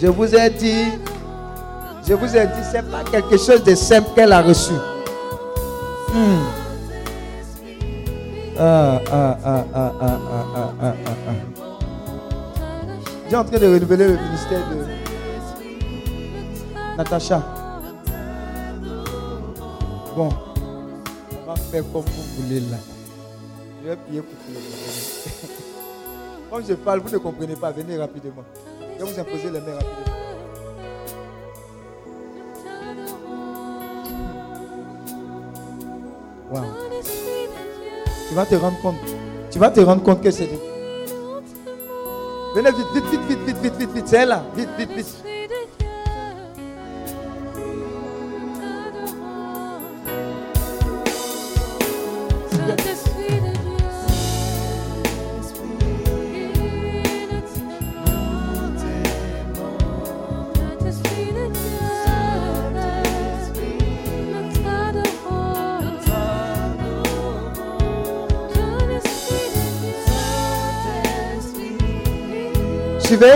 je 0.00 0.06
vous 0.06 0.34
ai 0.34 0.50
dit, 0.50 0.84
je 2.06 2.14
vous 2.14 2.36
ai 2.36 2.46
dit, 2.46 2.62
c'est 2.70 2.88
pas 2.88 3.02
quelque 3.10 3.36
chose 3.36 3.62
de 3.64 3.74
simple 3.74 4.10
qu'elle 4.14 4.32
a 4.32 4.40
reçu. 4.42 4.72
Hmm. 6.12 6.44
Ah, 8.60 9.00
ah, 9.10 9.38
ah, 9.44 9.64
ah, 9.74 9.74
ah, 9.74 9.92
ah, 10.00 10.18
ah, 10.56 10.72
ah. 10.82 10.94
ah, 11.06 11.14
ah. 11.28 11.32
J'ai 13.28 13.36
en 13.36 13.44
train 13.44 13.58
de 13.58 13.66
renouveler 13.66 14.08
le 14.08 14.16
ministère 14.16 14.60
de 14.70 14.86
Natacha. 16.96 17.42
Bon, 20.16 20.28
on 20.28 21.46
va 21.46 21.56
faire 21.56 21.82
comme 21.92 22.02
vous 22.02 22.42
voulez 22.42 22.60
là. 22.60 22.97
Je 23.82 23.88
vais 23.88 23.96
prier 23.96 24.22
pour 24.22 24.34
vous 24.48 24.54
Comme 26.50 26.64
je 26.66 26.74
parle, 26.74 27.00
vous 27.00 27.10
ne 27.10 27.18
comprenez 27.18 27.56
pas. 27.56 27.70
Venez 27.70 27.96
rapidement. 27.96 28.44
Je 28.98 29.04
vais 29.04 29.10
vous 29.12 29.20
imposer 29.20 29.50
les 29.50 29.60
mains 29.60 29.74
rapidement. 29.74 30.14
Wow. 36.50 36.64
Tu 38.28 38.34
vas 38.34 38.46
te 38.46 38.54
rendre 38.54 38.80
compte. 38.80 38.96
Tu 39.50 39.58
vas 39.58 39.70
te 39.70 39.80
rendre 39.80 40.02
compte 40.02 40.22
que 40.22 40.30
c'est. 40.30 40.48
Venez 42.54 42.70
vite, 42.72 42.86
vite, 42.94 43.04
vite, 43.04 43.20
vite, 43.28 43.38
vite, 43.46 43.56
vite, 43.58 43.74
vite, 43.76 43.90
vite. 43.92 44.08
C'est 44.08 44.26
là. 44.26 44.42
Vite, 44.56 44.68
vite, 44.78 44.92
vite. 44.92 45.27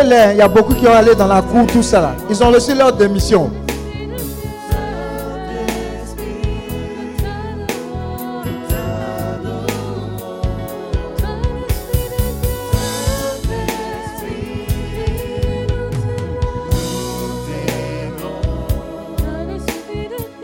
Suivez-les. 0.02 0.32
Il 0.32 0.38
y 0.38 0.42
a 0.42 0.48
beaucoup 0.48 0.74
qui 0.74 0.86
ont 0.86 0.92
allé 0.92 1.14
dans 1.14 1.26
la 1.26 1.42
cour, 1.42 1.66
tout 1.66 1.82
ça 1.82 2.00
là. 2.00 2.14
Ils 2.28 2.42
ont 2.42 2.50
reçu 2.50 2.74
leur 2.74 2.92
démission. 2.92 3.50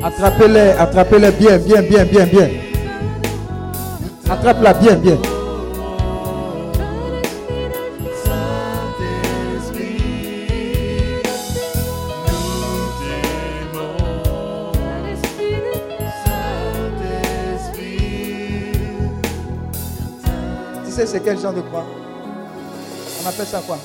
Attrapez-les, 0.02 0.70
attrapez-les 0.78 1.30
bien, 1.32 1.58
bien, 1.58 1.82
bien, 1.82 2.04
bien, 2.04 2.26
bien. 2.26 2.48
Attrape-la 4.30 4.74
bien, 4.74 4.94
bien. 4.94 5.37
C'est 21.08 21.20
quel 21.20 21.38
genre 21.38 21.54
de 21.54 21.62
croix 21.62 21.86
On 23.22 23.26
appelle 23.26 23.46
ça 23.46 23.62
quoi 23.66 23.78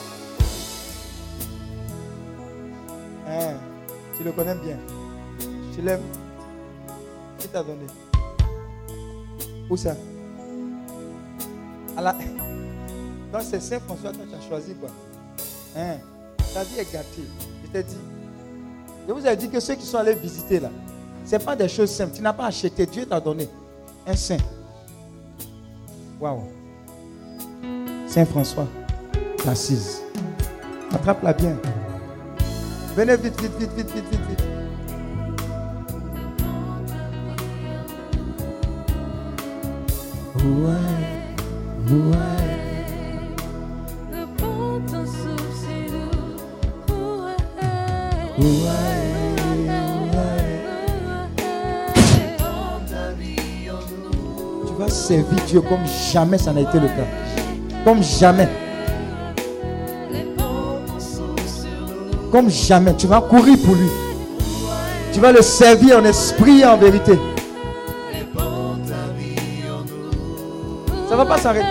Hein, 3.25 3.53
Tu 4.17 4.23
le 4.25 4.31
connais 4.33 4.55
bien. 4.55 4.77
Tu 5.73 5.81
l'aimes 5.81 6.01
Qui 7.39 7.47
t'a 7.47 7.63
donné 7.63 7.85
Où 9.69 9.77
ça 9.77 9.95
à 11.95 12.01
la... 12.01 12.13
Donc 13.31 13.41
c'est 13.43 13.61
Saint-François 13.61 14.11
que 14.11 14.17
tu 14.17 14.35
as 14.35 14.49
choisi 14.49 14.75
quoi. 14.75 14.89
Hein? 15.77 15.97
Ta 16.53 16.63
vie 16.63 16.79
est 16.79 16.91
gâtée. 16.91 17.23
Je 17.63 17.69
t'ai 17.71 17.83
dit. 17.83 17.97
Je 19.07 19.13
vous 19.13 19.25
ai 19.25 19.35
dit 19.35 19.49
que 19.49 19.59
ceux 19.59 19.75
qui 19.75 19.85
sont 19.85 19.97
allés 19.97 20.15
visiter 20.15 20.59
là, 20.59 20.71
ce 21.23 21.35
n'est 21.35 21.43
pas 21.43 21.55
des 21.55 21.69
choses 21.69 21.91
simples. 21.91 22.15
Tu 22.15 22.21
n'as 22.21 22.33
pas 22.33 22.47
acheté. 22.47 22.85
Dieu 22.85 23.05
t'a 23.05 23.21
donné 23.21 23.47
un 24.07 24.15
saint. 24.15 24.37
Waouh. 26.19 26.52
Saint-François, 28.13 28.67
assise. 29.47 30.03
Attrape-la 30.93 31.33
bien. 31.33 31.57
Venez 32.95 33.17
vite, 33.17 33.41
vite, 33.41 33.57
vite, 33.57 33.71
vite, 33.75 33.91
vite, 33.91 34.05
vite, 34.11 34.19
vite. 34.29 34.43
Ouais, 40.45 40.73
ouais. 41.89 42.43
Tu 54.67 54.73
vas 54.77 54.89
servir 54.89 55.39
Dieu 55.47 55.61
comme 55.61 55.79
jamais 56.11 56.37
ça 56.37 56.53
n'a 56.53 56.61
été 56.61 56.79
le 56.79 56.85
cas. 56.89 57.22
Comme 57.83 58.01
jamais. 58.01 58.47
Comme 62.31 62.49
jamais. 62.49 62.93
Tu 62.95 63.07
vas 63.07 63.21
courir 63.21 63.57
pour 63.63 63.75
lui. 63.75 63.89
Tu 65.11 65.19
vas 65.19 65.31
le 65.31 65.41
servir 65.41 65.99
en 65.99 66.05
esprit 66.05 66.61
et 66.61 66.65
en 66.65 66.77
vérité. 66.77 67.19
Ça 71.07 71.11
ne 71.11 71.17
va 71.17 71.25
pas 71.25 71.37
s'arrêter. 71.37 71.67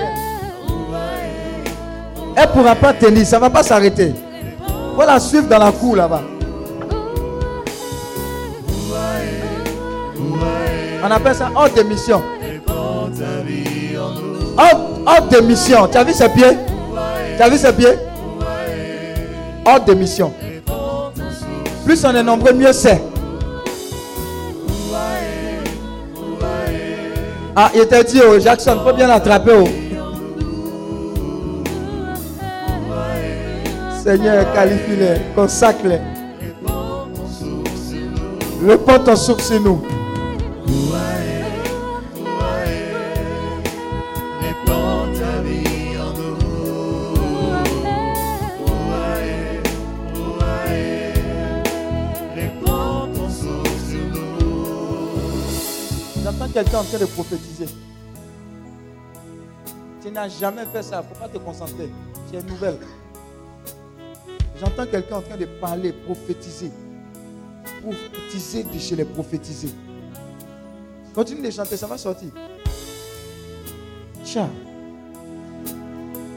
Elle 2.36 2.48
ne 2.48 2.52
pourra 2.52 2.74
pas 2.74 2.92
tenir. 2.92 3.26
Ça 3.26 3.36
ne 3.36 3.40
va 3.40 3.50
pas 3.50 3.62
s'arrêter. 3.62 4.14
Faut 4.94 5.06
la 5.06 5.18
suivre 5.18 5.48
dans 5.48 5.58
la 5.58 5.72
cour 5.72 5.96
là-bas. 5.96 6.22
On 11.04 11.10
appelle 11.10 11.34
ça 11.34 11.50
hors 11.54 11.68
de 11.68 11.82
mission. 11.82 12.22
Hors, 14.56 14.81
hors 15.06 15.28
de 15.28 15.38
mission. 15.40 15.88
Tu 15.88 15.98
as 15.98 16.04
vu 16.04 16.12
ses 16.12 16.28
pieds? 16.28 16.56
Tu 17.36 17.42
as 17.42 17.48
vu 17.48 17.58
ses 17.58 17.72
pieds? 17.72 17.94
Hors 19.64 19.80
de 19.84 19.94
mission. 19.94 20.32
Plus 21.84 22.04
on 22.04 22.14
est 22.14 22.22
nombreux, 22.22 22.52
mieux 22.52 22.72
c'est. 22.72 23.00
Ah, 27.54 27.70
il 27.74 27.86
t'a 27.86 28.02
dit, 28.02 28.20
oh, 28.26 28.38
Jackson, 28.38 28.78
faut 28.82 28.94
bien 28.94 29.06
l'attraper. 29.06 29.52
Oh. 29.54 29.68
Seigneur, 34.02 34.52
qualifie-les, 34.52 35.20
consacre-les. 35.36 36.00
Réponds 38.66 38.98
ton 39.04 39.16
souffle 39.16 39.42
sur 39.42 39.60
nous. 39.60 39.82
En 56.82 56.84
train 56.84 56.98
de 56.98 57.06
prophétiser. 57.06 57.66
Tu 60.02 60.10
n'as 60.10 60.28
jamais 60.28 60.64
fait 60.72 60.82
ça. 60.82 61.04
Il 61.24 61.32
te 61.32 61.38
concentrer. 61.38 61.88
Tu 62.30 62.36
es 62.36 62.42
nouvelle. 62.42 62.76
J'entends 64.58 64.86
quelqu'un 64.86 65.16
en 65.16 65.22
train 65.22 65.36
de 65.36 65.46
parler, 65.60 65.92
prophétiser. 65.92 66.70
Prophétiser 67.82 68.64
de 68.64 68.78
chez 68.78 68.96
les 68.96 69.04
prophétisés. 69.04 69.70
Continue 71.14 71.42
de 71.42 71.50
chanter, 71.50 71.76
ça 71.76 71.86
va 71.86 71.96
sortir. 71.98 72.30
Tcha. 74.24 74.48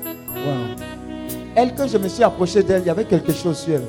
Wow. 0.06 0.76
Elle, 1.56 1.74
quand 1.76 1.88
je 1.88 1.98
me 1.98 2.08
suis 2.08 2.24
approché 2.24 2.62
d'elle, 2.62 2.82
il 2.82 2.88
y 2.88 2.90
avait 2.90 3.06
quelque 3.06 3.32
chose 3.32 3.58
sur 3.58 3.76
elle. 3.76 3.88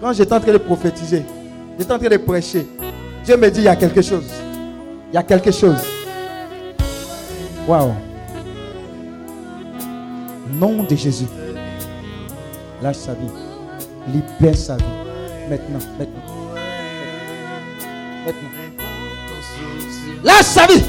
Quand 0.00 0.12
j'étais 0.12 0.32
en 0.32 0.40
train 0.40 0.52
de 0.52 0.58
prophétiser, 0.58 1.24
j'étais 1.78 1.92
en 1.92 1.98
train 1.98 2.08
de 2.08 2.16
prêcher, 2.18 2.66
Dieu 3.24 3.36
me 3.36 3.50
dit, 3.50 3.60
il 3.60 3.64
y 3.64 3.68
a 3.68 3.76
quelque 3.76 4.02
chose. 4.02 4.45
Y 5.16 5.18
a 5.18 5.22
quelque 5.22 5.50
chose. 5.50 5.80
Waouh. 7.66 7.94
Nom 10.60 10.82
de 10.82 10.94
Jésus. 10.94 11.24
Lâche 12.82 12.96
sa 12.96 13.14
vie. 13.14 13.30
Libère 14.12 14.54
sa 14.54 14.76
vie. 14.76 14.84
Maintenant, 15.48 15.78
maintenant. 15.98 16.20
Maintenant. 18.26 18.50
Lâche 20.22 20.44
sa 20.44 20.66
vie. 20.66 20.82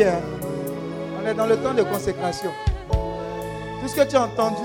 On 0.00 1.28
est 1.28 1.34
dans 1.34 1.46
le 1.46 1.56
temps 1.56 1.74
de 1.74 1.82
consécration. 1.82 2.50
Tout 2.90 3.88
ce 3.88 3.96
que 3.96 4.08
tu 4.08 4.16
as 4.16 4.22
entendu, 4.22 4.62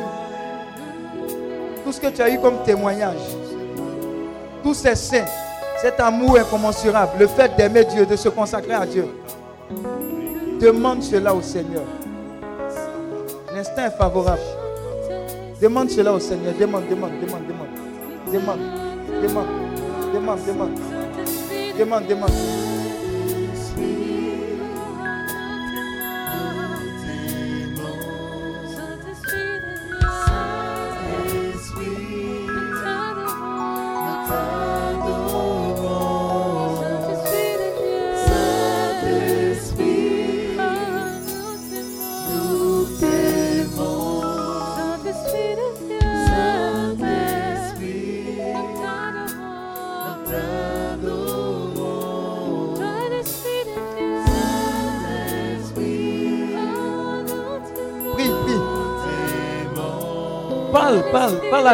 tout 1.83 1.91
ce 1.91 1.99
que 1.99 2.07
tu 2.07 2.21
as 2.21 2.29
eu 2.29 2.39
comme 2.39 2.63
témoignage, 2.63 3.19
tous 4.63 4.73
ces 4.73 4.95
saints, 4.95 5.25
cet 5.81 5.99
amour 5.99 6.37
incommensurable, 6.37 7.11
le 7.19 7.27
fait 7.27 7.55
d'aimer 7.57 7.83
Dieu, 7.85 8.05
de 8.05 8.15
se 8.15 8.29
consacrer 8.29 8.73
à 8.73 8.85
Dieu, 8.85 9.07
demande 10.61 11.03
cela 11.03 11.33
au 11.33 11.41
Seigneur. 11.41 11.83
L'instinct 13.53 13.87
est 13.87 13.97
favorable. 13.97 14.41
Demande 15.61 15.89
cela 15.89 16.13
au 16.13 16.19
Seigneur. 16.19 16.53
Demande, 16.59 16.87
demande, 16.89 17.11
demande, 17.19 17.47
demande. 17.47 17.67
Demande, 18.31 18.59
demande, 19.21 19.47
demande, 20.13 20.39
demande. 20.45 20.71
Demande, 21.77 22.07
demande. 22.07 22.76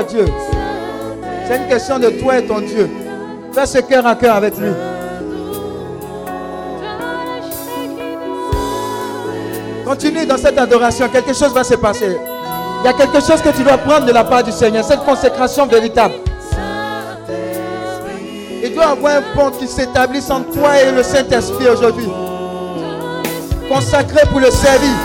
Dieu. 0.01 0.25
C'est 1.47 1.57
une 1.57 1.67
question 1.67 1.99
de 1.99 2.09
toi 2.09 2.39
et 2.39 2.45
ton 2.45 2.59
Dieu. 2.59 2.89
Fais 3.53 3.67
ce 3.67 3.79
cœur 3.79 4.07
à 4.07 4.15
cœur 4.15 4.35
avec 4.37 4.57
lui. 4.57 4.71
Continue 9.85 10.25
dans 10.25 10.37
cette 10.37 10.57
adoration. 10.57 11.07
Quelque 11.09 11.33
chose 11.33 11.53
va 11.53 11.63
se 11.63 11.75
passer. 11.75 12.17
Il 12.81 12.85
y 12.85 12.87
a 12.87 12.93
quelque 12.93 13.21
chose 13.21 13.41
que 13.41 13.49
tu 13.49 13.63
dois 13.63 13.77
prendre 13.77 14.05
de 14.05 14.11
la 14.11 14.23
part 14.23 14.43
du 14.43 14.51
Seigneur. 14.51 14.83
Cette 14.83 15.03
consécration 15.05 15.67
véritable. 15.67 16.15
Il 18.63 18.73
doit 18.73 18.87
avoir 18.87 19.17
un 19.17 19.21
pont 19.35 19.51
qui 19.51 19.67
s'établisse 19.67 20.31
entre 20.31 20.51
toi 20.51 20.81
et 20.81 20.91
le 20.91 21.03
Saint-Esprit 21.03 21.67
aujourd'hui. 21.67 22.07
Consacré 23.69 24.25
pour 24.31 24.39
le 24.39 24.49
servir. 24.49 24.95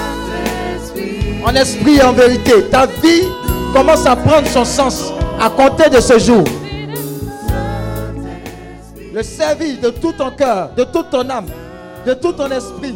En 1.45 1.55
esprit 1.55 1.97
et 1.97 2.03
en 2.03 2.13
vérité. 2.13 2.65
Ta 2.71 2.87
vie 2.87 3.25
commence 3.73 4.07
à 4.07 4.17
prendre 4.17 4.47
son 4.47 4.65
sens 4.65 5.13
à 5.41 5.51
compter 5.51 5.89
de 5.89 6.01
ce 6.01 6.19
jour. 6.19 6.45
Le 9.13 9.23
servir 9.23 9.81
de 9.81 9.91
tout 9.91 10.13
ton 10.13 10.31
cœur, 10.31 10.71
de 10.77 10.85
toute 10.85 11.11
ton 11.11 11.29
âme, 11.29 11.47
de 12.07 12.15
tout 12.15 12.33
ton 12.33 12.51
esprit. 12.51 12.95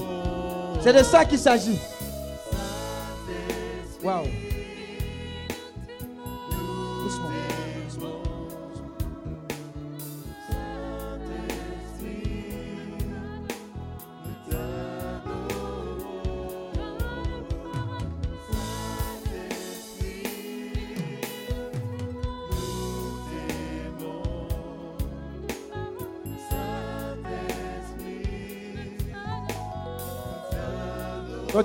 C'est 0.80 0.92
de 0.92 1.02
ça 1.02 1.24
qu'il 1.24 1.38
s'agit. 1.38 1.78
Waouh. 4.02 4.26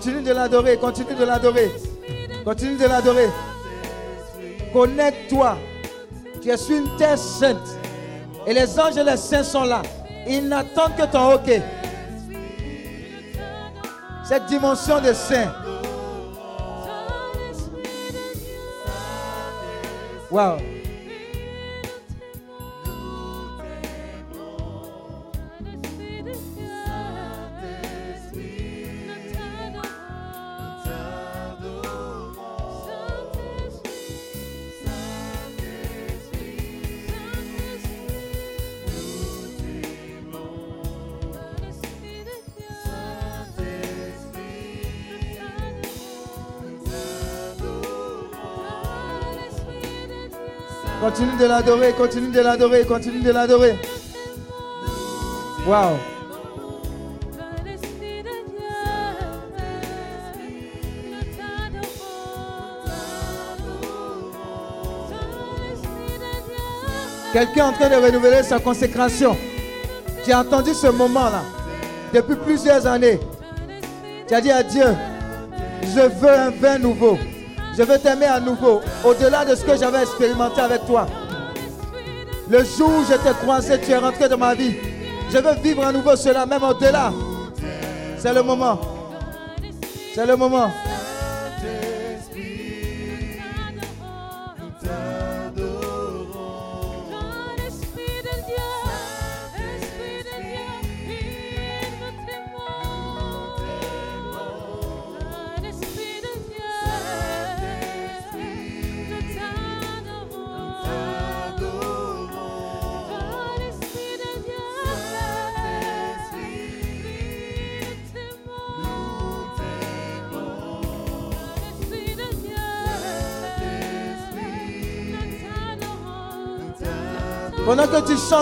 Continue 0.08 0.24
de 0.24 0.32
l'adorer, 0.32 0.78
continue 0.78 1.16
de 1.16 1.26
l'adorer. 1.26 1.70
Continue 2.46 2.78
de 2.78 2.86
l'adorer. 2.86 3.28
Connecte-toi. 4.72 5.58
Tu 6.42 6.50
es 6.50 6.70
une 6.70 6.88
terre 6.98 7.18
sainte. 7.18 7.78
Et 8.46 8.54
les 8.54 8.80
anges 8.80 8.96
et 8.96 9.04
les 9.04 9.18
saints 9.18 9.44
sont 9.44 9.66
là. 9.66 9.82
Ils 10.26 10.48
n'attendent 10.48 10.96
que 10.96 11.04
ton 11.12 11.34
OK? 11.34 11.62
Cette 14.24 14.46
dimension 14.46 15.02
de 15.02 15.12
saint. 15.12 15.52
Wow. 20.32 20.56
Continue 51.18 51.38
de 51.40 51.46
l'adorer, 51.48 51.94
continue 51.94 52.30
de 52.30 52.42
l'adorer, 52.42 52.86
continue 52.86 53.22
de 53.22 53.32
l'adorer. 53.32 53.76
Waouh. 55.66 55.98
Quelqu'un 67.34 67.56
est 67.56 67.62
en 67.62 67.72
train 67.72 67.90
de 67.90 67.96
renouveler 67.96 68.44
sa 68.44 68.60
consécration. 68.60 69.36
Tu 70.24 70.32
as 70.32 70.42
entendu 70.42 70.76
ce 70.76 70.86
moment-là 70.86 71.42
depuis 72.14 72.36
plusieurs 72.36 72.86
années. 72.86 73.20
Tu 74.28 74.36
as 74.36 74.42
dit 74.42 74.52
à 74.52 74.62
Dieu, 74.62 74.86
je 75.82 76.00
veux 76.00 76.30
un 76.30 76.52
vin 76.52 76.78
nouveau. 76.78 77.18
Je 77.78 77.84
veux 77.84 78.00
t'aimer 78.00 78.26
à 78.26 78.40
nouveau, 78.40 78.82
au-delà 79.06 79.46
de 79.46 79.54
ce 79.54 79.64
que 79.64 79.78
j'avais 79.78 80.02
expérimenté 80.02 80.62
avec 80.62 80.86
toi. 80.88 81.06
Le 82.50 82.64
jour 82.64 82.90
où 82.90 83.04
je 83.04 83.14
t'ai 83.14 83.36
croisé, 83.40 83.80
tu 83.80 83.92
es 83.92 83.98
rentré 83.98 84.28
dans 84.28 84.38
ma 84.38 84.56
vie. 84.56 84.76
Je 85.30 85.38
veux 85.38 85.54
vivre 85.62 85.86
à 85.86 85.92
nouveau 85.92 86.16
cela, 86.16 86.48
même 86.48 86.64
au-delà. 86.64 87.14
C'est 88.18 88.34
le 88.34 88.42
moment. 88.42 88.80
C'est 90.16 90.26
le 90.26 90.36
moment. 90.36 90.72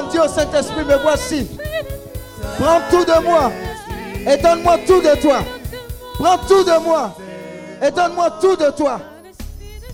Dieu 0.03 0.22
Saint-Esprit, 0.27 0.84
me 0.84 0.97
voici. 0.97 1.47
Prends 2.59 2.81
tout 2.89 3.05
de 3.05 3.23
moi 3.23 3.51
et 4.27 4.38
donne-moi 4.38 4.77
tout 4.88 5.01
de 5.01 5.22
toi. 5.22 5.39
Prends 6.15 6.38
tout 6.38 6.63
de 6.63 6.84
moi 6.84 7.15
et 7.81 7.91
donne-moi 7.91 8.31
tout 8.41 8.55
de 8.55 8.69
toi. 8.72 8.99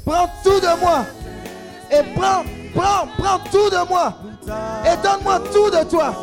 Prends 0.06 0.30
tout 0.44 0.60
de 0.60 0.80
moi 0.80 1.06
et 1.92 2.04
prends, 2.16 2.44
prends, 2.76 3.08
prends 3.18 3.40
tout 3.52 3.70
de 3.70 3.88
moi 3.90 4.14
et 4.86 4.98
donne-moi 5.04 5.40
tout 5.52 5.70
de 5.70 5.84
toi. 5.90 6.14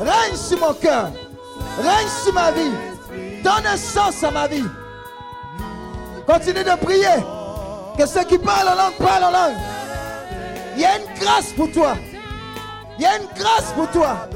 Règne 0.00 0.36
sur 0.36 0.58
mon 0.58 0.74
cœur, 0.74 1.10
règne 1.78 2.08
sur 2.24 2.32
ma 2.32 2.50
vie, 2.50 2.72
donne 3.42 3.66
un 3.66 3.76
sens 3.76 4.22
à 4.24 4.30
ma 4.30 4.46
vie. 4.46 4.64
Continue 6.26 6.64
de 6.64 6.76
prier. 6.84 7.24
Que 7.98 8.06
ceux 8.06 8.24
qui 8.24 8.38
parlent 8.38 8.68
en 8.68 8.74
langue 8.74 8.96
parlent 8.98 9.24
en 9.24 9.30
langue. 9.30 9.56
Il 10.76 10.80
y 10.80 10.84
a 10.84 10.96
une 10.96 11.20
grâce 11.20 11.52
pour 11.52 11.70
toi. 11.70 11.94
Il 12.98 13.02
y 13.02 13.06
a 13.06 13.16
une 13.18 13.26
grâce 13.36 13.72
pour 13.72 13.90
toi. 13.90 14.28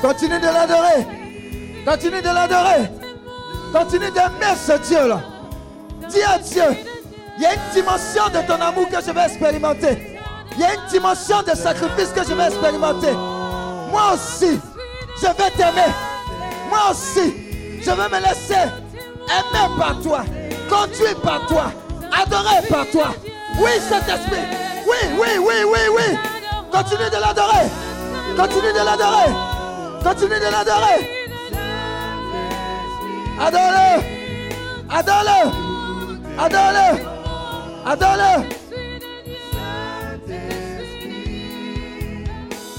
Continue 0.00 0.38
de 0.38 0.46
l'adorer. 0.46 1.06
Continue 1.84 2.22
de 2.22 2.28
l'adorer. 2.28 2.90
Continue 3.72 4.10
d'aimer 4.10 4.56
ce 4.56 4.78
Dieu-là. 4.88 5.20
Dis 6.08 6.22
à 6.22 6.38
Dieu, 6.38 6.64
il 7.38 7.42
y 7.42 7.46
a 7.46 7.54
une 7.54 7.60
dimension 7.72 8.28
de 8.28 8.46
ton 8.46 8.60
amour 8.60 8.88
que 8.88 8.96
je 9.00 9.12
vais 9.12 9.24
expérimenter. 9.26 10.18
Il 10.56 10.60
y 10.60 10.64
a 10.64 10.74
une 10.74 10.90
dimension 10.90 11.40
de 11.42 11.56
sacrifice 11.56 12.08
que 12.08 12.24
je 12.28 12.34
vais 12.34 12.46
expérimenter. 12.46 13.12
Moi 13.12 14.14
aussi, 14.14 14.58
je 15.16 15.26
vais 15.26 15.50
t'aimer. 15.56 15.92
Moi 16.68 16.90
aussi, 16.90 17.32
je 17.80 17.90
vais 17.90 18.08
me 18.08 18.26
laisser 18.26 18.54
aimer 18.54 19.78
par 19.78 20.00
toi, 20.02 20.24
conduire 20.68 21.16
par 21.22 21.46
toi, 21.46 21.72
adorer 22.12 22.66
par 22.68 22.90
toi. 22.90 23.14
Oui, 23.60 23.70
cet 23.88 24.08
esprit. 24.08 24.42
Oui, 24.84 25.08
oui, 25.20 25.28
oui, 25.38 25.54
oui, 25.64 25.78
oui. 25.96 26.18
Continue 26.72 27.08
de 27.08 27.20
l'adorer. 27.20 27.68
Continue 28.36 28.72
de 28.72 28.84
l'adorer. 28.84 29.32
Continue 30.02 30.40
de 30.40 30.50
l'adorer. 30.50 31.18
Adore-le. 33.40 34.02
Adore-le. 34.90 35.50
Adore-le. 36.38 37.17
Adore-le. 37.90 38.44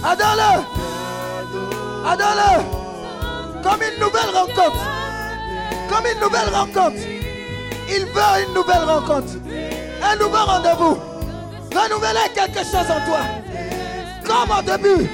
Adore-le. 0.03 0.51
Adore-le. 2.05 2.51
Comme 3.63 3.81
une 3.81 3.99
nouvelle 3.99 4.29
rencontre. 4.31 4.83
Comme 5.89 6.05
une 6.05 6.19
nouvelle 6.19 6.53
rencontre. 6.53 7.01
Il 7.89 8.05
veut 8.05 8.47
une 8.47 8.53
nouvelle 8.53 8.83
rencontre. 8.83 9.33
Un 10.03 10.15
nouveau 10.17 10.45
rendez-vous. 10.45 10.99
Renouveler 11.75 12.29
quelque 12.35 12.59
chose 12.59 12.75
en 12.75 13.01
toi. 13.07 13.23
Comme 14.27 14.59
au 14.59 14.61
début. 14.61 15.09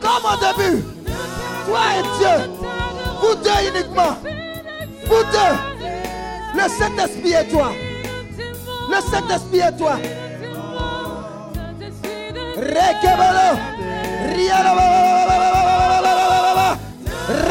Comme 0.00 0.24
au 0.24 0.36
début. 0.38 0.84
Toi 1.66 1.80
et 1.98 2.02
Dieu. 2.18 2.36
Vous 3.20 3.34
deux 3.34 3.76
uniquement. 3.76 4.16
Vous 5.06 5.24
deux. 5.32 5.54
Le 6.54 6.68
Saint-Esprit 6.68 7.32
et 7.32 7.48
toi. 7.48 7.72
Le 8.92 9.00
Saint-Esprit 9.00 9.60
est 9.60 9.76
toi. 9.78 9.94
Rekebalo. 12.56 13.48
Rialaba. 14.34 14.86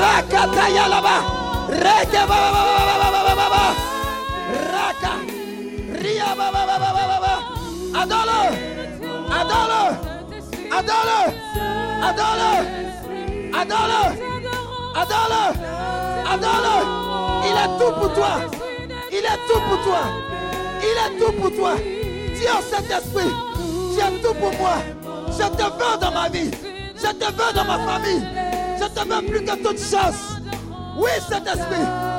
Rakataya 0.02 0.88
laba. 0.88 1.16
Rekebaba. 1.68 2.62
Raka. 4.72 5.14
Riababa. 6.00 6.76
Adore. 8.02 8.42
Adore. 9.40 9.94
Adore. 10.78 11.28
Adore. 12.08 12.60
Adore. 13.60 14.12
Adore. 15.02 15.54
Adore. 16.34 16.84
Il 17.48 17.58
est 17.58 17.72
tout 17.80 17.94
pour 18.00 18.14
toi. 18.14 18.34
Il 19.12 19.26
est 19.26 19.42
tout 19.48 19.62
pour 19.68 19.82
toi. 19.84 20.31
Il 20.82 21.16
est 21.16 21.20
tout 21.20 21.32
pour 21.34 21.52
toi. 21.56 21.76
Dis 21.78 22.48
au 22.48 22.62
Saint-Esprit, 22.62 23.32
tu 23.94 24.00
es 24.00 24.22
tout 24.22 24.34
pour 24.36 24.52
moi. 24.60 24.78
Je 25.28 25.48
te 25.48 25.64
veux 25.64 26.00
dans 26.00 26.12
ma 26.12 26.30
vie. 26.30 26.52
Je 26.96 27.12
te 27.12 27.32
veux 27.32 27.54
dans 27.54 27.66
ma 27.66 27.80
famille. 27.80 28.24
Je 28.80 28.86
te 28.86 29.08
veux 29.08 29.26
plus 29.28 29.44
que 29.44 29.56
toute 29.58 29.80
chose. 29.80 30.40
Oui, 30.98 31.10
Saint-Esprit. 31.30 32.11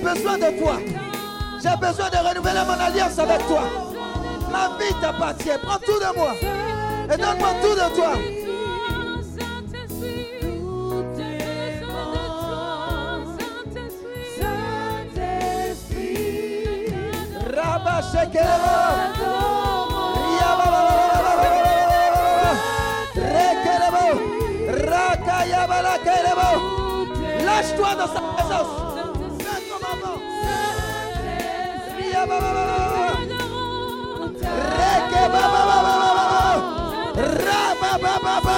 besoin 0.00 0.38
de 0.38 0.58
toi. 0.60 0.76
J'ai 1.62 1.76
besoin 1.76 2.08
de 2.08 2.16
renouveler 2.16 2.64
mon 2.66 2.84
alliance 2.84 3.18
avec 3.18 3.46
toi. 3.46 3.62
Ma 4.50 4.68
vie 4.78 4.94
t'appartient. 5.00 5.58
Prends 5.62 5.78
tout 5.78 5.98
de 5.98 6.16
moi. 6.16 6.32
Et 7.12 7.16
donne-moi 7.16 7.50
tout 7.62 7.74
de 7.74 7.94
toi. 7.94 8.14
Lâche-toi 27.44 27.94
dans 27.94 28.06
sa 28.06 28.20
présence. 28.20 28.89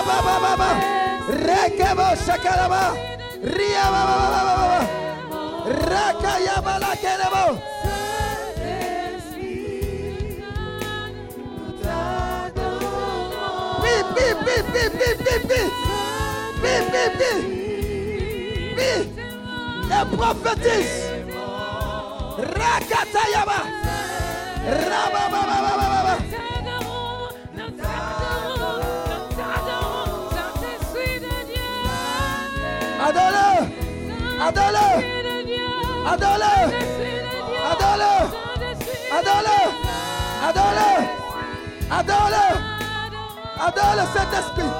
baba 0.06 0.70
rekebo 1.46 2.06
shakalaba 2.24 2.94
ria 3.42 3.86
baba 3.94 4.16
Bip, 13.82 14.06
bip, 14.16 14.36
bip, 14.46 14.66
bip, 14.72 14.92
bip, 14.98 15.18
bip, 15.22 15.42
bip, 16.62 16.84
bip, 16.92 17.14
bip, 18.76 19.06
prophetess. 20.16 20.90
Rakatayaba. 22.38 23.58
Adore-le. 34.44 34.88
Adore-le. 36.12 36.54
Adore-le. 37.70 38.14
Adore-le. 39.18 39.58
Adore-le. 40.48 40.90
Adore-le. 41.98 42.46
Adore-le, 43.66 44.04
Saint-Esprit. 44.12 44.72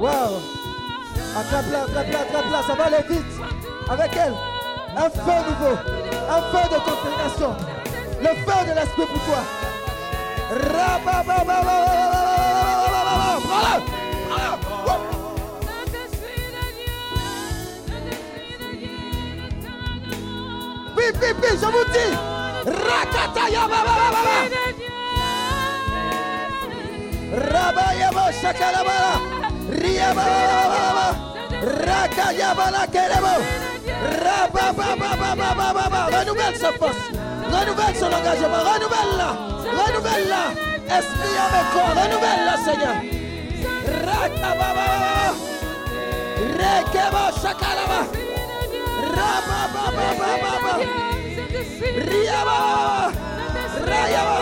Wow. 0.00 0.40
Attrape-la, 1.36 1.82
attrape-la, 1.82 2.20
attrape-la, 2.20 2.62
ça 2.62 2.74
va 2.74 2.84
aller 2.84 3.04
vite. 3.08 3.24
Avec 3.90 4.16
elle, 4.16 4.34
un 4.96 5.10
feu 5.10 5.38
nouveau, 5.48 5.76
un 6.30 6.42
feu 6.52 6.64
de 6.70 6.78
consécration, 6.78 7.56
le 8.20 8.28
feu 8.28 8.66
de 8.68 8.74
l'esprit 8.74 9.06
pour 9.06 9.24
toi. 9.24 9.63
Oui, 20.96 21.10
oui, 21.20 21.28
oui, 21.42 21.48
je 21.60 21.66
vous 21.66 21.84
dis. 21.92 22.12
Rakataya 22.66 23.62
baba 23.68 23.94
baba. 23.98 24.22
ba 24.22 24.22
baba 24.22 24.54
baba. 29.54 29.96
ba 30.14 30.24
baba 30.24 30.78
baba. 30.84 31.06
ba 34.14 34.48
baba 34.54 34.96
ba 34.96 35.10
ba 35.16 35.34
baba 35.34 35.54
baba 35.54 35.88
baba. 35.90 36.10
ba 36.10 36.50
ba 36.60 36.90
ba 37.18 37.33
Renouvelle 37.54 37.96
son 37.96 38.06
engagement. 38.06 38.62
Renouvelle-la. 38.70 39.30
Renouvelle-la. 39.78 40.44
Esprit 40.98 41.36
avec 41.46 41.66
corps. 41.72 41.94
Renouvelle-la, 42.02 42.56
Seigneur. 42.66 42.96
Rakababa. 44.06 44.88
Rekebo 46.58 47.24
shakalaba. 47.40 48.00
Rabababababa. 49.16 50.74
Riyaba. 52.08 52.58
Rayaba. 53.88 54.38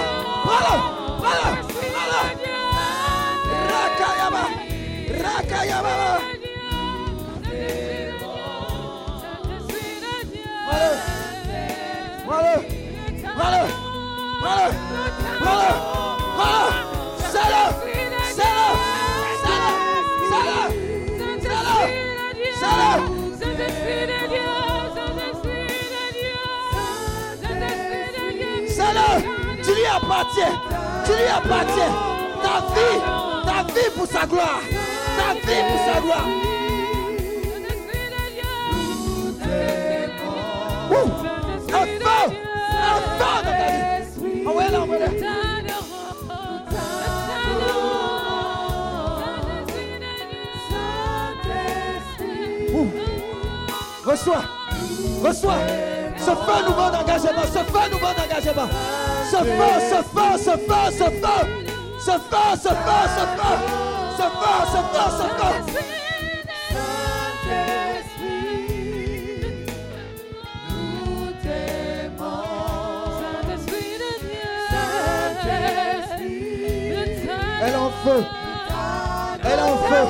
Voilà. 0.46 0.74
Voilà. 1.22 1.50
Voilà. 1.94 2.22
Rakayaba. 3.72 4.44
Rakayaba. 5.22 5.94
Voilà. 10.66 11.21
Voilà. 13.36 13.66
Voilà. 14.40 14.70
Voilà. 15.40 15.70
Voilà. 16.36 16.68
C'est 17.30 17.48
là. 17.52 17.64
C'est 18.30 18.42
là. 18.42 18.92
C'est 28.76 28.94
là. 28.94 29.20
Tu 29.62 29.70
lui 29.74 29.86
appartiens. 29.86 30.54
Tu 31.04 31.12
lui 31.12 31.28
appartiens. 31.28 31.92
Ta 32.42 32.54
vie. 32.74 32.98
Ta 33.44 33.72
vie 33.72 33.90
pour 33.96 34.06
sa 34.06 34.26
gloire. 34.26 34.60
Ta 35.16 35.34
vie 35.34 35.62
pour 35.68 35.80
sa 35.86 36.00
gloire. 36.00 36.26
Ouh. 40.90 41.31
Un 43.22 43.42
feu. 43.42 43.42
Un 43.42 43.42
feu 43.42 43.42
dans 43.42 43.42
ta 43.42 44.26
vie. 44.26 44.46
Envoyez-la, 44.46 44.80
envoyez-la. 44.82 45.08
Ouh. 52.74 52.88
Reçois. 54.04 54.42
Reçois. 55.22 55.58
Ce 56.18 56.30
feu 56.30 56.58
nouveau 56.66 56.90
d'engagement. 56.90 57.46
Ce 57.46 57.58
feu 57.58 57.90
nouveau 57.90 58.12
d'engagement. 58.16 58.68
Ce 59.30 59.36
feu, 59.36 59.72
ce 59.90 60.00
feu, 60.02 60.30
ce 60.38 60.50
feu, 60.50 60.84
ce 60.90 61.04
feu. 61.04 61.40
Ce 61.98 62.10
feu, 62.10 62.48
ce 62.54 62.68
feu, 62.68 63.00
ce 63.16 63.24
feu. 63.38 63.56
Ce 64.16 64.22
feu, 64.22 64.56
ce 64.66 64.80
feu, 64.92 65.06
ce 65.18 65.72
feu. 65.72 66.01
Feu. 79.92 80.04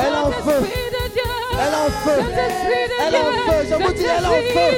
Elle 0.00 0.14
en 0.14 0.30
feu. 0.30 0.58
Elle 1.62 1.74
en 1.74 1.90
feu. 2.02 2.18
Elle 3.06 3.16
en 3.16 3.30
feu. 3.46 3.58
Je 3.70 3.74
vous 3.74 3.92
dis, 3.92 4.04
elle 4.04 4.26
en 4.26 4.30
feu. 4.30 4.70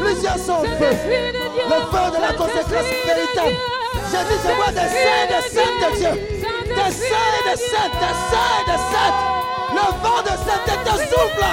Plusieurs 0.00 0.38
sont 0.38 0.52
en 0.52 0.62
feu. 0.62 0.92
Le 1.68 1.78
feu 1.92 2.04
de 2.14 2.20
la 2.20 2.32
consécration 2.32 2.98
véritable. 3.06 3.56
J'ai 4.10 4.22
dit, 4.28 4.38
je 4.44 4.52
vois 4.54 4.72
des 4.72 4.88
saints 4.96 5.20
et 5.22 5.28
des 5.28 5.44
saintes 5.48 5.80
de 5.82 5.96
Dieu. 5.96 6.14
Des 6.68 6.92
saints 6.92 7.32
et 7.36 7.44
des 7.50 7.56
saintes, 7.56 7.96
des 8.02 8.16
saints 8.30 8.56
et 8.60 8.66
des 8.70 8.82
saintes. 8.92 9.20
Le 9.72 9.86
vent 10.02 10.22
de 10.22 10.34
sainteté 10.46 10.94
souffle. 11.10 11.46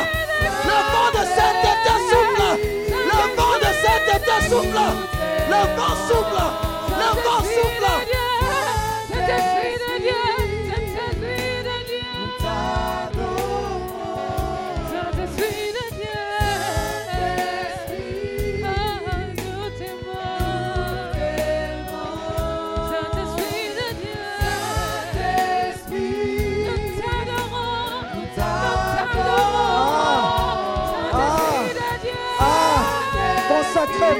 Le 0.65 0.77
vent 0.91 1.09
de 1.13 1.23
sainteté 1.35 1.93
souffle. 2.09 2.45
Le 2.91 3.21
vent 3.35 3.55
de 3.59 3.71
sainteté 3.83 4.35
souffle. 4.49 4.81
Le 5.49 5.61
vent 5.75 5.95
souffle. 6.07 6.41
Le 6.99 7.09
vent 7.23 7.41
souffle. 7.41 7.93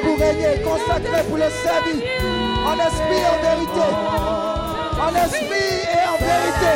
Pour 0.04 0.16
régner, 0.20 0.62
consacré 0.64 1.24
pour 1.28 1.38
le 1.38 1.50
servir, 1.64 2.00
en 2.66 2.76
esprit 2.88 3.22
et 3.22 3.30
en 3.34 3.40
vérité. 3.48 3.88
En 5.04 5.14
esprit 5.16 5.74
et 5.92 6.06
en 6.08 6.18
vérité. 6.24 6.74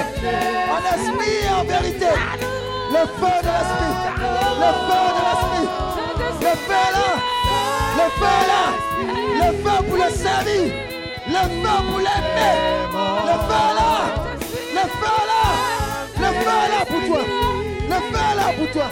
En 0.76 0.82
esprit 0.96 1.38
et 1.44 1.52
en 1.54 1.64
vérité. 1.64 2.12
Le 2.92 3.04
feu 3.20 3.36
de 3.44 3.52
l'esprit. 3.56 3.96
Le 4.62 4.70
feu 4.88 5.04
de 5.16 5.22
l'esprit. 5.28 5.68
Le 6.42 6.54
feu 6.68 6.86
là. 6.96 7.08
Le 7.98 8.06
feu 8.20 8.38
là. 8.52 8.64
Le 9.40 9.48
feu 9.64 9.78
pour 9.88 9.98
le 9.98 10.10
servir. 10.12 10.66
Le 11.28 11.42
feu 11.62 11.76
pour 11.90 12.00
l'aimer. 12.00 12.56
Le 13.28 13.36
feu 13.48 13.68
là. 13.78 13.90
Le 14.74 14.84
feu 15.00 15.18
là. 15.30 15.42
Le 16.20 16.30
feu 16.44 16.60
là 16.72 16.80
pour 16.86 17.02
toi. 17.08 17.24
Le 17.90 17.98
feu 18.12 18.28
là 18.36 18.48
pour 18.58 18.70
toi. 18.72 18.90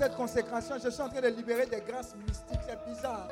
Cette 0.00 0.16
consécration, 0.16 0.76
je 0.82 0.88
suis 0.88 1.02
en 1.02 1.10
train 1.10 1.20
de 1.20 1.28
libérer 1.28 1.66
des 1.66 1.82
grâces 1.86 2.14
mystiques. 2.26 2.60
C'est 2.66 2.90
bizarre. 2.90 3.28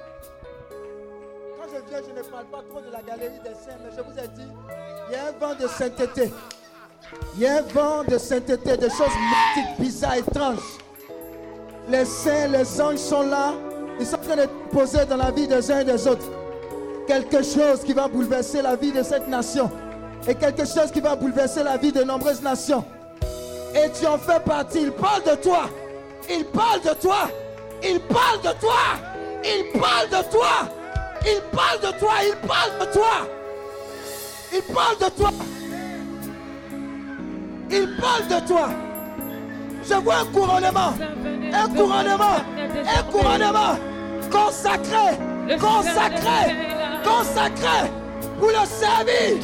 Quand 1.57 1.65
je 1.67 1.91
viens, 1.91 2.01
je 2.07 2.19
ne 2.19 2.23
parle 2.29 2.45
pas 2.45 2.63
trop 2.69 2.81
de 2.83 2.93
la 2.93 3.01
galerie 3.01 3.41
des 3.43 3.55
saints, 3.55 3.79
mais 3.83 3.91
je 3.97 4.03
vous 4.03 4.19
ai 4.19 4.29
dit, 4.37 4.53
il 5.09 5.13
y 5.15 5.17
a 5.17 5.29
un 5.29 5.33
vent 5.33 5.55
de 5.55 5.67
sainteté. 5.67 6.31
Il 7.37 7.41
y 7.41 7.47
a 7.47 7.57
un 7.57 7.63
vent 7.63 8.05
de 8.05 8.19
sainteté, 8.19 8.77
de 8.77 8.89
choses 8.91 9.01
mystiques, 9.01 9.81
bizarres, 9.81 10.17
étranges. 10.17 10.59
Les 11.89 12.05
saints, 12.05 12.49
les 12.49 12.81
anges 12.83 12.99
sont 12.99 13.23
là. 13.23 13.55
Ils 13.99 14.07
sont 14.07 14.17
en 14.17 14.19
train 14.19 14.37
de 14.37 14.47
poser 14.71 15.07
dans 15.07 15.17
la 15.17 15.31
vie 15.31 15.49
des 15.49 15.71
uns 15.71 15.81
et 15.81 15.85
des 15.87 16.07
autres. 16.07 16.27
Quelque 17.07 17.43
chose 17.43 17.83
qui 17.83 17.95
va 17.95 18.09
bouleverser 18.09 18.61
la 18.61 18.77
vie 18.77 18.93
de 18.93 19.03
cette 19.03 19.27
nation. 19.27 19.71
Et 20.29 20.35
quelque 20.35 20.67
chose 20.67 20.91
qui 20.93 21.01
va 21.01 21.17
bouleverser 21.17 21.63
la 21.63 21.79
vie 21.79 21.93
de 21.93 22.03
nombreuses 22.05 22.43
nations. 22.43 22.85
Et 23.75 23.91
tu 23.99 24.07
en 24.07 24.19
fais 24.19 24.41
partie. 24.41 24.83
Il 24.83 24.93
parle 24.93 25.23
de 25.23 25.35
toi. 25.37 25.71
Il 26.31 26.45
parle 26.45 26.81
de 26.83 26.95
toi. 27.01 27.31
Il 27.83 28.01
parle 28.01 28.41
de 28.43 28.61
toi. 28.61 28.75
Il 29.45 29.81
parle 29.81 30.09
de 30.09 30.31
toi. 30.31 30.69
Il 31.25 31.41
parle 31.57 31.81
de 31.81 31.99
toi. 31.99 32.13
Il 32.23 32.35
parle 32.47 32.71
de 32.81 32.87
toi. 32.93 33.27
Il 34.53 34.63
parle 34.75 34.99
de 34.99 35.17
toi. 35.17 35.31
Il 37.71 37.97
parle 38.01 38.27
de 38.29 38.47
toi. 38.47 38.69
Je 39.89 39.95
vois 39.95 40.17
un 40.17 40.25
couronnement. 40.27 40.95
Un 41.53 41.69
couronnement. 41.69 42.39
Un 42.97 43.03
couronnement. 43.11 43.79
Consacré. 44.31 45.17
Consacré. 45.59 46.57
Consacré. 47.05 47.91
Pour 48.39 48.49
le 48.49 48.67
servir. 48.67 49.39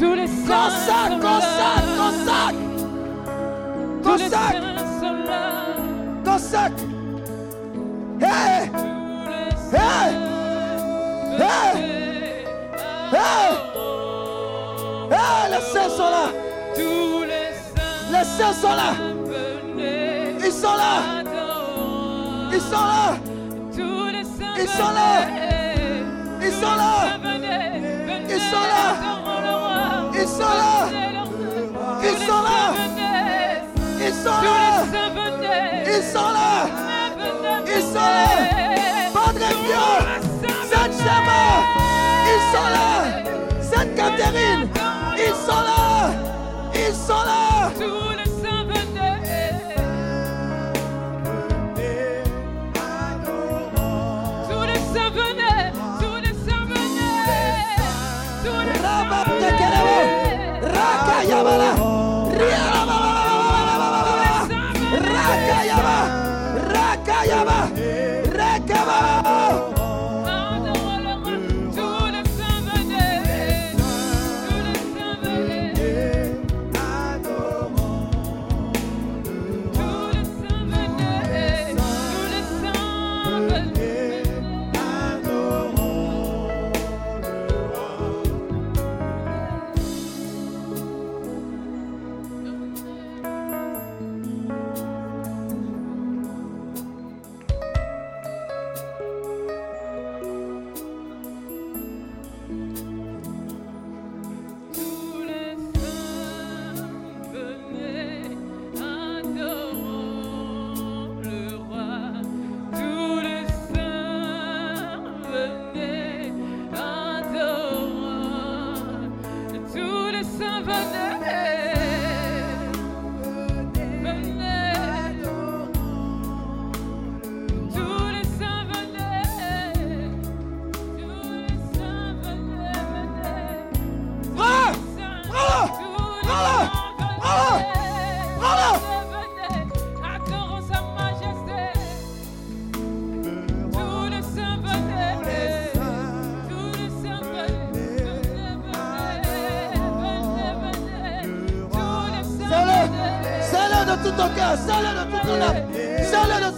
Consacre. 0.46 1.20
Consacre. 1.20 1.94
Consacre. 1.96 2.58
Consacre 4.02 4.93
ton 6.34 6.38
sac. 6.38 6.72
Hey! 8.20 8.70
Hey! 9.72 10.10
Hey! 11.38 11.74
Hey! 13.12 13.34
Hey! 15.10 15.50
Les 15.50 15.60
saints 15.72 15.92
sont 15.96 16.10
là. 16.16 16.26
Les 18.10 18.24
saints 18.24 18.52
sont 18.52 18.74
là. 18.74 18.90
Ils 20.44 20.52
sont 20.52 20.76
là. 20.76 20.94
Ils 22.52 22.60
sont 22.60 22.86
là. 22.92 23.16
Ils 24.58 24.68
sont 24.68 24.92
là. 24.92 25.10
Ils 26.42 26.52
sont 26.52 26.76
là. 26.76 26.92
Ils 28.28 28.40
sont 28.40 28.66
là. 28.72 28.84
Ils 30.14 30.28
sont 30.28 30.40
là. 30.40 31.04
Sont 34.22 34.40
là. 34.42 34.84
Ils 35.86 36.02
sont 36.02 36.30
là. 36.38 36.66
Ils 37.66 37.82
sont 37.82 37.94
là. 37.94 38.26
Padre 39.12 39.48
Pio, 39.62 39.86
Sainte 40.70 40.94
Chama, 40.98 41.42
ils 42.32 42.42
sont 42.52 42.70
là. 42.76 42.88
Sainte 43.60 43.94
Catherine, 43.96 44.68
ils 45.16 45.34
sont 45.46 45.62
là. 45.62 46.10
Ils 46.74 46.94
sont 46.94 47.24
là. 47.24 48.13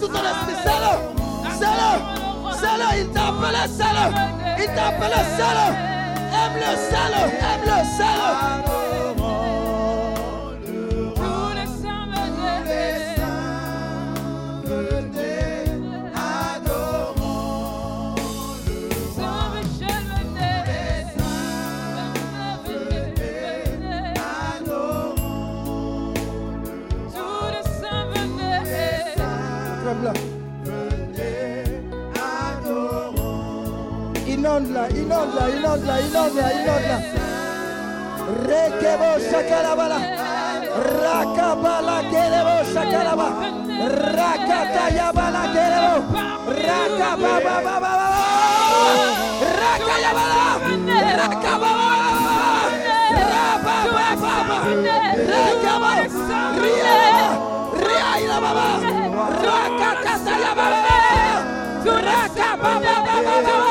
tout 0.07 0.17
à 0.17 0.21
l'heure. 0.21 0.37
Sale, 0.63 1.59
sale, 1.59 1.89
sale, 2.59 2.99
il 2.99 3.09
t'a 3.11 3.27
appelé 3.27 3.67
sale. 3.67 4.05
Il 4.59 4.73
t'a 4.75 4.87
appelé 4.87 5.21
sale. 5.37 5.65
Aime 6.31 6.55
le 6.55 6.71
sale, 6.89 7.21
aime 7.39 7.65
le 7.65 7.77
sale. 7.97 8.86
adorables. 29.97 30.37
Inonde-la, 34.27 34.89
inonde-la, 34.89 35.49
inonde-la, 35.49 35.95
inonde-la, 35.99 36.51
inonde-la. 36.59 36.97
Rekebo 38.47 39.09
shakalabala. 39.29 39.99
Rakabala 41.01 41.97
kerebo 42.11 42.55
shakalaba. 42.73 43.27
Rakatayabala 44.17 45.43
kerebo. 45.55 45.95
Rakabababababa. 46.67 47.99
Rakayabala. 49.61 50.41
Rakababababa. 51.19 52.47
Rababababa. 53.31 54.57
Rakababa. 55.31 55.91
Riela. 56.61 57.27
Riela 57.85 58.37
baba. 58.43 58.86
Rakata 60.03 60.37
la 60.37 60.53
baba, 60.53 61.83
Suraka. 61.83 63.66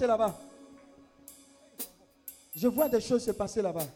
Là-bas. 0.00 0.34
Je 2.54 2.68
vois 2.68 2.88
des 2.88 3.00
choses 3.00 3.24
se 3.24 3.30
passer 3.30 3.62
là-bas. 3.62 3.86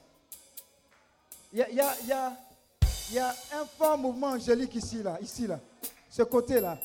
Il 1.53 1.59
y 1.59 1.63
a, 1.63 1.71
y, 1.71 1.81
a, 1.81 1.95
y, 2.05 3.15
y 3.15 3.19
a, 3.19 3.29
un 3.29 3.65
fort 3.79 3.97
mouvement 3.97 4.29
angélique 4.29 4.75
ici, 4.75 5.03
là, 5.03 5.19
ici, 5.21 5.47
là. 5.47 5.59
Ce 6.11 6.23
côté-là. 6.23 6.79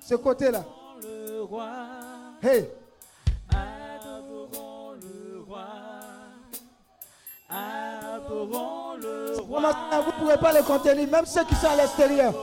Ce 0.00 0.14
côté-là. 0.14 0.64
Hey. 2.42 2.68
Vous 9.48 9.56
ne 9.56 10.18
pouvez 10.18 10.36
pas 10.36 10.52
le 10.52 10.62
contenir, 10.62 11.08
même 11.08 11.26
ceux 11.26 11.44
qui 11.44 11.54
sont 11.54 11.68
à 11.68 11.76
l'extérieur. 11.76 12.34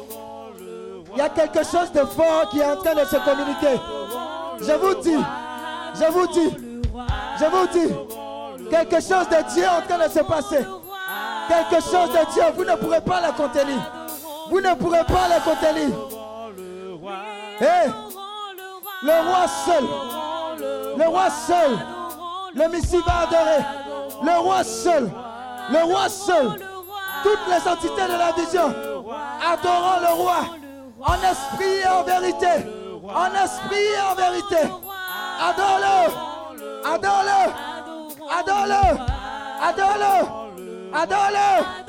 Il 1.14 1.18
y 1.18 1.22
a 1.22 1.30
quelque 1.30 1.64
chose 1.64 1.92
de 1.94 2.02
fort 2.06 2.50
qui 2.50 2.60
est 2.60 2.66
en 2.66 2.76
train 2.78 2.94
de 2.94 3.06
se 3.06 3.16
communiquer. 3.16 3.80
Je 4.60 4.74
vous 4.74 5.02
dis, 5.02 5.16
je 6.00 6.12
vous 6.12 6.28
dis, 6.28 6.50
je 7.40 7.46
vous 7.46 7.68
dis, 7.68 8.70
quelque 8.70 8.96
chose 8.96 9.28
de 9.30 9.54
Dieu 9.54 9.64
est 9.64 9.68
en 9.68 9.82
train 9.82 10.08
de 10.08 10.12
se 10.12 10.20
passer. 10.20 10.66
Quelque 11.48 11.84
chose 11.84 12.10
de 12.10 12.34
Dieu, 12.34 12.44
vous 12.56 12.66
ne 12.66 12.76
pourrez 12.76 13.02
pas 13.02 13.22
le 13.22 13.32
contenir. 13.34 13.80
Vous 14.50 14.62
ne 14.62 14.74
pourrez 14.76 15.04
pas 15.04 15.28
le 15.30 15.44
contenir. 15.44 15.96
Hey, 17.60 17.90
le 19.04 19.30
roi 19.30 19.48
seul, 19.66 19.84
le 20.98 21.08
roi 21.08 21.30
seul, 21.30 21.78
le 22.56 22.70
Messie 22.70 23.02
va 23.06 23.28
adorer. 23.28 23.64
Le 24.24 24.40
roi 24.40 24.64
seul, 24.64 25.12
le 25.72 25.84
roi 25.84 26.10
seul, 26.10 26.60
toutes 27.24 27.48
les 27.48 27.70
entités 27.70 28.04
de 28.04 28.18
la 28.18 28.32
vision 28.32 28.74
adorant 29.52 30.00
le 30.00 30.14
roi 30.14 30.38
en 31.02 31.16
esprit 31.16 31.80
et 31.84 31.88
en 31.88 32.04
vérité. 32.04 32.70
En 33.04 33.28
esprit 33.44 33.78
et 33.78 34.12
en 34.12 34.16
vérité. 34.16 34.85
Adore-le. 35.40 36.14
Adore-le. 36.86 37.42
Adore-le. 38.32 38.84
Adore-le. 39.62 40.94
Adore-le. 40.94 41.85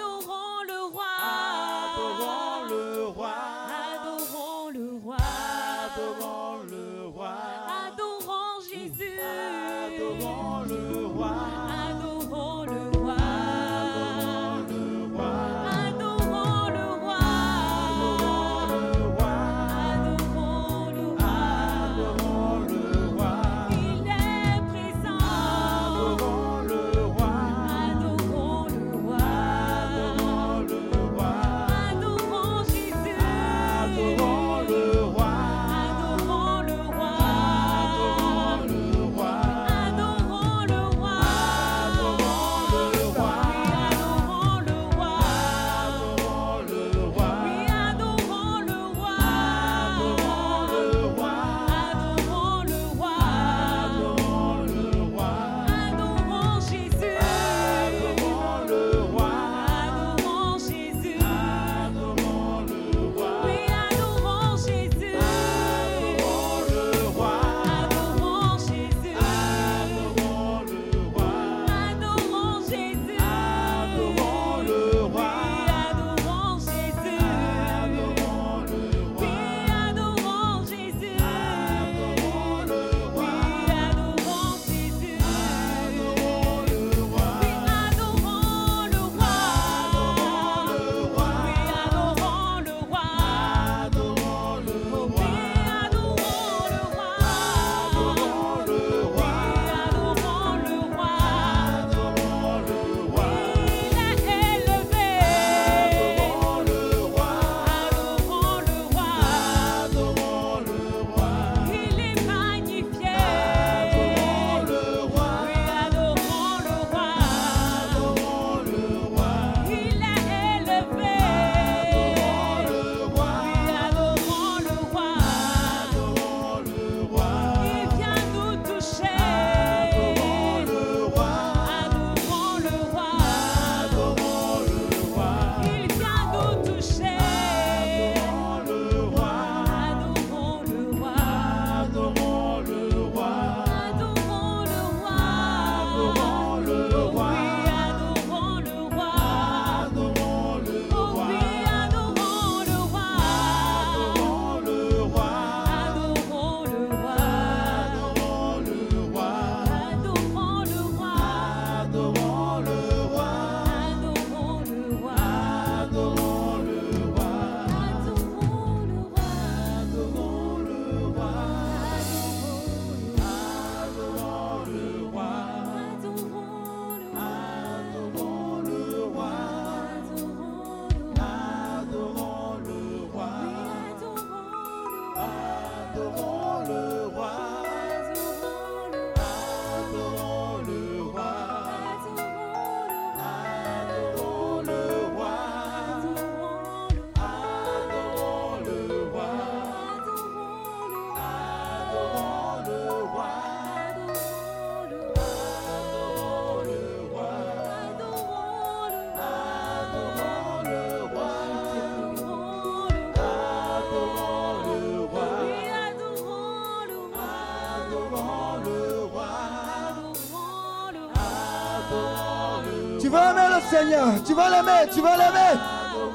Seigneur. 223.70 224.06
Tu 224.24 224.34
vas 224.34 224.50
l'aimer. 224.50 224.90
Tu 224.92 225.00
vas 225.00 225.16
l'aimer. 225.16 225.60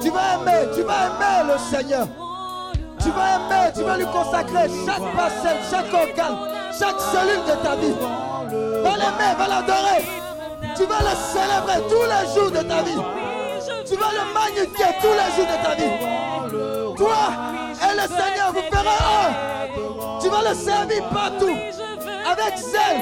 Tu 0.02 0.10
vas 0.10 0.36
aimer. 0.36 0.70
Tu 0.74 0.82
vas 0.84 1.08
aimer 1.08 1.52
le 1.54 1.58
Seigneur. 1.60 2.08
Tu 3.00 3.10
vas 3.12 3.36
aimer. 3.36 3.72
Tu 3.76 3.84
vas 3.84 3.98
lui 3.98 4.06
consacrer 4.06 4.70
chaque 4.86 5.16
parcelle, 5.16 5.58
chaque 5.70 5.94
organe, 5.94 6.38
chaque 6.78 7.00
cellule 7.00 7.44
de 7.48 7.56
ta 7.64 7.76
vie. 7.76 7.96
Va 8.84 8.92
l'aimer. 8.98 9.34
Va 9.38 9.48
l'adorer. 9.48 10.22
Tu 10.76 10.86
vas 10.86 11.00
le 11.00 11.16
célébrer 11.32 11.82
tous 11.90 12.06
les 12.12 12.34
jours 12.34 12.52
de 12.52 12.68
ta 12.68 12.82
vie. 12.82 13.02
Tu 13.86 13.96
vas 13.96 14.12
le 14.12 14.34
magnifier 14.34 14.86
tous 15.02 15.14
les 15.20 15.30
jours 15.36 15.48
de 15.52 15.58
ta 15.64 15.76
vie. 15.76 16.96
Toi 16.98 17.52
et 17.84 17.96
le 17.96 18.02
Seigneur, 18.02 18.52
vous 18.54 18.62
ferez 18.72 18.88
un. 18.88 20.20
Tu 20.22 20.30
vas 20.30 20.50
le 20.50 20.56
servir 20.56 21.04
partout. 21.10 21.58
Avec 22.32 22.58
zèle, 22.58 23.02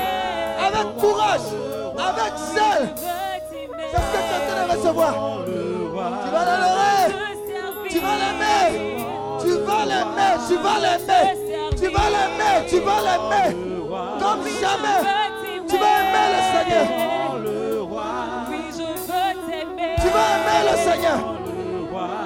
avec 0.65 0.97
courage, 0.97 1.41
avec 1.97 2.33
zèle. 2.53 2.95
Tu 4.89 4.95
vas 4.95 6.45
l'adorer. 6.45 7.05
Tu 7.89 7.99
vas 7.99 8.15
l'aimer. 8.21 8.65
Tu 9.39 9.51
vas 9.51 9.85
l'aimer. 9.85 10.33
Tu 10.47 10.55
vas 10.55 10.79
l'aimer. 10.79 11.25
Tu 11.77 11.87
vas 11.89 12.09
l'aimer. 12.09 12.55
Tu 12.67 12.79
vas 12.79 13.01
l'aimer. 13.05 13.49
Comme 14.19 14.43
jamais. 14.59 15.01
Tu 15.69 15.75
vas 15.77 15.93
aimer 15.99 16.27
le 16.33 16.41
Seigneur. 16.51 16.87
Tu 20.01 20.07
vas 20.09 20.27
aimer 20.35 20.61
le 20.65 20.75
Seigneur. 20.77 21.19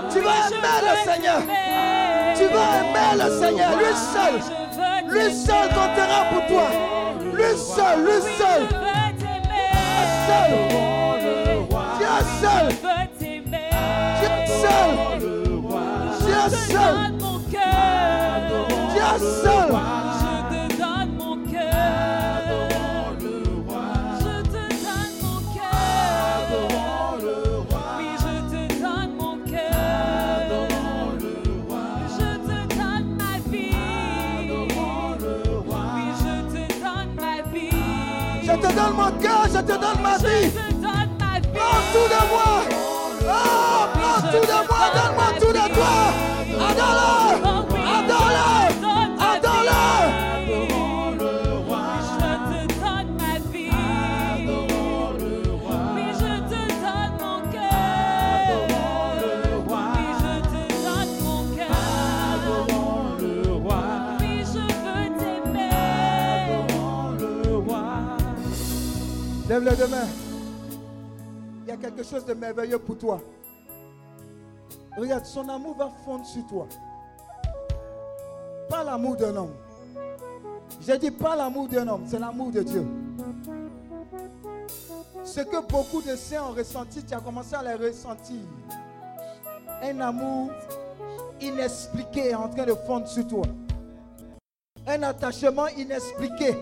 Tu 0.09 0.19
vas 0.21 0.39
aimer 0.47 0.79
le 0.87 0.93
Seigneur. 1.11 1.41
Tu 2.37 2.45
vas 2.45 2.69
aimer 2.79 3.11
le 3.17 3.27
Seigneur. 3.39 3.71
Lui 3.77 3.93
seul. 4.13 4.35
Lui 5.09 5.33
seul 5.33 5.67
comptera 5.67 6.19
pour 6.31 6.43
toi. 6.47 6.67
Lui 7.33 7.57
seul. 7.57 8.05
Lui 8.05 8.21
seul. 8.37 8.61
Seul. 10.27 10.92
Seul. 12.43 12.67
Dieu 14.19 14.35
seul. 14.47 14.91
Dieu 16.19 16.43
seul. 16.51 16.95
Dieu 18.91 19.11
seul. 19.43 19.69
Je 20.19 20.31
te 20.51 20.61
donne 20.77 21.11
mon 21.17 21.35
cœur. 21.49 23.15
Je 24.19 24.35
te 24.43 24.63
donne 24.83 25.15
mon 25.21 25.39
cœur. 25.55 26.45
Oui, 27.97 28.09
je 28.19 28.33
te 28.51 28.61
donne 28.81 29.11
mon 29.17 29.35
cœur. 29.49 30.57
Je 32.09 32.29
te 32.45 32.59
donne 32.75 33.09
ma 33.15 33.33
vie. 33.49 33.77
Oui, 35.95 36.05
je 36.19 36.33
te 36.51 36.59
donne 36.83 37.11
ma 37.15 37.33
vie. 37.53 37.77
Je 38.43 38.51
te 38.51 38.69
donne 38.75 38.95
mon 38.97 39.11
cœur. 39.21 39.43
Je 39.47 39.59
te 39.59 39.75
donne 39.79 40.01
ma 40.01 40.17
vie. 40.17 40.62
Tout 41.93 42.07
de 42.13 42.21
moi. 42.31 42.51
Oh, 43.21 43.85
prends 43.93 44.21
tout 44.31 44.45
de 44.51 44.59
moi. 44.69 44.81
Donne-moi 44.95 45.29
tout 45.39 45.53
de 45.59 45.65
toi. 45.75 45.93
Adore-le. 46.69 47.11
Adore-le. 47.97 48.47
Adore-le. 49.31 49.83
Je 52.09 52.27
te 52.49 52.59
donne 52.81 53.11
ma 53.19 53.33
vie. 53.51 53.73
Oui, 55.95 56.05
je 56.21 56.33
te 56.51 56.61
donne 56.83 57.15
mon 57.21 57.37
cœur. 57.53 58.57
Je 59.19 59.31
te 60.51 60.63
donne 60.85 61.13
mon 61.23 61.41
cœur. 61.55 61.81
Oui, 64.19 64.33
je 64.51 64.61
veux 64.85 65.07
t'aimer. 65.19 65.73
Lève 69.47 69.63
deux 69.77 69.87
mains. 69.87 70.07
Il 70.07 70.11
y 70.11 70.12
a 70.12 70.12
quelque 72.03 72.09
chose 72.09 72.25
de 72.25 72.33
merveilleux 72.33 72.79
pour 72.79 72.97
toi. 72.97 73.21
Regarde, 74.97 75.25
son 75.25 75.47
amour 75.47 75.75
va 75.77 75.89
fondre 76.03 76.25
sur 76.25 76.45
toi. 76.47 76.67
Pas 78.69 78.83
l'amour 78.83 79.15
d'un 79.15 79.35
homme. 79.35 79.53
J'ai 80.81 80.97
dit 80.97 81.11
pas 81.11 81.35
l'amour 81.35 81.67
d'un 81.67 81.87
homme, 81.87 82.03
c'est 82.05 82.19
l'amour 82.19 82.51
de 82.51 82.61
Dieu. 82.61 82.85
Ce 85.23 85.39
que 85.39 85.65
beaucoup 85.65 86.01
de 86.01 86.15
saints 86.15 86.43
ont 86.43 86.51
ressenti, 86.51 87.03
tu 87.03 87.13
as 87.13 87.19
commencé 87.19 87.55
à 87.55 87.63
le 87.63 87.85
ressentir. 87.85 88.41
Un 89.81 89.99
amour 90.01 90.51
inexpliqué 91.39 92.29
est 92.29 92.35
en 92.35 92.49
train 92.49 92.65
de 92.65 92.73
fondre 92.73 93.07
sur 93.07 93.25
toi. 93.27 93.45
Un 94.85 95.03
attachement 95.03 95.67
inexpliqué 95.67 96.53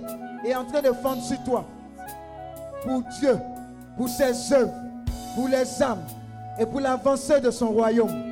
est 0.45 0.55
en 0.55 0.65
train 0.65 0.81
de 0.81 0.91
fondre 0.91 1.23
sur 1.23 1.43
toi 1.43 1.65
pour 2.83 3.01
Dieu, 3.19 3.37
pour 3.97 4.07
ses 4.07 4.53
œuvres, 4.53 4.73
pour 5.35 5.47
les 5.47 5.81
âmes 5.81 6.03
et 6.59 6.65
pour 6.65 6.79
l'avancée 6.79 7.39
de 7.39 7.51
son 7.51 7.69
royaume. 7.69 8.31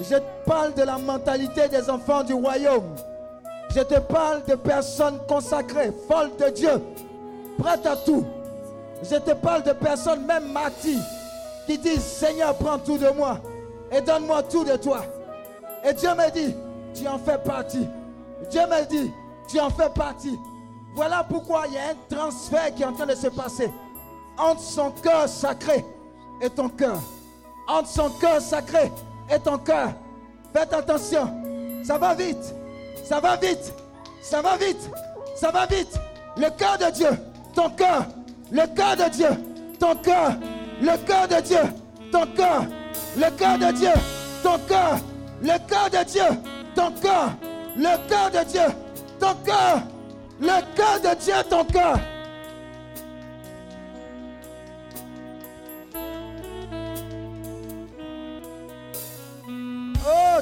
Je 0.00 0.16
te 0.16 0.22
parle 0.46 0.74
de 0.74 0.82
la 0.82 0.98
mentalité 0.98 1.68
des 1.68 1.90
enfants 1.90 2.22
du 2.22 2.32
royaume. 2.32 2.94
Je 3.74 3.80
te 3.80 3.98
parle 4.00 4.42
de 4.46 4.54
personnes 4.54 5.18
consacrées, 5.28 5.92
folles 6.08 6.30
de 6.38 6.50
Dieu, 6.50 6.82
prêtes 7.58 7.86
à 7.86 7.96
tout. 7.96 8.24
Je 9.02 9.16
te 9.16 9.32
parle 9.32 9.62
de 9.62 9.72
personnes, 9.72 10.26
même 10.26 10.50
martyrs, 10.52 11.00
qui 11.66 11.78
disent 11.78 12.02
Seigneur, 12.02 12.54
prends 12.56 12.78
tout 12.78 12.98
de 12.98 13.08
moi 13.10 13.38
et 13.92 14.00
donne-moi 14.00 14.42
tout 14.44 14.64
de 14.64 14.76
toi. 14.76 15.02
Et 15.84 15.92
Dieu 15.92 16.10
me 16.10 16.30
dit, 16.30 16.54
tu 16.94 17.06
en 17.06 17.18
fais 17.18 17.38
partie. 17.38 17.86
Dieu 18.50 18.62
me 18.62 18.84
dit, 18.86 19.10
tu 19.48 19.60
en 19.60 19.70
fais 19.70 19.90
partie. 19.94 20.38
Voilà 20.94 21.24
pourquoi 21.28 21.64
il 21.68 21.74
y 21.74 21.78
a 21.78 21.90
un 21.90 22.16
transfert 22.16 22.74
qui 22.74 22.82
est 22.82 22.86
en 22.86 22.92
train 22.92 23.06
de 23.06 23.14
se 23.14 23.28
passer 23.28 23.70
entre 24.36 24.60
son 24.60 24.90
cœur 24.90 25.28
sacré 25.28 25.84
et 26.40 26.50
ton 26.50 26.68
cœur. 26.68 27.00
Entre 27.68 27.88
son 27.88 28.10
cœur 28.10 28.40
sacré 28.40 28.90
et 29.30 29.38
ton 29.38 29.58
cœur. 29.58 29.92
Faites 30.52 30.72
attention. 30.72 31.28
Ça 31.84 31.98
va 31.98 32.14
vite. 32.14 32.54
Ça 33.04 33.20
va 33.20 33.36
vite. 33.36 33.72
Ça 34.22 34.42
va 34.42 34.56
vite. 34.56 34.90
Ça 35.36 35.50
va 35.50 35.66
vite. 35.66 35.98
Le 36.36 36.48
cœur 36.50 36.78
de 36.78 36.90
Dieu. 36.90 37.10
Ton 37.54 37.70
cœur. 37.70 38.06
Le 38.50 38.66
cœur 38.74 38.96
de 38.96 39.10
Dieu. 39.10 39.28
Ton 39.78 39.94
cœur. 39.96 40.32
Le 40.80 40.96
cœur 41.06 41.28
de 41.28 41.40
Dieu. 41.40 41.60
Ton 42.12 42.26
cœur. 42.26 42.64
Le 43.16 43.30
cœur 43.36 43.58
de 43.58 43.72
Dieu. 43.72 43.92
Ton 44.42 44.58
cœur. 44.66 44.96
Le 45.42 45.68
cœur 45.68 45.90
de 45.90 46.04
Dieu. 46.04 46.22
Ton 46.74 46.90
cœur. 47.00 47.30
Le 47.76 48.08
cœur 48.08 48.30
de 48.30 48.50
Dieu. 48.50 48.74
Ton 49.18 49.34
cœur. 49.44 49.82
Le 50.40 50.74
cœur 50.74 51.00
de 51.02 51.20
Dieu, 51.20 51.34
ton 51.50 51.64
cœur. 51.64 51.98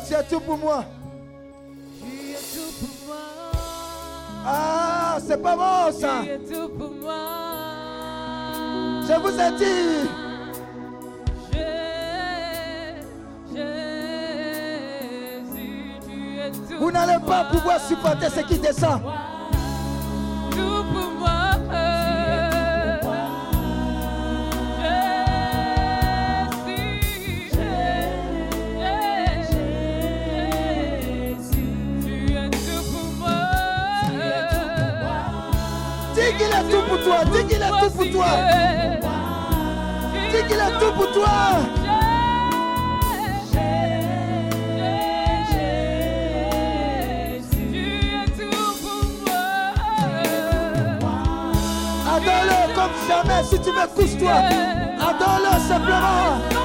Tu 0.08 0.14
es 0.14 0.22
tout 0.24 0.40
pour 0.40 0.56
moi? 0.56 0.84
Tu 2.00 2.30
es 2.30 2.36
tout 2.54 2.72
pour 2.80 2.88
moi? 3.06 3.16
Ah, 4.46 5.18
c'est 5.26 5.42
pas 5.42 5.56
bon 5.56 5.92
ça. 5.98 6.20
Tu 6.22 6.28
es 6.30 6.38
tout 6.38 6.68
pour 6.70 6.90
moi? 7.02 7.14
Je 9.06 9.12
vous 9.20 9.38
ai 9.38 9.50
dit. 9.58 10.08
Jésus, 13.52 16.00
tu 16.06 16.16
es 16.38 16.50
tout 16.50 16.78
Vous 16.80 16.90
n'allez 16.90 17.18
pas 17.26 17.44
pouvoir 17.44 17.78
supporter 17.80 18.30
ce 18.30 18.40
qui 18.40 18.58
descend. 18.58 19.00
Qu'il 36.38 36.46
est 36.46 36.70
tout 36.70 36.82
pour 36.88 37.02
toi. 37.02 37.24
Dis 37.24 37.44
qu'il 37.46 37.62
est 37.62 37.68
tout 37.68 37.90
pour 37.90 38.10
toi. 38.10 38.26
Dis 40.30 40.42
qu'il 40.46 40.56
est 40.56 40.78
tout 40.78 40.92
pour 40.96 41.12
toi. 41.12 41.28
Adore-le 52.14 52.74
comme 52.74 52.96
jamais. 53.06 53.44
Si 53.44 53.60
tu 53.60 53.70
veux, 53.70 53.88
couche-toi. 53.94 54.32
Adore-le 55.00 55.52
simplement. 55.68 56.57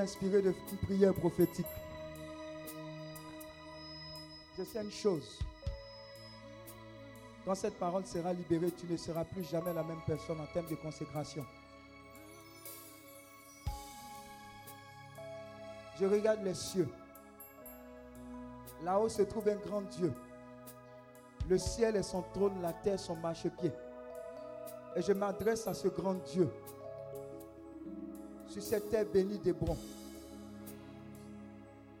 Inspiré 0.00 0.42
de 0.42 0.54
une 0.72 0.78
prière 0.78 1.14
prophétique. 1.14 1.66
Je 4.58 4.64
sais 4.64 4.82
une 4.82 4.90
chose. 4.90 5.38
Quand 7.44 7.54
cette 7.54 7.78
parole 7.78 8.04
sera 8.04 8.32
libérée, 8.32 8.70
tu 8.72 8.86
ne 8.86 8.96
seras 8.96 9.24
plus 9.24 9.44
jamais 9.44 9.72
la 9.72 9.82
même 9.82 10.00
personne 10.06 10.40
en 10.40 10.46
termes 10.46 10.68
de 10.68 10.74
consécration. 10.74 11.44
Je 15.98 16.06
regarde 16.06 16.42
les 16.42 16.54
cieux. 16.54 16.88
Là-haut 18.82 19.08
se 19.08 19.22
trouve 19.22 19.48
un 19.48 19.56
grand 19.56 19.82
Dieu. 19.82 20.12
Le 21.48 21.58
ciel 21.58 21.96
est 21.96 22.02
son 22.02 22.22
trône, 22.34 22.60
la 22.62 22.72
terre 22.72 22.98
son 22.98 23.16
marchepied. 23.16 23.72
Et 24.96 25.02
je 25.02 25.12
m'adresse 25.12 25.66
à 25.66 25.74
ce 25.74 25.88
grand 25.88 26.14
Dieu 26.14 26.50
sur 28.50 28.62
cette 28.62 28.90
terre 28.90 29.06
bénie 29.06 29.38
d'Hébron. 29.38 29.76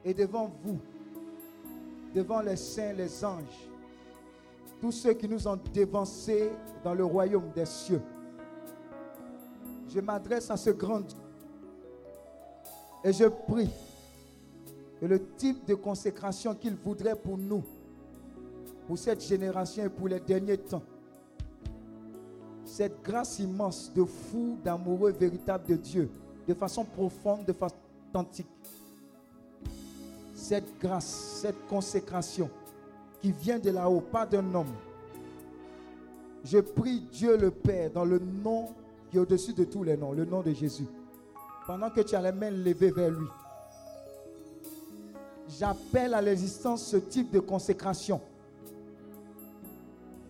Et 0.04 0.12
devant 0.12 0.50
vous, 0.64 0.78
devant 2.14 2.40
les 2.40 2.56
saints, 2.56 2.92
les 2.92 3.24
anges, 3.24 3.68
tous 4.80 4.92
ceux 4.92 5.12
qui 5.12 5.28
nous 5.28 5.46
ont 5.46 5.58
dévancés 5.72 6.50
dans 6.82 6.94
le 6.94 7.04
royaume 7.04 7.50
des 7.54 7.66
cieux, 7.66 8.02
je 9.88 10.00
m'adresse 10.00 10.50
à 10.50 10.56
ce 10.56 10.70
grand 10.70 11.00
Dieu 11.00 11.18
et 13.04 13.12
je 13.12 13.24
prie 13.24 13.70
que 15.00 15.06
le 15.06 15.24
type 15.36 15.64
de 15.66 15.74
consécration 15.74 16.54
qu'il 16.54 16.74
voudrait 16.74 17.16
pour 17.16 17.38
nous, 17.38 17.62
pour 18.86 18.98
cette 18.98 19.22
génération 19.22 19.84
et 19.84 19.88
pour 19.88 20.08
les 20.08 20.20
derniers 20.20 20.58
temps, 20.58 20.82
cette 22.64 23.02
grâce 23.02 23.38
immense 23.38 23.92
de 23.94 24.04
fou, 24.04 24.58
d'amoureux 24.64 25.12
véritable 25.12 25.66
de 25.66 25.74
Dieu, 25.76 26.10
de 26.50 26.54
façon 26.54 26.84
profonde, 26.84 27.44
de 27.44 27.52
façon 27.52 27.76
authentique, 28.08 28.48
cette 30.34 30.80
grâce, 30.80 31.38
cette 31.42 31.64
consécration 31.68 32.50
qui 33.22 33.30
vient 33.30 33.60
de 33.60 33.70
là-haut, 33.70 34.00
pas 34.00 34.26
d'un 34.26 34.52
homme. 34.52 34.74
Je 36.42 36.58
prie 36.58 37.02
Dieu 37.12 37.36
le 37.36 37.52
Père 37.52 37.92
dans 37.92 38.04
le 38.04 38.18
nom 38.18 38.70
qui 39.08 39.16
est 39.16 39.20
au-dessus 39.20 39.52
de 39.52 39.62
tous 39.62 39.84
les 39.84 39.96
noms, 39.96 40.10
le 40.10 40.24
nom 40.24 40.42
de 40.42 40.52
Jésus. 40.52 40.88
Pendant 41.68 41.88
que 41.88 42.00
tu 42.00 42.16
as 42.16 42.22
les 42.22 42.32
mains 42.32 42.50
levées 42.50 42.90
vers 42.90 43.10
lui, 43.10 43.28
j'appelle 45.56 46.14
à 46.14 46.20
l'existence 46.20 46.84
ce 46.84 46.96
type 46.96 47.30
de 47.30 47.38
consécration 47.38 48.20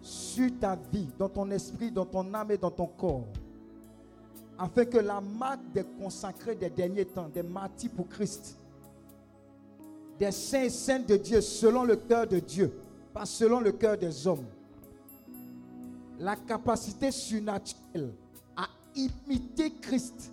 sur 0.03 0.51
ta 0.61 0.77
vie, 0.93 1.09
dans 1.19 1.31
ton 1.31 1.51
esprit, 1.51 1.91
dans 1.91 2.05
ton 2.05 2.35
âme 2.35 2.51
et 2.51 2.59
dans 2.59 2.71
ton 2.71 2.89
corps. 2.89 3.25
Afin 4.63 4.85
que 4.85 4.99
la 4.99 5.23
marque 5.23 5.73
des 5.73 5.85
consacrés 5.99 6.55
des 6.55 6.69
derniers 6.69 7.07
temps, 7.07 7.31
des 7.33 7.43
martyrs 7.43 7.91
pour 7.97 8.07
Christ, 8.11 8.59
des 10.19 10.31
saints 10.31 10.65
et 10.65 10.69
saintes 10.69 11.09
de 11.09 11.17
Dieu, 11.17 11.41
selon 11.41 11.83
le 11.83 11.97
cœur 11.97 12.27
de 12.27 12.39
Dieu, 12.39 12.71
pas 13.15 13.25
selon 13.25 13.61
le 13.61 13.73
cœur 13.73 13.97
des 13.97 14.27
hommes, 14.27 14.45
la 16.19 16.37
capacité 16.37 17.11
surnaturelle 17.11 18.13
à 18.55 18.69
imiter 18.95 19.73
Christ 19.81 20.31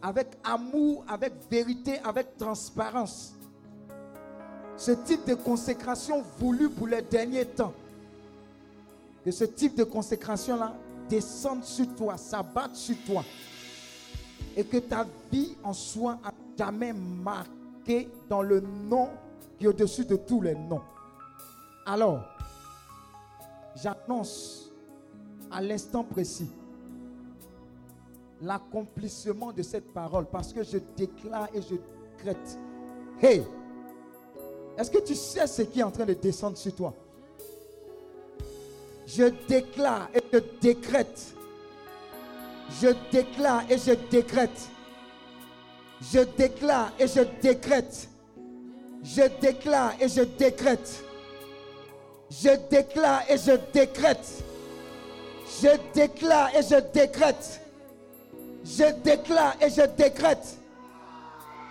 avec 0.00 0.28
amour, 0.44 1.04
avec 1.08 1.32
vérité, 1.50 1.98
avec 2.04 2.36
transparence. 2.36 3.34
Ce 4.76 4.92
type 4.92 5.26
de 5.26 5.34
consécration 5.34 6.22
voulue 6.38 6.70
pour 6.70 6.86
les 6.86 7.02
derniers 7.02 7.46
temps 7.46 7.74
que 9.24 9.32
ce 9.32 9.42
type 9.42 9.74
de 9.74 9.82
consécration-là 9.82 10.72
descende 11.08 11.64
sur 11.64 11.92
toi, 11.96 12.16
s'abatte 12.16 12.76
sur 12.76 12.96
toi. 13.04 13.24
Et 14.56 14.64
que 14.64 14.78
ta 14.78 15.06
vie 15.30 15.54
en 15.62 15.72
soit 15.72 16.18
à 16.24 16.32
jamais 16.58 16.92
marquée 16.92 18.08
dans 18.28 18.42
le 18.42 18.60
nom 18.60 19.10
qui 19.58 19.66
est 19.66 19.68
au-dessus 19.68 20.04
de 20.04 20.16
tous 20.16 20.40
les 20.40 20.54
noms. 20.54 20.80
Alors, 21.84 22.24
j'annonce 23.76 24.72
à 25.50 25.60
l'instant 25.60 26.02
précis 26.02 26.50
l'accomplissement 28.42 29.52
de 29.52 29.62
cette 29.62 29.92
parole 29.92 30.26
parce 30.26 30.52
que 30.52 30.62
je 30.62 30.78
déclare 30.96 31.48
et 31.54 31.62
je 31.62 31.76
décrète. 32.16 32.58
Hey, 33.20 33.42
est-ce 34.76 34.90
que 34.90 34.98
tu 34.98 35.14
sais 35.14 35.46
ce 35.46 35.62
qui 35.62 35.80
est 35.80 35.84
en 35.84 35.90
train 35.90 36.04
de 36.04 36.14
descendre 36.14 36.56
sur 36.56 36.74
toi? 36.74 36.94
Je 39.06 39.32
déclare 39.48 40.08
et 40.14 40.20
je 40.32 40.38
décrète. 40.60 41.35
Je 42.70 42.88
déclare 43.12 43.62
et 43.70 43.78
je 43.78 43.92
décrète. 44.10 44.68
Je 46.12 46.20
déclare 46.36 46.92
et 46.98 47.06
je 47.06 47.20
décrète. 47.40 48.08
Je 49.02 49.22
déclare 49.40 49.92
et 50.00 50.08
je 50.08 50.22
décrète. 50.22 51.04
Je 52.30 52.50
déclare 52.70 53.22
et 53.30 53.36
je 53.38 53.52
décrète. 53.72 54.42
Je 55.62 55.68
déclare 55.94 56.50
et 56.54 56.62
je 56.62 56.80
décrète. 56.92 57.60
Je 58.64 58.92
déclare 59.04 59.54
et 59.62 59.70
je 59.70 59.86
décrète. 59.96 60.58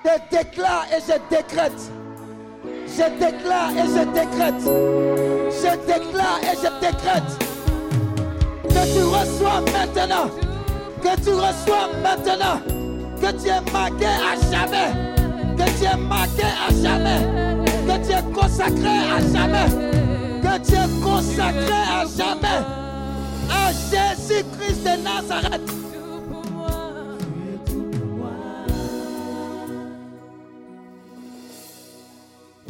Je 0.02 0.22
déclare 0.32 0.86
et 0.92 1.02
je 1.02 1.36
décrète. 1.36 1.92
Je 2.88 3.20
déclare 3.20 3.72
et 3.72 3.88
je 3.88 4.04
décrète 4.14 5.06
je 5.66 5.72
déclare 5.88 6.40
et 6.44 6.56
je 6.56 6.70
décrète 6.80 7.32
que 8.64 8.94
tu 8.94 9.04
reçois 9.04 9.62
maintenant, 9.62 10.30
que 11.06 11.22
tu 11.22 11.30
reçois 11.34 11.90
maintenant, 12.02 12.60
que 13.22 13.32
tu 13.40 13.48
es 13.48 13.72
marqué 13.72 14.08
à 14.08 14.36
jamais, 14.50 14.90
que 15.56 15.66
tu 15.78 15.86
es 15.86 15.98
marqué 15.98 16.44
à 16.44 16.74
jamais, 16.82 17.22
que 17.86 18.06
tu 18.06 18.12
es 18.12 18.34
consacré 18.34 18.88
à 18.88 19.20
jamais, 19.32 19.70
que 20.42 20.66
tu 20.66 20.74
es 20.74 21.04
consacré 21.04 21.74
à 21.74 22.06
jamais 22.08 22.62
à 23.52 23.72
Jésus-Christ 23.72 24.84
de 24.84 25.04
Nazareth. 25.04 25.72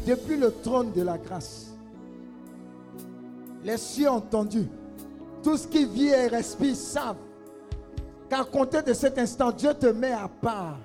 Depuis 0.06 0.38
le 0.38 0.52
trône 0.52 0.92
de 0.92 1.02
la 1.02 1.18
grâce, 1.18 1.68
les 3.64 3.78
cieux 3.78 4.12
ont. 4.12 4.22
Tout 5.42 5.58
ce 5.58 5.68
qui 5.68 5.86
vit 5.86 6.10
et 6.10 6.28
respire 6.28 6.76
savent 6.76 7.16
qu'à 8.36 8.44
compter 8.44 8.82
de 8.82 8.94
cet 8.94 9.18
instant, 9.18 9.52
Dieu 9.52 9.74
te 9.74 9.88
met 9.88 10.12
à 10.12 10.28
part. 10.28 10.78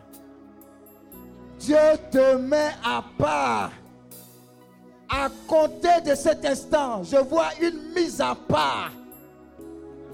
Dieu 1.58 1.76
te 2.10 2.36
met 2.36 2.70
à 2.84 3.04
part. 3.18 3.72
À 5.08 5.28
compter 5.48 6.00
de 6.08 6.14
cet 6.14 6.44
instant, 6.44 7.02
je 7.02 7.16
vois 7.16 7.48
une 7.60 7.92
mise 7.94 8.20
à 8.20 8.34
part. 8.34 8.92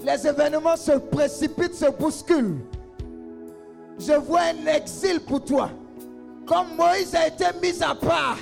Les 0.03 0.27
événements 0.27 0.75
se 0.75 0.93
précipitent, 0.93 1.75
se 1.75 1.89
bousculent. 1.91 2.59
Je 3.99 4.13
vois 4.13 4.41
un 4.41 4.65
exil 4.67 5.19
pour 5.19 5.43
toi. 5.43 5.69
Comme 6.45 6.75
Moïse 6.75 7.13
a 7.13 7.27
été 7.27 7.45
mis 7.61 7.83
à 7.83 7.93
part. 7.93 8.37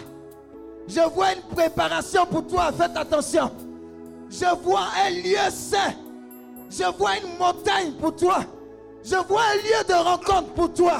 Je 0.88 1.02
vois 1.02 1.34
une 1.34 1.42
préparation 1.42 2.26
pour 2.26 2.46
toi. 2.48 2.72
Faites 2.72 2.96
attention. 2.96 3.52
Je 4.30 4.46
vois 4.64 4.88
un 5.06 5.10
lieu 5.10 5.50
saint. 5.50 5.94
Je 6.70 6.84
vois 6.98 7.18
une 7.18 7.38
montagne 7.38 7.94
pour 8.00 8.16
toi. 8.16 8.46
Je 9.06 9.16
vois 9.28 9.42
un 9.54 9.58
lieu 9.58 9.88
de 9.88 9.94
rencontre 9.94 10.54
pour 10.56 10.74
toi. 10.74 10.98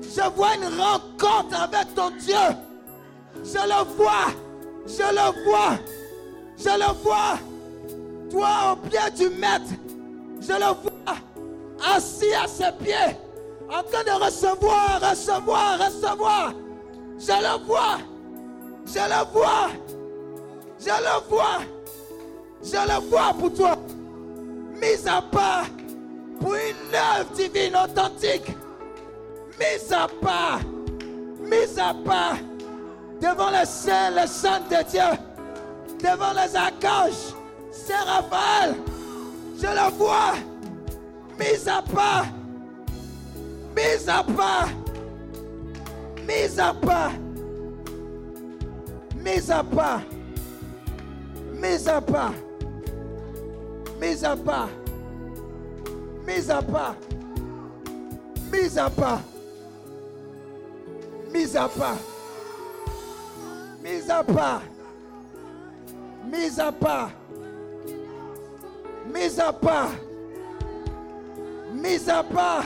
Je 0.00 0.22
vois 0.34 0.54
une 0.54 0.80
rencontre 0.80 1.60
avec 1.60 1.94
ton 1.94 2.08
Dieu. 2.18 2.34
Je 3.44 3.58
le 3.58 3.84
vois. 3.94 4.32
Je 4.86 5.02
le 5.02 5.44
vois. 5.44 5.78
Je 6.56 6.70
le 6.70 6.94
vois. 7.02 7.38
Toi 8.30 8.48
au 8.72 8.76
pied 8.76 8.98
du 9.14 9.28
maître. 9.36 9.70
Je 10.40 10.52
le 10.52 10.72
vois. 10.82 11.16
Assis 11.94 12.32
à 12.32 12.48
ses 12.48 12.72
pieds. 12.82 13.16
En 13.68 13.82
train 13.82 14.04
de 14.04 14.24
recevoir, 14.24 14.98
recevoir, 15.02 15.78
recevoir. 15.78 16.54
Je 17.18 17.32
le 17.32 17.66
vois. 17.66 17.98
Je 18.86 18.98
le 18.98 19.30
vois. 19.30 19.68
Je 20.80 20.86
le 20.86 21.28
vois. 21.28 21.58
Je 22.62 22.76
le 22.76 23.10
vois 23.10 23.34
pour 23.38 23.52
toi. 23.52 23.76
Mise 24.80 25.06
à 25.06 25.20
part 25.20 25.66
une 26.54 26.94
œuvre 26.94 27.30
divine 27.34 27.76
authentique. 27.76 28.56
Mise 29.58 29.92
à 29.92 30.08
part. 30.20 30.60
Mise 31.40 31.78
à 31.78 31.94
part 32.04 32.36
devant 33.20 33.50
les 33.50 33.66
saints, 33.66 34.10
les 34.10 34.26
saints 34.26 34.60
de 34.70 34.90
Dieu. 34.90 35.18
Devant 36.00 36.32
les 36.32 36.54
archanges. 36.54 37.34
Saint 37.70 38.04
Raphaël. 38.04 38.74
Je 39.56 39.66
le 39.66 39.90
vois. 39.96 40.34
Mise 41.38 41.68
à 41.68 41.82
part. 41.82 42.26
Mise 43.76 44.08
à 44.08 44.22
part. 44.22 44.68
Mise 46.26 46.58
à 46.58 46.74
part. 46.74 47.12
Mise 49.16 49.50
à 49.50 49.62
part. 49.64 50.00
Mise 51.54 51.88
à 51.88 52.00
part. 52.00 52.34
Mise 54.00 54.24
à 54.24 54.36
part. 54.36 54.68
Mise 56.26 56.50
à 56.50 56.60
part. 56.60 56.96
Mise 58.52 58.78
à 58.78 58.90
part. 58.90 59.20
Mise 61.32 61.56
à 61.56 61.68
part. 61.68 61.98
Mise 63.82 64.10
à 64.10 64.22
part. 64.24 64.62
Mise 66.24 66.58
à 66.58 66.72
part. 66.72 67.10
Mise 69.06 69.38
à 69.38 69.52
part. 69.52 69.90
Mise 71.72 72.08
à 72.08 72.22
part. 72.24 72.64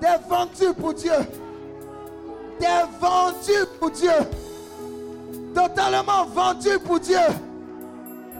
Des 0.00 0.28
vendus 0.28 0.74
pour 0.78 0.92
Dieu. 0.92 1.12
Vendus 3.00 3.66
pour 3.80 3.90
Dieu. 3.90 4.10
Totalement 5.54 6.26
vendus 6.26 6.78
pour 6.84 7.00
Dieu 7.00 7.18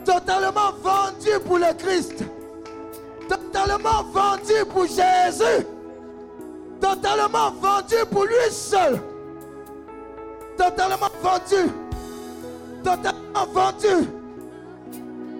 totalement 0.05 0.73
vendu 0.83 1.31
pour 1.47 1.59
le 1.59 1.73
Christ, 1.75 2.25
totalement 3.37 4.03
vendu 4.13 4.65
pour 4.71 4.85
Jésus, 4.87 5.67
totalement 6.81 7.51
vendu 7.53 7.95
pour 8.11 8.25
lui 8.25 8.51
seul, 8.51 9.01
totalement 10.57 11.09
vendu, 11.23 11.71
totalement 12.85 13.47
vendu 13.53 14.09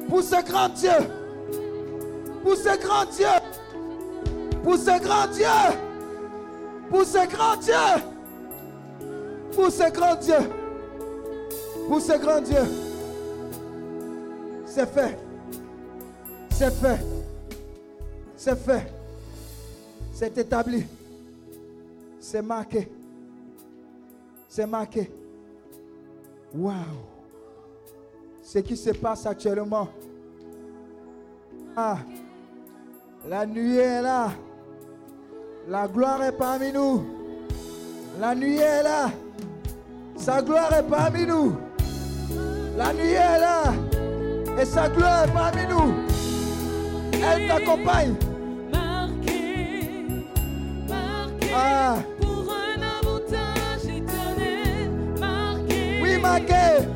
pour 0.09 0.23
ce 0.23 0.43
grand 0.45 0.69
Dieu, 0.71 0.91
pour 2.43 2.57
ce 2.57 2.79
grand 2.79 3.05
Dieu, 3.11 3.27
pour 4.63 4.77
ce 4.77 5.03
grand 5.03 5.27
Dieu, 5.27 5.47
pour 6.91 7.05
ce 7.05 7.27
grand 7.27 7.57
Dieu, 7.57 7.75
pour 9.55 9.71
ce 9.71 9.91
grand 9.91 10.17
Dieu, 10.17 10.51
pour 11.89 12.01
ce 12.01 12.19
grand 12.19 12.41
Dieu. 12.41 12.63
C'est 14.65 14.89
fait. 14.91 15.19
C'est 16.51 16.73
fait. 16.73 17.22
C'est 18.45 18.59
fait. 18.59 18.93
C'est 20.13 20.37
établi. 20.37 20.85
C'est 22.19 22.43
marqué. 22.43 22.91
C'est 24.49 24.67
marqué. 24.67 25.09
Waouh. 26.53 26.75
Ce 28.43 28.59
qui 28.59 28.77
se 28.77 28.91
passe 28.91 29.27
actuellement. 29.27 29.87
Ah. 31.77 31.99
La 33.29 33.47
nuit 33.47 33.77
est 33.77 34.03
là. 34.03 34.33
La 35.69 35.87
gloire 35.87 36.25
est 36.25 36.37
parmi 36.37 36.73
nous. 36.73 37.05
La 38.19 38.35
nuit 38.35 38.57
est 38.57 38.83
là. 38.83 39.09
Sa 40.17 40.43
gloire 40.43 40.73
est 40.73 40.89
parmi 40.91 41.27
nous. 41.27 41.55
La 42.77 42.93
nuit 42.93 43.13
est 43.13 43.39
là. 43.39 43.73
Et 44.61 44.65
sa 44.65 44.89
gloire 44.89 45.29
est 45.29 45.33
parmi 45.33 45.65
nous. 45.69 45.95
Elle 47.23 47.47
t'accompagne. 47.47 48.17
Ah. 51.55 51.97
pour 52.21 52.47
un 52.53 52.81
avantage 52.83 53.85
éternel. 53.85 54.91
Marqué, 55.21 56.01
Oui, 56.03 56.19
marqué. 56.19 56.53
marqué, 56.53 56.89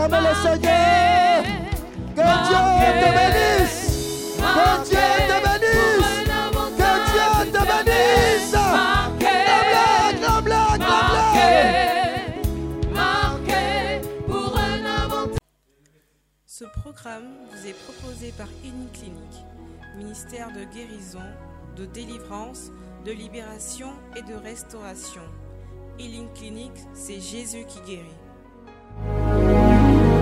que 0.00 0.06
tu 0.06 0.08
peux 0.08 0.16
acclamer 0.16 0.28
le 0.28 0.34
Seigneur? 0.34 1.42
Que 2.16 2.26
Dieu 2.48 2.62
te 3.00 3.08
bénisse. 3.16 4.38
Que 4.38 4.66
Dieu 4.88 5.06
te 5.28 5.36
bénisse. 5.44 6.18
Que 6.78 6.90
Dieu 7.10 7.28
te 7.52 7.60
bénisse. 7.70 8.54
Acclame-le, 8.54 9.84
acclame-le, 10.10 10.58
acclame-le. 10.74 11.70
Marqué 12.94 14.00
pour 14.26 14.52
un 14.58 14.82
avantage. 15.04 15.38
Ce 16.46 16.64
programme 16.64 17.30
vous 17.50 17.62
est 17.66 17.78
proposé 17.84 18.32
par 18.36 18.48
Healing 18.64 18.90
Clinic, 18.92 19.32
ministère 19.96 20.48
de 20.48 20.64
guérison, 20.74 21.28
de 21.76 21.84
délivrance, 21.86 22.70
de 23.04 23.12
libération 23.12 23.92
et 24.16 24.22
de 24.22 24.34
restauration. 24.34 25.22
Healing 25.98 26.32
Clinic, 26.34 26.72
c'est 26.94 27.20
Jésus 27.20 27.64
qui 27.66 27.80
guérit. 27.80 28.16